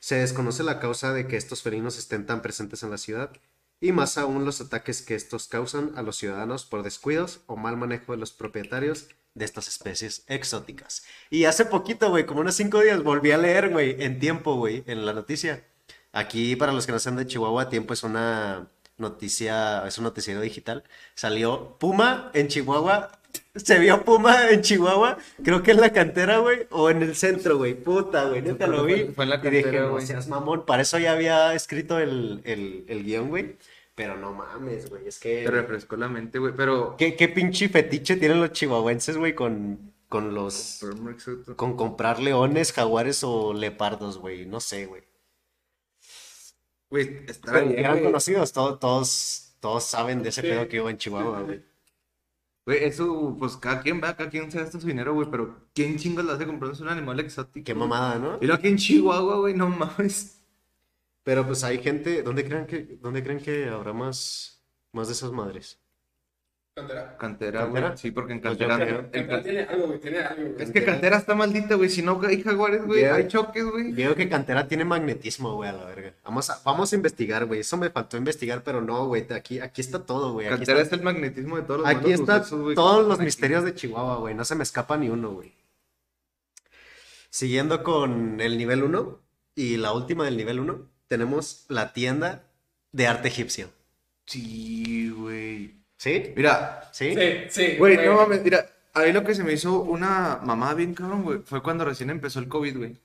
Se 0.00 0.14
desconoce 0.14 0.62
la 0.62 0.80
causa 0.80 1.12
de 1.12 1.26
que 1.26 1.36
estos 1.36 1.60
felinos 1.60 1.98
estén 1.98 2.24
tan 2.24 2.40
presentes 2.40 2.82
en 2.82 2.90
la 2.90 2.96
ciudad 2.96 3.32
y 3.82 3.92
más 3.92 4.16
aún 4.16 4.46
los 4.46 4.62
ataques 4.62 5.02
que 5.02 5.14
estos 5.14 5.46
causan 5.46 5.92
a 5.94 6.00
los 6.00 6.16
ciudadanos 6.16 6.64
por 6.64 6.82
descuidos 6.84 7.42
o 7.44 7.56
mal 7.58 7.76
manejo 7.76 8.12
de 8.12 8.18
los 8.18 8.32
propietarios 8.32 9.08
de 9.38 9.44
estas 9.44 9.68
especies 9.68 10.24
exóticas. 10.26 11.04
Y 11.30 11.44
hace 11.44 11.64
poquito, 11.64 12.10
güey, 12.10 12.26
como 12.26 12.40
unos 12.40 12.56
cinco 12.56 12.80
días, 12.80 13.02
volví 13.02 13.30
a 13.30 13.38
leer, 13.38 13.70
güey, 13.70 13.96
en 14.02 14.18
tiempo, 14.18 14.56
güey, 14.56 14.84
en 14.86 15.06
la 15.06 15.12
noticia. 15.12 15.64
Aquí, 16.12 16.56
para 16.56 16.72
los 16.72 16.86
que 16.86 16.92
no 16.92 16.98
sean 16.98 17.16
de 17.16 17.26
Chihuahua, 17.26 17.68
tiempo 17.68 17.94
es 17.94 18.02
una 18.02 18.68
noticia, 18.96 19.86
es 19.86 19.96
un 19.98 20.04
noticiero 20.04 20.40
digital. 20.40 20.84
Salió 21.14 21.76
Puma 21.78 22.30
en 22.34 22.48
Chihuahua. 22.48 23.12
Se 23.54 23.78
vio 23.78 24.04
Puma 24.04 24.50
en 24.50 24.62
Chihuahua, 24.62 25.18
creo 25.44 25.62
que 25.62 25.72
en 25.72 25.80
la 25.80 25.92
cantera, 25.92 26.38
güey, 26.38 26.66
o 26.70 26.90
en 26.90 27.02
el 27.02 27.14
centro, 27.14 27.58
güey. 27.58 27.74
Puta, 27.74 28.24
güey, 28.24 28.42
neta 28.42 28.66
lo 28.66 28.84
vi. 28.84 29.04
Fue 29.14 29.24
en 29.24 29.30
la 29.30 29.40
cantera, 29.40 29.86
güey. 29.86 30.06
seas 30.06 30.28
mamón. 30.28 30.64
Para 30.64 30.82
eso 30.82 30.98
ya 30.98 31.12
había 31.12 31.54
escrito 31.54 31.98
el, 31.98 32.40
el, 32.44 32.84
el 32.88 33.04
guion, 33.04 33.28
güey. 33.28 33.56
Pero 33.98 34.16
no 34.16 34.32
mames, 34.32 34.88
güey, 34.88 35.08
es 35.08 35.18
que... 35.18 35.42
Te 35.42 35.50
refrescó 35.50 35.96
la 35.96 36.08
mente, 36.08 36.38
güey. 36.38 36.54
Pero. 36.56 36.94
¿Qué, 36.96 37.16
qué 37.16 37.26
pinche 37.28 37.68
fetiche 37.68 38.16
tienen 38.16 38.40
los 38.40 38.52
chihuahuenses, 38.52 39.16
güey, 39.16 39.34
con, 39.34 39.92
con 40.08 40.34
los... 40.34 40.80
Con 41.56 41.76
comprar 41.76 42.20
leones, 42.20 42.72
jaguares 42.72 43.24
o 43.24 43.52
leopardos, 43.52 44.18
güey. 44.18 44.46
No 44.46 44.60
sé, 44.60 44.86
güey. 44.86 45.02
Güey, 46.90 47.26
eran 47.76 47.94
güey. 47.94 48.04
conocidos, 48.04 48.52
todos, 48.52 48.78
todos, 48.78 49.56
todos 49.58 49.82
saben 49.84 50.22
de 50.22 50.28
ese 50.28 50.42
Sí. 50.42 50.46
pedo 50.48 50.68
que 50.68 50.80
hubo 50.80 50.90
en 50.90 50.96
Chihuahua, 50.98 51.42
güey. 51.42 51.62
Güey, 52.64 52.84
eso, 52.84 53.34
pues 53.36 53.56
cada 53.56 53.80
quien 53.82 54.00
va, 54.00 54.14
cada 54.16 54.30
quien 54.30 54.50
se 54.52 54.58
gasta 54.60 54.78
su 54.78 54.86
dinero, 54.86 55.12
güey. 55.12 55.28
Pero 55.28 55.56
¿quién 55.74 55.96
chingas 55.98 56.24
lo 56.24 56.32
hace 56.34 56.46
comprándose 56.46 56.84
un 56.84 56.88
animal 56.90 57.18
exótico? 57.18 57.64
Qué 57.64 57.74
mamada, 57.74 58.18
¿no? 58.20 58.38
Y 58.40 58.48
aquí 58.50 58.68
en 58.68 58.76
Chihuahua, 58.76 59.38
güey, 59.38 59.54
no 59.54 59.68
mames. 59.68 60.37
Pero 61.28 61.46
pues 61.46 61.62
hay 61.62 61.76
gente, 61.82 62.22
¿dónde 62.22 62.42
creen 62.42 62.64
que, 62.64 62.96
dónde 63.02 63.22
creen 63.22 63.38
que 63.38 63.68
habrá 63.68 63.92
más, 63.92 64.62
más 64.92 65.08
de 65.08 65.12
esas 65.12 65.30
madres? 65.30 65.78
Cantera. 66.74 67.16
Cantera, 67.18 67.64
güey. 67.66 67.84
Sí, 67.96 68.10
porque 68.12 68.32
en 68.32 68.40
Pues 68.40 68.56
cantera. 68.56 68.76
creo. 68.86 68.98
en 69.00 69.04
Cantera 69.10 69.28
can- 69.28 69.42
tiene 69.42 69.60
algo, 69.64 69.86
güey. 69.88 70.00
Tiene 70.00 70.18
algo, 70.20 70.42
güey. 70.52 70.62
Es 70.62 70.70
que 70.70 70.84
cantera 70.86 71.18
está 71.18 71.34
maldita, 71.34 71.74
güey. 71.74 71.90
Si 71.90 72.00
no 72.00 72.18
hay 72.26 72.42
jaguares, 72.42 72.82
güey, 72.86 73.00
Yeah. 73.00 73.14
hay 73.16 73.28
choques, 73.28 73.62
güey. 73.62 73.92
Veo 73.92 74.14
que 74.14 74.26
Cantera 74.30 74.66
tiene 74.68 74.86
magnetismo, 74.86 75.54
güey, 75.56 75.68
a 75.68 75.72
la 75.74 75.84
verga. 75.84 76.14
Vamos 76.24 76.48
a, 76.48 76.62
vamos 76.64 76.90
a 76.90 76.96
investigar, 76.96 77.44
güey. 77.44 77.60
Eso 77.60 77.76
me 77.76 77.90
faltó 77.90 78.16
investigar, 78.16 78.62
pero 78.64 78.80
no, 78.80 79.04
güey. 79.06 79.26
Aquí, 79.30 79.60
aquí 79.60 79.82
está 79.82 80.06
todo, 80.06 80.32
güey. 80.32 80.46
Aquí 80.46 80.56
Cantera 80.56 80.78
es 80.78 80.84
está, 80.84 80.96
el 80.96 81.02
magnetismo 81.02 81.56
de 81.56 81.62
todos 81.64 81.80
los 81.80 81.88
aquí 81.90 81.96
malos 82.04 82.20
está 82.20 82.38
sucesos, 82.38 82.60
güey, 82.62 82.74
que 82.74 82.76
todos 82.76 83.06
los 83.06 83.16
aquí. 83.18 83.24
misterios 83.26 83.64
de 83.64 83.74
Chihuahua, 83.74 84.16
güey. 84.16 84.34
No 84.34 84.46
se 84.46 84.54
me 84.54 84.62
escapa 84.62 84.96
ni 84.96 85.10
uno, 85.10 85.32
güey. 85.32 85.52
Siguiendo 87.28 87.82
con 87.82 88.40
el 88.40 88.56
nivel 88.56 88.82
1 88.82 89.20
y 89.54 89.76
la 89.76 89.92
última 89.92 90.24
del 90.24 90.38
nivel 90.38 90.60
1, 90.60 90.88
tenemos 91.08 91.64
la 91.68 91.92
tienda 91.92 92.44
de 92.92 93.06
arte 93.06 93.28
egipcio. 93.28 93.70
Sí, 94.26 95.10
güey. 95.10 95.74
¿Sí? 95.96 96.32
Mira, 96.36 96.88
¿Sí? 96.92 97.14
Sí, 97.14 97.46
sí. 97.50 97.76
güey, 97.76 97.96
no 97.96 98.14
mames, 98.14 98.42
mira. 98.42 98.66
A 98.94 99.02
mí 99.02 99.12
lo 99.12 99.24
que 99.24 99.34
se 99.34 99.44
me 99.44 99.52
hizo 99.52 99.80
una 99.80 100.40
mamá 100.42 100.74
bien 100.74 100.94
cabrón, 100.94 101.22
güey, 101.22 101.38
fue 101.44 101.62
cuando 101.62 101.84
recién 101.84 102.10
empezó 102.10 102.38
el 102.38 102.48
COVID, 102.48 102.76
güey. 102.76 103.00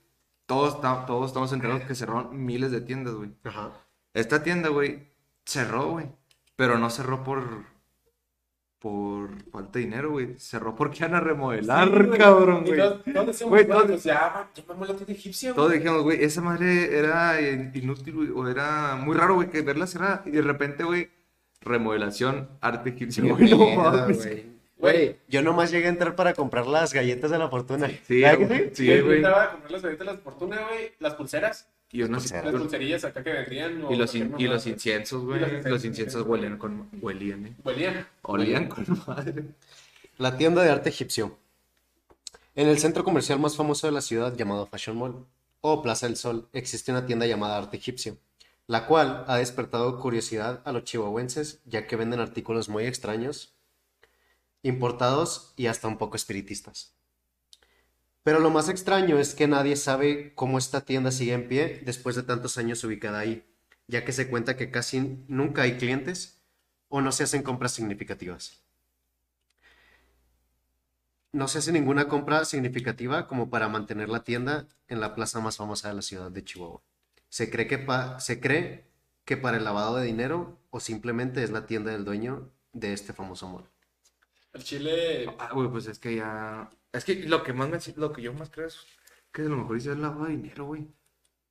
Todos, 0.45 0.81
todos 0.81 1.27
estamos 1.27 1.53
enterados 1.53 1.83
que 1.83 1.95
cerraron 1.95 2.45
miles 2.45 2.71
de 2.71 2.81
tiendas, 2.81 3.13
güey. 3.13 3.31
Ajá. 3.43 3.71
Esta 4.13 4.43
tienda, 4.43 4.69
güey, 4.69 5.07
cerró, 5.45 5.91
güey. 5.91 6.07
Pero 6.55 6.77
no 6.77 6.89
cerró 6.89 7.23
por. 7.23 7.65
Por 8.83 9.29
falta 9.49 9.79
de 9.79 9.85
dinero, 9.85 10.11
güey. 10.11 10.35
Cerró 10.37 10.75
porque 10.75 10.97
iban 10.99 11.15
a 11.15 11.21
remodelar, 11.21 11.87
Sí, 11.87 11.95
güey. 12.05 12.19
cabrón, 12.19 12.65
güey. 12.65 12.77
todos 12.77 13.27
decíamos, 13.27 13.49
Güey, 13.49 13.65
todos- 13.67 13.85
pues 13.85 14.03
ya, 14.03 14.49
llamamos 14.53 14.89
la 14.89 14.95
tienda 14.95 15.13
egipcia, 15.13 15.53
Todos 15.53 15.69
güey. 15.69 15.79
dijimos, 15.79 16.03
güey, 16.03 16.21
esa 16.23 16.41
madre 16.41 16.97
era 16.97 17.39
in- 17.41 17.71
inútil, 17.73 18.13
güey, 18.13 18.29
o 18.35 18.47
era 18.49 18.95
muy 18.97 19.15
raro, 19.15 19.35
güey, 19.35 19.49
que 19.49 19.61
verla 19.61 19.87
cerrada. 19.87 20.21
Y 20.25 20.31
de 20.31 20.41
repente, 20.41 20.83
güey, 20.83 21.09
remodelación, 21.61 22.49
arte 22.61 22.89
egipcio, 22.89 23.23
güey. 23.35 23.49
no 23.49 23.57
Mierda, 23.57 23.91
mames. 24.01 24.17
güey. 24.17 24.53
Güey, 24.77 25.15
yo 25.29 25.41
nomás 25.41 25.71
llegué 25.71 25.85
a 25.85 25.89
entrar 25.89 26.13
para 26.15 26.33
comprar 26.33 26.67
las 26.67 26.93
galletas 26.93 27.31
de 27.31 27.37
la 27.37 27.47
fortuna. 27.47 27.89
Sí, 28.05 28.19
¿Verdad 28.21 28.37
que 28.37 28.45
güey, 28.47 28.59
sí? 28.65 28.69
sí, 28.73 28.85
Yo 28.87 29.05
güey. 29.05 29.17
intentaba 29.19 29.51
comprar 29.51 29.71
las 29.71 29.81
galletas 29.81 30.07
de 30.07 30.13
la 30.13 30.19
fortuna, 30.19 30.57
güey. 30.69 30.91
Las 30.99 31.13
pulseras. 31.15 31.69
Y, 31.93 32.03
Pulseras. 32.05 32.45
Las 32.51 32.61
pulserillas 32.61 33.05
acá 33.05 33.23
que 33.23 33.31
vendían. 33.31 33.83
o 33.83 33.91
y 33.91 33.95
los, 33.95 34.13
in- 34.15 34.27
cualquier 34.29 34.49
y 34.49 34.53
los 34.53 34.67
inciensos, 34.67 35.23
güey. 35.23 35.39
Los 35.39 35.47
inciensos, 35.49 35.71
Los 35.71 35.85
inciensos 35.85 36.27
huelían 36.27 36.57
con. 36.57 36.89
Huelían, 37.01 37.45
eh. 37.45 37.55
Huelían. 37.63 38.07
Olían 38.23 38.67
con 38.67 38.85
madre. 39.07 39.45
La 40.17 40.35
tienda 40.35 40.63
de 40.63 40.71
arte 40.71 40.89
egipcio. 40.89 41.37
En 42.55 42.67
el 42.67 42.77
centro 42.79 43.03
comercial 43.03 43.39
más 43.39 43.55
famoso 43.55 43.87
de 43.87 43.93
la 43.93 44.01
ciudad 44.01 44.35
llamado 44.35 44.65
Fashion 44.67 44.97
Mall. 44.97 45.25
o 45.61 45.81
Plaza 45.81 46.07
del 46.07 46.17
Sol 46.17 46.47
existe 46.51 46.91
una 46.91 47.05
tienda 47.05 47.25
llamada 47.25 47.57
Arte 47.57 47.77
Egipcio, 47.77 48.17
la 48.67 48.85
cual 48.85 49.23
ha 49.27 49.37
despertado 49.37 49.99
curiosidad 49.99 50.61
a 50.65 50.71
los 50.71 50.83
chihuahuenses 50.83 51.61
ya 51.65 51.87
que 51.87 51.95
venden 51.95 52.19
artículos 52.19 52.69
muy 52.69 52.85
extraños, 52.85 53.53
importados 54.61 55.53
y 55.55 55.67
hasta 55.67 55.87
un 55.87 55.97
poco 55.97 56.15
espiritistas. 56.15 56.93
Pero 58.23 58.39
lo 58.39 58.49
más 58.49 58.69
extraño 58.69 59.19
es 59.19 59.35
que 59.35 59.47
nadie 59.47 59.75
sabe 59.75 60.33
cómo 60.35 60.57
esta 60.57 60.81
tienda 60.81 61.11
sigue 61.11 61.33
en 61.33 61.47
pie 61.47 61.81
después 61.85 62.15
de 62.15 62.23
tantos 62.23 62.57
años 62.57 62.83
ubicada 62.83 63.19
ahí, 63.19 63.45
ya 63.87 64.05
que 64.05 64.13
se 64.13 64.29
cuenta 64.29 64.55
que 64.55 64.71
casi 64.71 65.23
nunca 65.27 65.63
hay 65.63 65.77
clientes 65.77 66.41
o 66.87 67.01
no 67.01 67.11
se 67.11 67.23
hacen 67.23 67.43
compras 67.43 67.73
significativas. 67.73 68.61
No 71.33 71.47
se 71.47 71.57
hace 71.57 71.71
ninguna 71.71 72.07
compra 72.07 72.45
significativa 72.45 73.27
como 73.27 73.49
para 73.49 73.67
mantener 73.67 74.07
la 74.07 74.23
tienda 74.23 74.67
en 74.87 74.99
la 75.01 75.15
plaza 75.15 75.39
más 75.39 75.57
famosa 75.57 75.89
de 75.89 75.95
la 75.95 76.01
ciudad 76.03 76.31
de 76.31 76.43
Chihuahua. 76.43 76.81
Se 77.29 77.49
cree 77.49 77.67
que, 77.67 77.79
pa- 77.79 78.19
se 78.19 78.39
cree 78.39 78.85
que 79.25 79.35
para 79.35 79.57
el 79.57 79.63
lavado 79.63 79.95
de 79.97 80.05
dinero 80.05 80.59
o 80.69 80.79
simplemente 80.79 81.43
es 81.43 81.49
la 81.49 81.65
tienda 81.65 81.91
del 81.91 82.05
dueño 82.05 82.51
de 82.71 82.93
este 82.93 83.13
famoso 83.13 83.47
mall. 83.49 83.65
El 84.53 84.63
chile. 84.63 85.25
Ah, 85.39 85.49
güey, 85.53 85.67
pues 85.69 85.87
es 85.87 85.97
que 85.97 86.15
ya. 86.15 86.69
Es 86.93 87.03
que 87.05 87.15
lo 87.27 87.43
que 87.43 87.51
más 87.53 87.69
me, 87.69 87.79
lo 87.97 88.13
que 88.13 88.21
yo 88.21 88.33
más 88.33 88.49
creo 88.49 88.67
es 88.67 88.77
que 89.31 89.41
a 89.41 89.45
lo 89.45 89.57
mejor 89.57 89.77
hice 89.77 89.91
el 89.91 90.01
lavado 90.01 90.25
de 90.25 90.31
dinero, 90.37 90.65
güey. 90.65 90.87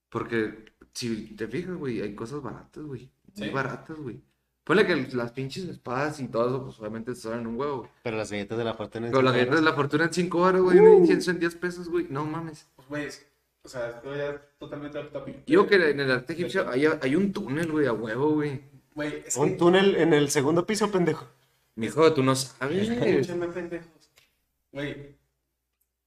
Porque 0.09 0.73
si 0.93 1.35
te 1.37 1.49
fijas, 1.49 1.75
güey, 1.77 2.01
hay 2.01 2.15
cosas 2.15 2.43
baratas, 2.43 2.85
güey. 2.85 3.11
Muy 3.37 3.49
Sí. 3.49 3.53
baratas, 3.53 3.97
güey. 3.99 4.21
Ponle 4.65 4.87
que 4.87 4.95
las 5.17 5.33
pinches 5.33 5.65
espadas 5.65 6.21
y 6.21 6.29
todo 6.29 6.47
eso, 6.49 6.65
pues 6.65 6.79
obviamente 6.79 7.13
te 7.13 7.19
salen 7.19 7.47
un 7.47 7.59
huevo. 7.59 7.79
güey. 7.79 7.91
Pero 8.05 8.17
las 8.17 8.31
galletas 8.31 8.57
de 8.59 8.65
la 8.65 8.75
fortuna 8.75 9.07
en 9.07 9.13
Pero 9.13 9.23
las 9.23 9.33
galletas 9.33 9.57
de 9.57 9.63
la 9.63 9.73
fortuna 9.75 10.05
en 10.05 10.13
5 10.13 10.39
horas, 10.39 10.63
güey, 10.63 10.79
incienso 10.79 11.31
en 11.33 11.41
10 11.41 11.55
pesos, 11.57 11.89
güey. 11.89 12.07
No 12.09 12.25
mames. 12.25 12.69
Pues, 12.77 12.89
güey, 12.89 13.05
es- 13.07 13.27
o 13.65 13.69
sea, 13.69 13.89
esto 13.91 14.15
ya 14.15 14.31
es 14.31 14.41
totalmente 14.59 15.03
topic. 15.05 15.45
Digo 15.47 15.67
que 15.67 15.75
en 15.91 15.99
el 16.01 16.11
arte 16.11 16.35
egipcio 16.35 16.69
hay, 16.69 16.87
hay 16.87 17.17
un 17.17 17.33
túnel, 17.33 17.71
güey, 17.73 17.87
a 17.87 17.93
huevo, 17.93 18.31
güey. 18.35 18.61
Güey, 18.95 19.23
es 19.27 19.37
Un 19.37 19.51
que. 19.51 19.57
túnel 19.57 19.97
en 19.97 20.13
el 20.13 20.31
segundo 20.31 20.65
piso, 20.67 20.91
pendejo. 20.93 21.27
Mijo, 21.75 22.13
tú 22.13 22.23
no 22.23 22.37
sabes. 22.37 22.89
Escúchenme, 22.89 23.49
pendejos. 23.49 23.89
Güey, 24.73 25.17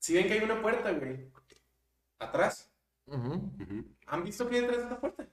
si 0.05 0.13
ven 0.13 0.27
que 0.27 0.33
hay 0.33 0.43
una 0.43 0.61
puerta, 0.61 0.91
güey, 0.91 1.31
atrás. 2.19 2.71
¿han 4.07 4.23
visto 4.23 4.47
que 4.47 4.55
hay 4.55 4.61
detrás 4.61 4.79
de 4.81 4.85
esa 4.85 4.99
puerta? 4.99 5.25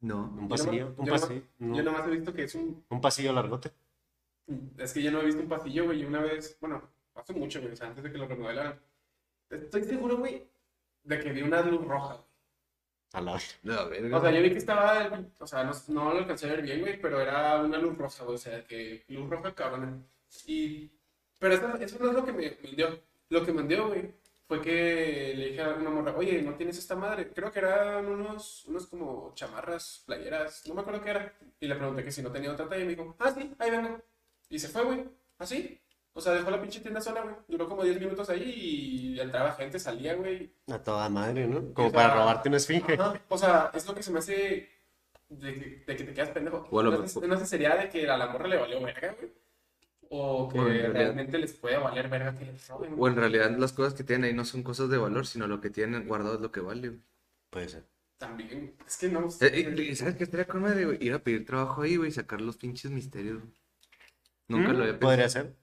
No. 0.00 0.24
Un 0.36 0.42
Yo 0.42 0.48
pasillo, 0.48 0.84
nomás- 0.86 0.98
un 0.98 1.04
yo 1.06 1.12
nomás- 1.12 1.20
pasillo. 1.22 1.42
no, 1.58 1.76
Yo 1.76 1.82
nomás 1.82 2.06
he 2.06 2.10
visto 2.10 2.32
que 2.34 2.42
es 2.44 2.54
un. 2.54 2.84
Un 2.88 3.00
pasillo 3.00 3.32
largote. 3.32 3.72
Es 4.78 4.92
que 4.92 5.02
yo 5.02 5.10
no 5.12 5.20
he 5.20 5.26
visto 5.26 5.42
un 5.42 5.48
pasillo, 5.48 5.84
güey, 5.84 6.02
y 6.02 6.04
una 6.04 6.20
vez, 6.20 6.56
bueno, 6.60 6.82
hace 7.14 7.32
mucho, 7.34 7.60
güey, 7.60 7.72
o 7.72 7.76
sea, 7.76 7.88
antes 7.88 8.02
de 8.02 8.10
que 8.10 8.18
lo 8.18 8.26
remodelaran. 8.26 8.80
Estoy 9.50 9.84
seguro, 9.84 10.16
güey, 10.18 10.48
de 11.04 11.20
que 11.20 11.32
vi 11.32 11.42
una 11.42 11.60
luz 11.62 11.84
roja. 11.86 12.14
güey. 12.14 12.28
A 13.12 13.20
la 13.22 13.40
La 13.62 13.84
verga. 13.84 14.18
O 14.18 14.20
sea, 14.20 14.30
yo 14.30 14.42
vi 14.42 14.50
que 14.50 14.58
estaba, 14.58 15.22
o 15.40 15.46
sea, 15.46 15.64
no, 15.64 15.72
no 15.88 16.12
lo 16.12 16.18
alcancé 16.20 16.46
a 16.46 16.50
ver 16.52 16.62
bien, 16.62 16.80
güey, 16.80 17.00
pero 17.00 17.20
era 17.20 17.62
una 17.62 17.78
luz 17.78 17.96
roja, 17.96 18.24
güey, 18.24 18.34
o 18.34 18.38
sea, 18.38 18.64
que 18.64 19.04
luz 19.08 19.28
roja 19.30 19.54
cabrona. 19.54 19.96
Y, 20.46 20.90
pero 21.38 21.54
eso, 21.54 21.74
eso 21.76 21.98
no 22.00 22.08
es 22.10 22.14
lo 22.14 22.24
que 22.24 22.32
me, 22.32 22.56
me 22.62 22.70
dio. 22.76 23.00
Lo 23.30 23.44
que 23.44 23.52
dio, 23.52 23.88
güey, 23.88 24.10
fue 24.46 24.60
que 24.62 25.34
le 25.36 25.46
dije 25.50 25.60
a 25.62 25.74
una 25.74 25.90
morra, 25.90 26.14
oye, 26.16 26.40
¿no 26.42 26.54
tienes 26.54 26.78
esta 26.78 26.94
madre? 26.96 27.30
Creo 27.32 27.52
que 27.52 27.58
eran 27.58 28.06
unos, 28.06 28.64
unos 28.66 28.86
como 28.86 29.32
chamarras, 29.34 30.02
playeras, 30.06 30.66
no 30.66 30.74
me 30.74 30.80
acuerdo 30.80 31.02
qué 31.02 31.10
era. 31.10 31.34
Y 31.60 31.66
le 31.66 31.74
pregunté 31.74 32.02
que 32.02 32.12
si 32.12 32.22
no 32.22 32.32
tenía 32.32 32.52
otra 32.52 32.68
talla 32.68 32.82
y 32.82 32.86
me 32.86 32.94
dijo, 32.94 33.14
ah, 33.18 33.30
sí, 33.36 33.52
ahí 33.58 33.70
vengo. 33.70 34.00
Y 34.48 34.58
se 34.58 34.68
fue, 34.68 34.84
güey, 34.84 35.04
así. 35.38 35.78
O 36.14 36.20
sea, 36.20 36.32
dejó 36.32 36.50
la 36.50 36.60
pinche 36.60 36.80
tienda 36.80 37.00
sola, 37.00 37.20
güey. 37.20 37.34
Duró 37.46 37.68
como 37.68 37.84
10 37.84 38.00
minutos 38.00 38.28
ahí 38.30 38.42
y 39.14 39.20
entraba 39.20 39.52
gente, 39.52 39.78
salía, 39.78 40.14
güey. 40.14 40.50
A 40.72 40.78
toda 40.82 41.08
madre, 41.10 41.46
¿no? 41.46 41.72
Como 41.74 41.88
O 41.88 41.90
sea, 41.90 42.00
para 42.00 42.14
robarte 42.14 42.48
una 42.48 42.56
esfinge. 42.56 42.94
Ajá, 42.94 43.20
O 43.28 43.38
sea, 43.38 43.70
es 43.74 43.86
lo 43.86 43.94
que 43.94 44.02
se 44.02 44.10
me 44.10 44.18
hace 44.18 44.68
de, 45.28 45.54
que- 45.54 45.84
de 45.86 45.96
que 45.96 46.04
te 46.04 46.14
quedas 46.14 46.30
pendejo. 46.30 46.66
O 46.70 46.80
a 46.80 46.82
lo 46.82 46.90
no, 46.90 46.96
sé, 47.06 47.20
mejor- 47.20 47.28
no 47.28 47.36
sé 47.38 47.44
si 47.44 47.50
sería 47.50 47.76
de 47.76 47.88
que 47.90 48.08
a 48.08 48.16
la 48.16 48.26
morra 48.28 48.48
le 48.48 48.56
valió 48.56 48.80
verga, 48.82 49.14
güey. 49.20 49.30
O 50.10 50.48
que 50.48 50.58
O 50.58 50.62
en 50.62 50.68
realidad- 50.68 50.92
realmente 50.92 51.38
les 51.38 51.52
puede 51.52 51.76
valer 51.78 52.08
verga 52.08 52.34
que 52.34 52.46
les 52.46 52.66
roben. 52.68 52.94
O 52.98 53.08
en 53.08 53.16
realidad 53.16 53.56
las 53.58 53.72
cosas 53.72 53.94
que 53.94 54.04
tienen 54.04 54.24
ahí 54.24 54.32
no 54.34 54.44
son 54.44 54.62
cosas 54.62 54.88
de 54.88 54.96
valor, 54.98 55.26
sino 55.26 55.46
lo 55.46 55.60
que 55.60 55.70
tienen 55.70 56.06
guardado 56.08 56.36
es 56.36 56.40
lo 56.40 56.50
que 56.52 56.60
vale, 56.60 56.88
güey. 56.88 57.00
Puede 57.50 57.68
ser. 57.68 57.84
También, 58.18 58.74
es 58.86 58.96
que 58.96 59.08
no 59.08 59.28
Eh, 59.40 59.74
y 59.90 59.94
¿Sabes 59.94 60.16
qué 60.16 60.24
estaría 60.24 60.46
con 60.46 60.62
madre, 60.62 60.84
güey? 60.86 60.98
Ir 61.04 61.12
a 61.14 61.18
pedir 61.20 61.44
trabajo 61.46 61.82
ahí, 61.82 61.96
güey, 61.96 62.08
y 62.08 62.12
sacar 62.12 62.40
los 62.40 62.56
pinches 62.56 62.90
misterios. 62.90 63.38
güey. 63.40 63.52
Nunca 64.48 64.72
lo 64.72 64.80
había 64.82 64.94
Mm, 64.94 64.98
Podría 64.98 65.24
pensado. 65.24 65.44
ser. 65.46 65.54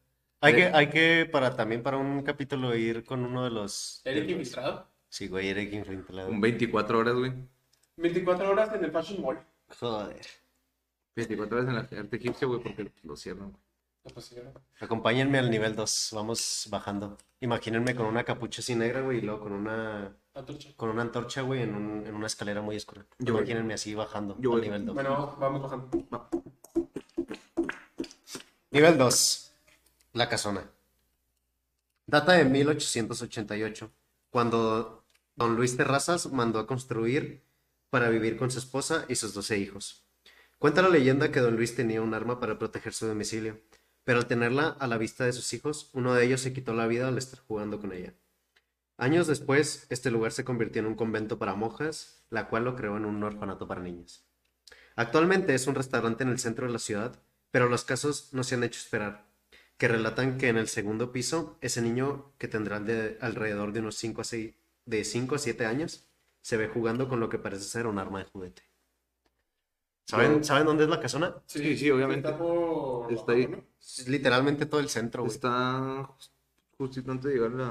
Hay 0.41 0.54
Eh. 0.54 0.56
que, 0.58 0.64
hay 0.66 0.89
que, 0.89 1.30
para 1.32 1.56
también 1.56 1.82
para 1.84 1.98
un 1.98 2.22
capítulo, 2.24 2.76
ir 2.76 3.04
con 3.04 3.24
uno 3.26 3.43
de 3.43 3.50
los... 3.50 4.02
Eric 4.06 4.30
infiltrado. 4.30 4.88
Sí, 5.10 5.28
güey, 5.28 5.50
Eric 5.50 5.74
infiltrado. 5.74 6.30
Un 6.30 6.39
24 6.39 7.00
horas, 7.00 7.16
güey. 7.16 7.34
24 7.98 8.50
horas 8.52 8.74
en 8.74 8.84
el 8.86 8.91
Fashion 8.91 9.22
Mall. 9.22 9.39
Joder. 9.80 10.26
24 11.16 11.58
horas 11.58 11.70
en 11.70 11.76
la 11.76 12.02
arte 12.02 12.16
egipcio, 12.18 12.48
güey, 12.48 12.62
porque 12.62 12.91
lo 13.04 13.16
cierran. 13.16 13.52
güey. 13.52 13.64
Pues. 14.14 14.34
Acompáñenme 14.80 15.39
al 15.39 15.49
nivel 15.49 15.76
2. 15.76 16.10
Vamos 16.14 16.68
bajando. 16.70 17.18
Imagínense 17.41 17.95
con 17.95 18.06
una 18.06 18.24
capucha 18.24 18.62
así 18.62 18.76
negra, 18.76 19.01
güey, 19.01 19.18
y 19.18 19.22
luego 19.22 19.41
con 19.41 19.51
una, 19.53 20.16
La 20.34 20.45
trucha. 20.45 20.70
con 20.76 20.89
una 20.89 21.01
antorcha, 21.01 21.41
güey, 21.41 21.64
en, 21.64 21.74
un- 21.76 22.06
en 22.06 22.14
una 22.14 22.28
escalera 22.28 22.62
muy 22.62 22.76
oscura. 22.78 23.06
Yo 23.20 23.34
voy. 23.34 23.41
Imagínense 23.43 23.74
así 23.74 23.95
bajando 23.95 24.36
Yo 24.39 24.51
al 24.51 24.58
voy. 24.60 24.62
nivel 24.68 24.86
2. 24.86 24.93
Bueno, 24.95 25.36
vamos 25.39 25.62
bajando. 25.64 25.89
Nivel 28.72 28.97
2. 28.97 29.51
La 30.14 30.30
casona. 30.30 30.70
Data 32.08 32.34
de 32.34 32.45
1888, 32.45 33.91
cuando 34.30 35.03
don 35.36 35.56
Luis 35.56 35.76
Terrazas 35.76 36.32
mandó 36.32 36.60
a 36.60 36.68
construir 36.68 37.43
para 37.89 38.10
vivir 38.10 38.38
con 38.38 38.51
su 38.51 38.60
esposa 38.60 39.06
y 39.10 39.16
sus 39.16 39.34
12 39.34 39.58
hijos. 39.58 40.03
Cuenta 40.60 40.82
la 40.82 40.89
leyenda 40.89 41.32
que 41.32 41.39
don 41.39 41.56
Luis 41.56 41.76
tenía 41.76 42.01
un 42.01 42.14
arma 42.14 42.39
para 42.39 42.58
proteger 42.60 42.93
su 42.93 43.08
domicilio, 43.08 43.60
pero 44.06 44.20
al 44.20 44.28
tenerla 44.28 44.70
a 44.70 44.88
la 44.88 44.97
vista 44.97 45.26
de 45.26 45.34
sus 45.34 45.51
hijos, 45.53 45.89
uno 45.91 46.14
de 46.14 46.24
ellos 46.24 46.39
se 46.39 46.53
quitó 46.53 46.74
la 46.74 46.88
vida 46.88 47.10
al 47.10 47.18
estar 47.18 47.39
jugando 47.41 47.82
con 47.82 47.91
ella. 47.91 48.14
Años 48.97 49.28
después, 49.28 49.88
este 49.89 50.10
lugar 50.10 50.32
se 50.32 50.45
convirtió 50.45 50.80
en 50.80 50.86
un 50.86 50.95
convento 50.95 51.38
para 51.38 51.56
monjas, 51.56 52.24
la 52.30 52.47
cual 52.47 52.64
lo 52.64 52.78
creó 52.78 52.95
en 52.95 53.03
un 53.03 53.22
orfanato 53.24 53.68
para 53.68 53.82
niños. 53.82 54.24
Actualmente 54.95 55.53
es 55.53 55.68
un 55.68 55.76
restaurante 55.76 56.24
en 56.24 56.30
el 56.30 56.39
centro 56.39 56.68
de 56.68 56.72
la 56.72 56.80
ciudad, 56.80 57.20
pero 57.51 57.68
los 57.68 57.84
casos 57.84 58.30
no 58.32 58.45
se 58.45 58.56
han 58.56 58.64
hecho 58.64 58.80
esperar, 58.80 59.26
que 59.78 59.89
relatan 59.89 60.38
que 60.38 60.47
en 60.47 60.58
el 60.58 60.70
segundo 60.70 61.12
piso, 61.12 61.58
ese 61.60 61.82
niño 61.82 62.32
que 62.38 62.47
tendrá 62.47 62.80
de 62.80 63.18
alrededor 63.20 63.74
de 63.74 63.82
unos 63.82 63.95
5 63.95 64.22
a 64.22 64.24
6, 64.24 64.56
de 64.86 65.03
5 65.03 65.36
a 65.36 65.39
7 65.39 65.66
años, 65.66 66.08
se 66.41 66.58
ve 66.58 66.68
jugando 66.68 67.10
con 67.10 67.20
lo 67.20 67.28
que 67.28 67.39
parece 67.39 67.64
ser 67.64 67.88
un 67.88 67.97
arma 67.97 68.20
de 68.20 68.26
juguete. 68.26 68.64
¿Saben, 70.06 70.43
¿saben 70.43 70.66
dónde 70.66 70.84
es 70.84 70.89
la 70.89 70.99
casona? 70.99 71.36
Sí, 71.47 71.76
sí, 71.78 71.89
obviamente. 71.91 72.28
Está 72.30 72.38
por. 72.39 73.12
Está 73.12 73.32
ahí. 73.32 73.64
Es 73.80 74.08
literalmente 74.08 74.66
todo 74.68 74.80
el 74.80 74.89
centro, 74.89 75.24
güey. 75.24 75.34
Está 75.34 76.03
just- 76.18 76.32
justito 76.78 77.12
antes 77.12 77.26
de 77.32 77.34
llegar 77.39 77.51
a 77.51 77.56
la, 77.56 77.68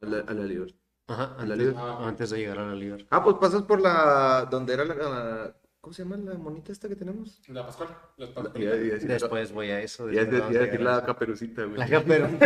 a 0.00 0.06
la, 0.06 0.18
a 0.30 0.34
la 0.34 0.44
Liber. 0.44 0.74
Ajá, 1.08 1.34
a 1.38 1.44
la 1.46 1.54
antes, 1.54 1.58
liga. 1.68 2.06
antes 2.06 2.30
de 2.30 2.38
llegar 2.38 2.58
a 2.58 2.66
la 2.66 2.74
liga. 2.74 2.96
Ah, 3.10 3.22
pues 3.24 3.36
pasas 3.40 3.62
por 3.62 3.80
la... 3.80 4.46
donde 4.50 4.74
era 4.74 4.84
la... 4.84 4.94
la- 4.94 5.56
¿Cómo 5.80 5.94
se 5.94 6.02
llama 6.02 6.16
la 6.18 6.34
monita 6.36 6.70
esta 6.72 6.88
que 6.88 6.96
tenemos? 6.96 7.40
La 7.48 7.64
Pascual. 7.64 7.88
Después 8.18 9.52
voy 9.52 9.70
a 9.70 9.80
eso. 9.80 10.10
ya- 10.10 10.24
decir 10.24 10.80
la 10.82 11.04
caperucita, 11.04 11.64
güey. 11.64 11.78
La 11.78 11.88
capero. 11.88 12.28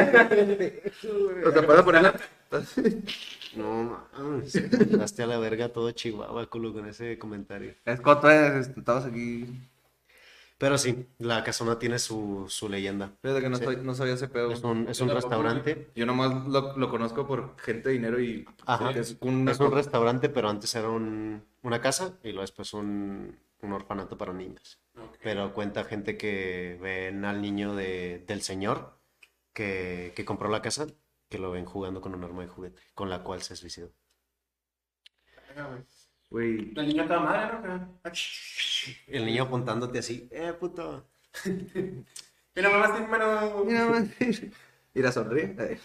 O 1.47 1.51
sea, 1.51 1.67
pasa 1.67 1.85
por 1.85 1.97
ahí 1.97 2.03
la... 2.03 2.15
No 3.57 4.07
mames, 4.17 4.55
mandaste 4.79 5.23
a 5.23 5.27
la 5.27 5.39
verga 5.39 5.69
todo 5.71 5.91
Chihuahua, 5.91 6.47
culo, 6.49 6.73
con 6.73 6.87
ese 6.89 7.19
comentario. 7.19 7.75
Es 7.85 8.01
coto, 8.01 8.31
es, 8.31 8.69
estabas 8.69 9.05
aquí... 9.05 9.47
Pero 10.57 10.79
sí, 10.79 11.07
la 11.19 11.43
casona 11.43 11.79
tiene 11.79 11.99
su, 11.99 12.47
su 12.49 12.69
leyenda. 12.69 13.13
Fíjate 13.21 13.41
que 13.43 13.49
no, 13.51 13.57
Sí. 13.57 13.65
soy- 13.65 13.77
no 13.83 13.95
sabía 13.95 14.15
ese 14.15 14.29
pedo. 14.29 14.53
Es 14.53 14.63
un, 14.63 14.87
es 14.89 15.01
un 15.01 15.11
restaurante. 15.11 15.91
Yo 15.97 16.07
nomás 16.07 16.47
lo, 16.47 16.79
lo 16.79 16.89
conozco 16.89 17.27
por 17.27 17.59
gente 17.59 17.89
de 17.89 17.95
dinero 17.97 18.21
y... 18.21 18.47
Ajá. 18.65 18.93
es 18.93 19.17
una 19.21 19.51
Es 19.51 19.59
un 19.61 19.73
restaurante, 19.73 20.29
pero 20.29 20.49
antes 20.49 20.73
era 20.77 20.89
un- 20.89 21.43
una 21.63 21.81
casa 21.81 22.17
y 22.23 22.29
luego 22.29 22.43
después 22.43 22.73
un, 22.75 23.37
un 23.61 23.73
orfanato 23.73 24.17
para 24.17 24.33
niños. 24.33 24.79
Pero 25.23 25.53
cuenta 25.53 25.83
gente 25.85 26.17
que 26.17 26.79
ven 26.81 27.25
al 27.25 27.43
niño 27.43 27.75
de, 27.75 28.23
del 28.27 28.41
señor 28.43 28.93
que, 29.53 30.13
que 30.15 30.25
compró 30.25 30.49
la 30.49 30.63
casa, 30.63 30.87
que 31.33 31.39
lo 31.39 31.51
ven 31.51 31.65
jugando 31.65 32.03
con 32.03 32.15
un 32.15 32.23
arma 32.23 32.43
de 32.43 32.49
juguete, 32.49 32.79
con 32.95 33.09
la 33.09 33.23
cual 33.23 33.41
se 33.41 33.57
suicidó. 33.57 33.91
Güey, 36.29 36.75
La 36.75 36.83
niña 36.83 37.07
toda 37.07 37.21
madre, 37.21 37.67
¿no? 37.67 38.01
Ah, 38.05 38.13
El 39.07 39.25
niño 39.25 39.45
apuntándote 39.45 39.99
así, 39.99 40.29
¡eh, 40.31 40.53
puto! 40.53 41.09
Mira, 42.55 42.69
mamá, 42.69 42.95
sin 42.99 43.09
mano. 43.09 43.65
Mira, 43.65 43.87
man. 43.87 44.13
Mira, 44.93 45.11
sonríe. 45.11 45.81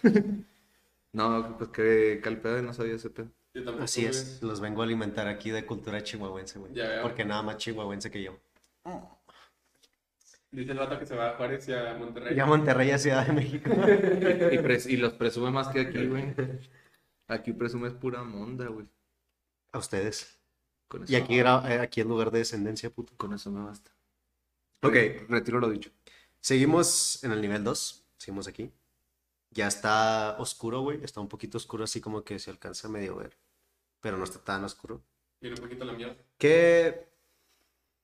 No, 1.14 1.58
pues 1.58 1.70
que 1.70 2.20
calpeado 2.22 2.62
no 2.62 2.74
sabía 2.74 2.96
ese 2.96 3.10
pedo. 3.10 3.32
Así 3.80 4.06
es, 4.06 4.44
los 4.44 4.60
vengo 4.60 4.82
a 4.82 4.86
alimentar 4.86 5.30
aquí 5.30 5.50
de 5.50 5.66
cultura 5.66 6.04
chihuahuense, 6.04 6.60
güey. 6.60 6.74
Porque 7.02 7.24
nada 7.24 7.42
más 7.42 7.58
chihuahuense 7.58 8.12
que 8.12 8.22
yo. 8.22 8.38
Dice 10.52 10.72
el 10.72 10.78
vato 10.78 10.98
que 10.98 11.06
se 11.06 11.16
va 11.16 11.32
a 11.32 11.36
Juárez 11.38 11.68
y 11.68 11.74
a 11.74 11.94
Monterrey. 11.96 12.36
Ya 12.36 12.46
Monterrey 12.46 12.92
a 12.92 12.98
Ciudad 12.98 13.26
de 13.28 13.34
México. 13.34 13.70
Y, 13.70 14.58
pres- 14.58 14.90
y 14.90 14.98
los 14.98 15.14
presume 15.14 15.52
más 15.52 15.68
que 15.70 15.82
aquí, 15.82 16.06
güey. 16.08 16.34
Aquí 17.28 17.52
presumes 17.52 17.94
pura 17.94 18.24
monda, 18.24 18.68
güey. 18.68 18.88
A 19.74 19.78
ustedes. 19.80 20.40
Con 20.88 21.04
eso, 21.04 21.12
Y 21.12 21.16
aquí, 21.18 21.40
eh, 21.40 21.80
aquí 21.82 22.00
en 22.00 22.08
lugar 22.08 22.32
de 22.32 22.40
descendencia, 22.40 22.90
puto. 22.90 23.14
con 23.18 23.34
eso 23.34 23.52
me 23.52 23.64
basta. 23.66 23.92
Ok. 24.84 24.96
Retiro 25.28 25.60
lo 25.60 25.70
dicho. 25.70 25.92
Seguimos 26.40 27.22
en 27.26 27.34
el 27.34 27.42
nivel 27.42 27.64
2. 27.66 28.06
Seguimos 28.18 28.48
aquí. 28.48 28.72
Ya 29.52 29.68
está 29.68 30.38
oscuro, 30.40 30.80
güey. 30.82 31.04
Está 31.04 31.20
un 31.20 31.28
poquito 31.28 31.58
oscuro, 31.58 31.84
así 31.84 32.00
como 32.00 32.24
que 32.24 32.40
se 32.40 32.50
alcanza 32.52 32.88
a 32.88 32.92
medio 32.92 33.18
ver. 33.18 33.38
Pero 34.00 34.18
no 34.18 34.24
está 34.24 34.40
tan 34.40 34.64
oscuro. 34.64 35.02
Mira 35.42 35.56
un 35.56 35.62
poquito 35.62 35.84
la 35.84 35.94
mierda. 35.94 36.16
Que 36.38 37.10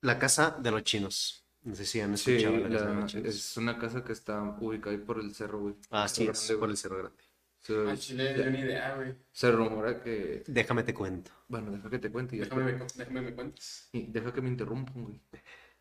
la 0.02 0.20
casa 0.20 0.52
de 0.60 0.72
los 0.72 0.84
chinos. 0.84 1.43
No 1.64 1.76
sé 1.76 1.86
si 1.86 2.02
han 2.02 2.18
Sí, 2.18 2.32
escuchado 2.36 2.58
la 2.58 2.70
casa 2.70 2.92
de 2.94 3.06
chinos. 3.06 3.36
es 3.36 3.58
una 3.58 3.78
casa 3.80 4.04
que 4.04 4.12
está 4.14 4.42
ubicada 4.60 4.96
ahí 4.96 5.02
por 5.02 5.20
el 5.20 5.34
cerro, 5.34 5.60
güey. 5.60 5.76
Así 5.92 6.26
Cerro 6.26 6.32
es, 6.34 6.48
Grande, 6.48 6.60
por 6.60 6.70
el 6.70 6.78
Cerro 6.78 6.98
Grande. 6.98 7.24
Se, 7.60 7.74
Al 7.90 7.98
chile, 7.98 8.36
yo 8.38 8.50
ni 8.52 8.60
idea, 8.60 8.96
güey. 8.96 9.16
se 9.32 9.50
rumora 9.52 10.02
que... 10.02 10.44
Déjame 10.48 10.84
te 10.84 10.94
cuento. 10.94 11.32
Bueno, 11.48 11.72
deja 11.72 11.90
que 11.90 12.00
te 12.00 12.12
cuente 12.12 12.36
y 12.36 12.40
ya 12.40 12.46
Déjame, 12.46 12.74
me, 12.74 12.86
déjame 12.96 13.22
me 13.22 13.34
cuentes. 13.34 13.88
Y 13.94 14.08
deja 14.08 14.34
que 14.34 14.42
me 14.42 14.50
interrumpan, 14.50 15.04
güey. 15.04 15.22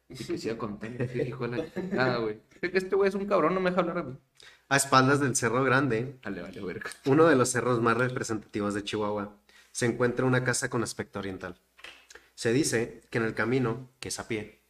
Y 0.08 0.14
que 0.24 0.38
siga 0.38 0.56
contando, 0.58 1.04
sí, 1.08 1.22
hijo 1.22 1.48
de 1.48 1.56
la 1.56 1.72
chingada, 1.74 2.18
güey. 2.18 2.38
Es 2.60 2.70
que 2.70 2.78
este 2.78 2.94
güey 2.94 3.08
es 3.08 3.14
un 3.16 3.26
cabrón, 3.26 3.54
no 3.54 3.60
me 3.60 3.70
deja 3.70 3.80
hablar 3.80 3.98
a 3.98 4.02
mí. 4.04 4.16
A 4.68 4.76
espaldas 4.76 5.18
del 5.20 5.34
Cerro 5.34 5.64
Grande, 5.64 6.18
Vale, 6.22 6.42
vale, 6.42 6.60
verga. 6.62 6.90
uno 7.06 7.26
de 7.26 7.34
los 7.34 7.48
cerros 7.48 7.80
más 7.82 7.96
representativos 7.96 8.74
de 8.74 8.84
Chihuahua, 8.84 9.36
se 9.72 9.86
encuentra 9.86 10.24
una 10.26 10.44
casa 10.44 10.70
con 10.70 10.82
aspecto 10.84 11.18
oriental. 11.18 11.58
Se 12.34 12.52
dice 12.52 13.02
que 13.10 13.18
en 13.18 13.24
el 13.24 13.34
camino, 13.34 13.90
que 14.00 14.08
es 14.08 14.18
a 14.20 14.28
pie, 14.28 14.61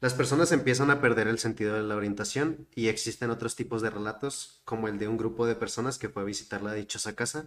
las 0.00 0.14
personas 0.14 0.50
empiezan 0.50 0.90
a 0.90 1.00
perder 1.02 1.28
el 1.28 1.38
sentido 1.38 1.74
de 1.74 1.82
la 1.82 1.94
orientación 1.94 2.66
y 2.74 2.88
existen 2.88 3.30
otros 3.30 3.54
tipos 3.54 3.82
de 3.82 3.90
relatos, 3.90 4.62
como 4.64 4.88
el 4.88 4.98
de 4.98 5.08
un 5.08 5.18
grupo 5.18 5.46
de 5.46 5.54
personas 5.54 5.98
que 5.98 6.08
fue 6.08 6.22
a 6.22 6.26
visitar 6.26 6.62
la 6.62 6.72
dichosa 6.72 7.14
casa 7.14 7.46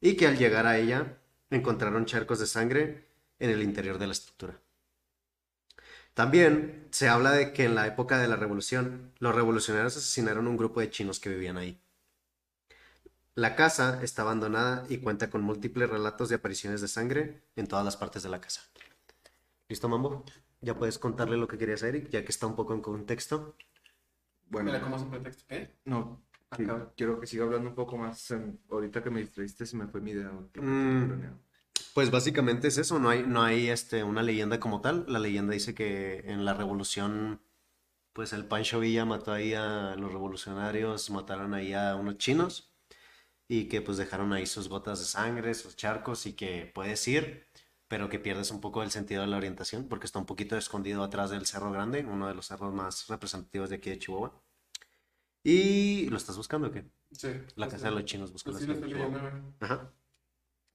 y 0.00 0.16
que 0.16 0.26
al 0.26 0.36
llegar 0.36 0.66
a 0.66 0.76
ella 0.76 1.16
encontraron 1.50 2.04
charcos 2.04 2.40
de 2.40 2.46
sangre 2.46 3.08
en 3.38 3.50
el 3.50 3.62
interior 3.62 3.98
de 3.98 4.06
la 4.06 4.12
estructura. 4.12 4.60
También 6.12 6.88
se 6.90 7.08
habla 7.08 7.32
de 7.32 7.54
que 7.54 7.64
en 7.64 7.74
la 7.74 7.86
época 7.86 8.18
de 8.18 8.28
la 8.28 8.36
revolución, 8.36 9.12
los 9.18 9.34
revolucionarios 9.34 9.96
asesinaron 9.96 10.46
un 10.46 10.56
grupo 10.56 10.80
de 10.80 10.90
chinos 10.90 11.20
que 11.20 11.30
vivían 11.30 11.56
ahí. 11.56 11.80
La 13.34 13.54
casa 13.54 14.02
está 14.02 14.22
abandonada 14.22 14.84
y 14.88 14.98
cuenta 14.98 15.30
con 15.30 15.42
múltiples 15.42 15.88
relatos 15.88 16.28
de 16.28 16.34
apariciones 16.34 16.80
de 16.80 16.88
sangre 16.88 17.40
en 17.56 17.66
todas 17.66 17.84
las 17.84 17.96
partes 17.96 18.24
de 18.24 18.28
la 18.28 18.40
casa. 18.40 18.62
¿Listo, 19.68 19.88
Mambo? 19.88 20.24
Ya 20.60 20.76
puedes 20.76 20.98
contarle 20.98 21.36
lo 21.36 21.46
que 21.48 21.58
querías 21.58 21.82
a 21.82 21.88
Eric, 21.88 22.08
ya 22.10 22.24
que 22.24 22.30
está 22.32 22.46
un 22.46 22.56
poco 22.56 22.74
en 22.74 22.80
contexto. 22.80 23.56
Bueno, 24.48 24.66
Mira 24.70 24.80
cómo 24.82 24.96
es 24.96 25.02
un 25.02 25.10
pretexto. 25.10 25.44
¿Qué? 25.48 25.70
no, 25.84 26.22
sí, 26.56 26.64
Acaba. 26.64 26.92
quiero 26.96 27.20
que 27.20 27.26
siga 27.26 27.44
hablando 27.44 27.68
un 27.68 27.74
poco 27.74 27.96
más. 27.96 28.34
ahorita 28.70 29.02
que 29.02 29.10
me 29.10 29.20
distraíste 29.20 29.66
se 29.66 29.76
me 29.76 29.86
fue 29.86 30.00
mi 30.00 30.12
idea. 30.12 30.30
Mm. 30.30 31.38
Pues 31.94 32.10
básicamente 32.10 32.68
es 32.68 32.78
eso, 32.78 32.98
no 32.98 33.08
hay, 33.10 33.24
no 33.26 33.42
hay 33.42 33.68
este, 33.70 34.02
una 34.04 34.22
leyenda 34.22 34.58
como 34.60 34.80
tal. 34.80 35.04
La 35.08 35.18
leyenda 35.18 35.52
dice 35.52 35.74
que 35.74 36.20
en 36.26 36.44
la 36.44 36.54
revolución, 36.54 37.40
pues 38.12 38.32
el 38.32 38.46
Pancho 38.46 38.80
Villa 38.80 39.04
mató 39.04 39.32
ahí 39.32 39.54
a 39.54 39.94
los 39.96 40.12
revolucionarios, 40.12 41.10
mataron 41.10 41.54
ahí 41.54 41.72
a 41.72 41.94
unos 41.96 42.18
chinos 42.18 42.72
y 43.48 43.64
que 43.68 43.80
pues 43.80 43.96
dejaron 43.96 44.32
ahí 44.32 44.46
sus 44.46 44.68
gotas 44.68 44.98
de 45.00 45.06
sangre, 45.06 45.54
sus 45.54 45.74
charcos 45.76 46.26
y 46.26 46.34
que 46.34 46.70
puedes 46.74 47.06
ir, 47.08 47.47
pero 47.88 48.10
que 48.10 48.18
pierdes 48.18 48.50
un 48.50 48.60
poco 48.60 48.82
el 48.82 48.90
sentido 48.90 49.22
de 49.22 49.28
la 49.28 49.38
orientación 49.38 49.88
porque 49.88 50.06
está 50.06 50.18
un 50.18 50.26
poquito 50.26 50.56
escondido 50.56 51.02
atrás 51.02 51.30
del 51.30 51.46
Cerro 51.46 51.72
Grande, 51.72 52.04
uno 52.04 52.28
de 52.28 52.34
los 52.34 52.46
cerros 52.46 52.72
más 52.72 53.08
representativos 53.08 53.70
de 53.70 53.76
aquí 53.76 53.90
de 53.90 53.98
Chihuahua. 53.98 54.32
¿Y 55.42 56.06
lo 56.10 56.18
estás 56.18 56.36
buscando 56.36 56.68
o 56.68 56.70
qué? 56.70 56.84
Sí. 57.12 57.28
La 57.56 57.68
casa 57.68 57.88
de 57.88 57.94
los 57.94 58.04
chinos, 58.04 58.32
busca 58.32 58.52
sí. 58.52 58.66
Ajá. 59.60 59.90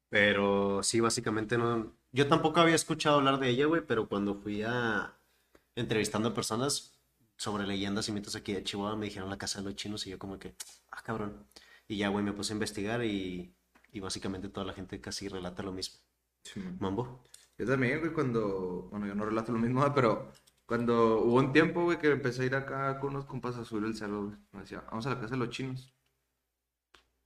Pero 0.10 0.82
sí, 0.82 1.00
básicamente 1.00 1.58
no. 1.58 1.96
Yo 2.12 2.28
tampoco 2.28 2.60
había 2.60 2.76
escuchado 2.76 3.18
hablar 3.18 3.40
de 3.40 3.50
ella, 3.50 3.66
güey, 3.66 3.86
pero 3.86 4.08
cuando 4.08 4.36
fui 4.36 4.64
a 4.64 5.16
entrevistando 5.76 6.30
a 6.30 6.34
personas 6.34 7.00
sobre 7.38 7.68
leyendas 7.68 8.08
y 8.10 8.12
mitos 8.12 8.36
aquí 8.36 8.54
de 8.54 8.64
Chihuahua, 8.64 8.96
me 8.96 9.06
dijeron 9.06 9.30
la 9.30 9.38
casa 9.38 9.60
de 9.60 9.66
los 9.66 9.76
chinos 9.76 10.06
y 10.08 10.12
yo 10.12 10.20
como 10.20 10.40
que, 10.40 10.56
ah, 10.92 11.02
cabrón. 11.04 11.46
Y 11.88 11.98
ya, 11.98 12.10
güey, 12.10 12.24
me 12.24 12.34
puse 12.34 12.54
a 12.54 12.56
investigar 12.56 13.04
y, 13.04 13.54
y 13.92 14.00
básicamente 14.00 14.50
toda 14.50 14.66
la 14.66 14.74
gente 14.74 15.02
casi 15.02 15.28
relata 15.28 15.62
lo 15.62 15.72
mismo. 15.72 16.00
Sí. 16.44 16.62
Mambo. 16.80 17.24
Yo 17.58 17.66
también, 17.66 18.00
güey, 18.00 18.12
cuando. 18.14 18.88
Bueno, 18.92 19.08
yo 19.08 19.16
no 19.16 19.26
relato 19.26 19.52
lo 19.52 19.60
mismo, 19.60 19.84
pero 19.96 20.32
cuando 20.66 21.20
hubo 21.22 21.36
un 21.38 21.54
tiempo, 21.54 21.84
güey, 21.84 21.98
que 22.00 22.10
empecé 22.12 22.44
a 22.44 22.46
ir 22.46 22.56
acá 22.56 23.00
con 23.00 23.12
unos 23.12 23.26
compas 23.26 23.56
a 23.58 23.66
subir 23.66 23.86
el 23.86 23.96
cerro, 23.96 24.26
güey. 24.26 24.38
Me 24.52 24.62
decía, 24.62 24.84
vamos 24.90 25.06
a 25.06 25.10
la 25.12 25.20
casa 25.20 25.32
de 25.32 25.38
los 25.38 25.50
chinos. 25.50 25.94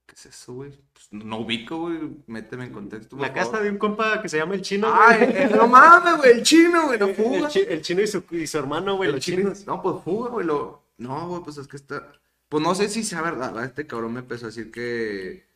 ¿Qué 0.06 0.14
es 0.14 0.26
eso, 0.26 0.54
güey? 0.54 0.70
Pues 0.92 1.08
no 1.12 1.38
ubico, 1.40 1.76
güey. 1.80 1.98
Méteme 2.26 2.64
en 2.64 2.72
contexto. 2.72 3.16
La 3.18 3.32
casa 3.32 3.50
favor. 3.50 3.64
de 3.64 3.70
un 3.70 3.78
compa 3.78 4.22
que 4.22 4.28
se 4.30 4.38
llama 4.38 4.54
el 4.54 4.62
chino, 4.62 4.88
Ay, 4.90 5.18
güey. 5.26 5.36
eh, 5.42 5.50
no 5.54 5.68
mames, 5.68 6.16
güey, 6.16 6.32
el 6.32 6.42
chino, 6.42 6.86
güey, 6.86 6.98
no 6.98 7.06
El, 7.08 7.14
fuga. 7.14 7.48
chi- 7.48 7.66
el 7.68 7.82
chino 7.82 8.00
y 8.00 8.06
su, 8.06 8.24
y 8.30 8.46
su 8.46 8.58
hermano, 8.58 8.96
güey, 8.96 9.10
El 9.10 9.16
los 9.16 9.24
chino- 9.24 9.38
chinos. 9.42 9.66
No, 9.66 9.82
pues 9.82 10.02
fuga, 10.02 10.30
güey. 10.30 10.46
Lo... 10.46 10.82
No, 10.96 11.28
güey, 11.28 11.42
pues 11.42 11.58
es 11.58 11.68
que 11.68 11.76
está. 11.76 12.10
Pues 12.48 12.62
no 12.64 12.74
sé 12.74 12.88
si 12.88 13.04
sea 13.04 13.20
verdad, 13.20 13.48
¿verdad? 13.52 13.64
Este 13.66 13.86
cabrón 13.86 14.14
me 14.14 14.20
empezó 14.20 14.46
a 14.46 14.48
decir 14.48 14.70
que. 14.70 15.46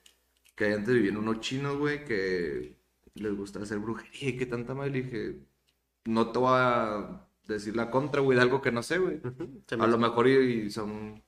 Que 0.54 0.66
ahí 0.66 0.72
antes 0.74 0.92
vivían 0.94 1.16
unos 1.16 1.40
chinos, 1.40 1.78
güey, 1.78 2.04
que 2.04 2.76
les 3.14 3.34
gusta 3.36 3.60
hacer 3.60 3.78
brujería 3.78 4.28
y 4.30 4.36
que 4.36 4.46
tanta 4.46 4.74
madre. 4.74 4.90
Le 4.90 5.02
dije, 5.02 5.38
no 6.06 6.30
te 6.32 6.38
voy 6.38 6.50
a 6.54 7.26
decir 7.46 7.76
la 7.76 7.90
contra, 7.90 8.20
güey, 8.20 8.36
de 8.36 8.42
algo 8.42 8.60
que 8.62 8.72
no 8.72 8.82
sé, 8.82 8.98
güey. 8.98 9.20
A 9.78 9.86
lo 9.86 9.98
mejor 9.98 10.28
y, 10.28 10.36
y 10.66 10.70
son. 10.70 11.22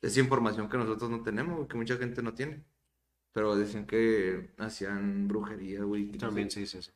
Es 0.00 0.16
información 0.18 0.68
que 0.68 0.76
nosotros 0.78 1.10
no 1.10 1.22
tenemos, 1.22 1.56
güey, 1.56 1.68
que 1.68 1.76
mucha 1.76 1.96
gente 1.96 2.22
no 2.22 2.34
tiene. 2.34 2.64
Pero 3.32 3.56
decían 3.56 3.86
que 3.86 4.50
hacían 4.58 5.26
brujería, 5.28 5.84
güey. 5.84 6.10
También 6.12 6.50
se 6.50 6.60
dice 6.60 6.78
eso. 6.80 6.92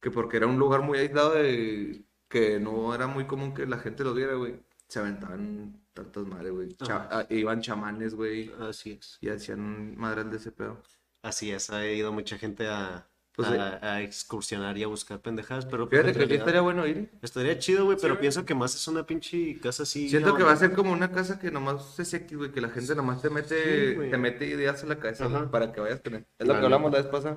que 0.00 0.10
porque 0.10 0.36
era 0.38 0.46
un 0.46 0.58
lugar 0.58 0.82
muy 0.82 0.98
aislado 0.98 1.34
de 1.34 2.04
que 2.28 2.58
no 2.60 2.94
era 2.94 3.06
muy 3.06 3.26
común 3.26 3.52
que 3.52 3.66
la 3.66 3.78
gente 3.78 4.04
lo 4.04 4.14
viera, 4.14 4.34
güey. 4.34 4.60
Se 4.88 5.00
aventaban 5.00 5.84
tantas 5.92 6.24
madres, 6.26 6.52
güey. 6.52 6.68
Cha- 6.76 7.08
ah, 7.10 7.26
iban 7.28 7.60
chamanes, 7.60 8.14
güey. 8.14 8.52
Así 8.60 8.92
es. 8.92 9.18
Y 9.20 9.28
hacían 9.28 9.96
madres 9.98 10.30
de 10.30 10.36
ese 10.36 10.52
pedo. 10.52 10.80
Así 11.26 11.50
es, 11.50 11.70
ha 11.70 11.84
ido 11.86 12.12
mucha 12.12 12.38
gente 12.38 12.68
a, 12.68 13.06
Pues, 13.34 13.48
a, 13.48 13.94
a 13.94 14.00
excursionar 14.02 14.78
y 14.78 14.84
a 14.84 14.86
buscar 14.86 15.20
pendejadas, 15.20 15.66
pero 15.66 15.88
pues, 15.88 16.00
Fíjate 16.00 16.12
que 16.12 16.18
realidad- 16.20 16.38
estaría 16.38 16.60
bueno 16.60 16.86
ir. 16.86 17.10
estaría 17.20 17.58
chido, 17.58 17.84
güey, 17.84 17.98
pero 18.00 18.18
pienso 18.18 18.44
que 18.44 18.54
más 18.54 18.74
es 18.74 18.86
una 18.88 19.04
pinche 19.04 19.58
casa 19.60 19.82
así. 19.82 20.08
Siento 20.08 20.34
que 20.36 20.42
va 20.44 20.52
a 20.52 20.56
ser 20.56 20.72
como 20.72 20.92
una 20.92 21.10
casa 21.10 21.38
que 21.38 21.50
nomás 21.50 21.98
es 21.98 22.14
X, 22.14 22.36
güey, 22.38 22.52
que 22.52 22.60
la 22.60 22.68
gente 22.70 22.94
nomás 22.94 23.20
te 23.20 23.28
mete, 23.30 24.08
te 24.10 24.16
mete 24.16 24.46
ideas 24.46 24.82
en 24.84 24.88
la 24.90 24.98
cabeza 24.98 25.26
Ajá. 25.26 25.50
para 25.50 25.72
que 25.72 25.80
vayas 25.80 26.00
con 26.00 26.14
él. 26.14 26.24
Es 26.38 26.46
lo 26.46 26.54
que 26.58 26.64
hablamos 26.64 26.92
la 26.92 26.98
vez 26.98 27.06
pasada. 27.08 27.36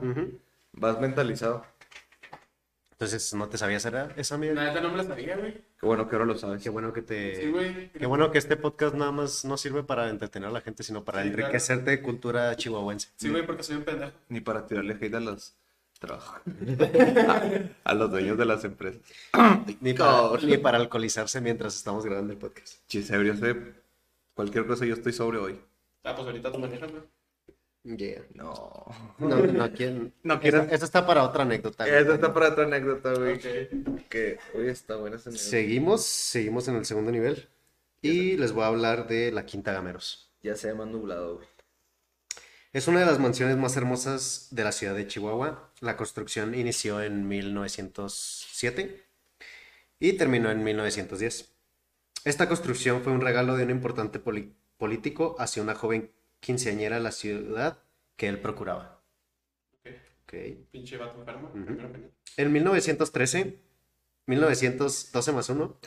Vas 0.73 1.01
mentalizado. 1.01 1.65
Entonces, 3.01 3.33
¿no 3.33 3.47
te 3.47 3.57
sabías 3.57 3.85
esa, 3.85 4.11
esa 4.17 4.37
mierda? 4.37 4.61
La 4.61 4.73
neta 4.73 4.81
no 4.81 4.89
me 4.89 4.97
la 4.97 5.05
sabía, 5.05 5.37
güey. 5.37 5.53
Qué 5.53 5.85
bueno 5.85 6.09
que 6.09 6.15
ahora 6.17 6.25
lo 6.25 6.37
sabes. 6.37 6.61
Qué 6.61 6.69
bueno 6.69 6.91
que 6.91 7.01
te... 7.01 7.37
Sí, 7.43 7.49
güey. 7.49 7.89
Qué 7.93 8.05
bueno 8.05 8.29
que 8.29 8.37
este 8.39 8.57
podcast 8.57 8.93
nada 8.93 9.13
más 9.13 9.45
no 9.45 9.55
sirve 9.55 9.83
para 9.83 10.09
entretener 10.09 10.49
a 10.49 10.51
la 10.51 10.59
gente, 10.59 10.83
sino 10.83 11.05
para 11.05 11.23
Sí, 11.23 11.29
claro. 11.29 11.43
enriquecerte 11.43 11.91
de 11.91 12.01
cultura 12.01 12.53
chihuahuense. 12.57 13.07
Sí, 13.15 13.29
güey, 13.29 13.45
porque 13.45 13.63
soy 13.63 13.77
un 13.77 13.83
pendejo. 13.83 14.11
Ni 14.27 14.41
para 14.41 14.65
tirarle 14.67 14.97
hate 14.99 15.13
a 15.15 15.21
los 15.21 15.55
trabajos. 15.97 16.41
a, 17.29 17.41
a 17.85 17.93
los 17.93 18.11
dueños 18.11 18.37
de 18.37 18.45
las 18.45 18.65
empresas. 18.65 18.99
Ni 19.79 19.93
para, 19.93 20.37
ni 20.43 20.57
para 20.57 20.77
alcoholizarse 20.77 21.39
mientras 21.39 21.77
estamos 21.77 22.03
grabando 22.03 22.33
el 22.33 22.37
podcast. 22.39 22.85
Chis, 22.87 23.09
ebrio, 23.11 23.33
sé. 23.37 23.55
Cualquier 24.33 24.67
cosa, 24.67 24.85
yo 24.85 24.93
estoy 24.95 25.13
sobre 25.13 25.37
hoy. 25.37 25.57
Ah, 26.03 26.13
pues 26.15 26.27
ahorita 26.27 26.51
tú 26.51 26.59
manejas, 26.59 26.91
güey. 26.91 27.03
Yeah. 27.97 28.21
No. 28.35 28.85
No, 29.17 29.37
no 29.37 29.71
quieren... 29.73 30.13
No 30.23 30.39
quiero- 30.39 30.61
Eso, 30.63 30.71
eso 30.75 30.85
está 30.85 31.05
para 31.07 31.23
otra 31.23 31.43
anécdota. 31.43 31.85
güey. 31.87 32.01
Esa 32.01 32.13
está 32.15 32.33
para 32.33 32.49
otra 32.49 32.65
anécdota, 32.65 33.13
güey. 33.13 33.35
Ok. 33.35 34.07
Que, 34.09 34.37
oye, 34.53 34.69
está 34.71 34.95
buena 34.95 35.15
esa 35.15 35.29
anécdota. 35.29 35.49
Seguimos, 35.49 36.05
seguimos 36.05 36.67
en 36.67 36.75
el 36.75 36.85
segundo 36.85 37.11
nivel. 37.11 37.47
Y 38.01 38.37
les 38.37 38.51
voy 38.53 38.63
a 38.63 38.67
hablar 38.67 39.07
de 39.07 39.31
la 39.31 39.45
Quinta 39.45 39.73
Gameros. 39.73 40.31
Ya 40.41 40.55
se 40.55 40.69
llama 40.69 40.85
nublado, 40.85 41.35
güey. 41.37 41.47
Es 42.71 42.87
una 42.87 42.99
de 42.99 43.05
las 43.07 43.17
mansiones 43.19 43.57
más 43.57 43.75
hermosas 43.77 44.47
de 44.51 44.63
la 44.63 44.71
ciudad 44.71 44.93
de 44.95 45.07
Chihuahua. 45.07 45.71
La 45.81 45.97
construcción 45.97 46.53
inició 46.53 47.01
en 47.01 47.27
1907 47.27 49.03
y 49.99 50.13
terminó 50.13 50.51
en 50.51 50.63
1910. 50.63 51.51
Esta 52.25 52.47
construcción 52.47 53.01
fue 53.01 53.11
un 53.11 53.21
regalo 53.21 53.55
de 53.57 53.63
un 53.63 53.71
importante 53.71 54.19
poli- 54.19 54.53
político 54.77 55.35
hacia 55.39 55.63
una 55.63 55.73
joven 55.75 56.11
quinceañera 56.39 56.99
la 56.99 57.11
ciudad 57.11 57.79
que 58.15 58.27
él 58.27 58.39
procuraba. 58.39 59.01
Ok. 59.73 59.91
Ok. 60.23 60.33
Pinche 60.71 60.97
vato 60.97 61.19
enfermo. 61.19 61.51
Nada. 61.53 61.89
En 62.37 62.51
1913, 62.53 63.59
1912 64.25 65.31
más 65.31 65.49
1, 65.49 65.79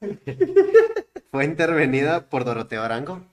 fue 1.30 1.44
intervenida 1.44 2.28
por 2.28 2.44
Doroteo 2.44 2.82
Arango, 2.82 3.26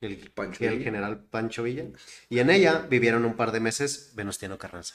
el, 0.00 0.30
Pancho 0.30 0.64
el 0.64 0.70
Villa. 0.70 0.84
general 0.84 1.24
Pancho 1.24 1.62
Villa, 1.62 1.84
y 2.28 2.38
en 2.38 2.50
ella 2.50 2.86
vivieron 2.88 3.24
un 3.24 3.34
par 3.34 3.52
de 3.52 3.60
meses 3.60 4.12
Venustiano 4.14 4.58
Carranza. 4.58 4.94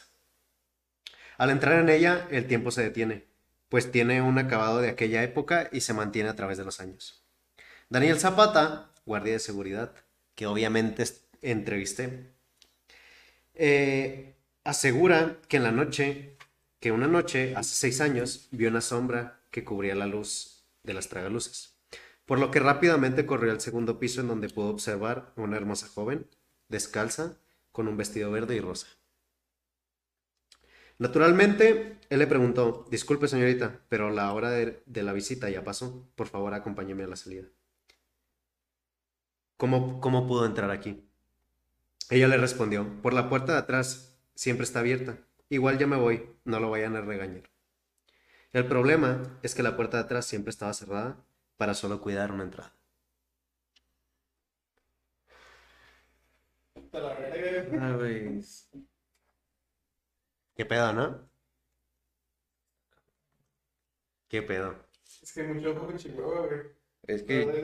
Al 1.37 1.49
entrar 1.49 1.79
en 1.79 1.89
ella, 1.89 2.27
el 2.31 2.47
tiempo 2.47 2.71
se 2.71 2.83
detiene, 2.83 3.27
pues 3.69 3.91
tiene 3.91 4.21
un 4.21 4.37
acabado 4.37 4.79
de 4.79 4.89
aquella 4.89 5.23
época 5.23 5.69
y 5.71 5.81
se 5.81 5.93
mantiene 5.93 6.29
a 6.29 6.35
través 6.35 6.57
de 6.57 6.65
los 6.65 6.79
años. 6.79 7.23
Daniel 7.89 8.19
Zapata, 8.19 8.91
guardia 9.05 9.33
de 9.33 9.39
seguridad, 9.39 9.93
que 10.41 10.47
obviamente 10.47 11.05
entrevisté, 11.43 12.33
eh, 13.53 14.33
asegura 14.63 15.37
que 15.47 15.57
en 15.57 15.63
la 15.63 15.71
noche, 15.71 16.35
que 16.79 16.91
una 16.91 17.05
noche, 17.05 17.53
hace 17.55 17.75
seis 17.75 18.01
años, 18.01 18.47
vio 18.49 18.69
una 18.69 18.81
sombra 18.81 19.43
que 19.51 19.63
cubría 19.63 19.93
la 19.93 20.07
luz 20.07 20.65
de 20.81 20.95
las 20.95 21.09
tragaluces. 21.09 21.75
Por 22.25 22.39
lo 22.39 22.49
que 22.49 22.59
rápidamente 22.59 23.27
corrió 23.27 23.51
al 23.51 23.61
segundo 23.61 23.99
piso 23.99 24.21
en 24.21 24.29
donde 24.29 24.49
pudo 24.49 24.69
observar 24.69 25.31
a 25.37 25.41
una 25.41 25.57
hermosa 25.57 25.87
joven, 25.87 26.25
descalza, 26.69 27.37
con 27.71 27.87
un 27.87 27.97
vestido 27.97 28.31
verde 28.31 28.55
y 28.55 28.61
rosa. 28.61 28.87
Naturalmente, 30.97 31.99
él 32.09 32.17
le 32.17 32.25
preguntó, 32.25 32.87
disculpe 32.89 33.27
señorita, 33.27 33.79
pero 33.89 34.09
la 34.09 34.33
hora 34.33 34.49
de, 34.49 34.81
de 34.87 35.03
la 35.03 35.13
visita 35.13 35.51
ya 35.51 35.63
pasó. 35.63 36.09
Por 36.15 36.29
favor, 36.29 36.55
acompáñeme 36.55 37.03
a 37.03 37.09
la 37.09 37.15
salida. 37.15 37.47
¿Cómo, 39.61 40.01
¿Cómo 40.01 40.25
pudo 40.25 40.47
entrar 40.47 40.71
aquí? 40.71 41.07
Ella 42.09 42.27
le 42.27 42.37
respondió, 42.37 42.99
por 43.03 43.13
la 43.13 43.29
puerta 43.29 43.51
de 43.51 43.59
atrás 43.59 44.19
siempre 44.33 44.63
está 44.63 44.79
abierta. 44.79 45.19
Igual 45.49 45.77
ya 45.77 45.85
me 45.85 45.97
voy, 45.97 46.27
no 46.45 46.59
lo 46.59 46.71
vayan 46.71 46.95
a 46.95 47.01
regañar. 47.01 47.43
El 48.53 48.65
problema 48.65 49.21
es 49.43 49.53
que 49.53 49.61
la 49.61 49.75
puerta 49.75 49.97
de 49.97 50.05
atrás 50.05 50.25
siempre 50.25 50.49
estaba 50.49 50.73
cerrada 50.73 51.23
para 51.57 51.75
solo 51.75 52.01
cuidar 52.01 52.31
una 52.31 52.41
entrada. 52.41 52.73
¿Qué 60.55 60.65
pedo, 60.65 60.91
no? 60.91 61.29
¿Qué 64.27 64.41
pedo? 64.41 64.75
Es 65.21 65.31
que 65.33 65.43
mucho 65.43 65.69
ojo 65.69 65.85
con 65.85 65.97
Chihuahua, 65.97 66.47
güey. 66.47 66.80
Es 67.07 67.23
Que... 67.23 67.39
Hay 67.41 67.63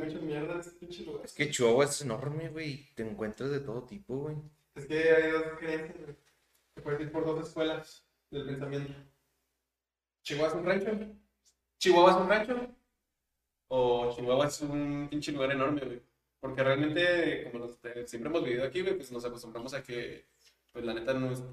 pinche 0.79 1.03
lugar. 1.03 1.25
es 1.25 1.33
que 1.33 1.49
Chihuahua 1.49 1.85
es 1.85 2.01
enorme, 2.01 2.49
güey. 2.49 2.87
Te 2.95 3.03
encuentras 3.03 3.49
de 3.51 3.59
todo 3.59 3.83
tipo, 3.83 4.17
güey. 4.17 4.35
Es 4.75 4.85
que 4.85 5.11
hay 5.11 5.31
dos 5.31 5.43
creencias, 5.59 5.97
güey. 5.99 6.15
Se 6.75 6.81
puede 6.81 7.03
ir 7.03 7.11
por 7.11 7.25
dos 7.25 7.47
escuelas 7.47 8.03
del 8.31 8.45
pensamiento. 8.45 8.93
¿Chihuahua 10.23 10.49
es 10.49 10.55
un 10.55 10.65
rancho? 10.65 10.91
¿Chihuahua 11.79 12.11
es 12.11 12.17
un 12.17 12.29
rancho? 12.29 12.67
¿O 13.69 14.13
Chihuahua 14.15 14.47
es 14.47 14.61
un 14.61 15.07
pinche 15.09 15.31
lugar 15.31 15.51
enorme, 15.51 15.81
güey? 15.81 16.01
Porque 16.39 16.63
realmente, 16.63 17.49
como 17.51 17.65
nos- 17.65 17.79
siempre 18.09 18.29
hemos 18.29 18.43
vivido 18.43 18.65
aquí, 18.65 18.81
güey, 18.81 18.95
pues 18.95 19.11
nos 19.11 19.25
acostumbramos 19.25 19.73
a 19.73 19.83
que, 19.83 20.25
pues 20.71 20.85
la 20.85 20.93
neta 20.93 21.13
no 21.13 21.31
es... 21.31 21.43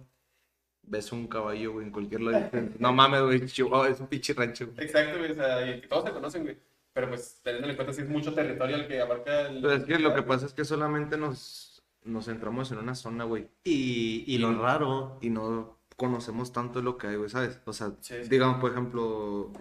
Ves 0.86 1.12
un 1.12 1.26
caballo, 1.28 1.72
güey, 1.72 1.86
en 1.86 1.92
cualquier 1.92 2.20
lado. 2.20 2.50
No 2.78 2.92
mames, 2.92 3.22
güey. 3.22 3.46
Chihuahua 3.46 3.88
es 3.88 4.00
un 4.00 4.06
pinche 4.08 4.34
rancho. 4.34 4.66
güey". 4.66 4.84
Exacto, 4.86 5.18
güey, 5.18 5.32
o 5.32 5.34
sea, 5.34 5.76
y 5.76 5.80
todos 5.82 6.04
se 6.04 6.10
conocen, 6.12 6.42
güey. 6.42 6.56
Pero 6.94 7.08
pues, 7.08 7.40
teniendo 7.42 7.68
en 7.68 7.76
cuenta, 7.76 7.92
sí 7.92 8.02
es 8.02 8.08
mucho 8.08 8.32
territorio 8.34 8.76
el 8.76 8.86
que 8.88 9.00
abarca 9.00 9.48
el... 9.48 9.60
Pero 9.60 9.74
es 9.74 9.84
que 9.84 9.98
lo 9.98 10.14
que 10.14 10.22
pasa 10.22 10.46
es 10.46 10.54
que 10.54 10.64
solamente 10.64 11.16
nos, 11.18 11.82
nos 12.04 12.24
centramos 12.26 12.70
en 12.70 12.78
una 12.78 12.94
zona, 12.94 13.24
güey. 13.24 13.50
Y, 13.64 14.24
y 14.26 14.38
lo 14.38 14.56
raro, 14.62 15.18
y 15.20 15.28
no 15.28 15.78
conocemos 15.96 16.52
tanto 16.52 16.80
lo 16.82 16.96
que 16.96 17.08
hay, 17.08 17.16
güey, 17.16 17.28
¿sabes? 17.28 17.60
O 17.66 17.72
sea, 17.72 17.92
Sí, 18.00 18.14
sí. 18.22 18.28
digamos, 18.30 18.60
por 18.60 18.70
ejemplo, 18.70 19.52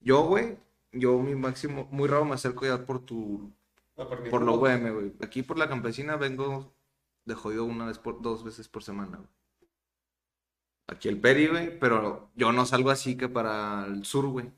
yo, 0.00 0.22
güey, 0.22 0.56
yo 0.92 1.18
mi 1.18 1.34
máximo, 1.34 1.88
muy 1.90 2.08
raro 2.08 2.24
me 2.24 2.34
acerco 2.34 2.64
ya 2.64 2.86
por 2.86 3.04
tu, 3.04 3.52
No, 3.96 4.08
por 4.08 4.22
tú- 4.22 4.38
lo 4.46 4.54
UM, 4.54 4.90
güey. 4.94 5.12
Aquí 5.20 5.42
por 5.42 5.58
la 5.58 5.68
campesina 5.68 6.16
vengo 6.16 6.72
de 7.24 7.34
jodido 7.34 7.64
una 7.64 7.86
vez 7.86 7.98
por, 7.98 8.22
dos 8.22 8.44
veces 8.44 8.68
por 8.68 8.84
semana, 8.84 9.16
güey. 9.18 9.28
Aquí 10.88 11.08
el 11.08 11.18
Peri, 11.20 11.46
güey, 11.48 11.78
pero 11.78 12.30
yo 12.36 12.52
no 12.52 12.66
salgo 12.66 12.90
así 12.90 13.16
que 13.16 13.28
para 13.28 13.86
el 13.86 14.04
sur, 14.04 14.26
güey. 14.26 14.50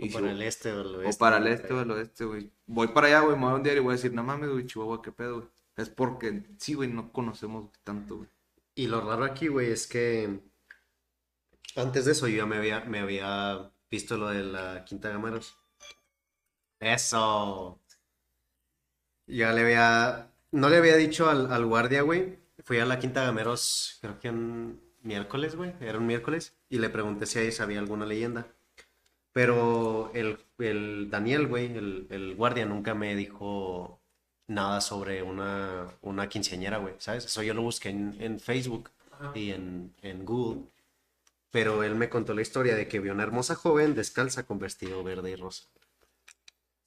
O 0.00 0.06
Y 0.06 0.08
si- 0.08 0.14
para 0.14 0.30
el 0.32 0.42
este 0.42 0.72
o 0.72 0.80
el 0.82 0.94
o 0.96 0.98
oeste. 1.00 1.18
para 1.18 1.36
el 1.38 1.46
este 1.48 1.72
o 1.74 1.80
el 1.82 1.90
oeste, 1.90 2.24
güey. 2.24 2.50
Voy 2.66 2.88
para 2.88 3.06
allá, 3.08 3.20
güey, 3.20 3.36
me 3.36 3.44
voy 3.44 3.52
a 3.52 3.56
un 3.56 3.62
diario 3.62 3.82
y 3.82 3.84
voy 3.84 3.92
a 3.92 3.96
decir, 3.96 4.12
no 4.12 4.22
mames, 4.24 4.50
güey, 4.50 4.66
Chihuahua, 4.66 5.02
qué 5.02 5.12
pedo, 5.12 5.36
güey. 5.38 5.48
Es 5.76 5.88
porque, 5.90 6.44
sí, 6.58 6.74
güey, 6.74 6.88
no 6.90 7.12
conocemos 7.12 7.70
tanto, 7.84 8.16
güey. 8.18 8.28
Y 8.74 8.86
lo 8.86 9.00
raro 9.00 9.24
aquí, 9.24 9.48
güey, 9.48 9.70
es 9.70 9.86
que 9.86 10.40
antes 11.76 12.04
de 12.04 12.12
eso 12.12 12.28
yo 12.28 12.38
ya 12.38 12.46
me 12.46 12.56
había, 12.56 12.80
me 12.84 13.00
había 13.00 13.70
visto 13.90 14.16
lo 14.16 14.28
de 14.28 14.42
la 14.44 14.84
Quinta 14.84 15.08
Gameros. 15.10 15.56
Eso. 16.80 17.80
Ya 19.26 19.52
le 19.52 19.60
había, 19.62 20.32
no 20.50 20.68
le 20.68 20.76
había 20.78 20.96
dicho 20.96 21.28
al, 21.30 21.52
al 21.52 21.66
guardia, 21.66 22.02
güey. 22.02 22.38
Fui 22.64 22.78
a 22.78 22.86
la 22.86 22.98
Quinta 22.98 23.24
Gameros, 23.24 23.98
creo 24.00 24.18
que 24.18 24.30
un 24.30 24.80
miércoles, 25.02 25.56
güey, 25.56 25.72
era 25.80 25.98
un 25.98 26.06
miércoles, 26.06 26.54
y 26.68 26.78
le 26.78 26.90
pregunté 26.90 27.26
si 27.26 27.38
ahí 27.38 27.52
sabía 27.52 27.78
alguna 27.78 28.06
leyenda. 28.06 28.48
Pero 29.32 30.10
el, 30.14 30.38
el 30.58 31.08
Daniel, 31.10 31.46
güey, 31.46 31.66
el, 31.76 32.06
el 32.10 32.34
guardia 32.34 32.66
nunca 32.66 32.94
me 32.94 33.14
dijo 33.14 34.00
nada 34.48 34.80
sobre 34.80 35.22
una, 35.22 35.86
una 36.02 36.28
quinceañera, 36.28 36.78
güey, 36.78 36.94
¿sabes? 36.98 37.24
Eso 37.26 37.42
yo 37.42 37.54
lo 37.54 37.62
busqué 37.62 37.90
en, 37.90 38.16
en 38.20 38.40
Facebook 38.40 38.90
Ajá. 39.12 39.32
y 39.36 39.52
en, 39.52 39.94
en 40.02 40.24
Google. 40.24 40.62
Pero 41.52 41.82
él 41.84 41.94
me 41.94 42.08
contó 42.08 42.34
la 42.34 42.42
historia 42.42 42.74
de 42.74 42.88
que 42.88 43.00
vio 43.00 43.12
una 43.12 43.22
hermosa 43.22 43.54
joven 43.54 43.94
descalza 43.94 44.44
con 44.44 44.58
vestido 44.58 45.02
verde 45.04 45.30
y 45.30 45.36
rosa. 45.36 45.64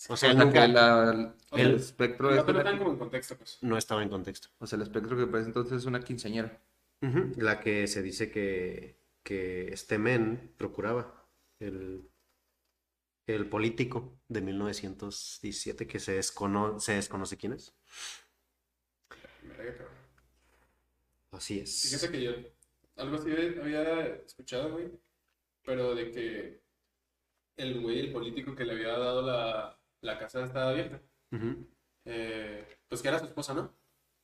O 0.09 0.17
sea, 0.17 0.33
nunca 0.33 0.67
la- 0.67 1.33
sea, 1.49 1.61
el 1.61 1.75
espectro 1.75 2.29
No 2.31 2.43
una- 2.43 2.63
dan 2.63 2.77
como 2.77 2.91
en 2.91 2.97
contexto, 2.97 3.37
pues. 3.37 3.57
no 3.61 3.77
estaba 3.77 4.03
en 4.03 4.09
contexto. 4.09 4.49
O 4.59 4.67
sea, 4.67 4.75
el 4.75 4.81
espectro 4.83 5.15
que 5.15 5.27
parece 5.27 5.47
entonces 5.47 5.77
es 5.77 5.85
una 5.85 6.01
quinceañera. 6.01 6.59
La 7.37 7.59
que 7.59 7.85
se 7.87 8.01
dice 8.01 8.31
que, 8.31 8.95
que 9.23 9.67
este 9.73 9.97
men 9.97 10.53
procuraba, 10.57 11.25
el, 11.59 12.07
el 13.28 13.47
político 13.49 14.19
de 14.28 14.41
1917, 14.41 15.88
que 15.88 15.99
se, 15.99 16.17
descono- 16.19 16.80
se 16.80 16.93
desconoce 16.95 17.38
quién 17.38 17.53
es. 17.53 17.74
Así 21.32 21.59
es. 21.59 21.89
Fíjate 21.89 22.11
que 22.11 22.24
yo 22.24 22.32
algo 22.97 23.15
así 23.15 23.32
había 23.32 24.05
escuchado, 24.26 24.71
güey, 24.74 24.91
pero 25.63 25.95
de 25.95 26.11
que 26.11 26.61
el 27.57 27.82
güey, 27.82 27.99
el 27.99 28.11
político 28.11 28.55
que 28.55 28.65
le 28.65 28.74
había 28.74 28.97
dado 28.97 29.21
la, 29.24 29.80
la 30.01 30.19
casa 30.19 30.43
estaba 30.43 30.69
abierta, 30.71 31.01
eh, 32.05 32.78
pues 32.88 33.01
que 33.01 33.07
era 33.07 33.19
su 33.19 33.26
esposa, 33.26 33.53
¿no? 33.53 33.76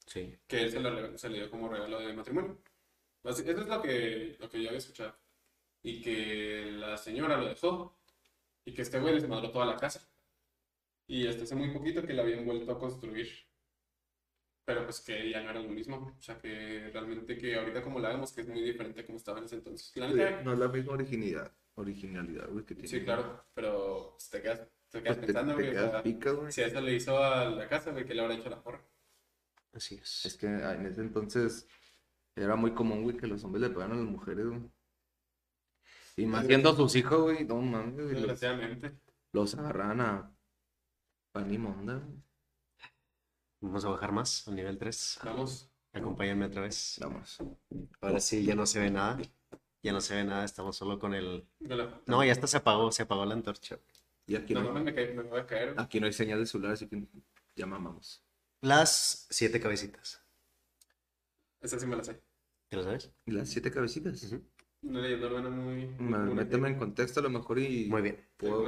Sí. 0.06 0.38
Que 0.48 0.64
él 0.64 0.72
se, 0.72 0.80
lo- 0.80 1.18
se 1.18 1.30
le 1.30 1.38
dio 1.40 1.50
como 1.50 1.70
regalo 1.70 2.00
de 2.00 2.14
matrimonio. 2.14 2.62
Eso 3.24 3.42
es 3.44 3.58
lo 3.68 3.82
que, 3.82 4.38
lo 4.40 4.50
que 4.50 4.62
yo 4.62 4.70
había 4.70 4.80
escuchado. 4.80 5.16
Y 5.82 6.02
que 6.02 6.72
la 6.72 6.98
señora 6.98 7.38
lo 7.38 7.48
dejó 7.48 7.99
y 8.70 8.74
que 8.74 8.82
este 8.84 9.00
güey 9.00 9.14
desmadró 9.16 9.52
toda 9.52 9.66
la 9.66 9.78
casa. 9.78 10.02
Y 11.08 11.28
hasta 11.28 11.44
hace 11.44 11.56
muy 11.56 11.72
poquito 11.72 12.06
que 12.06 12.14
la 12.14 12.22
habían 12.24 12.46
vuelto 12.46 12.72
a 12.72 12.80
construir. 12.80 13.28
Pero 14.66 14.84
pues 14.86 15.02
que 15.02 15.30
ya 15.32 15.42
no 15.42 15.50
era 15.50 15.62
lo 15.62 15.70
mismo. 15.70 16.16
O 16.18 16.22
sea 16.22 16.38
que 16.40 16.90
realmente 16.94 17.38
que 17.38 17.56
ahorita 17.56 17.82
como 17.82 18.00
la 18.00 18.10
vemos 18.10 18.32
que 18.34 18.42
es 18.42 18.48
muy 18.48 18.62
diferente 18.62 19.02
a 19.02 19.06
como 19.06 19.18
estaba 19.18 19.40
en 19.40 19.46
ese 19.46 19.56
entonces. 19.56 19.92
La 19.96 20.08
neta, 20.08 20.42
No 20.44 20.54
es 20.54 20.60
la 20.60 20.68
misma 20.68 20.94
originalidad, 20.94 21.52
originalidad, 21.76 22.50
güey, 22.50 22.66
que 22.66 22.76
tiene. 22.76 22.88
sí, 22.88 23.04
claro. 23.04 23.46
Pero 23.54 24.12
pues, 24.14 24.30
te 24.30 24.42
quedas, 24.42 24.68
te 24.90 25.02
quedas 25.02 25.18
Pues 25.18 25.26
te, 25.26 25.26
pensando, 25.28 25.56
te 25.56 25.64
güey. 25.64 25.70
o 25.70 25.72
quedas 25.72 25.92
sea, 25.92 26.04
picas, 26.04 26.34
güey. 26.36 26.52
si 26.52 26.62
a 26.62 26.68
eso 26.68 26.82
le 26.82 26.96
hizo 26.96 27.18
a 27.24 27.46
la 27.50 27.68
casa, 27.68 27.92
güey, 27.92 28.06
que 28.06 28.14
le 28.14 28.22
habrá 28.22 28.36
hecho 28.36 28.50
la 28.50 28.62
porra. 28.64 28.82
Así 29.74 29.96
es. 29.96 30.26
Es 30.26 30.36
que 30.38 30.48
en 30.48 30.86
ese 30.86 31.02
entonces 31.02 31.68
era 32.36 32.56
muy 32.56 32.74
común, 32.74 33.04
güey, 33.04 33.18
que 33.18 33.28
los 33.28 33.44
hombres 33.44 33.62
le 33.64 33.70
pegaran 33.70 33.94
a 33.98 34.02
las 34.02 34.10
mujeres, 34.12 34.46
güey. 34.48 34.62
Y 36.20 36.26
más 36.26 36.46
siendo 36.46 36.76
sus 36.76 36.96
hijos, 36.96 37.22
güey, 37.22 37.46
no 37.46 37.56
mames, 37.62 37.94
güey, 37.96 38.08
los, 38.12 38.22
Desgraciadamente. 38.22 39.00
los 39.32 39.56
agarraban 39.56 40.02
a 40.02 40.32
pan 41.32 41.54
y 41.54 41.58
monda, 41.58 41.96
güey. 41.98 42.18
Vamos 43.62 43.84
a 43.86 43.90
bajar 43.90 44.12
más 44.12 44.48
al 44.48 44.56
nivel 44.56 44.78
3. 44.78 45.20
Vamos. 45.24 45.70
Acompáñenme 45.94 46.46
otra 46.46 46.62
vez. 46.62 46.98
Vamos. 47.02 47.38
Ahora 48.02 48.20
sí, 48.20 48.44
ya 48.46 48.56
no 48.56 48.66
se 48.66 48.80
ve 48.80 48.90
nada. 48.92 49.18
Ya 49.82 49.92
no 49.94 50.02
se 50.02 50.16
ve 50.16 50.24
nada, 50.26 50.44
estamos 50.44 50.76
solo 50.76 51.00
con 51.00 51.14
el... 51.14 51.48
No, 52.06 52.24
ya 52.24 52.32
hasta 52.34 52.48
se 52.48 52.58
apagó, 52.58 52.92
se 52.92 53.04
apagó 53.04 53.26
la 53.26 53.34
antorcha. 53.34 53.80
Y 54.28 54.36
aquí 54.36 54.54
no 54.54 54.62
no, 54.62 54.68
mames, 54.74 54.84
me, 54.84 54.94
cae- 54.94 55.14
me 55.14 55.24
voy 55.24 55.40
a 55.40 55.46
caer. 55.46 55.74
aquí 55.78 56.00
no 56.00 56.06
hay 56.06 56.14
señal 56.14 56.40
de 56.40 56.46
celular, 56.46 56.74
así 56.74 56.88
que 56.88 57.08
ya 57.56 57.66
mamamos. 57.66 58.24
Las 58.62 59.26
siete 59.30 59.60
cabecitas. 59.60 60.22
Esa 61.62 61.80
sí 61.80 61.88
me 61.88 61.96
la 61.96 62.04
sé. 62.04 62.22
¿Te 62.68 62.76
lo 62.78 62.84
sabes? 62.84 63.12
¿Y 63.26 63.32
las 63.32 63.50
siete 63.50 63.72
cabecitas? 63.72 64.22
Ujú. 64.24 64.44
Una 64.82 65.02
leyenda 65.02 65.28
urbana 65.28 65.50
muy... 65.50 65.88
Méteme 66.34 66.70
en 66.70 66.78
contexto 66.78 67.20
a 67.20 67.24
lo 67.24 67.30
mejor 67.30 67.60
y 67.60 67.88
Muy 67.90 68.02
bien. 68.02 68.26
puedo... 68.38 68.66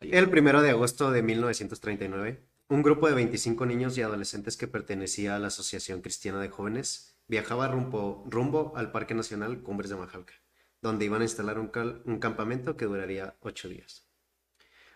El 0.00 0.30
primero 0.30 0.62
de 0.62 0.70
agosto 0.70 1.10
de 1.10 1.22
1939, 1.22 2.44
un 2.68 2.82
grupo 2.82 3.08
de 3.08 3.14
25 3.14 3.66
niños 3.66 3.96
y 3.98 4.02
adolescentes 4.02 4.56
que 4.56 4.68
pertenecía 4.68 5.34
a 5.34 5.38
la 5.38 5.48
Asociación 5.48 6.02
Cristiana 6.02 6.40
de 6.40 6.50
Jóvenes 6.50 7.16
viajaba 7.26 7.68
rumbo, 7.68 8.24
rumbo 8.28 8.72
al 8.76 8.92
Parque 8.92 9.14
Nacional 9.14 9.62
Cumbres 9.62 9.90
de 9.90 9.96
Majalca, 9.96 10.34
donde 10.82 11.04
iban 11.06 11.20
a 11.22 11.24
instalar 11.24 11.58
un, 11.58 11.68
cal- 11.68 12.02
un 12.04 12.18
campamento 12.18 12.76
que 12.76 12.84
duraría 12.84 13.36
ocho 13.40 13.68
días. 13.68 14.06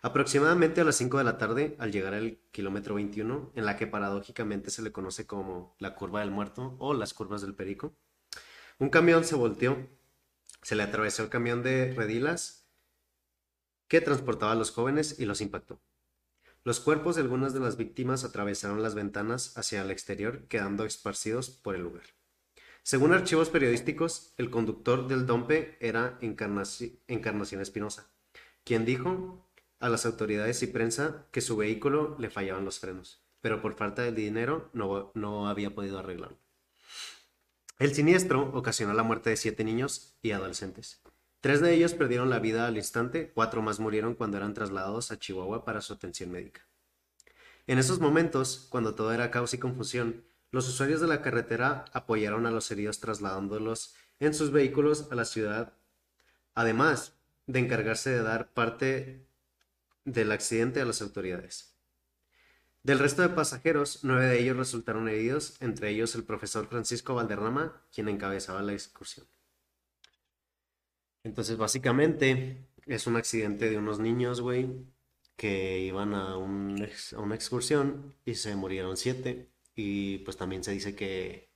Aproximadamente 0.03 0.81
a 0.81 0.85
las 0.85 0.97
5 0.97 1.19
de 1.19 1.25
la 1.25 1.39
tarde, 1.39 1.77
al 1.79 1.93
llegar 1.93 2.15
al 2.15 2.39
kilómetro 2.51 2.95
21, 2.97 3.53
en 3.55 3.67
la 3.67 3.77
que 3.77 3.87
paradójicamente 3.87 4.71
se 4.71 4.83
le 4.83 4.93
conoce 4.93 5.27
como 5.27 5.77
la 5.79 5.95
curva 5.95 6.21
del 6.21 6.31
muerto 6.31 6.77
o 6.79 6.93
las 6.95 7.15
curvas 7.15 7.43
del 7.43 7.55
perico, 7.55 7.97
un 8.79 8.91
camión 8.91 9.25
se 9.25 9.35
volteó, 9.35 9.89
se 10.63 10.75
le 10.75 10.83
atravesó 10.83 11.23
el 11.25 11.29
camión 11.29 11.63
de 11.63 11.93
redilas 11.93 12.69
que 13.89 14.01
transportaba 14.01 14.53
a 14.53 14.57
los 14.57 14.71
jóvenes 14.71 15.19
y 15.19 15.27
los 15.27 15.41
impactó. 15.41 15.81
Los 16.65 16.81
cuerpos 16.81 17.17
de 17.17 17.23
algunas 17.23 17.55
de 17.55 17.61
las 17.61 17.77
víctimas 17.77 18.25
atravesaron 18.25 18.83
las 18.83 18.95
ventanas 18.95 19.57
hacia 19.59 19.83
el 19.83 19.91
exterior, 19.91 20.47
quedando 20.47 20.85
esparcidos 20.85 21.51
por 21.51 21.75
el 21.75 21.83
lugar. 21.83 22.05
Según 22.85 23.13
archivos 23.13 23.49
periodísticos, 23.49 24.33
el 24.39 24.51
conductor 24.51 25.09
del 25.09 25.27
Dompe 25.27 25.77
era 25.81 26.19
Encarnaci- 26.21 27.01
Encarnación 27.09 27.61
Espinosa, 27.61 28.13
quien 28.65 28.85
dijo 28.85 29.49
a 29.81 29.89
las 29.89 30.07
autoridades 30.07 30.63
y 30.63 30.69
prensa 30.69 31.27
que 31.33 31.41
su 31.41 31.57
vehículo 31.57 32.17
le 32.19 32.31
fallaban 32.31 32.65
los 32.65 32.79
frenos, 32.79 33.25
pero 33.41 33.61
por 33.61 33.75
falta 33.75 34.03
de 34.03 34.13
dinero 34.13 34.71
no, 34.73 35.11
no 35.15 35.49
había 35.49 35.75
podido 35.75 35.99
arreglarlo. 35.99 36.39
El 37.83 37.97
siniestro 37.97 38.49
ocasionó 38.55 38.95
la 38.95 39.03
muerte 39.03 39.31
de 39.31 39.37
siete 39.37 39.65
niños 39.65 40.15
y 40.23 40.31
adolescentes. 40.31 41.03
Tres 41.41 41.61
de 41.61 41.75
ellos 41.75 41.95
perdieron 41.95 42.31
la 42.31 42.39
vida 42.39 42.69
al 42.69 42.77
instante, 42.77 43.33
cuatro 43.35 43.61
más 43.61 43.81
murieron 43.81 44.15
cuando 44.15 44.37
eran 44.37 44.55
trasladados 44.55 45.11
a 45.11 45.19
Chihuahua 45.19 45.65
para 45.65 45.81
su 45.81 45.93
atención 45.93 46.31
médica. 46.31 46.65
En 47.67 47.81
esos 47.81 47.99
momentos, 47.99 48.69
cuando 48.71 48.95
todo 48.95 49.13
era 49.13 49.33
caos 49.33 49.53
y 49.53 49.59
confusión, 49.59 50.23
los 50.53 50.69
usuarios 50.69 51.01
de 51.01 51.09
la 51.09 51.23
carretera 51.23 51.87
apoyaron 51.93 52.47
a 52.47 52.53
los 52.53 52.71
heridos 52.71 53.01
trasladándolos 53.01 53.97
en 54.21 54.33
sus 54.33 54.53
vehículos 54.53 55.09
a 55.11 55.17
la 55.17 55.25
ciudad, 55.25 55.73
además 56.55 57.15
de 57.49 57.59
encargarse 57.59 58.11
de 58.11 58.23
dar 58.23 58.53
parte 58.55 59.27
del 60.05 60.31
accidente 60.31 60.81
a 60.81 60.85
las 60.85 61.03
autoridades. 61.03 61.72
Del 62.85 62.99
resto 62.99 63.23
de 63.23 63.29
pasajeros, 63.29 64.01
nueve 64.03 64.27
de 64.27 64.41
ellos 64.41 64.57
resultaron 64.57 65.09
heridos, 65.09 65.57
entre 65.61 65.91
ellos 65.91 66.17
el 66.17 66.25
profesor 66.25 66.67
Francisco 66.67 67.15
Valderrama, 67.15 67.81
quien 67.95 68.09
encabezaba 68.09 68.61
la 68.63 68.73
excursión. 68.73 69.27
Entonces, 71.23 71.57
básicamente, 71.57 72.67
es 72.87 73.07
un 73.07 73.17
accidente 73.17 73.71
de 73.71 73.79
unos 73.79 74.01
niños, 74.01 74.41
güey, 74.41 74.69
que 75.37 75.81
iban 75.81 76.15
a, 76.15 76.37
una 76.37 77.35
excursión 77.35 78.17
y 78.25 78.35
se 78.35 78.57
murieron 78.57 78.97
siete. 78.97 79.49
Y 79.77 80.19
pues 80.19 80.37
también 80.37 80.65
se 80.65 80.73
dice 80.73 80.97
que 80.97 81.53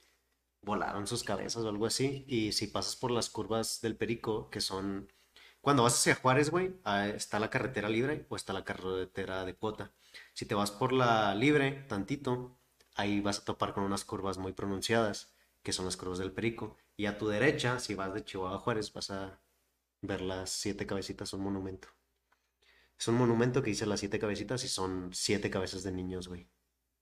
volaron 0.62 1.06
sus 1.06 1.24
cabezas 1.24 1.64
o 1.64 1.68
algo 1.68 1.86
así. 1.86 2.24
Y 2.28 2.52
si 2.52 2.68
pasas 2.68 2.96
por 2.96 3.10
las 3.10 3.30
curvas 3.30 3.80
del 3.80 3.96
Perico, 3.96 4.50
que 4.50 4.60
son... 4.60 5.12
Cuando 5.60 5.82
vas 5.82 5.94
hacia 5.94 6.14
Juárez, 6.14 6.50
güey, 6.50 6.74
ah, 6.84 7.08
está 7.08 7.40
la 7.40 7.50
carretera 7.50 7.88
libre 7.88 8.26
o 8.28 8.36
está 8.36 8.52
la 8.52 8.64
carretera 8.64 9.44
de 9.44 9.54
cuota. 9.56 9.92
Si 10.37 10.45
te 10.45 10.55
vas 10.55 10.70
por 10.70 10.93
la 10.93 11.34
libre, 11.34 11.87
tantito, 11.89 12.59
ahí 12.95 13.22
vas 13.22 13.39
a 13.39 13.45
topar 13.47 13.72
con 13.72 13.84
unas 13.84 14.05
curvas 14.05 14.37
muy 14.37 14.53
pronunciadas, 14.53 15.32
que 15.62 15.72
son 15.72 15.87
las 15.87 15.97
curvas 15.97 16.18
del 16.18 16.30
Perico. 16.30 16.76
Y 16.99 17.07
a 17.07 17.16
tu 17.16 17.26
derecha, 17.28 17.78
si 17.78 17.95
vas 17.95 18.12
de 18.12 18.22
Chihuahua 18.22 18.57
a 18.57 18.59
Juárez, 18.61 18.93
vas 18.93 19.11
a 19.11 19.41
ver 20.03 20.20
las 20.20 20.51
siete 20.51 20.87
cabecitas, 20.87 21.32
un 21.32 21.41
monumento. 21.41 21.89
Es 22.99 23.09
un 23.09 23.14
monumento 23.14 23.62
que 23.62 23.70
dice 23.70 23.87
las 23.87 24.01
siete 24.01 24.18
cabecitas 24.18 24.62
y 24.64 24.68
son 24.68 25.09
siete 25.14 25.49
cabezas 25.49 25.82
de 25.82 25.93
niños, 25.93 26.28
güey, 26.28 26.47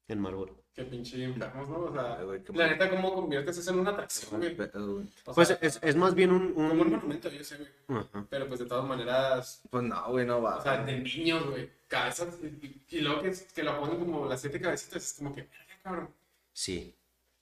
en 0.07 0.21
mármol. 0.21 0.53
Qué 0.73 0.85
pinche 0.85 1.25
enfermos, 1.25 1.69
¿no? 1.69 1.79
O 1.87 1.93
sea, 1.93 2.19
la 2.21 2.25
mal- 2.25 2.71
neta, 2.71 2.89
¿cómo 2.91 3.15
conviertes 3.15 3.59
eso 3.59 3.71
en 3.73 3.81
una 3.81 3.91
atracción, 3.91 4.41
güey? 4.41 4.57
Pues 5.35 5.49
sea, 5.49 5.59
es, 5.61 5.81
es 5.83 5.97
más 5.97 6.15
bien 6.15 6.31
un... 6.31 6.53
como 6.55 6.71
un 6.73 6.81
un- 6.81 6.91
monumento, 6.91 7.29
yo 7.31 7.43
sé, 7.43 7.57
güey. 7.59 8.01
Ajá. 8.01 8.27
Pero 8.31 8.47
pues 8.47 8.61
de 8.61 8.67
todas 8.67 8.85
maneras, 8.89 9.61
Pues 9.71 9.83
no, 9.83 10.09
güey, 10.11 10.25
no 10.25 10.41
va. 10.41 10.57
o 10.59 10.63
sea, 10.63 10.85
de 10.85 10.99
niños, 11.01 11.47
güey. 11.49 11.71
Cabezas. 11.95 12.35
Y, 12.43 12.83
y 12.97 13.01
luego 13.01 13.23
que, 13.23 13.33
que 13.55 13.63
lo 13.63 13.79
ponen 13.81 13.99
como 13.99 14.27
las 14.27 14.41
siete 14.41 14.61
cabecitas, 14.61 15.03
es 15.05 15.13
como 15.15 15.35
que, 15.35 15.49
cabrón. 15.83 16.09
Sí. 16.53 16.95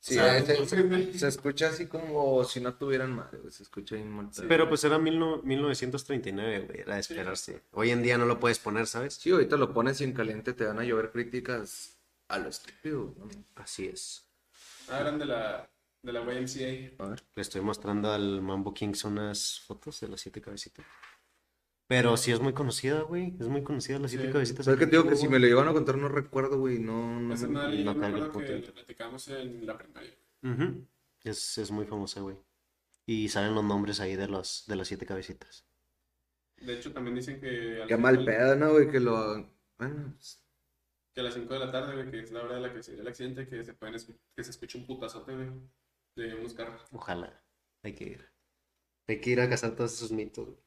Sí, 0.04 0.18
O 0.18 0.22
sea, 0.22 0.44
se, 0.44 0.58
no 0.58 0.64
se- 0.66 0.76
sé, 0.76 0.82
güey. 0.82 1.16
se 1.16 1.28
escucha 1.28 1.68
así 1.68 1.86
como 1.86 2.42
si 2.42 2.60
no 2.60 2.74
tuvieran 2.74 3.14
madre, 3.14 3.38
güey. 3.38 3.52
Se 3.52 3.62
escucha 3.62 3.94
bien 3.94 4.10
mal. 4.10 4.30
pedo. 4.34 4.48
Pero 4.48 4.68
pues 4.68 4.82
era 4.82 4.98
mil 4.98 5.16
no- 5.16 5.40
1939, 5.42 6.66
güey, 6.66 6.80
era 6.80 6.94
de 6.94 7.00
esperarse. 7.00 7.62
Hoy 7.70 7.90
en 7.90 8.02
día 8.02 8.18
no 8.18 8.26
lo 8.26 8.40
puedes 8.40 8.58
poner, 8.58 8.88
¿sabes? 8.88 9.14
Sí, 9.14 9.30
ahorita 9.30 9.56
lo 9.56 9.72
pones 9.72 10.00
y 10.00 10.04
en 10.04 10.12
caliente 10.12 10.54
te 10.54 10.64
van 10.64 10.80
a 10.80 10.84
llover 10.84 11.12
críticas 11.12 11.96
a 12.26 12.38
lo 12.38 12.48
estúpido. 12.48 13.14
¿no? 13.16 13.28
Así 13.54 13.86
es. 13.86 14.24
Ah, 14.88 14.98
eran 15.02 15.20
de 15.20 15.26
la, 15.26 15.70
de 16.02 16.12
la 16.12 16.20
YMCA. 16.20 17.04
A 17.04 17.08
ver. 17.10 17.22
Le 17.36 17.42
estoy 17.42 17.60
mostrando 17.60 18.10
al 18.10 18.42
Mambo 18.42 18.74
Kings 18.74 19.04
unas 19.04 19.60
fotos 19.60 20.00
de 20.00 20.08
las 20.08 20.20
siete 20.20 20.40
cabecitas. 20.40 20.84
Pero 21.88 22.16
sí 22.16 22.32
es 22.32 22.40
muy 22.40 22.52
conocida, 22.54 23.02
güey. 23.02 23.34
Es 23.38 23.48
muy 23.48 23.62
conocida 23.62 23.98
las 23.98 24.10
siete 24.10 24.26
Sí. 24.26 24.32
cabecitas. 24.32 24.64
¿Sabes 24.64 24.80
aquí 24.80 24.90
te 24.90 24.96
digo? 24.96 25.08
Que 25.08 25.16
si 25.16 25.28
me 25.28 25.38
lo 25.38 25.46
llevan 25.46 25.68
a 25.68 25.72
contar 25.72 25.98
no 25.98 26.08
recuerdo, 26.08 26.58
güey. 26.58 26.78
No, 26.78 27.20
no. 27.20 27.34
Me- 27.36 27.48
no 27.48 27.70
yo 27.72 27.84
me 27.94 28.06
acuerdo 28.06 28.32
que 28.32 28.58
la 28.60 28.72
platicamos 28.72 29.28
en 29.28 29.66
la 29.66 29.76
primaria. 29.76 30.14
Ujú. 30.42 30.86
Es, 31.24 31.58
es 31.58 31.70
muy 31.70 31.84
famosa, 31.86 32.20
güey. 32.20 32.36
Y 33.06 33.28
salen 33.28 33.54
los 33.54 33.64
nombres 33.64 34.00
ahí 34.00 34.16
de 34.16 34.28
los 34.28 34.64
de 34.66 34.76
las 34.76 34.88
siete 34.88 35.04
cabecitas. 35.06 35.66
De 36.56 36.74
hecho, 36.74 36.92
también 36.92 37.16
dicen 37.16 37.40
que 37.40 37.84
Qué 37.88 37.96
mal 37.96 38.24
pedo, 38.24 38.56
¿no, 38.56 38.70
güey? 38.72 38.88
Que 38.90 39.00
lo. 39.00 39.50
Bueno, 39.78 40.12
pues, 40.14 40.40
que 41.12 41.20
a 41.20 41.24
las 41.24 41.34
5 41.34 41.52
de 41.52 41.60
la 41.60 41.70
tarde, 41.70 41.94
güey, 41.94 42.10
que 42.10 42.20
es 42.20 42.30
la 42.32 42.42
hora 42.42 42.54
de 42.54 42.60
la 42.62 42.72
que 42.72 42.82
se 42.82 42.92
dio 42.92 43.02
el 43.02 43.08
accidente, 43.08 43.46
que 43.48 43.62
se 43.64 43.74
pueden 43.74 43.94
que 44.34 44.44
se 44.44 44.50
escucha 44.50 44.78
un 44.78 44.86
putazote, 44.86 45.34
güey, 45.34 45.50
de 46.16 46.34
unos 46.36 46.54
carros. 46.54 46.80
Ojalá. 46.92 47.42
Hay 47.82 47.94
que 47.94 48.04
ir. 48.04 48.30
Hay 49.08 49.20
que 49.20 49.30
ir 49.30 49.40
a 49.40 49.48
cazar 49.50 49.74
todos 49.74 49.92
esos 49.92 50.12
mitos. 50.12 50.46
güey. 50.46 50.61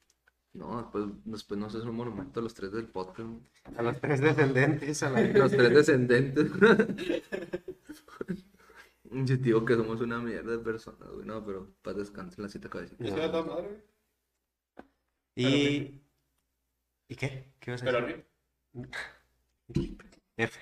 No, 0.56 0.82
después, 0.82 1.06
después 1.26 1.60
nos 1.60 1.76
haces 1.76 1.86
un 1.88 1.95
monumento 1.95 2.39
a 2.39 2.43
los 2.43 2.53
tres 2.53 2.72
del 2.72 2.88
podcast. 2.88 3.28
A 3.76 3.82
los 3.82 3.99
tres 3.99 4.22
descendentes, 4.22 5.03
a 5.03 5.10
la... 5.10 5.22
Los 5.34 5.51
tres 5.51 5.70
descendentes. 5.74 6.49
Yo 9.12 9.38
digo 9.38 9.66
que 9.66 9.76
somos 9.76 9.99
una 10.01 10.20
mierda 10.20 10.51
de 10.51 10.60
personas, 10.60 11.10
güey. 11.10 11.26
No, 11.26 11.45
pero 11.45 11.76
para 11.82 11.97
descansar 11.99 12.49
era 12.99 13.32
toda 13.32 13.43
madre, 13.43 13.68
güey. 13.68 13.84
Y... 15.36 16.01
¿Y 17.08 17.16
qué? 17.16 17.53
¿Qué 17.60 17.72
vas 17.72 17.84
a 17.84 17.86
decir? 17.86 17.97
arriba, 17.97 18.24
F. 20.38 20.60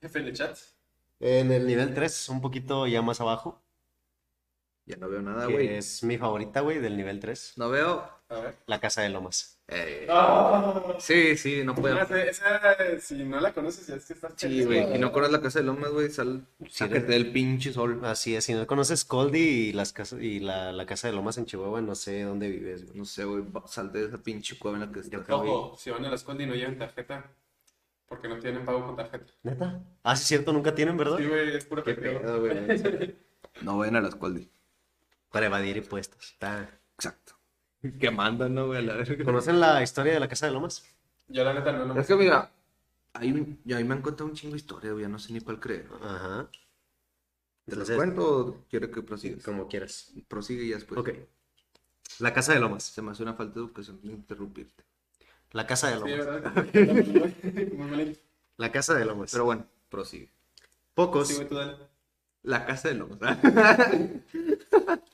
F 0.00 0.18
en 0.18 0.26
el 0.26 0.32
chat. 0.32 0.58
En 1.20 1.52
el 1.52 1.66
nivel 1.66 1.94
3, 1.94 2.28
un 2.30 2.40
poquito 2.40 2.86
ya 2.86 3.02
más 3.02 3.20
abajo, 3.20 3.62
Ya 4.86 4.96
no 4.96 5.08
veo 5.08 5.20
nada, 5.20 5.46
güey. 5.46 5.68
es 5.68 6.04
mi 6.04 6.16
favorita, 6.16 6.60
güey, 6.60 6.78
del 6.78 6.96
nivel 6.96 7.18
3. 7.18 7.54
No 7.56 7.70
veo. 7.70 8.08
A 8.28 8.40
ver. 8.40 8.56
La 8.66 8.80
Casa 8.80 9.02
de 9.02 9.08
Lomas. 9.08 9.56
Eh. 9.68 10.06
Sí, 10.98 11.36
sí, 11.36 11.62
no 11.64 11.74
puedo. 11.74 12.00
Esa, 12.00 12.22
esa, 12.22 13.00
si 13.00 13.24
no 13.24 13.40
la 13.40 13.52
conoces, 13.52 13.86
ya 13.88 13.96
es 13.96 14.06
que 14.06 14.12
estás 14.12 14.32
Sí, 14.36 14.64
güey. 14.64 14.92
Si 14.92 14.98
no 14.98 15.10
conoces 15.10 15.32
la 15.32 15.40
casa 15.42 15.58
de 15.58 15.64
Lomas, 15.64 15.90
güey, 15.90 16.08
sal. 16.10 16.46
Del 16.88 17.32
pinche 17.32 17.72
sol. 17.72 18.00
Así 18.04 18.36
es, 18.36 18.44
si 18.44 18.54
no 18.54 18.64
conoces 18.66 19.04
Coldy 19.04 19.40
y, 19.40 19.72
las 19.72 19.92
casas, 19.92 20.20
y 20.20 20.38
la, 20.38 20.70
la 20.70 20.86
Casa 20.86 21.08
de 21.08 21.14
Lomas 21.14 21.36
en 21.38 21.46
Chihuahua, 21.46 21.80
no 21.80 21.96
sé 21.96 22.22
dónde 22.22 22.48
vives, 22.48 22.86
güey. 22.86 22.98
No 22.98 23.04
sé, 23.04 23.24
güey. 23.24 23.44
Sal 23.66 23.90
de 23.90 24.06
esa 24.06 24.18
pinche 24.18 24.56
cueva 24.56 24.76
en 24.76 24.86
la 24.86 24.92
que 24.92 25.00
estás. 25.00 25.28
Ojo, 25.28 25.76
si 25.76 25.90
van 25.90 26.04
a 26.04 26.10
la 26.10 26.14
escuela 26.14 26.44
y 26.44 26.46
no 26.46 26.54
llevan 26.54 26.78
tarjeta, 26.78 27.28
porque 28.08 28.28
no 28.28 28.38
tienen 28.38 28.64
pago 28.64 28.86
con 28.86 28.94
tarjeta. 28.96 29.32
¿Neta? 29.42 29.82
Ah, 30.04 30.14
sí, 30.14 30.22
es 30.22 30.28
cierto, 30.28 30.52
nunca 30.52 30.76
tienen, 30.76 30.96
¿verdad? 30.96 31.18
Sí, 31.18 31.26
güey, 31.26 31.56
es 31.56 31.64
pendejo. 31.64 32.20
pedo, 32.20 32.40
güey. 32.40 33.16
No 33.62 33.78
vayan 33.78 33.96
a 33.96 34.02
la 34.02 34.08
escuela. 34.08 34.40
Para 35.36 35.46
evadir 35.48 35.76
impuestos. 35.76 36.30
Está- 36.32 36.66
Exacto. 36.94 37.34
Que 38.00 38.10
mandan, 38.10 38.54
¿no, 38.54 38.68
güey? 38.68 38.78
A 38.78 38.82
la 38.82 38.94
verga. 38.94 39.22
¿Conocen 39.22 39.60
la 39.60 39.82
historia 39.82 40.14
de 40.14 40.20
la 40.20 40.28
Casa 40.28 40.46
de 40.46 40.52
Lomas? 40.52 40.82
Yo 41.28 41.44
la 41.44 41.52
neta 41.52 41.72
no, 41.72 41.84
no. 41.84 42.00
Es 42.00 42.06
que 42.06 42.14
mira, 42.16 42.50
hay 43.12 43.32
un, 43.32 43.60
y 43.62 43.74
a 43.74 43.76
mí 43.76 43.84
me 43.84 43.92
han 43.92 44.00
contado 44.00 44.30
un 44.30 44.34
chingo 44.34 44.52
de 44.52 44.56
historia, 44.60 44.92
güey, 44.92 45.02
ya 45.02 45.08
no 45.10 45.18
sé 45.18 45.34
ni 45.34 45.40
cuál 45.42 45.60
creer. 45.60 45.90
Ajá. 46.02 46.48
¿Te 47.66 47.76
las 47.76 47.90
cuento 47.90 48.38
o 48.38 48.64
quiero 48.70 48.90
que 48.90 49.02
prosigas? 49.02 49.44
Como 49.44 49.68
quieras. 49.68 50.10
Prosigue 50.26 50.64
y 50.64 50.68
ya 50.70 50.76
después. 50.76 50.98
Ok. 50.98 51.10
La 52.20 52.32
Casa 52.32 52.54
de 52.54 52.60
Lomas. 52.60 52.84
Se 52.84 53.02
me 53.02 53.10
hace 53.10 53.22
una 53.22 53.34
falta 53.34 53.60
de 53.60 53.66
educación 53.66 54.00
interrumpirte. 54.04 54.84
La 55.52 55.66
Casa 55.66 55.88
de 55.90 55.96
Sí, 55.96 56.16
Lomas. 56.80 57.34
La 58.56 58.72
Casa 58.72 58.94
de 58.94 59.04
Lomas. 59.04 59.30
Pero 59.32 59.44
bueno, 59.44 59.66
prosigue. 59.90 60.30
Pocos, 60.94 61.28
Sí, 61.28 61.34
güey, 61.34 61.46
tú 61.46 61.56
dale. 61.56 61.76
La 62.42 62.64
casa 62.64 62.88
de 62.88 62.94
Lomas. 62.94 63.18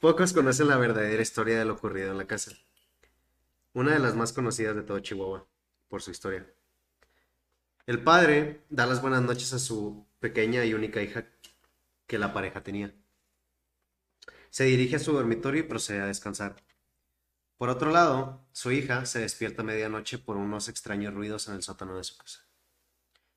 Pocos 0.00 0.32
conocen 0.32 0.68
la 0.68 0.76
verdadera 0.76 1.22
historia 1.22 1.58
de 1.58 1.64
lo 1.64 1.74
ocurrido 1.74 2.10
en 2.10 2.18
la 2.18 2.26
casa. 2.26 2.52
Una 3.72 3.92
de 3.92 3.98
las 3.98 4.14
más 4.14 4.32
conocidas 4.32 4.76
de 4.76 4.82
todo 4.82 4.98
Chihuahua, 5.00 5.46
por 5.88 6.02
su 6.02 6.10
historia. 6.10 6.46
El 7.86 8.02
padre 8.02 8.64
da 8.68 8.86
las 8.86 9.00
buenas 9.00 9.22
noches 9.22 9.52
a 9.52 9.58
su 9.58 10.06
pequeña 10.20 10.64
y 10.64 10.74
única 10.74 11.02
hija 11.02 11.26
que 12.06 12.18
la 12.18 12.32
pareja 12.32 12.62
tenía. 12.62 12.94
Se 14.50 14.64
dirige 14.64 14.96
a 14.96 14.98
su 14.98 15.12
dormitorio 15.12 15.60
y 15.60 15.66
procede 15.66 16.00
a 16.00 16.06
descansar. 16.06 16.56
Por 17.56 17.70
otro 17.70 17.90
lado, 17.90 18.44
su 18.52 18.72
hija 18.72 19.06
se 19.06 19.20
despierta 19.20 19.62
a 19.62 19.64
medianoche 19.64 20.18
por 20.18 20.36
unos 20.36 20.68
extraños 20.68 21.14
ruidos 21.14 21.48
en 21.48 21.54
el 21.54 21.62
sótano 21.62 21.96
de 21.96 22.04
su 22.04 22.16
casa. 22.18 22.46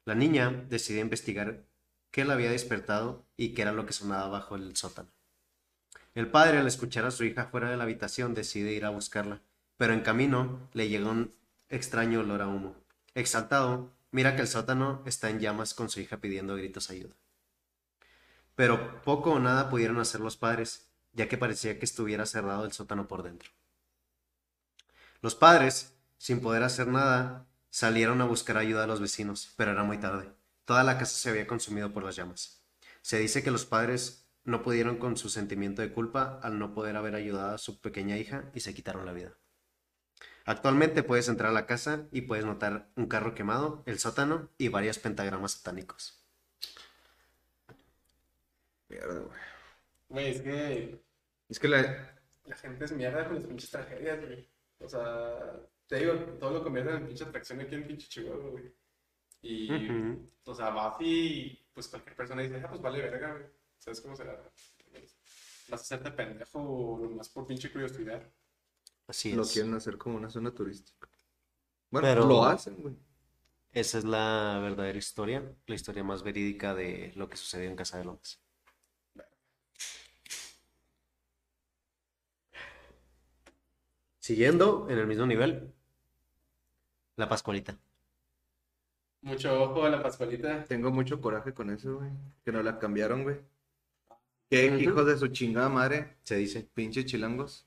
La 0.04 0.16
niña 0.16 0.66
decide 0.68 1.00
investigar 1.00 1.66
qué 2.12 2.26
la 2.26 2.34
había 2.34 2.52
despertado 2.52 3.26
y 3.38 3.54
qué 3.54 3.62
era 3.62 3.72
lo 3.72 3.86
que 3.86 3.94
sonaba 3.94 4.28
bajo 4.28 4.56
el 4.56 4.76
sótano. 4.76 5.10
El 6.16 6.32
padre, 6.32 6.60
al 6.60 6.68
escuchar 6.68 7.06
a 7.06 7.12
su 7.12 7.26
hija 7.26 7.48
fuera 7.48 7.70
de 7.70 7.76
la 7.76 7.84
habitación, 7.84 8.34
decide 8.34 8.72
ir 8.72 8.86
a 8.86 8.90
buscarla, 8.90 9.42
pero 9.76 9.92
en 9.92 10.00
camino 10.00 10.70
le 10.72 10.88
llega 10.88 11.10
un 11.10 11.36
extraño 11.68 12.22
olor 12.22 12.42
a 12.42 12.48
humo. 12.48 12.74
Exaltado, 13.16 13.92
mira 14.12 14.34
que 14.38 14.42
el 14.42 14.48
sótano 14.48 15.04
está 15.06 15.30
en 15.30 15.42
llamas 15.42 15.74
con 15.74 15.90
su 15.90 16.00
hija 16.00 16.18
pidiendo 16.18 16.56
gritos 16.56 16.90
ayuda. 16.90 17.14
Pero 18.56 19.02
poco 19.02 19.32
o 19.32 19.40
nada 19.40 19.70
pudieron 19.70 20.00
hacer 20.00 20.22
los 20.22 20.38
padres, 20.38 20.88
ya 21.12 21.28
que 21.28 21.38
parecía 21.38 21.78
que 21.80 21.86
estuviera 21.86 22.26
cerrado 22.26 22.64
el 22.64 22.72
sótano 22.72 23.10
por 23.10 23.22
dentro. 23.22 23.50
Los 25.22 25.36
padres, 25.36 25.98
sin 26.18 26.40
poder 26.40 26.64
hacer 26.64 26.88
nada, 26.88 27.46
salieron 27.70 28.22
a 28.22 28.26
buscar 28.26 28.58
ayuda 28.58 28.86
a 28.86 28.88
los 28.88 29.02
vecinos, 29.02 29.54
pero 29.58 29.72
era 29.72 29.84
muy 29.84 29.98
tarde. 29.98 30.32
Toda 30.64 30.86
la 30.86 30.98
casa 30.98 31.18
se 31.18 31.30
había 31.30 31.46
consumido 31.46 31.92
por 31.92 32.06
las 32.06 32.16
llamas. 32.16 32.62
Se 33.02 33.20
dice 33.20 33.44
que 33.44 33.52
los 33.52 33.66
padres 33.66 34.25
no 34.46 34.64
pudieron 34.64 34.98
con 34.98 35.18
su 35.18 35.30
sentimiento 35.30 35.82
de 35.82 35.92
culpa 35.92 36.40
al 36.42 36.58
no 36.60 36.74
poder 36.74 36.96
haber 36.96 37.16
ayudado 37.16 37.56
a 37.56 37.58
su 37.58 37.82
pequeña 37.82 38.18
hija 38.18 38.46
y 38.54 38.62
se 38.62 38.74
quitaron 38.74 39.06
la 39.06 39.14
vida. 39.14 39.34
Actualmente 40.46 41.02
puedes 41.04 41.28
entrar 41.28 41.50
a 41.50 41.54
la 41.54 41.66
casa 41.66 42.06
y 42.12 42.22
puedes 42.22 42.46
notar 42.46 42.88
un 42.96 43.08
carro 43.08 43.34
quemado, 43.34 43.82
el 43.88 43.98
sótano 44.00 44.50
y 44.60 44.68
varios 44.70 45.00
pentagramas 45.00 45.54
satánicos. 45.54 46.24
Mierda, 48.90 49.20
güey. 49.20 49.40
Güey, 50.10 50.28
es 50.32 50.42
que 50.42 51.02
Es 51.50 51.60
que 51.60 51.68
la. 51.68 51.82
la 52.46 52.56
gente 52.56 52.86
es 52.86 52.92
mierda 52.92 53.26
con 53.26 53.36
las 53.36 53.46
pinches 53.46 53.72
tragedias, 53.72 54.20
güey. 54.24 54.48
O 54.80 54.88
sea, 54.88 55.36
te 55.88 55.96
digo, 55.98 56.14
todo 56.40 56.52
lo 56.52 56.64
convierten 56.64 56.98
en 56.98 57.08
pinche 57.08 57.24
atracción 57.24 57.62
aquí 57.62 57.76
en 57.76 57.88
pinche 57.88 58.08
Chihuahua, 58.08 58.50
güey. 58.52 58.72
Y, 59.42 59.72
Ujú. 59.74 60.30
o 60.46 60.56
sea, 60.56 60.70
vas 60.70 60.96
y 61.00 61.60
pues 61.74 61.88
cualquier 61.88 62.16
persona 62.16 62.42
dice, 62.44 62.62
ah, 62.64 62.70
pues 62.70 62.82
vale 62.82 63.02
verga, 63.02 63.32
güey. 63.34 63.46
¿Sabes 63.86 64.02
cómo 64.02 64.16
será? 64.16 64.42
Vas 65.70 65.82
a 65.82 65.84
hacerte 65.84 66.10
pendejo 66.12 67.00
nomás 67.02 67.30
por 67.30 67.46
pinche 67.46 67.72
curiosidad. 67.72 68.28
Así 69.08 69.34
Lo 69.34 69.44
es. 69.44 69.52
quieren 69.54 69.74
hacer 69.76 69.98
como 69.98 70.18
una 70.18 70.30
zona 70.30 70.52
turística. 70.52 71.08
Bueno, 71.92 72.08
Pero- 72.08 72.26
lo 72.26 72.44
hacen, 72.46 72.82
güey. 72.82 72.96
Esa 73.72 73.98
es 74.00 74.06
la 74.06 74.60
verdadera 74.62 74.98
historia, 74.98 75.54
la 75.68 75.76
historia 75.76 76.04
más 76.04 76.24
verídica 76.24 76.74
de 76.74 77.12
lo 77.16 77.30
que 77.30 77.38
sucedió 77.38 77.70
en 77.70 77.76
Casa 77.76 77.98
de 78.00 78.06
Lomas. 78.06 78.40
Siguiendo 84.20 84.88
en 84.90 84.98
el 84.98 85.08
mismo 85.08 85.26
nivel, 85.26 85.74
la 87.16 87.30
Pascualita. 87.30 87.78
Mucho 89.22 89.62
ojo 89.64 89.84
a 89.84 89.90
la 89.90 90.02
Pascualita. 90.02 90.64
Tengo 90.66 90.92
mucho 90.92 91.22
coraje 91.22 91.54
con 91.54 91.70
eso, 91.70 91.98
güey. 91.98 92.10
Que 92.44 92.52
no 92.52 92.62
la 92.64 92.80
cambiaron, 92.80 93.24
güey. 93.24 93.38
Qué 94.50 94.70
Ujú. 94.70 94.78
hijos 94.80 95.06
de 95.06 95.18
su 95.18 95.28
chingada 95.30 95.70
madre. 95.70 96.18
Se 96.24 96.36
dice. 96.36 96.68
Pinche 96.74 97.06
chilangos. 97.06 97.66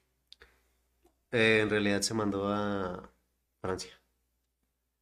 Eh, 1.30 1.60
en 1.62 1.70
realidad 1.70 2.00
se 2.02 2.14
mandó 2.14 2.48
a 2.48 3.10
Francia. 3.60 3.92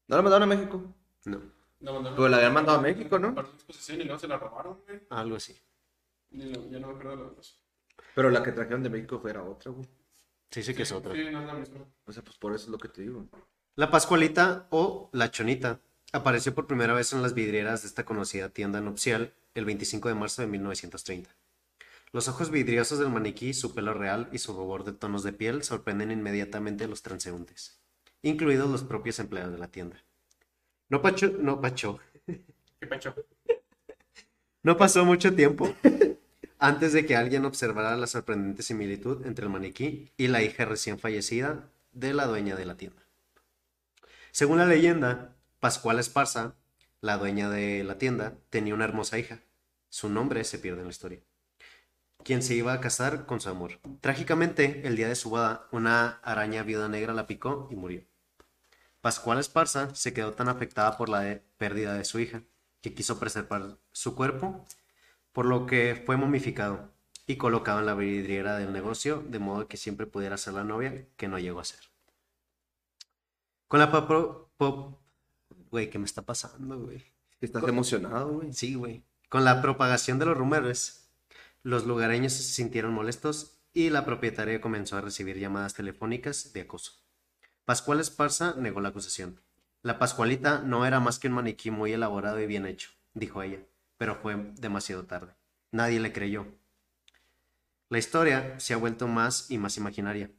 No 0.08 0.16
la 0.16 0.22
mandaron 0.22 0.50
a 0.50 0.54
México. 0.56 0.82
No, 1.26 1.40
No, 1.80 1.92
mandaron- 1.94 2.16
Pero 2.16 2.28
la 2.28 2.36
habían 2.38 2.54
mandado 2.54 2.78
a 2.78 2.82
México, 2.82 3.18
¿no? 3.18 3.34
Para 3.34 3.48
exposición 3.48 4.00
y 4.00 4.04
luego 4.04 4.18
se 4.18 4.26
la 4.28 4.38
robaron, 4.38 4.80
güey. 4.86 5.00
algo 5.10 5.36
así. 5.36 5.56
Ni 6.30 6.46
lo- 6.52 6.68
Yo 6.70 6.80
no 6.80 6.88
me 6.88 6.92
acuerdo 6.94 7.10
de 7.10 7.16
lo 7.16 7.30
demás. 7.30 7.60
Pero 8.14 8.30
la 8.30 8.42
que 8.42 8.52
trajeron 8.52 8.82
de 8.82 8.88
México 8.90 9.20
fue 9.20 9.30
era 9.30 9.42
otra, 9.44 9.70
güey. 9.70 9.86
Se 10.50 10.60
dice 10.60 10.74
que 10.74 10.82
es 10.82 10.88
Sí, 10.88 10.94
otra. 10.94 11.12
Sí, 11.12 11.22
no 11.30 11.40
es 11.40 11.46
la 11.46 11.54
misma. 11.54 11.84
O 12.06 12.12
sea, 12.12 12.22
pues 12.24 12.36
por 12.38 12.54
eso 12.54 12.64
es 12.64 12.70
lo 12.70 12.78
que 12.78 12.88
te 12.88 13.02
digo. 13.02 13.26
La 13.74 13.90
Pascualita 13.90 14.66
o 14.70 15.10
la 15.12 15.30
Chonita 15.30 15.80
apareció 16.12 16.54
por 16.54 16.66
primera 16.66 16.94
vez 16.94 17.12
en 17.12 17.20
las 17.22 17.34
vidrieras 17.34 17.82
de 17.82 17.88
esta 17.88 18.04
conocida 18.04 18.48
tienda 18.48 18.80
nupcial 18.80 19.34
el 19.54 19.64
25 19.66 20.08
de 20.08 20.14
marzo 20.14 20.40
de 20.42 20.48
1930. 20.48 21.30
Los 22.12 22.28
ojos 22.28 22.50
vidriosos 22.50 22.98
del 22.98 23.11
maniquí, 23.11 23.52
su 23.52 23.74
pelo 23.74 23.92
real 23.92 24.28
y 24.32 24.38
su 24.38 24.54
rubor 24.54 24.84
de 24.84 24.92
tonos 24.92 25.22
de 25.22 25.32
piel 25.32 25.62
sorprenden 25.62 26.11
inmediatamente 26.11 26.84
a 26.84 26.88
los 26.88 27.02
transeúntes, 27.02 27.80
incluidos 28.22 28.70
los 28.70 28.84
propios 28.84 29.18
empleados 29.18 29.52
de 29.52 29.59
la 29.59 29.68
tienda. 29.68 30.02
No 30.88 31.02
pacho, 31.02 31.32
no 31.38 31.61
pacho, 31.61 31.98
¿Qué 32.26 32.86
pecho? 32.86 33.14
no 34.62 34.76
pasó 34.76 35.04
mucho 35.04 35.34
tiempo 35.34 35.74
antes 36.59 36.92
de 36.92 37.07
que 37.07 37.16
alguien 37.16 37.44
observara 37.44 37.96
la 37.96 38.07
sorprendente 38.07 38.62
similitud 38.62 39.26
entre 39.26 39.44
el 39.44 39.50
maniquí 39.52 40.11
y 40.16 40.28
la 40.28 40.42
hija 40.42 40.64
recién 40.64 40.98
fallecida 40.98 41.68
de 41.92 42.14
la 42.14 42.26
dueña 42.26 42.57
de 42.57 42.66
la 42.66 42.76
tienda. 42.76 43.02
Según 44.30 44.59
la 44.59 44.66
leyenda, 44.66 45.34
Pascual 45.61 45.98
Esparza, 45.98 46.54
la 47.00 47.18
dueña 47.18 47.50
de 47.50 47.84
la 47.84 47.98
tienda, 47.98 48.34
tenía 48.50 48.74
una 48.74 48.84
hermosa 48.84 49.18
hija. 49.18 49.40
Su 49.88 50.09
nombre 50.09 50.44
se 50.44 50.59
pierde 50.59 50.80
en 50.80 50.86
la 50.86 50.90
historia. 50.90 51.20
Quien 52.26 52.42
se 52.42 52.54
iba 52.56 52.72
a 52.72 52.80
casar 52.80 53.24
con 53.24 53.40
su 53.40 53.48
amor. 53.48 53.78
Trágicamente, 54.00 54.82
el 54.84 54.96
día 54.96 55.06
de 55.06 55.14
su 55.14 55.30
boda, 55.30 55.68
una 55.70 56.18
araña 56.24 56.64
viuda 56.64 56.88
negra 56.88 57.14
la 57.14 57.28
picó 57.28 57.68
y 57.70 57.76
murió. 57.76 58.02
Pascual 59.00 59.38
Esparza 59.38 59.94
se 59.94 60.12
quedó 60.12 60.32
tan 60.32 60.48
afectada 60.48 60.96
por 60.96 61.08
la 61.08 61.20
de- 61.20 61.36
pérdida 61.56 61.94
de 61.94 62.04
su 62.04 62.18
hija 62.18 62.42
que 62.80 62.94
quiso 62.94 63.20
preservar 63.20 63.78
su 63.92 64.16
cuerpo, 64.16 64.66
por 65.30 65.46
lo 65.46 65.66
que 65.66 66.02
fue 66.04 66.16
momificado 66.16 66.90
y 67.28 67.36
colocado 67.36 67.78
en 67.78 67.86
la 67.86 67.94
vidriera 67.94 68.56
del 68.58 68.72
negocio, 68.72 69.22
de 69.28 69.38
modo 69.38 69.68
que 69.68 69.76
siempre 69.76 70.06
pudiera 70.08 70.36
ser 70.36 70.54
la 70.54 70.64
novia, 70.64 71.06
que 71.16 71.28
no 71.28 71.38
llegó 71.38 71.60
a 71.60 71.64
ser. 71.64 71.78
Con 73.68 73.78
la 73.78 73.92
papo... 73.92 74.50
pop- 74.56 74.98
Güey, 75.70 75.90
¿qué 75.90 75.98
me 76.00 76.06
está 76.06 76.22
pasando, 76.22 76.76
güey? 76.80 77.04
Estás 77.40 77.62
emocionado, 77.68 78.30
güey. 78.30 78.52
Sí, 78.52 78.74
güey. 78.74 79.04
Con 79.28 79.44
la 79.44 79.62
propagación 79.62 80.18
de 80.18 80.26
los 80.26 80.36
rumores, 80.36 81.05
los 81.66 81.84
lugareños 81.84 82.32
se 82.32 82.44
sintieron 82.44 82.94
molestos 82.94 83.58
y 83.74 83.90
la 83.90 84.04
propietaria 84.04 84.60
comenzó 84.60 84.96
a 84.96 85.00
recibir 85.00 85.36
llamadas 85.36 85.74
telefónicas 85.74 86.52
de 86.52 86.60
acoso. 86.60 86.92
Pascual 87.64 87.98
Esparza 87.98 88.54
negó 88.56 88.80
la 88.80 88.90
acusación. 88.90 89.40
La 89.82 89.98
Pascualita 89.98 90.60
no 90.60 90.86
era 90.86 91.00
más 91.00 91.18
que 91.18 91.26
un 91.26 91.34
maniquí 91.34 91.72
muy 91.72 91.92
elaborado 91.92 92.38
y 92.38 92.46
bien 92.46 92.66
hecho, 92.66 92.90
dijo 93.14 93.42
ella, 93.42 93.58
pero 93.98 94.14
fue 94.14 94.36
demasiado 94.54 95.06
tarde. 95.06 95.34
Nadie 95.72 95.98
le 95.98 96.12
creyó. 96.12 96.46
La 97.88 97.98
historia 97.98 98.60
se 98.60 98.72
ha 98.72 98.76
vuelto 98.76 99.08
más 99.08 99.50
y 99.50 99.58
más 99.58 99.76
imaginaria, 99.76 100.30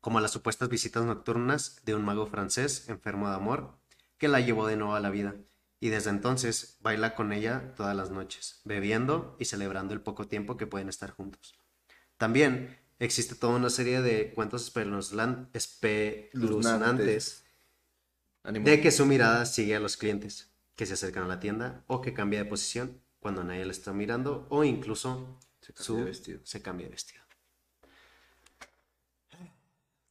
como 0.00 0.20
las 0.20 0.30
supuestas 0.30 0.70
visitas 0.70 1.04
nocturnas 1.04 1.82
de 1.84 1.94
un 1.94 2.02
mago 2.02 2.26
francés 2.28 2.88
enfermo 2.88 3.28
de 3.28 3.34
amor 3.34 3.76
que 4.16 4.28
la 4.28 4.40
llevó 4.40 4.66
de 4.66 4.76
nuevo 4.78 4.94
a 4.94 5.00
la 5.00 5.10
vida 5.10 5.34
y 5.80 5.88
desde 5.90 6.10
entonces 6.10 6.78
baila 6.80 7.14
con 7.14 7.32
ella 7.32 7.74
todas 7.76 7.94
las 7.96 8.10
noches, 8.10 8.60
bebiendo 8.64 9.36
y 9.38 9.44
celebrando 9.44 9.94
el 9.94 10.00
poco 10.00 10.26
tiempo 10.26 10.56
que 10.56 10.66
pueden 10.66 10.88
estar 10.88 11.10
juntos. 11.10 11.54
También 12.16 12.78
existe 12.98 13.34
toda 13.34 13.56
una 13.56 13.68
serie 13.70 14.00
de 14.00 14.32
cuentos 14.32 14.72
espeluznan- 14.74 15.48
espeluznantes 15.52 17.44
de 18.44 18.80
que 18.80 18.90
su 18.90 19.04
mirada 19.06 19.44
sigue 19.44 19.76
a 19.76 19.80
los 19.80 19.96
clientes 19.96 20.50
que 20.76 20.86
se 20.86 20.94
acercan 20.94 21.24
a 21.24 21.28
la 21.28 21.40
tienda 21.40 21.84
o 21.88 22.00
que 22.00 22.14
cambia 22.14 22.38
de 22.38 22.44
posición 22.48 23.00
cuando 23.20 23.42
nadie 23.44 23.64
le 23.64 23.72
está 23.72 23.92
mirando 23.92 24.46
o 24.50 24.62
incluso 24.64 25.38
Se 25.60 25.72
cambia 25.72 25.84
su- 25.84 25.96
de 25.96 26.04
vestido. 26.04 26.40
se 26.44 26.62
cambia 26.62 26.86
de 26.86 26.90
vestido. 26.92 27.22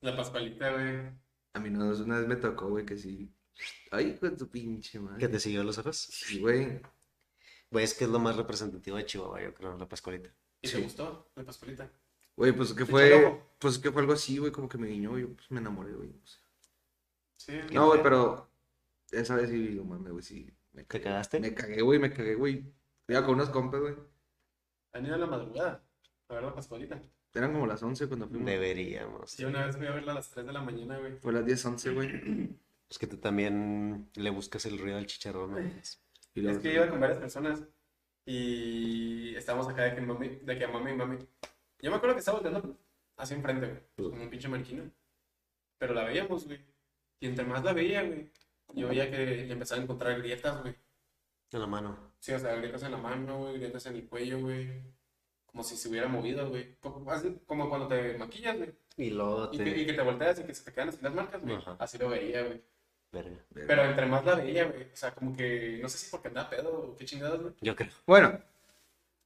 La 0.02 0.16
Pascualita, 0.16 0.72
güey. 0.72 1.10
A 1.54 1.60
mí 1.60 1.70
no, 1.70 1.86
una 1.90 2.20
vez 2.20 2.28
me 2.28 2.36
tocó, 2.36 2.68
güey, 2.70 2.86
que 2.86 2.98
sí. 2.98 3.32
Ay, 3.92 4.18
con 4.18 4.36
tu 4.38 4.48
pinche 4.50 5.00
madre. 5.00 5.20
¿Que 5.20 5.28
te 5.28 5.40
siguió 5.40 5.64
los 5.64 5.78
ojos? 5.78 5.98
Sí, 5.98 6.40
güey. 6.40 6.82
Pues 7.70 7.92
es 7.92 7.98
que 7.98 8.04
es 8.06 8.10
lo 8.10 8.20
más 8.20 8.36
representativo 8.36 8.98
de 8.98 9.06
Chihuahua, 9.06 9.42
yo 9.42 9.54
creo, 9.54 9.78
la 9.78 9.88
Pascualita. 9.88 10.30
¿Y 10.62 10.68
Sí. 10.68 10.78
te 10.78 10.84
gustó 10.84 11.30
la 11.36 11.44
Pascualita? 11.44 11.90
Güey, 12.36 12.52
pues 12.52 12.74
que 12.74 12.86
fue. 12.86 13.42
Pues 13.60 13.78
que 13.80 13.92
fue 13.92 14.02
algo 14.02 14.14
así, 14.14 14.38
güey, 14.38 14.52
como 14.52 14.68
que 14.68 14.78
me 14.78 14.88
guiñó, 14.88 15.18
yo 15.18 15.30
pues 15.34 15.50
me 15.52 15.60
enamoré, 15.60 15.94
güey. 15.94 16.10
o 16.10 16.26
sea. 16.28 16.42
Sí. 17.38 17.74
No, 17.74 17.88
güey, 17.88 18.04
pero. 18.04 18.50
Esa 19.12 19.36
vez 19.36 19.50
sí, 19.50 19.58
digo, 19.58 19.86
mames, 19.86 20.12
güey, 20.12 20.24
sí. 20.24 20.50
Me 20.74 20.84
¿Te 20.84 21.00
cagaste? 21.00 21.40
Me 21.40 21.54
cagué, 21.54 21.82
güey, 21.82 22.00
me 22.00 22.12
cagué, 22.12 22.36
güey. 22.36 22.66
Iba 23.08 23.24
con 23.26 23.36
unos 23.36 23.50
compas, 23.50 23.80
güey. 23.80 23.96
Han 24.94 25.06
ido 25.06 25.16
a 25.16 25.18
la 25.18 25.28
madrugada 25.28 25.84
a 26.28 26.34
ver 26.34 26.44
la 26.44 26.54
Pascualita. 26.56 27.02
Eran 27.34 27.52
como 27.54 27.68
las 27.68 27.82
11 27.84 28.08
cuando 28.08 28.28
fuimos. 28.28 28.46
Deberíamos. 28.46 29.38
Yo 29.38 29.48
una 29.50 29.66
vez 29.66 29.78
fui 29.78 29.86
a 29.88 29.92
verla 29.92 30.14
a 30.14 30.16
las 30.16 30.30
3 30.32 30.46
de 30.46 30.54
la 30.54 30.62
mañana, 30.62 30.98
güey. 30.98 31.18
Fue 31.20 31.32
las 31.34 31.46
10, 31.46 31.66
11, 31.66 31.90
güey. 31.94 32.10
Es 32.90 32.98
que 33.00 33.08
tú 33.08 33.18
también 33.18 34.10
le 34.16 34.30
buscas 34.30 34.66
el 34.66 34.78
ruido 34.78 34.98
al 34.98 35.06
chicharrón, 35.08 35.52
¿no? 35.52 35.60
Y 36.34 36.42
luego- 36.42 36.58
Es 36.58 36.64
que 36.64 36.74
iba 36.74 36.88
con 36.90 37.00
varias 37.00 37.20
personas 37.20 37.64
y 38.26 39.36
estábamos 39.36 39.68
acá 39.70 39.84
de 39.84 39.96
que 39.96 40.02
mami, 40.02 40.30
de 40.42 40.58
que 40.58 40.68
mami, 40.68 40.94
mami. 40.94 41.18
Yo 41.80 41.92
me 41.92 41.98
acuerdo 41.98 42.16
que 42.16 42.20
estaba 42.20 42.40
volteando 42.40 42.78
hacia 43.18 43.36
enfrente, 43.38 43.68
güey, 43.68 44.10
como 44.12 44.24
un 44.24 44.30
pinche 44.30 44.48
marquino. 44.48 44.92
Pero 45.78 45.94
la 45.94 46.04
veíamos, 46.06 46.46
güey. 46.46 46.60
Y 47.20 47.28
entre 47.28 47.46
más 47.46 47.64
la 47.64 47.74
veía, 47.74 48.04
güey, 48.04 48.32
yo 48.74 48.88
veía 48.88 49.10
que 49.10 49.18
le 49.46 49.52
empezaba 49.54 49.80
a 49.80 49.84
encontrar 49.84 50.18
grietas, 50.20 50.62
güey. 50.62 50.76
En 51.52 51.60
la 51.62 51.68
mano. 51.68 52.14
Sí, 52.20 52.34
o 52.34 52.40
sea, 52.40 52.56
grietas 52.56 52.84
en 52.84 52.92
la 52.92 52.98
mano, 52.98 53.40
güey, 53.40 53.58
grietas 53.58 53.86
en 53.86 53.96
el 53.96 54.08
cuello, 54.08 54.40
güey. 54.40 54.70
Como 55.46 55.64
si 55.64 55.78
se 55.78 55.88
hubiera 55.90 56.08
movido, 56.08 56.50
güey. 56.50 56.76
Como, 56.80 57.06
cuando 57.70 57.88
te 57.88 58.18
maquillas, 58.18 58.58
güey. 58.58 58.74
Y 58.98 59.10
luego 59.12 59.50
Y, 59.54 59.58
te... 59.58 59.64
que, 59.64 59.78
y 59.82 59.86
que 59.86 59.94
te 59.94 60.02
volteas 60.02 60.40
y 60.40 60.44
que 60.44 60.54
se 60.54 60.64
te 60.66 60.74
quedan 60.74 60.90
así 60.90 60.98
las 61.02 61.14
marcas, 61.14 61.42
güey. 61.42 61.56
Ajá. 61.56 61.76
Así 61.80 61.98
lo 61.98 62.10
veía, 62.10 62.44
güey. 62.44 62.62
Verga. 63.24 63.38
Pero 63.68 63.84
entre 63.84 64.06
más 64.06 64.26
la 64.26 64.36
veía, 64.36 64.66
güey. 64.66 64.84
O 64.84 64.96
sea, 64.96 65.14
como 65.14 65.36
que, 65.36 65.80
no 65.82 65.90
sé 65.90 65.98
si 65.98 66.12
porque 66.12 66.28
andaba 66.28 66.50
pedo 66.50 66.72
o 66.72 66.96
qué 66.96 67.06
chingados, 67.06 67.42
güey. 67.42 67.54
Yo 67.62 67.76
creo. 67.76 67.92
Bueno, 68.06 68.40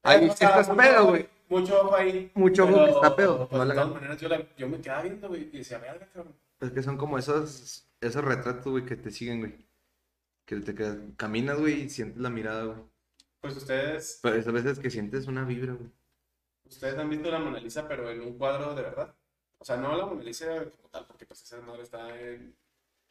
ahí 0.04 0.28
O 0.28 0.32
sí 0.32 0.38
sea, 0.38 0.50
estás 0.50 0.68
mucho 0.70 0.82
pedo, 0.82 1.06
güey. 1.08 1.30
Mucho 1.50 1.82
ojo 1.82 1.96
ahí. 1.96 2.32
Mucho 2.36 2.64
ojo 2.66 2.86
que 2.86 2.92
está 2.92 3.16
pedo, 3.16 3.48
Pues, 3.50 3.60
no 3.60 3.66
de 3.68 3.74
todas 3.74 3.90
maneras, 3.92 4.22
yo, 4.22 4.30
la- 4.30 4.56
yo 4.56 4.68
me 4.70 4.80
quedaba 4.80 5.02
viendo, 5.02 5.28
güey. 5.28 5.50
Y 5.52 5.58
decía, 5.60 5.80
verga, 5.80 6.08
cabrón. 6.14 6.36
Es 6.60 6.72
que 6.72 6.84
son 6.84 6.98
como 6.98 7.18
esos, 7.18 7.88
esos 8.02 8.24
retratos, 8.24 8.72
güey, 8.72 8.86
que 8.86 8.96
te 8.96 9.10
siguen, 9.12 9.40
güey. 9.40 9.66
Que 10.46 10.58
te 10.58 10.76
quedas, 10.76 10.98
caminas, 11.18 11.58
güey, 11.60 11.84
y 11.84 11.90
sientes 11.90 12.22
la 12.22 12.30
mirada, 12.30 12.66
güey. 12.66 12.78
Pues 13.42 13.56
ustedes, 13.56 14.20
Pero 14.22 14.36
esas 14.36 14.54
veces 14.54 14.80
que 14.80 14.90
sientes 14.90 15.26
una 15.28 15.46
vibra, 15.46 15.74
güey. 15.74 15.90
ustedes 16.66 16.98
han 16.98 17.10
visto 17.10 17.32
la 17.32 17.40
Mona 17.40 17.60
Lisa, 17.60 17.88
pero 17.88 18.12
en 18.12 18.22
un 18.22 18.38
cuadro 18.38 18.76
de 18.76 18.82
verdad. 18.84 19.16
O 19.58 19.66
sea, 19.66 19.78
no 19.78 19.96
la 19.96 20.06
Mona 20.06 20.24
Lisa 20.24 20.48
como 20.78 20.90
tal, 20.90 21.06
porque 21.08 21.26
pues 21.26 21.42
esa 21.42 21.60
madre 21.62 21.84
está 21.84 22.20
en, 22.20 22.56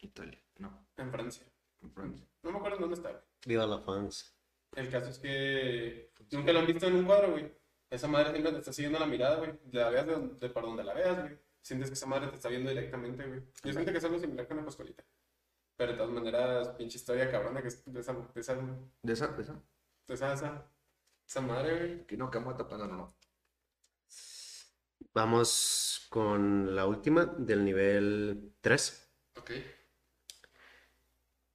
Italia, 0.00 0.38
no, 0.58 0.86
en 0.96 1.10
Francia. 1.10 1.46
en 1.80 1.90
Francia. 1.92 2.26
No 2.42 2.52
me 2.52 2.58
acuerdo 2.58 2.76
en 2.76 2.80
dónde 2.82 2.96
está, 2.96 3.10
güey. 3.10 3.22
Viva 3.46 3.66
la 3.66 3.80
fans. 3.80 4.36
El 4.76 4.90
caso 4.90 5.10
es 5.10 5.18
que 5.18 6.12
nunca 6.32 6.52
lo 6.52 6.60
han 6.60 6.66
visto 6.66 6.86
en 6.86 6.96
un 6.96 7.04
cuadro, 7.04 7.32
güey. 7.32 7.50
esa 7.90 8.06
madre 8.08 8.32
siempre 8.32 8.52
te 8.52 8.58
está 8.58 8.72
siguiendo 8.72 8.98
la 8.98 9.06
mirada, 9.06 9.36
güey. 9.38 9.58
La 9.72 9.88
veas 9.88 10.06
de, 10.06 10.12
donde, 10.12 10.34
de 10.34 10.50
por 10.50 10.62
donde 10.62 10.84
la 10.84 10.94
veas, 10.94 11.20
güey. 11.20 11.38
Sientes 11.62 11.88
que 11.88 11.94
esa 11.94 12.06
madre 12.06 12.28
te 12.28 12.36
está 12.36 12.48
viendo 12.48 12.70
directamente, 12.70 13.26
güey. 13.26 13.42
Yo 13.64 13.72
siento 13.72 13.92
que 13.92 13.98
es 13.98 14.04
algo 14.04 14.18
similar 14.18 14.46
con 14.46 14.56
la 14.58 14.64
coscolita. 14.64 15.04
Pero 15.76 15.92
de 15.92 15.98
todas 15.98 16.12
maneras, 16.12 16.68
pinche 16.70 16.98
historia 16.98 17.30
cabrona 17.30 17.62
que 17.62 17.68
es 17.68 17.84
de 17.84 18.00
esa, 18.00 18.12
de 18.12 18.40
esa, 18.40 18.54
De 19.02 19.12
esa, 19.12 19.28
de 19.28 19.42
esa. 19.42 19.62
de 20.06 20.14
esa, 20.14 20.32
esa, 20.34 20.70
esa 21.26 21.40
madre, 21.40 21.76
güey. 21.78 22.00
Aquí 22.02 22.16
no, 22.16 22.30
que 22.30 22.38
vamos 22.38 22.54
a 22.54 22.56
tapar, 22.58 22.78
no, 22.80 22.86
no. 22.88 23.14
Vamos 25.14 26.06
con 26.10 26.74
la 26.74 26.86
última 26.86 27.24
del 27.26 27.64
nivel 27.64 28.54
3, 28.60 29.12
Ok. 29.36 29.50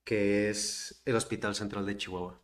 Que 0.04 0.50
es 0.50 1.02
el 1.06 1.16
Hospital 1.16 1.56
Central 1.56 1.86
de 1.86 1.98
Chihuahua. 1.98 2.40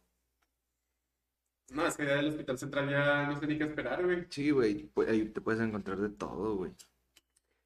No, 1.72 1.86
es 1.86 1.96
que 1.98 2.06
ya 2.06 2.16
del 2.16 2.30
hospital 2.30 2.58
central 2.58 2.90
ya 2.90 3.28
no 3.28 3.40
sé 3.40 3.46
ni 3.48 3.58
qué 3.58 3.64
esperar, 3.66 4.04
güey. 4.04 4.26
Sí, 4.30 4.50
güey, 4.52 4.92
pu- 4.94 5.08
ahí 5.08 5.26
te 5.30 5.42
puedes 5.42 5.62
encontrar 5.62 5.98
de 6.00 6.10
todo, 6.10 6.56
güey. 6.56 6.72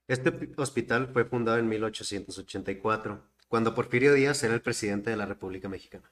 Este 0.07 0.31
pi- 0.31 0.53
hospital 0.57 1.09
fue 1.13 1.25
fundado 1.25 1.57
en 1.57 1.67
1884, 1.69 3.23
cuando 3.47 3.73
Porfirio 3.75 4.13
Díaz 4.13 4.43
era 4.43 4.53
el 4.53 4.61
presidente 4.61 5.09
de 5.09 5.17
la 5.17 5.25
República 5.25 5.69
Mexicana. 5.69 6.11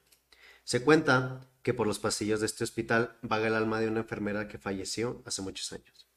Se 0.64 0.82
cuenta 0.82 1.48
que 1.62 1.74
por 1.74 1.86
los 1.86 1.98
pasillos 1.98 2.40
de 2.40 2.46
este 2.46 2.64
hospital 2.64 3.18
vaga 3.22 3.48
el 3.48 3.54
alma 3.54 3.80
de 3.80 3.88
una 3.88 4.00
enfermera 4.00 4.48
que 4.48 4.58
falleció 4.58 5.22
hace 5.26 5.42
muchos 5.42 5.72
años. 5.72 6.08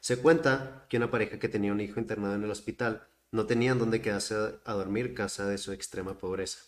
Se 0.00 0.18
cuenta 0.20 0.86
que 0.88 0.96
una 0.96 1.10
pareja 1.10 1.38
que 1.38 1.48
tenía 1.48 1.72
un 1.72 1.80
hijo 1.80 2.00
internado 2.00 2.34
en 2.34 2.44
el 2.44 2.50
hospital 2.50 3.06
no 3.32 3.46
tenían 3.46 3.78
dónde 3.78 4.00
quedarse 4.02 4.34
a- 4.34 4.60
a 4.64 4.74
dormir 4.74 5.14
casa 5.14 5.46
de 5.48 5.58
su 5.58 5.72
extrema 5.72 6.18
pobreza. 6.18 6.64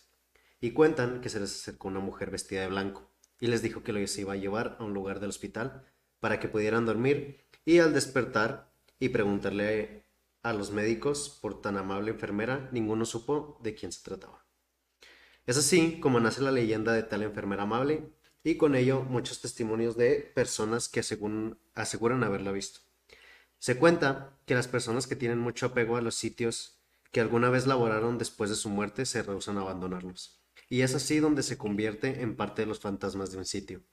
Y 0.63 0.71
cuentan 0.71 1.19
que 1.19 1.27
se 1.27 1.41
les 1.41 1.53
acercó 1.53 1.89
una 1.89 1.99
mujer 1.99 2.31
vestida 2.31 2.61
de 2.61 2.67
blanco 2.67 3.11
y 3.41 3.47
les 3.47 3.61
dijo 3.61 3.83
que 3.83 3.91
los 3.91 4.17
iba 4.17 4.31
a 4.31 4.37
llevar 4.37 4.77
a 4.79 4.85
un 4.85 4.93
lugar 4.93 5.19
del 5.19 5.31
hospital 5.31 5.85
para 6.21 6.39
que 6.39 6.47
pudieran 6.47 6.85
dormir 6.85 7.45
y 7.65 7.79
al 7.79 7.93
despertar 7.93 8.71
y 8.97 9.09
preguntarle 9.09 10.05
a 10.41 10.53
los 10.53 10.71
médicos 10.71 11.37
por 11.41 11.61
tan 11.61 11.75
amable 11.75 12.11
enfermera, 12.11 12.69
ninguno 12.71 13.03
supo 13.03 13.59
de 13.61 13.75
quién 13.75 13.91
se 13.91 14.03
trataba. 14.03 14.45
Es 15.45 15.57
así 15.57 15.99
como 15.99 16.21
nace 16.21 16.41
la 16.41 16.51
leyenda 16.51 16.93
de 16.93 17.03
tal 17.03 17.23
enfermera 17.23 17.63
amable 17.63 18.13
y 18.41 18.55
con 18.55 18.75
ello 18.75 19.01
muchos 19.01 19.41
testimonios 19.41 19.97
de 19.97 20.31
personas 20.33 20.87
que 20.87 21.01
aseguran, 21.01 22.23
haberla 22.23 22.53
visto. 22.53 22.79
Se 23.59 23.77
cuenta 23.77 24.39
que 24.45 24.55
las 24.55 24.69
personas 24.69 25.07
que 25.07 25.17
tienen 25.17 25.39
mucho 25.39 25.65
apego 25.65 25.97
a 25.97 26.01
los 26.01 26.15
sitios 26.15 26.79
que 27.11 27.19
alguna 27.19 27.49
vez 27.49 27.67
laboraron 27.67 28.17
después 28.17 28.49
de 28.49 28.55
su 28.55 28.69
muerte 28.69 29.05
se 29.05 29.23
rehusan 29.23 29.57
a 29.57 29.61
abandonarlos. 29.63 30.39
Y 30.73 30.81
es 30.81 30.95
así 30.95 31.19
donde 31.19 31.43
se 31.43 31.55
convierte 31.55 32.23
en 32.23 32.35
parte 32.35 32.63
de 32.63 32.65
los 32.65 32.79
fantasmas 32.79 33.31
de 33.31 33.37
un 33.37 33.45
sitio. 33.45 33.83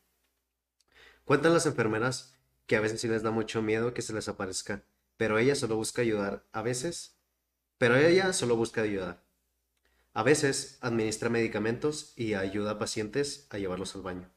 Cuentan 1.26 1.52
las 1.52 1.66
enfermeras 1.66 2.38
que 2.66 2.74
a 2.74 2.80
veces 2.80 3.02
sí 3.02 3.06
les 3.06 3.22
da 3.22 3.30
mucho 3.30 3.60
miedo 3.60 3.92
que 3.92 4.00
se 4.00 4.14
les 4.14 4.28
aparezca, 4.28 4.82
pero 5.18 5.38
ella 5.38 5.54
solo 5.54 5.76
busca 5.76 6.00
ayudar. 6.00 6.46
A 6.52 6.62
veces, 6.62 7.18
pero 7.76 7.96
ella 7.96 8.32
solo 8.32 8.56
busca 8.56 8.80
ayudar. 8.80 9.22
A 10.14 10.22
veces 10.22 10.78
administra 10.80 11.28
medicamentos 11.28 12.14
y 12.16 12.32
ayuda 12.32 12.70
a 12.70 12.78
pacientes 12.78 13.46
a 13.50 13.58
llevarlos 13.58 13.94
al 13.94 14.00
baño. 14.00 14.32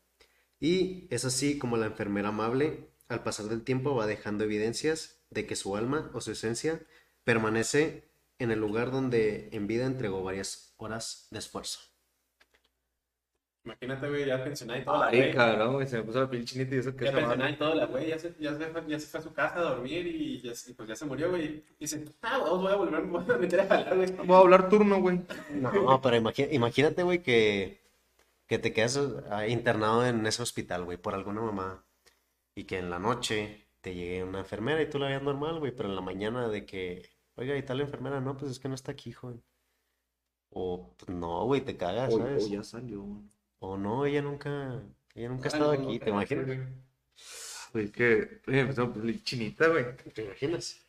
Y 0.60 1.08
es 1.12 1.24
así 1.24 1.58
como 1.58 1.78
la 1.78 1.86
enfermera 1.86 2.28
amable, 2.28 2.90
al 3.08 3.24
pasar 3.24 3.46
del 3.46 3.64
tiempo, 3.64 3.96
va 3.96 4.06
dejando 4.06 4.44
evidencias 4.44 5.22
de 5.30 5.48
que 5.48 5.56
su 5.56 5.78
alma 5.78 6.12
o 6.14 6.20
su 6.20 6.32
esencia 6.32 6.86
permanece 7.24 8.12
en 8.38 8.52
el 8.52 8.60
lugar 8.60 8.92
donde 8.92 9.48
en 9.54 9.66
vida 9.66 9.86
entregó 9.86 10.22
varias 10.24 10.74
horas 10.76 11.30
de 11.32 11.40
esfuerzo. 11.40 11.93
Imagínate, 13.66 14.10
güey, 14.10 14.26
ya 14.26 14.44
pensionada 14.44 14.80
y 14.80 14.84
toda 14.84 15.00
la 15.00 15.08
Ay, 15.08 15.32
cabrón, 15.32 15.74
güey, 15.76 15.88
se 15.88 15.98
me 15.98 16.04
puso 16.04 16.20
la 16.20 16.30
piel 16.30 16.44
chinita 16.44 16.76
y 16.76 16.80
eso 16.80 16.96
que 16.96 17.06
Ya 17.06 17.14
pensionada 17.14 17.50
y 17.50 17.56
toda 17.56 17.76
la 17.76 17.86
güey, 17.86 18.08
ya 18.10 18.20
se, 18.20 18.36
ya, 18.38 18.54
se, 18.58 18.66
fue- 18.68 18.84
ya 18.88 19.00
se 19.00 19.08
fue 19.08 19.20
a 19.22 19.24
su 19.24 19.34
casa 19.34 19.56
a 19.60 19.62
dormir 19.62 20.06
y, 20.06 20.42
ya, 20.42 20.54
se- 20.54 20.74
pues 20.74 20.90
ya 20.90 20.96
se 20.98 21.06
murió, 21.06 21.30
güey. 21.30 21.46
Y 21.46 21.64
dice, 21.80 22.04
ah, 22.24 22.40
vamos, 22.40 22.62
voy 22.62 22.72
a 22.74 22.76
volver, 22.76 23.02
me 23.04 23.20
voy 23.20 23.36
a 23.36 23.38
meter 23.38 23.62
a 23.62 23.66
jalar, 23.68 23.96
güey. 23.96 24.12
Voy 24.12 24.36
a 24.36 24.40
hablar 24.40 24.68
turno, 24.70 25.00
güey. 25.00 25.22
No, 25.52 26.02
pero 26.02 26.18
imagínate, 26.52 27.04
güey, 27.04 27.24
que, 27.24 27.82
que 28.48 28.60
te 28.60 28.74
quedas 28.74 29.00
ah, 29.30 29.48
internado 29.48 30.06
en 30.06 30.26
ese 30.28 30.42
hospital, 30.44 30.84
güey, 30.84 30.98
por 30.98 31.14
alguna 31.14 31.42
mamá. 31.42 31.86
Y 32.56 32.66
que 32.66 32.80
en 32.80 32.90
la 32.90 33.00
noche 33.00 33.66
te 33.80 33.96
llegue 33.96 34.24
una 34.26 34.40
enfermera 34.40 34.82
y 34.82 34.90
tú 34.90 35.00
la 35.00 35.08
veas 35.08 35.24
normal, 35.24 35.60
güey, 35.60 35.72
pero 35.72 35.88
en 35.88 35.96
la 35.96 36.02
mañana 36.02 36.50
de 36.50 36.66
que, 36.66 37.10
oiga, 37.36 37.58
y 37.58 37.64
tal 37.64 37.80
enfermera, 37.80 38.20
no, 38.20 38.36
pues 38.38 38.52
es 38.52 38.60
que 38.60 38.68
no 38.68 38.76
está 38.76 38.92
aquí, 38.92 39.14
joven. 39.14 39.42
O, 40.52 40.94
pues, 40.98 41.10
no, 41.10 41.46
güey, 41.46 41.62
te 41.62 41.78
cagas, 41.78 42.14
O, 42.14 42.18
¿sabes? 42.18 42.46
o 42.46 42.48
ya 42.50 42.64
salió, 42.64 43.02
güey. 43.02 43.24
O 43.66 43.78
no, 43.78 44.06
ella 44.06 44.22
nunca, 44.22 44.82
ella 45.16 45.30
nunca 45.30 45.48
ha 45.48 45.52
Ah, 45.52 45.56
estado 45.56 45.74
no, 45.76 45.80
aquí, 45.84 46.00
no, 46.00 46.04
¿te 46.04 46.10
imaginas? 46.10 46.46
güey. 47.72 47.92
Que, 47.92 48.42
piel 48.46 49.24
chinita, 49.24 49.68
güey. 49.70 49.86
¿Te 50.14 50.24
imaginas? 50.26 50.80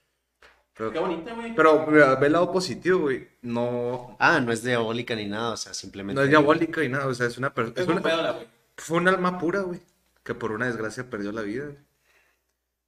Pero, 0.76 0.90
Qué 0.92 0.98
bonita, 0.98 1.34
güey. 1.34 1.54
pero 1.54 1.86
mira, 1.86 2.16
ve 2.16 2.26
el 2.26 2.32
lado 2.32 2.50
positivo, 2.50 2.98
güey. 3.02 3.28
No, 3.42 4.16
Ah, 4.18 4.40
no 4.40 4.50
es 4.50 4.64
diabólica 4.64 5.14
ni 5.14 5.26
nada, 5.26 5.52
o 5.52 5.56
sea, 5.56 5.72
simplemente... 5.72 6.16
no 6.18 6.24
es 6.24 6.30
diabólica 6.30 6.82
y 6.82 6.88
nada, 6.88 7.06
o 7.06 7.14
sea, 7.14 7.28
es 7.28 7.38
una 7.38 7.54
persona. 7.54 7.80
Es 7.80 7.86
un 7.86 8.02
pedo 8.02 8.22
la 8.22 8.32
güey. 8.32 8.48
Fue 8.76 8.96
un 8.98 9.06
alma 9.06 9.38
pura, 9.38 9.60
güey. 9.60 9.80
Que 10.24 10.34
por 10.34 10.50
una 10.50 10.66
desgracia 10.66 11.08
perdió 11.08 11.30
la 11.30 11.42
vida, 11.42 11.66
güey. 11.66 11.78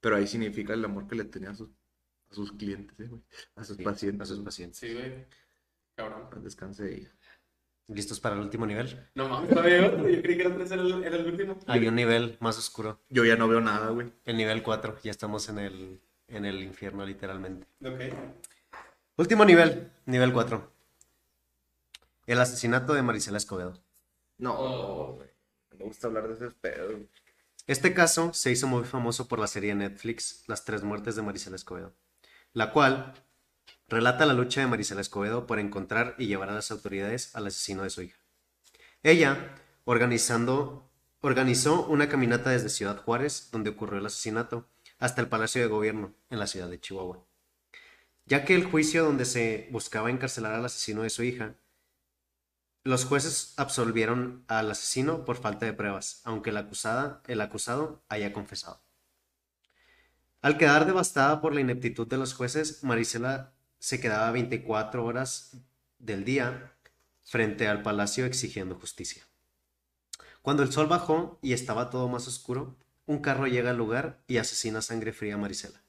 Pero 0.01 0.16
ahí 0.16 0.26
significa 0.26 0.72
el 0.74 0.84
amor 0.84 1.07
que 1.07 1.14
le 1.14 1.24
tenía 1.26 1.51
a 1.51 1.55
sus, 1.55 1.68
a 2.30 2.34
sus 2.34 2.51
clientes, 2.53 2.99
eh, 2.99 3.07
güey. 3.09 3.22
A 3.55 3.62
sus 3.62 3.76
Sí, 3.76 3.84
pacientes. 3.84 4.20
a 4.22 4.34
sus 4.34 4.45
pacientes. 4.45 4.78
Sí, 4.80 4.93
güey. 4.93 5.26
Cabrón. 5.95 6.28
Descanse 6.43 6.93
ella. 6.93 7.12
¿Listos 7.89 8.18
para 8.18 8.34
el 8.34 8.41
último 8.41 8.66
nivel? 8.66 9.09
No 9.14 9.28
mames, 9.28 9.49
todavía 9.51 9.87
otro. 9.87 10.09
Yo 10.09 10.20
creí 10.20 10.37
que 10.37 10.43
el 10.43 10.53
otro 10.53 10.64
era 10.64 10.74
el, 10.74 11.05
era 11.05 11.16
el 11.16 11.26
último. 11.26 11.57
Hay 11.66 11.87
un 11.87 11.95
nivel 11.95 12.37
más 12.41 12.59
oscuro. 12.59 13.01
Yo 13.11 13.24
ya 13.24 13.37
no 13.37 13.47
veo 13.47 13.61
nada, 13.61 13.91
güey. 13.91 14.12
El 14.24 14.37
nivel 14.37 14.62
4, 14.62 14.99
ya 15.05 15.11
estamos 15.12 15.49
en 15.49 15.59
el, 15.61 16.01
en 16.28 16.45
el 16.45 16.62
infierno 16.64 17.07
literalmente. 17.07 17.66
Ok. 17.84 18.01
Último 19.16 19.45
nivel, 19.45 19.93
nivel 20.05 20.32
4. 20.32 20.72
El 22.26 22.41
asesinato 22.41 22.93
de 22.95 23.03
Marisela 23.03 23.39
Escobedo. 23.39 23.80
No, 24.39 24.55
Oh. 24.59 25.12
güey. 25.14 25.28
Me 25.78 25.84
gusta 25.84 26.09
hablar 26.09 26.26
de 26.26 26.34
ese 26.34 26.51
pedo. 26.57 26.87
güey. 26.91 27.09
Este 27.68 27.95
caso 27.95 28.32
se 28.34 28.51
hizo 28.51 28.66
muy 28.66 28.84
famoso 28.84 29.28
por 29.28 29.39
la 29.39 29.47
serie 29.47 29.70
de 29.70 29.76
Netflix 29.76 30.45
Las 30.49 30.64
tres 30.64 30.82
muertes 30.82 31.16
de 31.16 31.22
Marisela 31.22 31.57
Escobedo, 31.57 31.95
la 32.53 32.72
cual 32.72 33.14
relata 33.89 34.26
la 34.26 34.32
lucha 34.32 34.61
de 34.61 34.66
Marisela 34.66 35.01
Escobedo 35.01 35.47
por 35.47 35.59
encontrar 35.59 36.14
y 36.18 36.26
llevar 36.26 36.51
a 36.51 36.55
las 36.55 36.70
autoridades 36.70 37.34
al 37.34 37.47
asesino 37.47 37.82
de 37.82 37.91
su 37.91 38.03
hija. 38.03 38.18
Ella, 39.03 39.55
organizando, 39.84 40.91
organizó 41.20 41.87
una 41.87 42.09
caminata 42.09 42.51
desde 42.51 42.68
Ciudad 42.68 43.03
Juárez, 43.03 43.51
donde 43.53 43.70
ocurrió 43.70 43.99
el 43.99 44.07
asesinato, 44.07 44.68
hasta 44.99 45.20
el 45.20 45.28
Palacio 45.28 45.61
de 45.61 45.68
Gobierno, 45.68 46.14
en 46.30 46.39
la 46.39 46.47
ciudad 46.47 46.68
de 46.68 46.80
Chihuahua. 46.80 47.24
Ya 48.24 48.45
que 48.45 48.55
el 48.55 48.64
juicio 48.64 49.05
donde 49.05 49.24
se 49.24 49.68
buscaba 49.70 50.11
encarcelar 50.11 50.55
al 50.55 50.64
asesino 50.64 51.03
de 51.03 51.11
su 51.11 51.22
hija 51.22 51.55
los 52.87 53.04
jueces 53.04 53.53
absolvieron 53.57 54.45
al 54.46 54.71
asesino 54.71 55.25
por 55.25 55.38
falta 55.38 55.67
de 55.67 55.72
pruebas, 55.72 56.21
aunque 56.22 56.53
la 56.53 56.61
acusada, 56.61 57.21
el 57.26 57.41
acusado 57.41 58.04
haya 58.08 58.33
confesado. 58.33 58.80
Al 60.41 60.57
quedar 60.57 60.87
devastada 60.87 61.41
por 61.41 61.53
la 61.53 61.61
ineptitud 61.61 62.07
de 62.07 62.17
los 62.17 62.34
jueces, 62.34 62.84
Marisela 62.84 63.55
se 63.78 64.00
quedaba 64.00 64.30
24 64.30 65.04
horas 65.04 65.57
del 65.98 66.24
día 66.24 66.72
frente 67.24 67.68
al 67.68 67.82
palacio 67.82 68.24
exigiendo 68.24 68.76
justicia. 68.76 69.24
Cuando 70.42 70.62
el 70.62 70.72
sol 70.72 70.86
bajó 70.86 71.38
y 71.42 71.53
estaba 71.53 71.90
todo 71.90 72.08
más 72.08 72.28
oscuro, 72.28 72.76
un 73.07 73.18
carro 73.18 73.46
llega 73.46 73.70
al 73.70 73.76
lugar 73.76 74.22
y 74.28 74.38
asesina 74.38 74.82
sangre 74.82 75.12
fría 75.12 75.34
a 75.34 75.38
Marisela. 75.38 75.82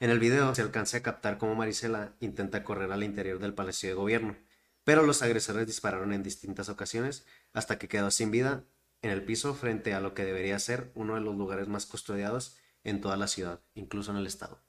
En 0.00 0.10
el 0.10 0.20
video 0.20 0.54
se 0.54 0.62
alcanza 0.62 0.98
a 0.98 1.02
captar 1.02 1.38
cómo 1.38 1.56
Marisela 1.56 2.14
intenta 2.20 2.62
correr 2.62 2.92
al 2.92 3.02
interior 3.02 3.40
del 3.40 3.54
palacio 3.54 3.88
de 3.88 3.96
gobierno, 3.96 4.36
pero 4.84 5.02
los 5.02 5.22
agresores 5.22 5.66
dispararon 5.66 6.12
en 6.12 6.22
distintas 6.22 6.68
ocasiones 6.68 7.26
hasta 7.52 7.78
que 7.78 7.88
quedó 7.88 8.10
sin 8.10 8.30
vida 8.30 8.64
en 9.02 9.10
el 9.10 9.24
piso 9.24 9.54
frente 9.54 9.94
a 9.94 10.00
lo 10.00 10.14
que 10.14 10.24
debería 10.24 10.58
ser 10.58 10.92
uno 10.94 11.14
de 11.16 11.20
los 11.20 11.36
lugares 11.36 11.68
más 11.68 11.86
custodiados 11.86 12.56
en 12.84 13.00
toda 13.00 13.16
la 13.16 13.26
ciudad, 13.26 13.60
incluso 13.74 14.12
en 14.12 14.18
el 14.18 14.26
estado. 14.26 14.60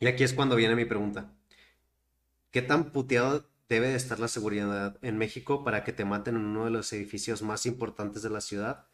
Y 0.00 0.08
aquí 0.08 0.24
es 0.24 0.32
cuando 0.34 0.56
viene 0.56 0.74
mi 0.74 0.84
pregunta. 0.86 1.30
¿Qué 2.50 2.62
tan 2.62 2.92
puteado 2.92 3.48
debe 3.68 3.88
de 3.88 3.96
estar 3.96 4.18
la 4.18 4.28
seguridad 4.28 4.98
en 5.02 5.18
México 5.18 5.64
para 5.64 5.84
que 5.84 5.92
te 5.92 6.04
maten 6.04 6.36
en 6.36 6.44
uno 6.46 6.64
de 6.64 6.70
los 6.70 6.92
edificios 6.92 7.42
más 7.42 7.66
importantes 7.66 8.22
de 8.22 8.30
la 8.30 8.40
ciudad, 8.40 8.86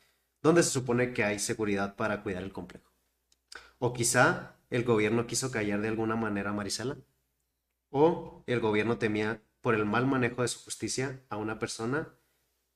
donde 0.43 0.63
se 0.63 0.71
supone 0.71 1.13
que 1.13 1.25
hay 1.25 1.39
seguridad 1.39 1.97
para 1.97 2.23
cuidar 2.23 2.43
el 2.43 2.53
complejo? 2.53 2.91
O 3.79 3.93
quizá 3.95 4.57
el 4.71 4.85
gobierno 4.85 5.27
quiso 5.27 5.51
callar 5.53 5.81
de 5.83 5.89
alguna 5.89 6.17
manera 6.17 6.51
a 6.51 6.55
Marisela. 6.55 6.99
O 7.91 8.45
el 8.47 8.61
gobierno 8.61 8.99
temía 8.99 9.43
por 9.63 9.75
el 9.75 9.87
mal 9.87 10.07
manejo 10.07 10.43
de 10.43 10.49
su 10.49 10.61
justicia 10.65 11.23
a 11.31 11.37
una 11.39 11.59
persona 11.59 12.15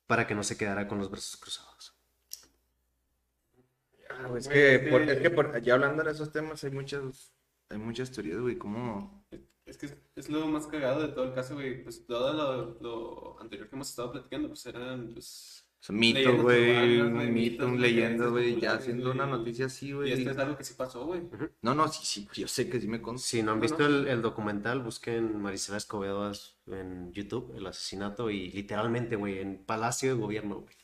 para 0.06 0.26
que 0.26 0.34
no 0.36 0.44
se 0.44 0.56
quedara 0.58 0.88
con 0.88 0.98
los 0.98 1.10
brazos 1.10 1.36
cruzados. 1.38 1.96
Es 4.36 4.48
que, 4.48 4.74
es 5.12 5.18
que- 5.20 5.62
ya 5.62 5.74
hablando 5.74 6.02
de 6.02 6.10
esos 6.12 6.32
temas 6.32 6.62
hay 6.64 6.70
muchas, 6.70 7.32
hay 7.70 7.78
muchas 7.78 8.10
teorías, 8.10 8.40
güey, 8.40 8.56
como... 8.58 9.24
Es 9.66 9.76
que 9.76 9.86
es, 9.86 9.96
es 10.16 10.28
lo 10.30 10.46
más 10.46 10.66
cagado 10.66 11.02
de 11.02 11.08
todo 11.08 11.24
el 11.24 11.34
caso, 11.34 11.54
güey. 11.54 11.82
Pues 11.82 12.06
todo 12.06 12.32
lo, 12.32 12.78
lo 12.80 13.40
anterior 13.40 13.68
que 13.68 13.76
hemos 13.76 13.90
estado 13.90 14.12
platicando, 14.12 14.48
pues 14.48 14.64
eran, 14.64 15.12
pues, 15.12 15.66
Es 15.82 15.90
un 15.90 15.96
mito, 15.98 16.42
güey. 16.42 17.00
Un 17.00 17.34
mito, 17.34 17.66
un 17.66 17.80
leyenda, 17.80 18.28
güey. 18.28 18.58
Ya 18.58 18.74
haciendo 18.74 19.10
una 19.10 19.26
noticia 19.26 19.66
así, 19.66 19.88
Y 19.88 19.92
güey. 19.92 20.12
esto 20.12 20.30
es 20.30 20.38
algo 20.38 20.56
que 20.56 20.64
sí 20.64 20.72
pasó, 20.74 21.04
güey. 21.04 21.20
No, 21.60 21.74
no, 21.74 21.86
sí, 21.88 22.00
sí, 22.04 22.28
yo 22.40 22.48
sé 22.48 22.70
que 22.70 22.80
sí 22.80 22.88
me 22.88 23.02
consta. 23.02 23.28
Si 23.28 23.42
no 23.42 23.52
han 23.52 23.58
No, 23.58 23.62
visto 23.62 23.78
no. 23.80 23.86
el, 23.86 24.08
el 24.08 24.22
documental, 24.22 24.80
busquen 24.82 25.40
Marisela 25.42 25.76
Escobedo 25.76 26.32
en 26.66 27.12
YouTube, 27.12 27.54
el 27.54 27.66
asesinato, 27.66 28.30
y 28.30 28.50
literalmente, 28.50 29.16
güey, 29.16 29.38
en 29.40 29.64
Palacio 29.64 30.08
de 30.14 30.20
Gobierno, 30.20 30.60
güey. 30.60 30.74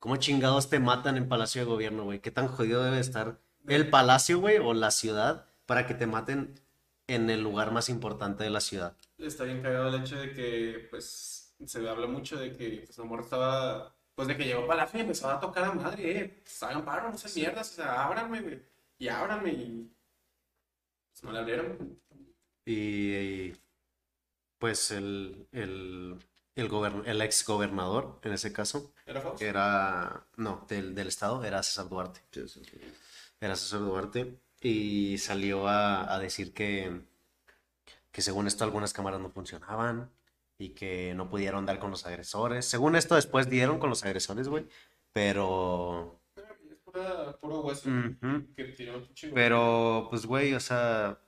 ¿Cómo 0.00 0.16
chingados 0.16 0.68
te 0.68 0.80
matan 0.80 1.16
en 1.16 1.28
Palacio 1.28 1.62
de 1.62 1.66
Gobierno, 1.66 2.04
güey? 2.04 2.20
¿Qué 2.20 2.30
tan 2.30 2.48
jodido 2.48 2.82
debe 2.84 2.98
estar 3.00 3.40
el 3.66 3.88
palacio, 3.90 4.40
güey, 4.40 4.58
o 4.58 4.74
la 4.74 4.90
ciudad 4.90 5.48
para 5.66 5.86
que 5.86 5.94
te 5.94 6.06
maten 6.06 6.54
en 7.06 7.30
el 7.30 7.42
lugar 7.42 7.72
más 7.72 7.88
importante 7.88 8.44
de 8.44 8.50
la 8.50 8.60
ciudad? 8.60 8.96
Está 9.18 9.44
bien 9.44 9.62
cagado 9.62 9.88
el 9.88 10.02
hecho 10.02 10.16
de 10.16 10.32
que, 10.32 10.86
pues, 10.90 11.54
se 11.64 11.88
habla 11.88 12.06
mucho 12.06 12.36
de 12.38 12.52
que, 12.56 12.82
pues, 12.86 12.98
la 12.98 13.04
morra 13.04 13.22
estaba, 13.22 13.96
pues, 14.14 14.28
de 14.28 14.36
que 14.36 14.44
llegó 14.44 14.66
para 14.66 14.84
la 14.86 14.90
y 14.98 15.00
empezó 15.00 15.30
a 15.30 15.40
tocar 15.40 15.64
a 15.64 15.72
madre, 15.72 16.18
eh, 16.20 16.40
pues, 16.42 16.62
hagan 16.62 16.84
paro, 16.84 17.10
no 17.10 17.18
sean 17.18 17.34
mierdas, 17.34 17.72
o 17.72 17.74
sea, 17.74 18.04
ábranme, 18.04 18.40
güey, 18.42 18.62
y 18.98 19.08
ábranme, 19.08 19.50
y, 19.52 19.90
pues, 21.12 21.22
no 21.24 21.32
le 21.32 21.38
abrieron. 21.38 21.98
Y, 22.66 23.14
y, 23.14 23.56
pues 24.58 24.90
el, 24.90 25.48
el, 25.52 26.18
el, 26.54 26.68
gobern- 26.70 27.02
el 27.06 27.20
ex 27.22 27.44
gobernador, 27.46 28.18
en 28.22 28.32
ese 28.32 28.52
caso, 28.52 28.92
¿Era 29.06 29.20
Fox? 29.20 29.40
era, 29.42 30.26
no, 30.36 30.64
del, 30.68 30.94
del 30.94 31.08
estado, 31.08 31.44
era 31.44 31.62
César 31.62 31.88
Duarte. 31.88 32.20
Era 33.40 33.56
César 33.56 33.80
Duarte 33.80 34.40
y 34.64 35.18
salió 35.18 35.68
a, 35.68 36.12
a 36.14 36.18
decir 36.18 36.54
que, 36.54 37.02
que 38.10 38.22
según 38.22 38.46
esto 38.46 38.64
algunas 38.64 38.92
cámaras 38.94 39.20
no 39.20 39.30
funcionaban 39.30 40.10
y 40.58 40.70
que 40.70 41.14
no 41.14 41.28
pudieron 41.28 41.66
dar 41.66 41.78
con 41.78 41.90
los 41.90 42.06
agresores. 42.06 42.64
Según 42.64 42.96
esto 42.96 43.14
después 43.14 43.50
dieron 43.50 43.78
con 43.78 43.90
los 43.90 44.04
agresores, 44.04 44.48
güey, 44.48 44.66
pero... 45.12 46.20
Es 46.36 46.76
pura, 46.84 47.36
puro 47.38 47.60
hueso 47.60 47.90
Ujú. 47.90 48.54
que 48.56 48.64
tiró 48.64 49.00
güey. 49.00 49.34
Pero, 49.34 50.06
pues, 50.08 50.24
güey, 50.24 50.54
o 50.54 50.60
sea, 50.60 51.20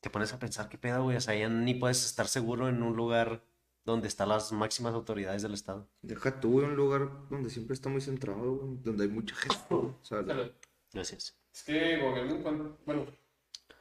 te 0.00 0.08
pones 0.08 0.32
a 0.32 0.38
pensar 0.38 0.68
qué 0.68 0.78
pedo, 0.78 1.02
güey, 1.02 1.16
o 1.16 1.20
sea, 1.20 1.34
ya 1.34 1.48
ni 1.48 1.74
puedes 1.74 2.04
estar 2.06 2.26
seguro 2.26 2.68
en 2.68 2.82
un 2.82 2.96
lugar 2.96 3.44
donde 3.84 4.08
están 4.08 4.30
las 4.30 4.50
máximas 4.52 4.94
autoridades 4.94 5.42
del 5.42 5.54
estado. 5.54 5.88
Deja 6.00 6.40
tú, 6.40 6.52
güey, 6.52 6.66
un 6.66 6.76
lugar 6.76 7.10
donde 7.28 7.50
siempre 7.50 7.74
está 7.74 7.90
muy 7.90 8.00
centrado, 8.00 8.54
güey, 8.56 8.78
donde 8.82 9.04
hay 9.04 9.10
mucha 9.10 9.34
gente. 9.34 9.56
Sea, 10.02 10.20
O 10.22 10.24
sea, 10.24 10.52
Gracias. 10.92 11.36
Es 11.52 11.64
que 11.64 12.00
cuanto, 12.42 12.78
bueno, 12.86 13.06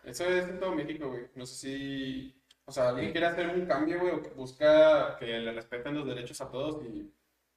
eso 0.03 0.25
es 0.25 0.47
en 0.47 0.59
todo 0.59 0.75
México, 0.75 1.09
güey. 1.09 1.27
No 1.35 1.45
sé 1.45 1.55
si, 1.55 2.41
o 2.65 2.71
sea, 2.71 2.89
alguien 2.89 3.11
quiere 3.11 3.27
hacer 3.27 3.47
un 3.49 3.65
cambio, 3.65 3.99
güey, 3.99 4.13
o 4.15 4.21
que 4.21 4.29
busca 4.29 5.15
que 5.17 5.25
le 5.25 5.51
respeten 5.53 5.95
los 5.95 6.05
derechos 6.07 6.39
a 6.41 6.49
todos 6.51 6.83
y, 6.85 7.13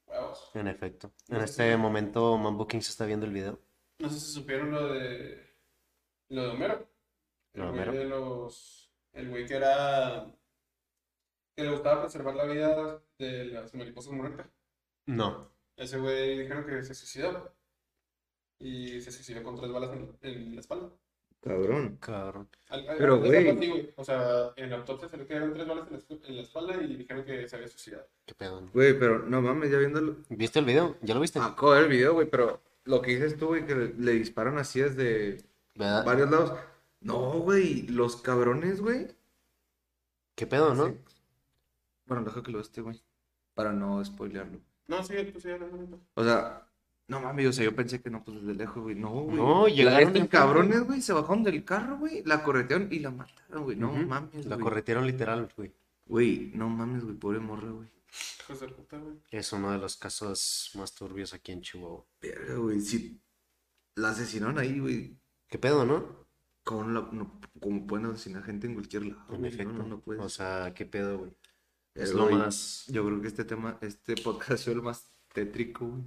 huevos. 0.06 0.50
En 0.54 0.68
efecto. 0.68 1.12
En 1.28 1.38
No 1.38 1.44
este 1.44 1.72
si- 1.72 1.76
momento 1.78 2.36
Mambo 2.38 2.66
King 2.68 2.80
se 2.80 2.90
está 2.90 3.06
viendo 3.06 3.26
el 3.26 3.32
video. 3.32 3.58
No 3.98 4.08
sé 4.08 4.20
si 4.20 4.32
supieron 4.32 4.70
lo 4.70 4.92
de, 4.92 5.56
lo 6.28 6.42
de 6.42 6.48
Homero. 6.50 6.88
El 7.54 7.60
¿Lo 7.60 7.66
de 7.66 7.70
güey 7.72 7.82
Homero? 7.88 7.98
de 7.98 8.04
los, 8.06 8.92
el 9.12 9.28
güey 9.30 9.46
que 9.46 9.54
era, 9.54 10.26
que 11.56 11.62
le 11.62 11.70
gustaba 11.70 12.02
preservar 12.02 12.34
la 12.34 12.44
vida 12.44 13.00
de 13.18 13.44
las 13.46 13.74
mariposas 13.74 14.12
muertas. 14.12 14.46
No. 15.06 15.50
Ese 15.76 15.98
güey 15.98 16.38
dijeron 16.38 16.64
que 16.66 16.82
se 16.82 16.94
suicidó. 16.94 17.53
Y 18.58 19.00
se 19.00 19.10
suicidó 19.12 19.42
con 19.42 19.56
tres 19.56 19.70
balas 19.72 19.90
en, 19.92 20.16
en 20.22 20.54
la 20.54 20.60
espalda. 20.60 20.90
cabrón. 21.42 21.96
Cabrón. 22.00 22.48
Al- 22.68 22.88
al- 22.88 22.96
Pero, 22.96 23.18
güey. 23.18 23.92
O 23.96 24.04
sea, 24.04 24.52
en 24.56 24.70
la 24.70 24.76
autopsia 24.76 25.08
se 25.08 25.16
le 25.18 25.26
quedaron 25.26 25.52
tres 25.52 25.66
balas 25.66 25.86
en 25.88 25.92
la, 25.94 25.98
esp- 25.98 26.20
en 26.26 26.36
la 26.36 26.42
espalda 26.42 26.82
y 26.82 26.96
dijeron 26.96 27.24
que 27.24 27.46
se 27.48 27.56
había 27.56 27.68
suicidado. 27.68 28.06
¿Qué 28.24 28.34
pedo? 28.34 28.60
no? 28.60 28.70
Güey, 28.72 28.98
pero 28.98 29.18
no 29.20 29.42
mames, 29.42 29.70
ya 29.70 29.78
viéndolo. 29.78 30.16
¿Viste 30.30 30.58
el 30.60 30.64
video? 30.64 30.96
¿Ya 31.02 31.14
lo 31.14 31.20
viste? 31.20 31.38
Ah, 31.42 31.54
el 31.78 31.88
video, 31.88 32.14
güey, 32.14 32.28
pero 32.30 32.62
lo 32.84 33.02
que 33.02 33.10
dices 33.12 33.36
tú, 33.36 33.48
güey, 33.48 33.66
que 33.66 33.74
le, 33.74 33.94
le 33.94 34.12
disparan 34.12 34.56
así 34.58 34.80
desde 34.80 35.38
¿Verdad? 35.74 36.04
varios 36.04 36.30
lados. 36.30 36.52
No, 37.00 37.32
güey, 37.40 37.86
los 37.88 38.16
cabrones, 38.16 38.80
güey. 38.80 39.08
¿Qué 40.34 40.46
pedo, 40.46 40.74
no? 40.74 40.88
Sí. 40.88 40.96
Bueno, 42.06 42.24
deja 42.24 42.42
que 42.42 42.50
lo 42.50 42.60
esté, 42.60 42.80
güey. 42.80 43.02
Para 43.54 43.72
no 43.72 44.02
spoilearlo. 44.04 44.58
No, 44.86 45.02
sí, 45.04 45.14
pues 45.30 45.42
sí, 45.42 45.50
era 45.50 45.66
bonito. 45.66 46.00
O 46.14 46.24
sea, 46.24 46.66
no 47.08 47.20
mames, 47.20 47.46
o 47.48 47.52
sea, 47.52 47.64
yo 47.64 47.74
pensé 47.76 48.00
que 48.00 48.08
no, 48.10 48.24
pues 48.24 48.40
desde 48.40 48.54
lejos, 48.54 48.82
güey. 48.82 48.94
No, 48.94 49.10
güey. 49.10 49.36
No, 49.36 49.68
llegaron 49.68 50.16
estos 50.16 50.28
cabrones, 50.28 50.84
güey, 50.84 51.00
se 51.02 51.12
bajaron 51.12 51.42
del 51.42 51.64
carro, 51.64 51.98
güey, 51.98 52.22
la 52.24 52.42
corretearon 52.42 52.88
y 52.90 52.98
la 53.00 53.10
mataron, 53.10 53.64
güey. 53.64 53.76
No 53.76 53.92
Ujú. 53.92 54.02
mames, 54.06 54.46
La 54.46 54.56
güey. 54.56 54.64
corretieron 54.64 55.06
literal, 55.06 55.48
güey. 55.56 55.72
Güey, 56.06 56.52
no 56.54 56.68
mames, 56.68 57.04
güey, 57.04 57.16
pobre 57.16 57.38
morra, 57.40 57.70
güey. 57.70 57.88
Es 59.30 59.52
uno 59.52 59.72
de 59.72 59.78
los 59.78 59.96
casos 59.96 60.70
más 60.74 60.94
turbios 60.94 61.34
aquí 61.34 61.52
en 61.52 61.62
Chihuahua. 61.62 62.04
Verga, 62.20 62.54
güey, 62.56 62.80
si 62.80 63.20
la 63.96 64.10
asesinaron 64.10 64.58
ahí, 64.58 64.78
güey. 64.78 65.16
¿Qué 65.48 65.58
pedo, 65.58 65.84
no? 65.84 66.24
¿Cómo, 66.62 66.88
la- 66.90 67.08
no- 67.12 67.40
cómo 67.60 67.86
pueden 67.86 68.06
asesinar 68.06 68.42
gente 68.44 68.66
en 68.66 68.74
cualquier 68.74 69.06
lado? 69.06 69.24
En 69.34 69.38
güey? 69.40 69.52
efecto. 69.52 69.72
No, 69.72 69.82
no, 69.82 69.88
no 69.88 70.00
puedes. 70.00 70.22
O 70.22 70.28
sea, 70.28 70.72
¿qué 70.74 70.84
pedo, 70.86 71.18
güey? 71.18 71.32
Es 71.94 72.10
Eh, 72.10 72.14
lo 72.14 72.24
güey, 72.24 72.36
más... 72.36 72.84
Yo 72.88 73.04
creo 73.04 73.20
que 73.20 73.28
este 73.28 73.44
tema, 73.44 73.78
este 73.80 74.14
podcast 74.16 74.50
ha 74.52 74.56
sido 74.56 74.76
el 74.76 74.82
más 74.82 75.06
tétrico, 75.32 75.86
güey, 75.86 76.02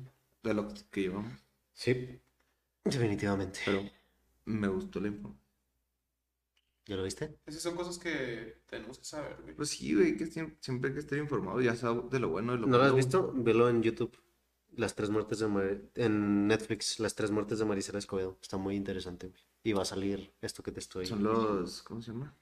de 0.47 0.53
lo 0.55 0.67
que 0.91 1.01
llevamos. 1.01 1.33
Sí. 1.73 2.19
Definitivamente. 2.83 3.59
Pero 3.65 3.81
me 4.45 4.67
gustó 4.67 4.99
la 4.99 5.07
información. 5.09 5.45
¿Ya 6.85 6.95
lo 6.95 7.03
viste? 7.03 7.37
Esas 7.45 7.61
son 7.61 7.75
cosas 7.75 7.97
que 7.97 8.61
tenemos 8.65 8.97
que 8.97 9.03
saber, 9.03 9.37
güey. 9.41 9.53
Pues 9.55 9.69
sí, 9.71 9.93
güey, 9.93 10.15
que 10.15 10.25
siem- 10.25 10.55
siempre 10.61 10.89
hay 10.89 10.93
que 10.93 11.01
estar 11.01 11.19
informado, 11.19 11.59
ya 11.59 11.75
sabes 11.75 12.09
de 12.09 12.19
lo 12.19 12.29
bueno 12.29 12.53
y 12.53 12.55
de 12.55 12.61
lo 12.61 12.67
¿No 12.67 12.77
lo 12.77 12.83
has 12.83 12.91
malo, 12.91 12.93
güey. 12.93 13.03
visto? 13.05 13.33
Velo 13.35 13.69
en 13.69 13.83
YouTube. 13.83 14.17
Las 14.77 14.95
tres 14.95 15.09
muertes 15.09 15.39
de 15.39 15.47
Mar- 15.47 15.81
en 15.95 16.47
Netflix, 16.47 16.99
las 16.99 17.13
tres 17.15 17.29
muertes 17.31 17.59
de 17.59 17.65
Marisela 17.65 17.99
Escobedo. 17.99 18.37
Está 18.41 18.55
muy 18.57 18.75
interesante, 18.75 19.27
güey. 19.27 19.41
Y 19.63 19.73
va 19.73 19.81
a 19.81 19.85
salir 19.85 20.31
esto 20.41 20.63
que 20.63 20.71
te 20.71 20.79
estoy. 20.79 21.05
Son 21.07 21.21
los, 21.23 21.81
¿cómo 21.83 22.01
se 22.01 22.11
llama? 22.13 22.33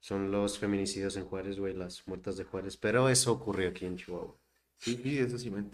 Son 0.00 0.30
los 0.30 0.58
feminicidios 0.58 1.16
en 1.16 1.24
Juárez, 1.24 1.58
güey, 1.58 1.74
las 1.74 2.06
muertas 2.06 2.36
de 2.36 2.44
Juárez. 2.44 2.76
Pero 2.76 3.08
eso 3.08 3.32
ocurrió 3.32 3.68
aquí 3.70 3.86
en 3.86 3.96
Chihuahua. 3.96 4.36
Sí, 4.76 4.98
sí, 5.02 5.18
eso 5.18 5.38
sí 5.38 5.50
me. 5.50 5.64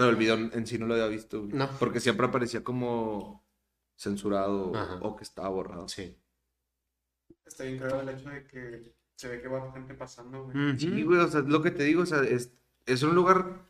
Pero 0.00 0.10
el 0.12 0.16
video 0.16 0.34
en 0.36 0.66
sí 0.66 0.78
no 0.78 0.86
lo 0.86 0.94
había 0.94 1.08
visto, 1.08 1.40
güey. 1.42 1.52
No. 1.52 1.68
Porque 1.78 2.00
siempre 2.00 2.26
aparecía 2.26 2.64
como 2.64 3.44
censurado 3.96 4.74
Ajá. 4.74 4.98
o 5.02 5.14
que 5.14 5.24
estaba 5.24 5.50
borrado. 5.50 5.88
Sí. 5.88 6.16
Está 7.44 7.64
bien 7.64 7.76
claro 7.76 8.00
el 8.00 8.08
hecho 8.08 8.30
de 8.30 8.46
que 8.46 8.94
se 9.14 9.28
ve 9.28 9.42
que 9.42 9.48
va 9.48 9.70
gente 9.72 9.92
pasando, 9.92 10.44
güey. 10.44 10.78
Sí, 10.78 11.02
güey, 11.02 11.20
o 11.20 11.28
sea, 11.28 11.40
lo 11.42 11.60
que 11.60 11.70
te 11.70 11.84
digo, 11.84 12.04
o 12.04 12.06
sea, 12.06 12.22
es, 12.22 12.50
es 12.86 13.02
un 13.02 13.14
lugar 13.14 13.60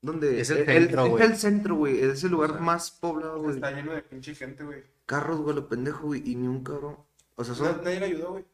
donde... 0.00 0.40
Es 0.40 0.48
el 0.48 0.64
centro, 0.64 1.04
Es 1.04 1.10
güey. 1.10 1.24
el 1.24 1.36
centro, 1.36 1.74
güey, 1.74 2.00
es 2.00 2.24
el 2.24 2.30
lugar 2.30 2.52
O 2.52 2.54
sea, 2.54 2.62
más 2.62 2.90
poblado, 2.92 3.42
güey. 3.42 3.56
Está 3.56 3.70
lleno 3.72 3.92
de 3.92 4.00
pinche 4.00 4.34
gente, 4.34 4.64
güey. 4.64 4.82
Carros, 5.04 5.42
güey, 5.42 5.54
lo 5.54 5.68
pendejo, 5.68 6.06
güey, 6.06 6.22
y 6.24 6.36
ni 6.36 6.48
un 6.48 6.64
cabrón. 6.64 6.96
O 7.34 7.44
sea, 7.44 7.54
son... 7.54 7.84
Nadie 7.84 8.00
le 8.00 8.06
ayudó, 8.06 8.30
güey. 8.30 8.46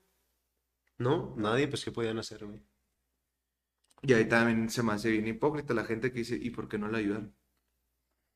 No, 0.98 1.34
nadie, 1.36 1.68
pues, 1.68 1.84
¿qué 1.84 1.92
podían 1.92 2.18
hacer, 2.18 2.44
güey? 2.44 2.60
Y 4.02 4.12
ahí 4.14 4.28
también 4.28 4.68
se 4.68 4.82
me 4.82 4.92
hace 4.92 5.10
bien 5.10 5.26
hipócrita 5.28 5.74
la 5.74 5.84
gente 5.84 6.12
que 6.12 6.18
dice, 6.20 6.36
¿y 6.40 6.50
por 6.50 6.68
qué 6.68 6.78
no 6.78 6.88
le 6.88 6.98
ayudan? 6.98 7.34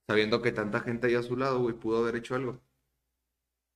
Sabiendo 0.08 0.40
que 0.40 0.52
tanta 0.52 0.80
gente 0.80 1.08
ahí 1.08 1.14
a 1.16 1.22
su 1.22 1.36
lado, 1.36 1.60
güey, 1.60 1.74
pudo 1.74 1.98
haber 1.98 2.16
hecho 2.16 2.34
algo. 2.36 2.60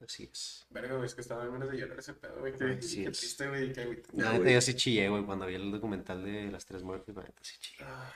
Así 0.00 0.24
es. 0.32 0.66
Verga, 0.70 0.94
güey, 0.94 1.06
es 1.06 1.14
que 1.14 1.20
estaba 1.20 1.44
en 1.44 1.52
menos 1.52 1.70
de 1.70 1.76
llorar 1.78 1.98
ese 1.98 2.14
pedo, 2.14 2.38
güey. 2.40 2.56
Qué, 2.56 2.64
Así 2.64 3.02
qué 3.02 3.10
es. 3.10 3.18
triste, 3.18 3.48
güey. 3.48 3.72
Qué 3.72 3.80
agüita. 3.82 4.08
La 4.14 4.32
neta, 4.32 4.38
güey. 4.42 4.54
yo 4.54 4.60
sí 4.60 4.74
chillé, 4.74 5.08
güey, 5.08 5.24
cuando 5.24 5.46
vi 5.46 5.54
el 5.56 5.70
documental 5.70 6.24
de 6.24 6.50
las 6.50 6.64
tres 6.64 6.82
muertes, 6.82 7.14
la 7.14 7.22
neta 7.24 7.42
sí 7.42 7.56
chillé. 7.60 7.84
Ah, 7.84 8.12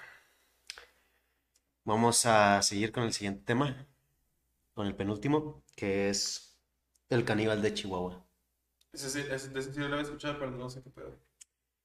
Vamos 1.85 2.25
a 2.27 2.63
seguir 2.63 2.93
con 2.93 3.03
el 3.05 3.13
siguiente 3.13 3.45
tema, 3.45 3.87
con 4.73 4.87
el 4.87 4.97
penúltimo, 4.97 5.63
que 5.77 6.09
es 6.09 6.57
el 7.11 7.25
caníbal 7.25 7.61
de 7.61 7.75
Chihuahua. 7.75 8.25
Ese, 8.93 9.11
sí- 9.11 9.27
ese, 9.31 9.59
ese 9.59 9.73
sí 9.75 9.81
lo 9.81 9.87
había 9.87 10.01
escuchado, 10.01 10.39
pero 10.39 10.51
no 10.53 10.71
sé 10.71 10.83
qué 10.83 10.91
pedo. 10.91 11.19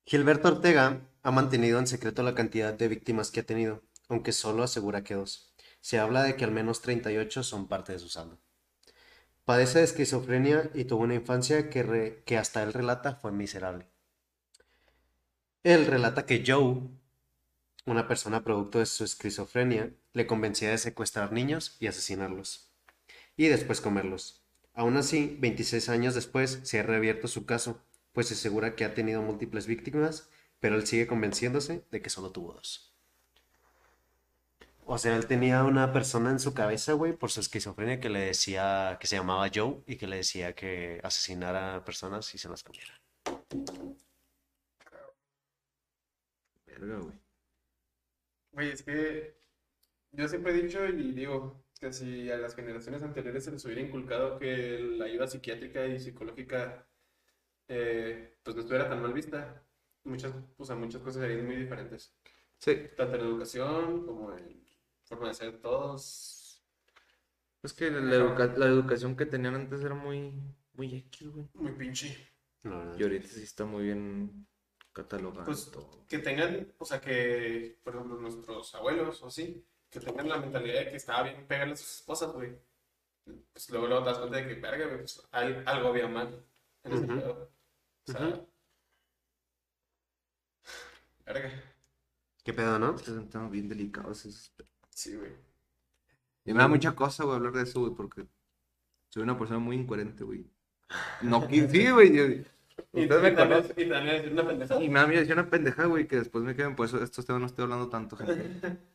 Gilberto 0.06 0.48
Ortega 0.48 1.02
ha 1.22 1.32
mantenido 1.32 1.80
en 1.80 1.88
secreto 1.88 2.24
la 2.24 2.36
cantidad 2.36 2.74
de 2.74 2.88
víctimas 2.88 3.32
que 3.32 3.42
ha 3.42 3.46
tenido, 3.46 3.84
aunque 4.08 4.32
solo 4.32 4.64
asegura 4.64 5.04
que 5.04 5.16
dos. 5.16 5.54
Se 5.82 6.00
habla 6.00 6.24
de 6.24 6.36
que 6.36 6.44
al 6.44 6.52
menos 6.52 6.82
38 6.82 7.44
son 7.44 7.68
parte 7.68 7.94
de 7.94 8.00
su 8.00 8.10
saldo. 8.10 8.40
Padece 9.46 9.80
de 9.80 9.86
esquizofrenia 9.86 10.70
y 10.76 10.84
tuvo 10.84 11.04
una 11.04 11.16
infancia 11.16 11.70
que, 11.70 12.38
hasta 12.38 12.62
él 12.62 12.72
relata 12.72 13.16
fue 13.16 13.32
miserable. 13.32 13.88
Él 15.64 15.88
relata 15.88 16.26
que 16.26 16.44
Joe, 16.46 16.82
una 17.86 18.08
persona 18.08 18.44
producto 18.44 18.80
de 18.80 18.86
su 18.86 19.04
esquizofrenia, 19.04 19.92
le 20.14 20.28
convencía 20.28 20.70
de 20.70 20.78
secuestrar 20.78 21.32
niños 21.32 21.78
y 21.80 21.88
asesinarlos, 21.88 22.72
y 23.38 23.48
después 23.48 23.82
comerlos. 23.82 24.44
Aún 24.74 24.98
así, 24.98 25.36
26 25.40 25.90
años 25.90 26.14
después, 26.14 26.60
se 26.64 26.80
ha 26.80 26.84
reabierto 26.84 27.28
su 27.28 27.46
caso, 27.46 27.82
pues 28.14 28.28
se 28.28 28.34
asegura 28.34 28.76
que 28.76 28.86
ha 28.86 28.94
tenido 28.94 29.22
múltiples 29.22 29.68
víctimas, 29.68 30.30
pero 30.60 30.76
él 30.76 30.86
sigue 30.88 31.08
convenciéndose 31.08 31.86
de 31.92 32.02
que 32.02 32.10
solo 32.10 32.32
tuvo 32.32 32.54
dos. 32.54 32.90
O 34.92 34.98
sea, 34.98 35.16
él 35.16 35.28
tenía 35.28 35.64
una 35.66 35.94
persona 35.94 36.32
en 36.32 36.40
su 36.40 36.56
cabeza, 36.56 36.94
güey, 36.94 37.14
por 37.14 37.30
su 37.30 37.42
esquizofrenia 37.42 38.00
que 38.00 38.10
le 38.10 38.22
decía, 38.22 38.98
que 39.00 39.06
se 39.06 39.18
llamaba 39.18 39.48
Joe 39.54 39.84
y 39.86 39.98
que 39.98 40.08
le 40.08 40.16
decía 40.18 40.56
que 40.56 41.00
asesinara 41.04 41.76
a 41.76 41.86
personas 41.86 42.34
y 42.34 42.40
se 42.40 42.50
las 42.50 42.64
comiera. 42.64 43.00
Verga, 46.66 46.98
güey. 46.98 47.20
Güey, 48.52 48.72
es 48.72 48.82
que 48.82 49.38
yo 50.12 50.28
siempre 50.28 50.54
he 50.54 50.62
dicho 50.64 50.84
y 50.86 51.12
digo 51.12 51.64
que 51.80 51.94
si 51.94 52.32
a 52.32 52.38
las 52.38 52.56
generaciones 52.56 53.04
anteriores 53.04 53.46
se 53.46 53.52
les 53.52 53.64
hubiera 53.66 53.82
inculcado 53.82 54.40
que 54.40 54.80
la 54.80 55.06
ayuda 55.06 55.28
psiquiátrica 55.28 55.86
y 55.86 56.00
psicológica 56.00 56.89
eh, 57.70 58.38
pues 58.44 58.56
no 58.56 58.62
estuviera 58.64 58.90
tan 58.90 59.02
mal 59.02 59.14
vista, 59.14 59.64
muchas, 60.04 60.34
o 60.58 60.66
sea, 60.66 60.76
muchas 60.76 61.02
cosas 61.02 61.22
serían 61.22 61.46
muy 61.46 61.56
diferentes. 61.56 62.14
Sí. 62.58 62.76
Tanto 62.98 63.16
en 63.16 63.22
educación 63.22 64.06
como 64.06 64.34
en 64.36 64.66
forma 65.06 65.30
de 65.30 65.34
ser 65.34 65.62
todos. 65.62 66.62
Es 67.64 67.74
que 67.74 67.90
la, 67.92 68.16
educa- 68.16 68.54
la 68.58 68.66
educación 68.68 69.16
que 69.16 69.26
tenían 69.26 69.56
antes 69.56 69.82
era 69.82 69.96
muy, 69.96 70.34
muy 70.74 70.96
X, 70.96 71.28
güey. 71.30 71.50
Muy 71.54 71.72
pinche. 71.74 72.30
Y 72.64 73.04
ahorita 73.04 73.28
sí 73.28 73.44
está 73.44 73.64
muy 73.66 73.84
bien 73.86 74.46
catalogado 74.92 75.46
Pues 75.46 75.72
todo. 75.72 76.06
que 76.08 76.20
tengan, 76.20 76.74
o 76.78 76.84
sea, 76.86 77.00
que, 77.00 77.80
por 77.84 77.96
ejemplo, 77.96 78.18
nuestros 78.18 78.76
abuelos 78.76 79.22
o 79.24 79.28
así, 79.28 79.66
que 79.90 80.00
tengan 80.02 80.28
la 80.28 80.38
mentalidad 80.38 80.80
de 80.86 80.90
que 80.92 80.98
estaba 80.98 81.24
bien 81.24 81.48
pegarle 81.48 81.74
a 81.74 81.78
sus 81.78 81.96
esposas, 81.96 82.34
güey. 82.34 82.58
Pues 83.54 83.70
luego, 83.70 83.88
luego 83.88 84.04
te 84.04 84.10
das 84.10 84.18
cuenta 84.20 84.38
de 84.38 84.48
que, 84.48 84.56
verga, 84.60 84.86
güey, 84.88 84.98
pues 85.00 85.22
al- 85.32 85.64
algo 85.68 85.90
había 85.90 86.08
mal 86.08 86.46
en 86.84 86.94
ese 86.94 87.08
pedo. 87.08 87.52
O 88.08 88.12
sea, 88.12 88.46
verga. 91.26 91.52
¿Qué 92.44 92.54
pedo, 92.54 92.80
no? 92.80 92.96
Es 92.96 93.04
que 93.04 93.12
son 93.32 93.52
bien 93.52 93.70
delicados 93.70 94.26
esos. 94.26 94.52
Sí, 94.90 95.16
güey. 95.16 95.32
Y 96.46 96.54
me 96.54 96.60
da 96.60 96.68
mucha 96.68 96.96
cosa, 96.96 97.24
güey, 97.24 97.36
hablar 97.38 97.54
de 97.54 97.64
eso, 97.64 97.82
güey, 97.82 97.94
porque 97.94 98.26
soy 99.10 99.24
una 99.24 99.38
persona 99.38 99.60
muy 99.60 99.76
incoherente, 99.76 100.24
güey. 100.24 100.50
No, 101.22 101.48
sí, 101.50 101.90
güey. 101.92 102.16
yo- 102.16 102.26
Y, 102.94 103.04
y 103.04 103.08
también, 103.10 103.34
y 103.34 103.90
también 103.90 104.06
decir 104.16 104.32
una 104.32 104.48
pendejada. 104.48 104.82
Y 104.84 104.90
me 104.90 105.00
da 105.00 105.06
miedo 105.08 105.20
decir 105.20 105.34
una 105.34 105.50
pendeja, 105.50 105.86
güey, 105.86 106.08
que 106.08 106.16
después 106.16 106.44
me 106.44 106.56
queden, 106.56 106.76
por 106.76 106.86
eso 106.88 107.04
estos 107.04 107.26
temas 107.26 107.42
no 107.42 107.48
estoy 107.48 107.64
hablando 107.64 107.90
tanto, 107.90 108.16
gente. 108.18 108.78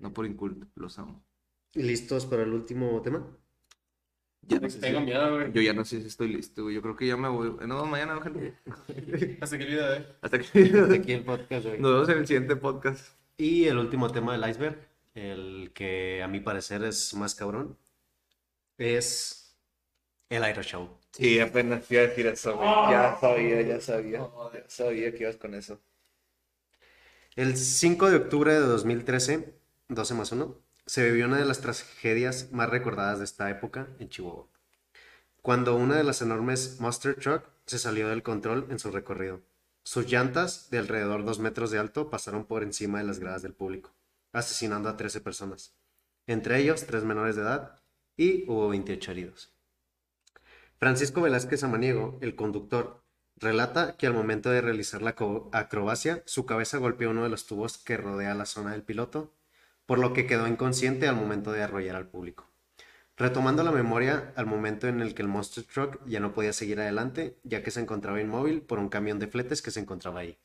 No 0.00 0.12
por 0.12 0.26
inculto, 0.26 0.64
los 0.76 0.96
amo. 1.00 1.24
¿Listos 1.74 2.24
para 2.24 2.44
el 2.44 2.52
último 2.52 3.02
tema? 3.02 3.26
Ya 4.42 4.58
no 4.60 4.70
sé 4.70 4.80
Tengo 4.80 5.00
si- 5.00 5.04
miedo, 5.04 5.34
güey. 5.34 5.52
yo 5.52 5.60
ya 5.60 5.72
no 5.74 5.84
sé 5.84 6.00
si 6.00 6.06
estoy 6.06 6.28
listo, 6.32 6.62
güey. 6.62 6.74
Yo 6.74 6.82
creo 6.82 6.96
que 6.96 7.06
ya 7.06 7.16
me 7.16 7.28
voy. 7.28 7.54
No, 7.66 7.84
mañana, 7.84 8.20
gente. 8.22 8.54
Hasta 9.40 9.58
que 9.58 9.64
olvida, 9.64 9.96
eh. 9.98 10.06
Hasta 10.22 10.38
que 10.38 10.46
Aquí 10.94 11.12
el 11.12 11.24
podcast, 11.24 11.66
güey. 11.66 11.78
nos 11.80 11.92
vemos 11.92 12.08
en 12.08 12.18
el 12.18 12.26
siguiente 12.26 12.56
podcast. 12.56 13.14
Y 13.36 13.66
el 13.66 13.78
último 13.78 14.10
tema 14.10 14.36
del 14.36 14.48
iceberg, 14.50 14.78
el 15.14 15.70
que 15.74 16.22
a 16.22 16.28
mi 16.28 16.40
parecer 16.40 16.82
es 16.84 17.14
más 17.14 17.34
cabrón, 17.34 17.76
es 18.78 19.54
el 20.30 20.42
Aero 20.44 20.62
Show. 20.62 20.98
Sí, 21.12 21.38
apenas 21.40 21.90
iba 21.90 22.02
a 22.02 22.06
decir 22.06 22.26
eso, 22.26 22.56
güey. 22.56 22.68
Ya 22.90 23.16
sabía, 23.20 23.60
ya 23.62 23.80
sabía. 23.80 24.28
Ya 24.54 24.64
sabía 24.68 25.12
que 25.12 25.22
ibas 25.24 25.36
con 25.36 25.54
eso. 25.54 25.80
El 27.36 27.56
5 27.56 28.10
de 28.10 28.16
octubre 28.16 28.52
de 28.52 28.60
2013, 28.60 29.54
12 29.88 30.14
más 30.14 30.32
1, 30.32 30.56
se 30.88 31.04
vivió 31.04 31.26
una 31.26 31.36
de 31.36 31.44
las 31.44 31.60
tragedias 31.60 32.50
más 32.50 32.70
recordadas 32.70 33.18
de 33.18 33.26
esta 33.26 33.50
época 33.50 33.88
en 33.98 34.08
Chihuahua, 34.08 34.46
cuando 35.42 35.76
una 35.76 35.96
de 35.96 36.02
las 36.02 36.22
enormes 36.22 36.80
Monster 36.80 37.14
Truck 37.14 37.44
se 37.66 37.78
salió 37.78 38.08
del 38.08 38.22
control 38.22 38.66
en 38.70 38.78
su 38.78 38.90
recorrido. 38.90 39.42
Sus 39.82 40.06
llantas, 40.10 40.70
de 40.70 40.78
alrededor 40.78 41.26
2 41.26 41.40
metros 41.40 41.70
de 41.70 41.78
alto, 41.78 42.08
pasaron 42.08 42.46
por 42.46 42.62
encima 42.62 42.98
de 42.98 43.04
las 43.04 43.18
gradas 43.18 43.42
del 43.42 43.52
público, 43.52 43.94
asesinando 44.32 44.88
a 44.88 44.96
13 44.96 45.20
personas, 45.20 45.74
entre 46.26 46.58
ellos 46.58 46.86
3 46.86 47.04
menores 47.04 47.36
de 47.36 47.42
edad, 47.42 47.78
y 48.16 48.44
hubo 48.50 48.68
28 48.70 49.12
heridos. 49.12 49.52
Francisco 50.78 51.20
Velázquez 51.20 51.62
Amaniego, 51.64 52.18
el 52.22 52.34
conductor, 52.34 53.02
relata 53.36 53.98
que 53.98 54.06
al 54.06 54.14
momento 54.14 54.48
de 54.50 54.62
realizar 54.62 55.02
la 55.02 55.14
acro- 55.14 55.50
acrobacia, 55.52 56.22
su 56.24 56.46
cabeza 56.46 56.78
golpeó 56.78 57.10
uno 57.10 57.24
de 57.24 57.28
los 57.28 57.46
tubos 57.46 57.76
que 57.76 57.98
rodea 57.98 58.34
la 58.34 58.46
zona 58.46 58.72
del 58.72 58.82
piloto, 58.82 59.34
por 59.88 59.98
lo 59.98 60.12
que 60.12 60.26
quedó 60.26 60.46
inconsciente 60.46 61.08
al 61.08 61.16
momento 61.16 61.50
de 61.50 61.62
arrollar 61.62 61.96
al 61.96 62.08
público. 62.08 62.46
Retomando 63.16 63.62
la 63.62 63.72
memoria 63.72 64.34
al 64.36 64.44
momento 64.44 64.86
en 64.86 65.00
el 65.00 65.14
que 65.14 65.22
el 65.22 65.28
Monster 65.28 65.64
Truck 65.64 65.98
ya 66.04 66.20
no 66.20 66.34
podía 66.34 66.52
seguir 66.52 66.78
adelante, 66.78 67.38
ya 67.42 67.62
que 67.62 67.70
se 67.70 67.80
encontraba 67.80 68.20
inmóvil 68.20 68.60
por 68.60 68.78
un 68.80 68.90
camión 68.90 69.18
de 69.18 69.28
fletes 69.28 69.62
que 69.62 69.70
se 69.70 69.80
encontraba 69.80 70.20
ahí. 70.20 70.38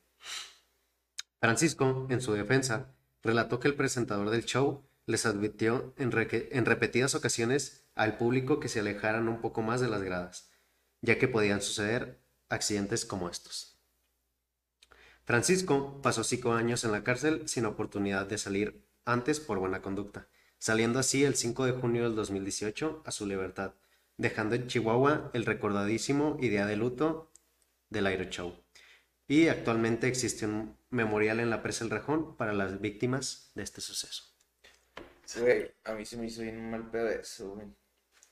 Francisco, 1.41 2.07
en 2.09 2.21
su 2.21 2.31
defensa, 2.31 2.93
relató 3.21 3.59
que 3.59 3.67
el 3.67 3.75
presentador 3.75 4.29
del 4.29 4.45
show 4.45 4.85
les 5.07 5.25
advirtió 5.25 5.93
en, 5.97 6.13
en 6.13 6.65
repetidas 6.65 7.13
ocasiones 7.13 7.83
al 7.95 8.15
público 8.15 8.61
que 8.61 8.69
se 8.69 8.79
alejaran 8.79 9.27
un 9.27 9.41
poco 9.41 9.61
más 9.61 9.81
de 9.81 9.89
las 9.89 10.03
gradas, 10.03 10.51
ya 11.01 11.19
que 11.19 11.27
podían 11.27 11.61
suceder 11.61 12.17
accidentes 12.47 13.03
como 13.03 13.29
estos. 13.29 13.77
Francisco 15.25 16.01
pasó 16.01 16.23
cinco 16.23 16.53
años 16.53 16.85
en 16.85 16.93
la 16.93 17.03
cárcel 17.03 17.45
sin 17.49 17.65
oportunidad 17.65 18.25
de 18.25 18.37
salir 18.37 18.92
antes 19.05 19.39
por 19.39 19.59
buena 19.59 19.81
conducta, 19.81 20.27
saliendo 20.57 20.99
así 20.99 21.23
el 21.23 21.35
5 21.35 21.65
de 21.65 21.71
junio 21.73 22.03
del 22.03 22.15
2018 22.15 23.03
a 23.05 23.11
su 23.11 23.25
libertad, 23.25 23.73
dejando 24.17 24.55
en 24.55 24.67
Chihuahua 24.67 25.31
el 25.33 25.45
recordadísimo 25.45 26.37
y 26.39 26.49
día 26.49 26.65
de 26.65 26.77
luto 26.77 27.31
del 27.89 28.07
Aero 28.07 28.25
Show. 28.25 28.55
Y 29.27 29.47
actualmente 29.47 30.07
existe 30.07 30.45
un 30.45 30.77
memorial 30.89 31.39
en 31.39 31.49
la 31.49 31.63
presa 31.63 31.85
El 31.85 31.91
Rejón 31.91 32.35
para 32.35 32.53
las 32.53 32.81
víctimas 32.81 33.51
de 33.55 33.63
este 33.63 33.81
suceso. 33.81 34.23
Güey, 35.39 35.71
a 35.85 35.93
mí 35.93 36.05
se 36.05 36.17
me 36.17 36.27
hizo 36.27 36.41
bien 36.41 36.69
mal 36.69 36.89
pedo 36.91 37.09
eso, 37.09 37.51
güey. 37.51 37.67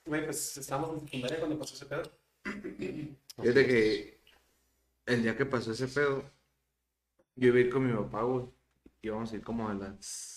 Güey, 0.06 0.26
pues 0.26 0.58
estábamos 0.58 1.00
en 1.00 1.08
secundaria 1.08 1.40
cuando 1.40 1.58
pasó 1.58 1.76
ese 1.76 1.86
pedo. 1.86 2.04
Fíjate 2.44 3.68
que 3.68 4.22
el 5.06 5.24
día 5.24 5.38
que 5.38 5.46
pasó 5.46 5.72
ese 5.72 5.88
pedo, 5.88 6.24
yo 7.36 7.48
iba 7.48 7.58
a 7.58 7.62
ir 7.62 7.70
con 7.70 7.86
mi 7.86 7.94
papá, 7.94 8.24
güey. 8.24 8.46
Íbamos 9.02 9.32
a 9.32 9.36
ir 9.36 9.44
como 9.44 9.70
a 9.70 9.74
las. 9.74 10.31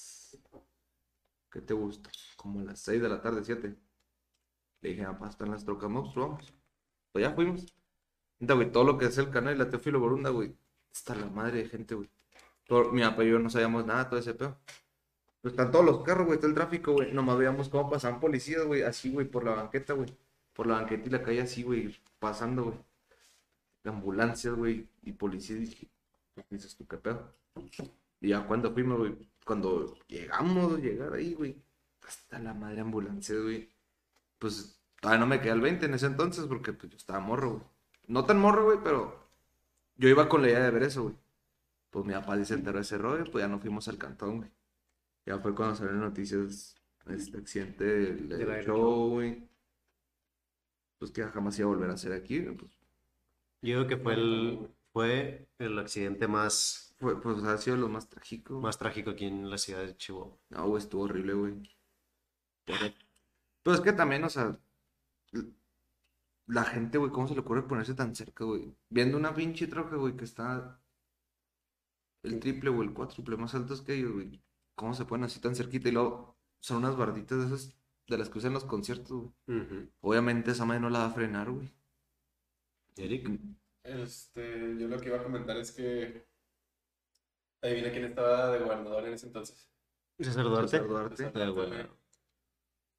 ¿Qué 1.54 1.60
te 1.60 1.72
gusta? 1.72 2.10
Como 2.34 2.58
a 2.58 2.64
las 2.64 2.80
6 2.80 3.00
de 3.00 3.08
la 3.08 3.22
tarde, 3.22 3.44
7. 3.44 3.76
Le 4.80 4.88
dije, 4.90 5.04
papá, 5.04 5.28
están 5.28 5.52
las 5.52 5.64
trocas, 5.64 5.88
no, 5.88 6.02
pues 6.02 6.16
vamos. 6.16 6.52
Pues 7.12 7.24
ya 7.24 7.32
fuimos. 7.32 7.64
Güey, 8.40 8.72
todo 8.72 8.82
lo 8.82 8.98
que 8.98 9.04
es 9.06 9.16
el 9.18 9.30
canal 9.30 9.54
y 9.54 9.58
la 9.58 9.70
Teófilo 9.70 10.00
Borunda, 10.00 10.30
güey. 10.30 10.56
Está 10.92 11.14
la 11.14 11.26
madre 11.26 11.62
de 11.62 11.68
gente, 11.68 11.94
güey. 11.94 12.10
Todo- 12.66 12.90
mi 12.90 13.02
papá 13.02 13.22
y 13.22 13.30
yo 13.30 13.38
no 13.38 13.48
sabíamos 13.50 13.86
nada, 13.86 14.08
todo 14.08 14.18
ese 14.18 14.34
pedo. 14.34 14.58
Pues 15.42 15.52
están 15.52 15.70
todos 15.70 15.84
los 15.84 16.02
carros, 16.02 16.26
güey, 16.26 16.38
todo 16.40 16.48
el 16.48 16.54
tráfico, 16.56 16.92
güey. 16.92 17.12
Nomás 17.12 17.38
veíamos 17.38 17.68
cómo 17.68 17.88
pasaban 17.88 18.18
policías, 18.18 18.64
güey, 18.64 18.82
así, 18.82 19.12
güey, 19.12 19.28
por 19.30 19.44
la 19.44 19.52
banqueta, 19.52 19.92
güey. 19.92 20.08
Por 20.54 20.66
la 20.66 20.74
banqueta 20.74 21.06
y 21.06 21.10
la 21.12 21.22
calle 21.22 21.42
así, 21.42 21.62
güey, 21.62 21.96
pasando, 22.18 22.64
güey. 22.64 22.78
Ambulancias, 23.84 24.54
güey, 24.54 24.88
y 25.02 25.12
policías. 25.12 25.60
Dije, 25.60 25.88
pues 26.34 26.46
dices 26.50 26.74
tú, 26.76 26.84
qué 26.88 26.96
pedo. 26.96 27.32
Y 28.20 28.30
ya 28.30 28.44
cuando 28.44 28.72
fuimos, 28.72 28.98
güey, 28.98 29.16
cuando 29.44 29.96
llegamos 30.06 30.74
a 30.74 30.78
llegar 30.78 31.12
ahí, 31.12 31.34
güey, 31.34 31.62
hasta 32.06 32.38
la 32.38 32.54
madre 32.54 32.80
ambulancia, 32.80 33.36
güey. 33.38 33.70
Pues 34.38 34.80
todavía 35.00 35.20
no 35.20 35.26
me 35.26 35.40
quedé 35.40 35.52
al 35.52 35.60
20 35.60 35.86
en 35.86 35.94
ese 35.94 36.06
entonces 36.06 36.46
porque 36.46 36.72
pues 36.72 36.90
yo 36.90 36.96
estaba 36.96 37.20
morro, 37.20 37.50
güey. 37.52 37.64
No 38.06 38.24
tan 38.24 38.38
morro, 38.38 38.64
güey, 38.64 38.78
pero 38.82 39.24
yo 39.96 40.08
iba 40.08 40.28
con 40.28 40.42
la 40.42 40.48
idea 40.48 40.62
de 40.64 40.70
ver 40.70 40.82
eso, 40.84 41.04
güey. 41.04 41.16
Pues 41.90 42.04
mi 42.04 42.12
papá 42.12 42.42
se 42.44 42.54
enteró 42.54 42.78
de 42.78 42.82
ese 42.82 42.98
rollo, 42.98 43.24
pues 43.30 43.42
ya 43.42 43.48
no 43.48 43.60
fuimos 43.60 43.86
al 43.88 43.98
cantón, 43.98 44.38
güey. 44.38 44.50
Ya 45.26 45.38
fue 45.38 45.54
cuando 45.54 45.76
salieron 45.76 46.00
noticias 46.00 46.76
este 47.06 47.38
accidente 47.38 47.84
del, 47.84 48.64
show, 48.64 49.10
güey. 49.10 49.48
Pues 50.98 51.10
que 51.10 51.22
jamás 51.24 51.58
iba 51.58 51.68
a 51.68 51.74
volver 51.74 51.90
a 51.90 51.96
ser 51.96 52.12
aquí, 52.12 52.40
güey, 52.40 52.56
pues 52.56 52.72
Yo 53.62 53.76
creo 53.76 53.86
que 53.86 53.96
fue 53.96 54.14
el, 54.14 54.68
fue 54.92 55.48
el 55.58 55.78
accidente 55.78 56.28
más, 56.28 56.83
fue, 56.98 57.20
pues 57.20 57.42
ha 57.44 57.58
sido 57.58 57.76
lo 57.76 57.88
más 57.88 58.08
trágico. 58.08 58.60
más 58.60 58.78
trágico 58.78 59.10
aquí 59.10 59.26
en 59.26 59.50
la 59.50 59.58
ciudad 59.58 59.80
de 59.84 59.96
Chihuahua. 59.96 60.38
No, 60.50 60.68
güey, 60.68 60.82
estuvo 60.82 61.02
horrible, 61.04 61.34
güey. 61.34 61.62
Pero 62.64 62.94
pero 63.62 63.76
es 63.76 63.80
que 63.82 63.92
también, 63.92 64.22
o 64.24 64.28
sea, 64.30 64.58
la 66.46 66.64
gente, 66.64 66.98
güey, 66.98 67.10
¿cómo 67.10 67.26
se 67.26 67.34
le 67.34 67.40
ocurre 67.40 67.62
ponerse 67.62 67.94
tan 67.94 68.14
cerca, 68.14 68.44
güey? 68.44 68.76
Viendo 68.90 69.16
una 69.16 69.34
pinche 69.34 69.66
troca, 69.66 69.96
güey, 69.96 70.16
que 70.16 70.24
está 70.24 70.80
el 72.22 72.40
triple 72.40 72.70
o 72.70 72.82
el 72.82 72.92
cuádruple 72.92 73.36
más 73.36 73.54
altos 73.54 73.82
que 73.82 73.94
ellos, 73.94 74.12
güey. 74.12 74.42
¿Cómo 74.74 74.94
se 74.94 75.06
ponen 75.06 75.24
así 75.24 75.40
tan 75.40 75.54
cerquita? 75.54 75.88
Y 75.88 75.92
luego 75.92 76.36
son 76.60 76.78
unas 76.78 76.96
barditas 76.96 77.38
de 77.38 77.46
esas 77.46 77.74
de 78.06 78.18
las 78.18 78.28
que 78.28 78.38
usan 78.38 78.52
los 78.52 78.64
conciertos, 78.64 79.32
güey. 79.46 79.90
Obviamente 80.00 80.50
esa 80.50 80.66
madre 80.66 80.80
no 80.80 80.90
la 80.90 81.00
va 81.00 81.06
a 81.06 81.10
frenar, 81.10 81.50
güey. 81.50 81.72
Eric. 82.96 83.30
Este, 83.82 84.76
yo 84.78 84.88
lo 84.88 84.98
que 84.98 85.08
iba 85.08 85.18
a 85.18 85.22
comentar 85.22 85.56
es 85.56 85.72
que. 85.72 86.26
Adivina 87.64 87.90
quién 87.90 88.04
estaba 88.04 88.50
de 88.52 88.58
gobernador 88.58 89.06
en 89.06 89.14
ese 89.14 89.26
entonces. 89.26 89.68
César 90.18 90.44
Duarte. 90.44 90.68
César 90.78 90.86
Duarte. 90.86 91.32
Ah. 91.34 91.88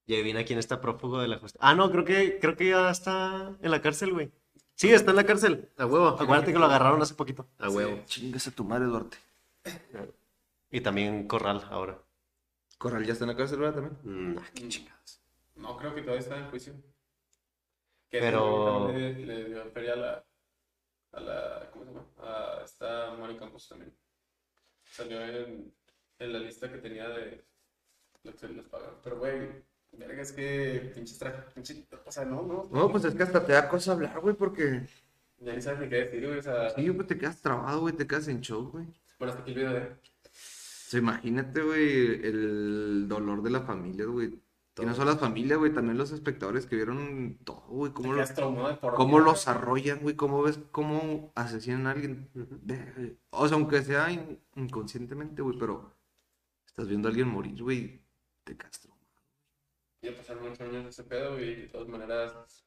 Y 0.08 0.16
adivina 0.16 0.44
quién 0.44 0.60
está 0.60 0.82
prófugo 0.82 1.20
de 1.20 1.28
la 1.28 1.38
justicia. 1.38 1.60
Ah, 1.68 1.76
no, 1.76 1.92
creo 1.92 2.04
que, 2.04 2.40
creo 2.40 2.56
que 2.56 2.70
ya 2.70 2.90
está 2.90 3.56
en 3.62 3.72
la 3.72 3.82
cárcel, 3.82 4.12
güey. 4.14 4.32
Sí, 4.76 4.92
está 4.92 5.12
en 5.12 5.18
la 5.18 5.24
cárcel. 5.26 5.70
A 5.78 5.86
huevo. 5.86 6.08
Acuérdate 6.10 6.52
que 6.52 6.60
lo 6.60 6.66
agarraron 6.66 7.02
hace 7.02 7.14
poquito. 7.16 7.48
A 7.60 7.70
huevo. 7.70 8.02
Chingas 8.06 8.48
a 8.48 8.52
tu 8.52 8.64
madre, 8.64 8.86
Duarte. 8.86 9.18
Y 10.72 10.82
también 10.82 11.28
Corral 11.28 11.64
ahora. 11.70 11.98
Corral 12.78 13.06
ya 13.06 13.14
está 13.14 13.24
en 13.26 13.30
la 13.30 13.38
cárcel, 13.38 13.60
¿verdad? 13.60 13.82
También. 13.82 14.34
Mm, 14.34 14.38
ah, 14.40 14.46
qué 14.54 14.68
chingados. 14.68 15.22
No, 15.56 15.78
creo 15.78 15.96
que 15.96 16.02
todavía 16.02 16.22
está 16.22 16.38
en 16.38 16.50
juicio. 16.50 16.74
Que 18.10 18.20
Pero- 18.20 18.92
Le, 18.92 19.14
le 19.14 19.46
dio 19.46 19.66
feria 19.72 19.94
a 19.94 19.96
la, 19.96 20.26
a 21.14 21.20
la. 21.20 21.70
¿Cómo 21.72 21.86
se 21.86 21.92
llama? 21.92 22.06
A 22.20 22.62
esta 22.66 23.16
Mari 23.20 23.38
Campos 23.38 23.68
también. 23.70 23.96
Salió 24.92 25.22
en, 25.22 25.74
en 26.20 26.34
la 26.34 26.40
lista 26.40 26.72
que 26.72 26.78
tenía 26.78 27.10
de 27.10 27.44
lo 28.24 28.32
que 28.32 28.38
se 28.38 28.50
les 28.50 28.66
paga. 28.66 28.94
Pero, 29.04 29.20
güey, 29.20 29.50
verga, 29.94 30.22
es 30.22 30.32
que 30.32 30.92
pinches 30.96 31.18
tra... 31.20 31.48
pinche- 31.56 31.86
O 32.06 32.12
sea, 32.12 32.26
no, 32.26 32.42
no. 32.42 32.70
No, 32.72 32.92
pues 32.92 33.06
es 33.06 33.14
que 33.16 33.24
hasta 33.24 33.46
te 33.46 33.54
da 33.54 33.68
cosa 33.70 33.92
hablar, 33.94 34.20
güey, 34.20 34.36
porque 34.36 34.88
Ya 35.40 35.54
ni 35.56 35.62
sabes 35.62 35.80
ni 35.82 35.90
qué 35.90 35.96
decir, 36.06 36.26
güey. 36.26 36.40
O 36.40 36.44
sea, 36.44 36.70
sí, 36.70 36.90
pues 36.92 37.08
te 37.08 37.18
quedas 37.18 37.42
trabado, 37.42 37.82
güey, 37.82 37.94
te 37.96 38.08
quedas 38.08 38.28
en 38.28 38.42
shock, 38.42 38.72
güey. 38.72 38.86
bueno, 39.20 39.32
hasta 39.34 39.42
aquí 39.42 39.52
el 39.52 39.58
video 39.58 39.74
de. 39.74 39.80
O 39.82 40.88
sea, 40.88 41.00
imagínate, 41.00 41.62
güey, 41.62 42.26
el 42.26 43.08
dolor 43.08 43.42
de 43.42 43.50
la 43.50 43.62
familia, 43.62 44.06
güey. 44.06 44.40
Y 44.78 44.86
no 44.86 44.94
solo 44.94 45.12
la 45.12 45.18
familia, 45.18 45.56
güey, 45.56 45.72
también 45.74 45.98
los 45.98 46.12
espectadores 46.12 46.66
que 46.66 46.76
vieron 46.76 47.38
todo, 47.46 47.62
güey, 47.68 47.94
cómo, 47.94 48.12
lo- 48.14 48.18
cómo 48.96 49.20
los 49.20 49.48
arrollan, 49.48 50.00
güey, 50.02 50.16
cómo 50.16 50.42
ves 50.44 50.60
cómo 50.72 51.32
asesinan 51.36 51.88
a 51.88 51.92
alguien. 51.92 52.30
O 53.30 53.48
sea, 53.48 53.56
aunque 53.58 53.82
sea 53.84 54.12
in- 54.12 54.40
inconscientemente, 54.56 55.42
güey, 55.42 55.58
pero 55.58 55.94
estás 56.66 56.88
viendo 56.90 57.08
a 57.08 57.12
alguien 57.12 57.30
morir, 57.30 57.62
güey, 57.64 58.02
te 58.44 58.54
traumado. 58.56 59.08
Ya 60.02 60.16
pasaron 60.16 60.44
muchos 60.44 60.60
años 60.62 60.84
de 60.84 60.90
ese 60.90 61.04
pedo, 61.06 61.32
güey, 61.36 61.52
y 61.52 61.56
de 61.56 61.68
todas 61.68 61.88
maneras 61.88 62.66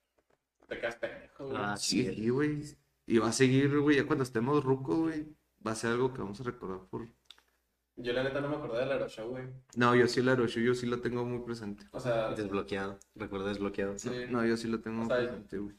te 0.66 0.78
quedas 0.80 0.97
pendejo, 0.97 1.44
güey. 1.47 1.56
Ah, 1.60 1.76
Sí, 1.76 2.05
sí. 2.14 2.28
güey. 2.30 2.62
Y 3.06 3.18
va 3.18 3.28
a 3.28 3.32
seguir, 3.32 3.78
güey, 3.80 3.97
ya 3.97 4.06
cuando 4.06 4.22
estemos 4.24 4.64
rucos, 4.64 4.98
güey, 4.98 5.36
va 5.66 5.72
a 5.72 5.74
ser 5.74 5.90
algo 5.93 6.12
que 6.12 6.20
vamos 6.22 6.40
a 6.40 6.44
recordar 6.44 6.86
por... 6.89 7.06
Yo 8.01 8.12
la 8.12 8.23
neta 8.23 8.41
no 8.41 8.49
me 8.49 8.55
acordaba 8.57 8.79
del 8.81 8.93
Aeroshow, 8.93 9.29
güey. 9.31 9.45
No, 9.75 9.93
yo 9.97 10.07
sí 10.07 10.20
el 10.20 10.29
Aeroshow, 10.29 10.62
yo 10.62 10.73
sí 10.75 10.87
lo 10.87 11.01
tengo 11.01 11.25
muy 11.25 11.41
presente. 11.45 11.85
O 11.91 11.99
sea, 11.99 12.31
Desbloqueado. 12.31 12.99
Recuerdo 13.16 13.49
desbloqueado. 13.49 13.99
sí, 13.99 14.09
No, 14.31 14.47
yo 14.47 14.57
sí 14.57 14.69
lo 14.69 14.81
tengo 14.81 14.99
O 14.99 15.01
muy 15.01 15.09
sea, 15.09 15.16
presente, 15.16 15.59
güey. 15.59 15.75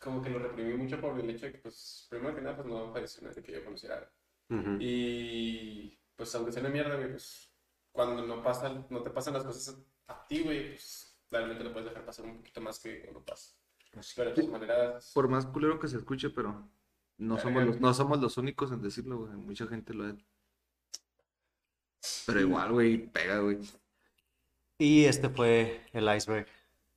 como 0.00 0.22
que 0.22 0.30
lo 0.30 0.38
reprimí 0.38 0.74
mucho 0.74 1.00
por 1.00 1.18
el 1.18 1.28
hecho 1.30 1.46
de 1.46 1.52
que, 1.52 1.58
pues, 1.58 2.06
primero 2.08 2.34
que 2.34 2.42
nada, 2.42 2.56
pues 2.56 2.68
no 2.68 2.92
falleció 2.92 3.26
nadie 3.26 3.42
que 3.42 3.52
yo 3.52 3.64
conociera. 3.64 4.08
Ujú. 4.50 4.76
Y, 4.78 5.98
pues, 6.14 6.32
aunque 6.36 6.52
sea 6.52 6.60
una 6.62 6.70
mierda, 6.70 6.94
güey, 6.94 7.10
pues, 7.10 7.50
cuando 7.90 8.24
no 8.24 8.40
pasan, 8.42 8.86
no 8.90 9.02
te 9.02 9.10
pasan 9.10 9.34
las 9.34 9.42
cosas 9.44 9.76
a 10.06 10.26
ti, 10.28 10.42
güey, 10.44 10.70
pues, 10.74 11.18
claramente 11.28 11.64
lo 11.64 11.72
puedes 11.72 11.88
dejar 11.88 12.04
pasar 12.04 12.24
un 12.26 12.36
poquito 12.36 12.60
más 12.60 12.78
que 12.78 13.00
cuando 13.00 13.24
pasa. 13.24 13.52
Pero 14.14 14.30
de 14.30 14.36
todas 14.36 14.50
maneras, 14.50 15.10
Por 15.12 15.28
más 15.28 15.46
culero 15.46 15.80
que 15.80 15.88
se 15.88 15.96
escuche, 15.96 16.30
pero 16.30 16.68
no 17.18 17.38
somos 17.38 17.64
los, 17.64 17.80
no 17.80 17.92
somos 17.94 18.20
los 18.20 18.36
únicos 18.38 18.70
en 18.70 18.80
decirlo, 18.82 19.18
güey. 19.18 19.32
Mucha 19.34 19.66
gente 19.66 19.92
lo 19.94 20.08
es. 20.08 20.16
Pero 22.26 22.40
igual, 22.40 22.72
güey, 22.72 22.98
pega, 23.06 23.38
güey. 23.38 23.58
Y 24.78 25.04
este 25.04 25.28
fue 25.28 25.82
el 25.92 26.14
iceberg 26.16 26.46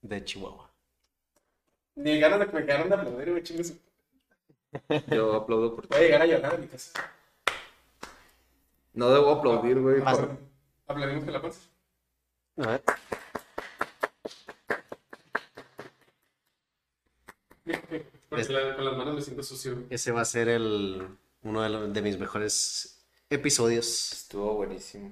de 0.02 0.24
Chihuahua. 0.24 0.70
ni 1.96 2.20
ganas 2.20 2.40
de 2.40 2.48
que 2.48 2.54
me 2.54 2.66
quedaron 2.66 2.90
de 2.90 2.96
aplaudir, 2.96 3.30
güey, 3.32 3.44
chingues. 3.44 3.74
Yo 5.12 5.34
aplaudo 5.36 5.76
por 5.76 5.88
ti. 5.88 5.90
Voy 5.92 5.98
a 6.00 6.02
llegar 6.04 6.22
a 6.22 6.26
llorar 6.26 6.56
a 6.56 6.58
mi 6.58 6.68
casa. 6.68 6.92
No 8.94 9.10
debo 9.10 9.32
aplaudir, 9.32 9.80
güey. 9.80 10.02
Por- 10.02 10.38
Aplaudimos 10.88 11.24
con 11.24 11.34
la 11.34 11.42
panza. 11.42 11.60
A 12.58 12.68
ver. 12.68 12.84
Porque 18.30 18.42
Es- 18.42 18.50
la- 18.50 18.76
con 18.76 18.86
las 18.86 18.98
manos 18.98 19.16
me 19.16 19.22
siento 19.22 19.44
sucio. 19.44 19.84
Ese 19.90 20.12
va 20.12 20.22
a 20.22 20.26
ser 20.26 20.50
el, 20.50 21.08
uno 21.44 21.62
de, 21.62 21.70
los- 21.70 21.94
de 21.94 22.02
mis 22.02 22.18
mejores 22.18 22.97
episodios. 23.30 24.12
Estuvo 24.14 24.56
buenísimo. 24.56 25.12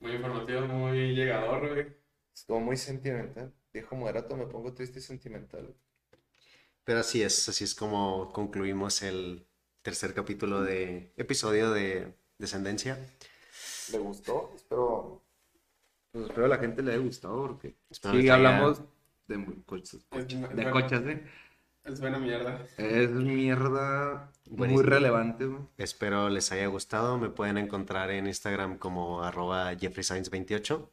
Muy 0.00 0.12
informativo, 0.12 0.62
muy 0.62 1.14
llegador, 1.14 1.68
güey. 1.68 1.86
Estuvo 2.34 2.60
muy 2.60 2.76
sentimental. 2.76 3.52
Viejo 3.72 3.94
moderato, 3.96 4.36
me 4.36 4.46
pongo 4.46 4.72
triste 4.72 4.98
y 4.98 5.02
sentimental. 5.02 5.74
Pero 6.84 7.00
así 7.00 7.22
es, 7.22 7.48
así 7.48 7.64
es 7.64 7.74
como 7.74 8.32
concluimos 8.32 9.02
el 9.02 9.46
tercer 9.82 10.14
capítulo 10.14 10.62
de 10.62 11.12
episodio 11.16 11.70
de 11.72 12.14
Descendencia. 12.38 12.98
¿Le 13.92 13.98
gustó? 13.98 14.52
Espero. 14.56 15.22
Pues 16.12 16.24
espero 16.26 16.46
a 16.46 16.48
la 16.48 16.58
gente 16.58 16.82
le 16.82 16.92
haya 16.92 17.02
gustado 17.02 17.46
porque. 17.46 17.76
Espero 17.90 18.18
Sí, 18.18 18.28
hablamos 18.28 18.80
de 19.28 19.44
coches. 19.66 19.94
Es- 19.94 20.04
coches- 20.10 20.42
es 20.50 20.56
De 20.56 20.70
coches, 20.70 21.00
¿eh? 21.06 21.22
Es 21.84 22.00
buena 22.00 22.18
mierda. 22.18 22.66
Es 22.76 23.10
mierda 23.10 24.30
muy 24.50 24.82
relevante, 24.82 25.46
güey. 25.46 25.62
Espero 25.78 26.28
les 26.28 26.50
haya 26.52 26.66
gustado. 26.66 27.18
Me 27.18 27.30
pueden 27.30 27.58
encontrar 27.58 28.10
en 28.10 28.26
Instagram 28.26 28.78
como 28.78 29.22
arroba 29.22 29.72
jeffreysainz28. 29.72 30.88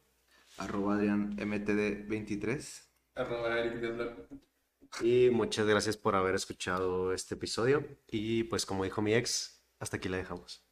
Arroba 0.58 0.94
Adrián 0.94 1.36
MTD23. 1.36 2.84
Arroba 3.14 3.58
Eric. 3.58 4.28
Y 5.00 5.30
muchas 5.30 5.66
gracias 5.66 5.96
por 5.96 6.14
haber 6.14 6.34
escuchado 6.34 7.12
este 7.12 7.34
episodio. 7.34 7.84
Y 8.06 8.44
pues 8.44 8.64
como 8.64 8.84
dijo 8.84 9.02
mi 9.02 9.14
ex, 9.14 9.62
hasta 9.78 9.98
aquí 9.98 10.08
la 10.08 10.16
dejamos. 10.16 10.67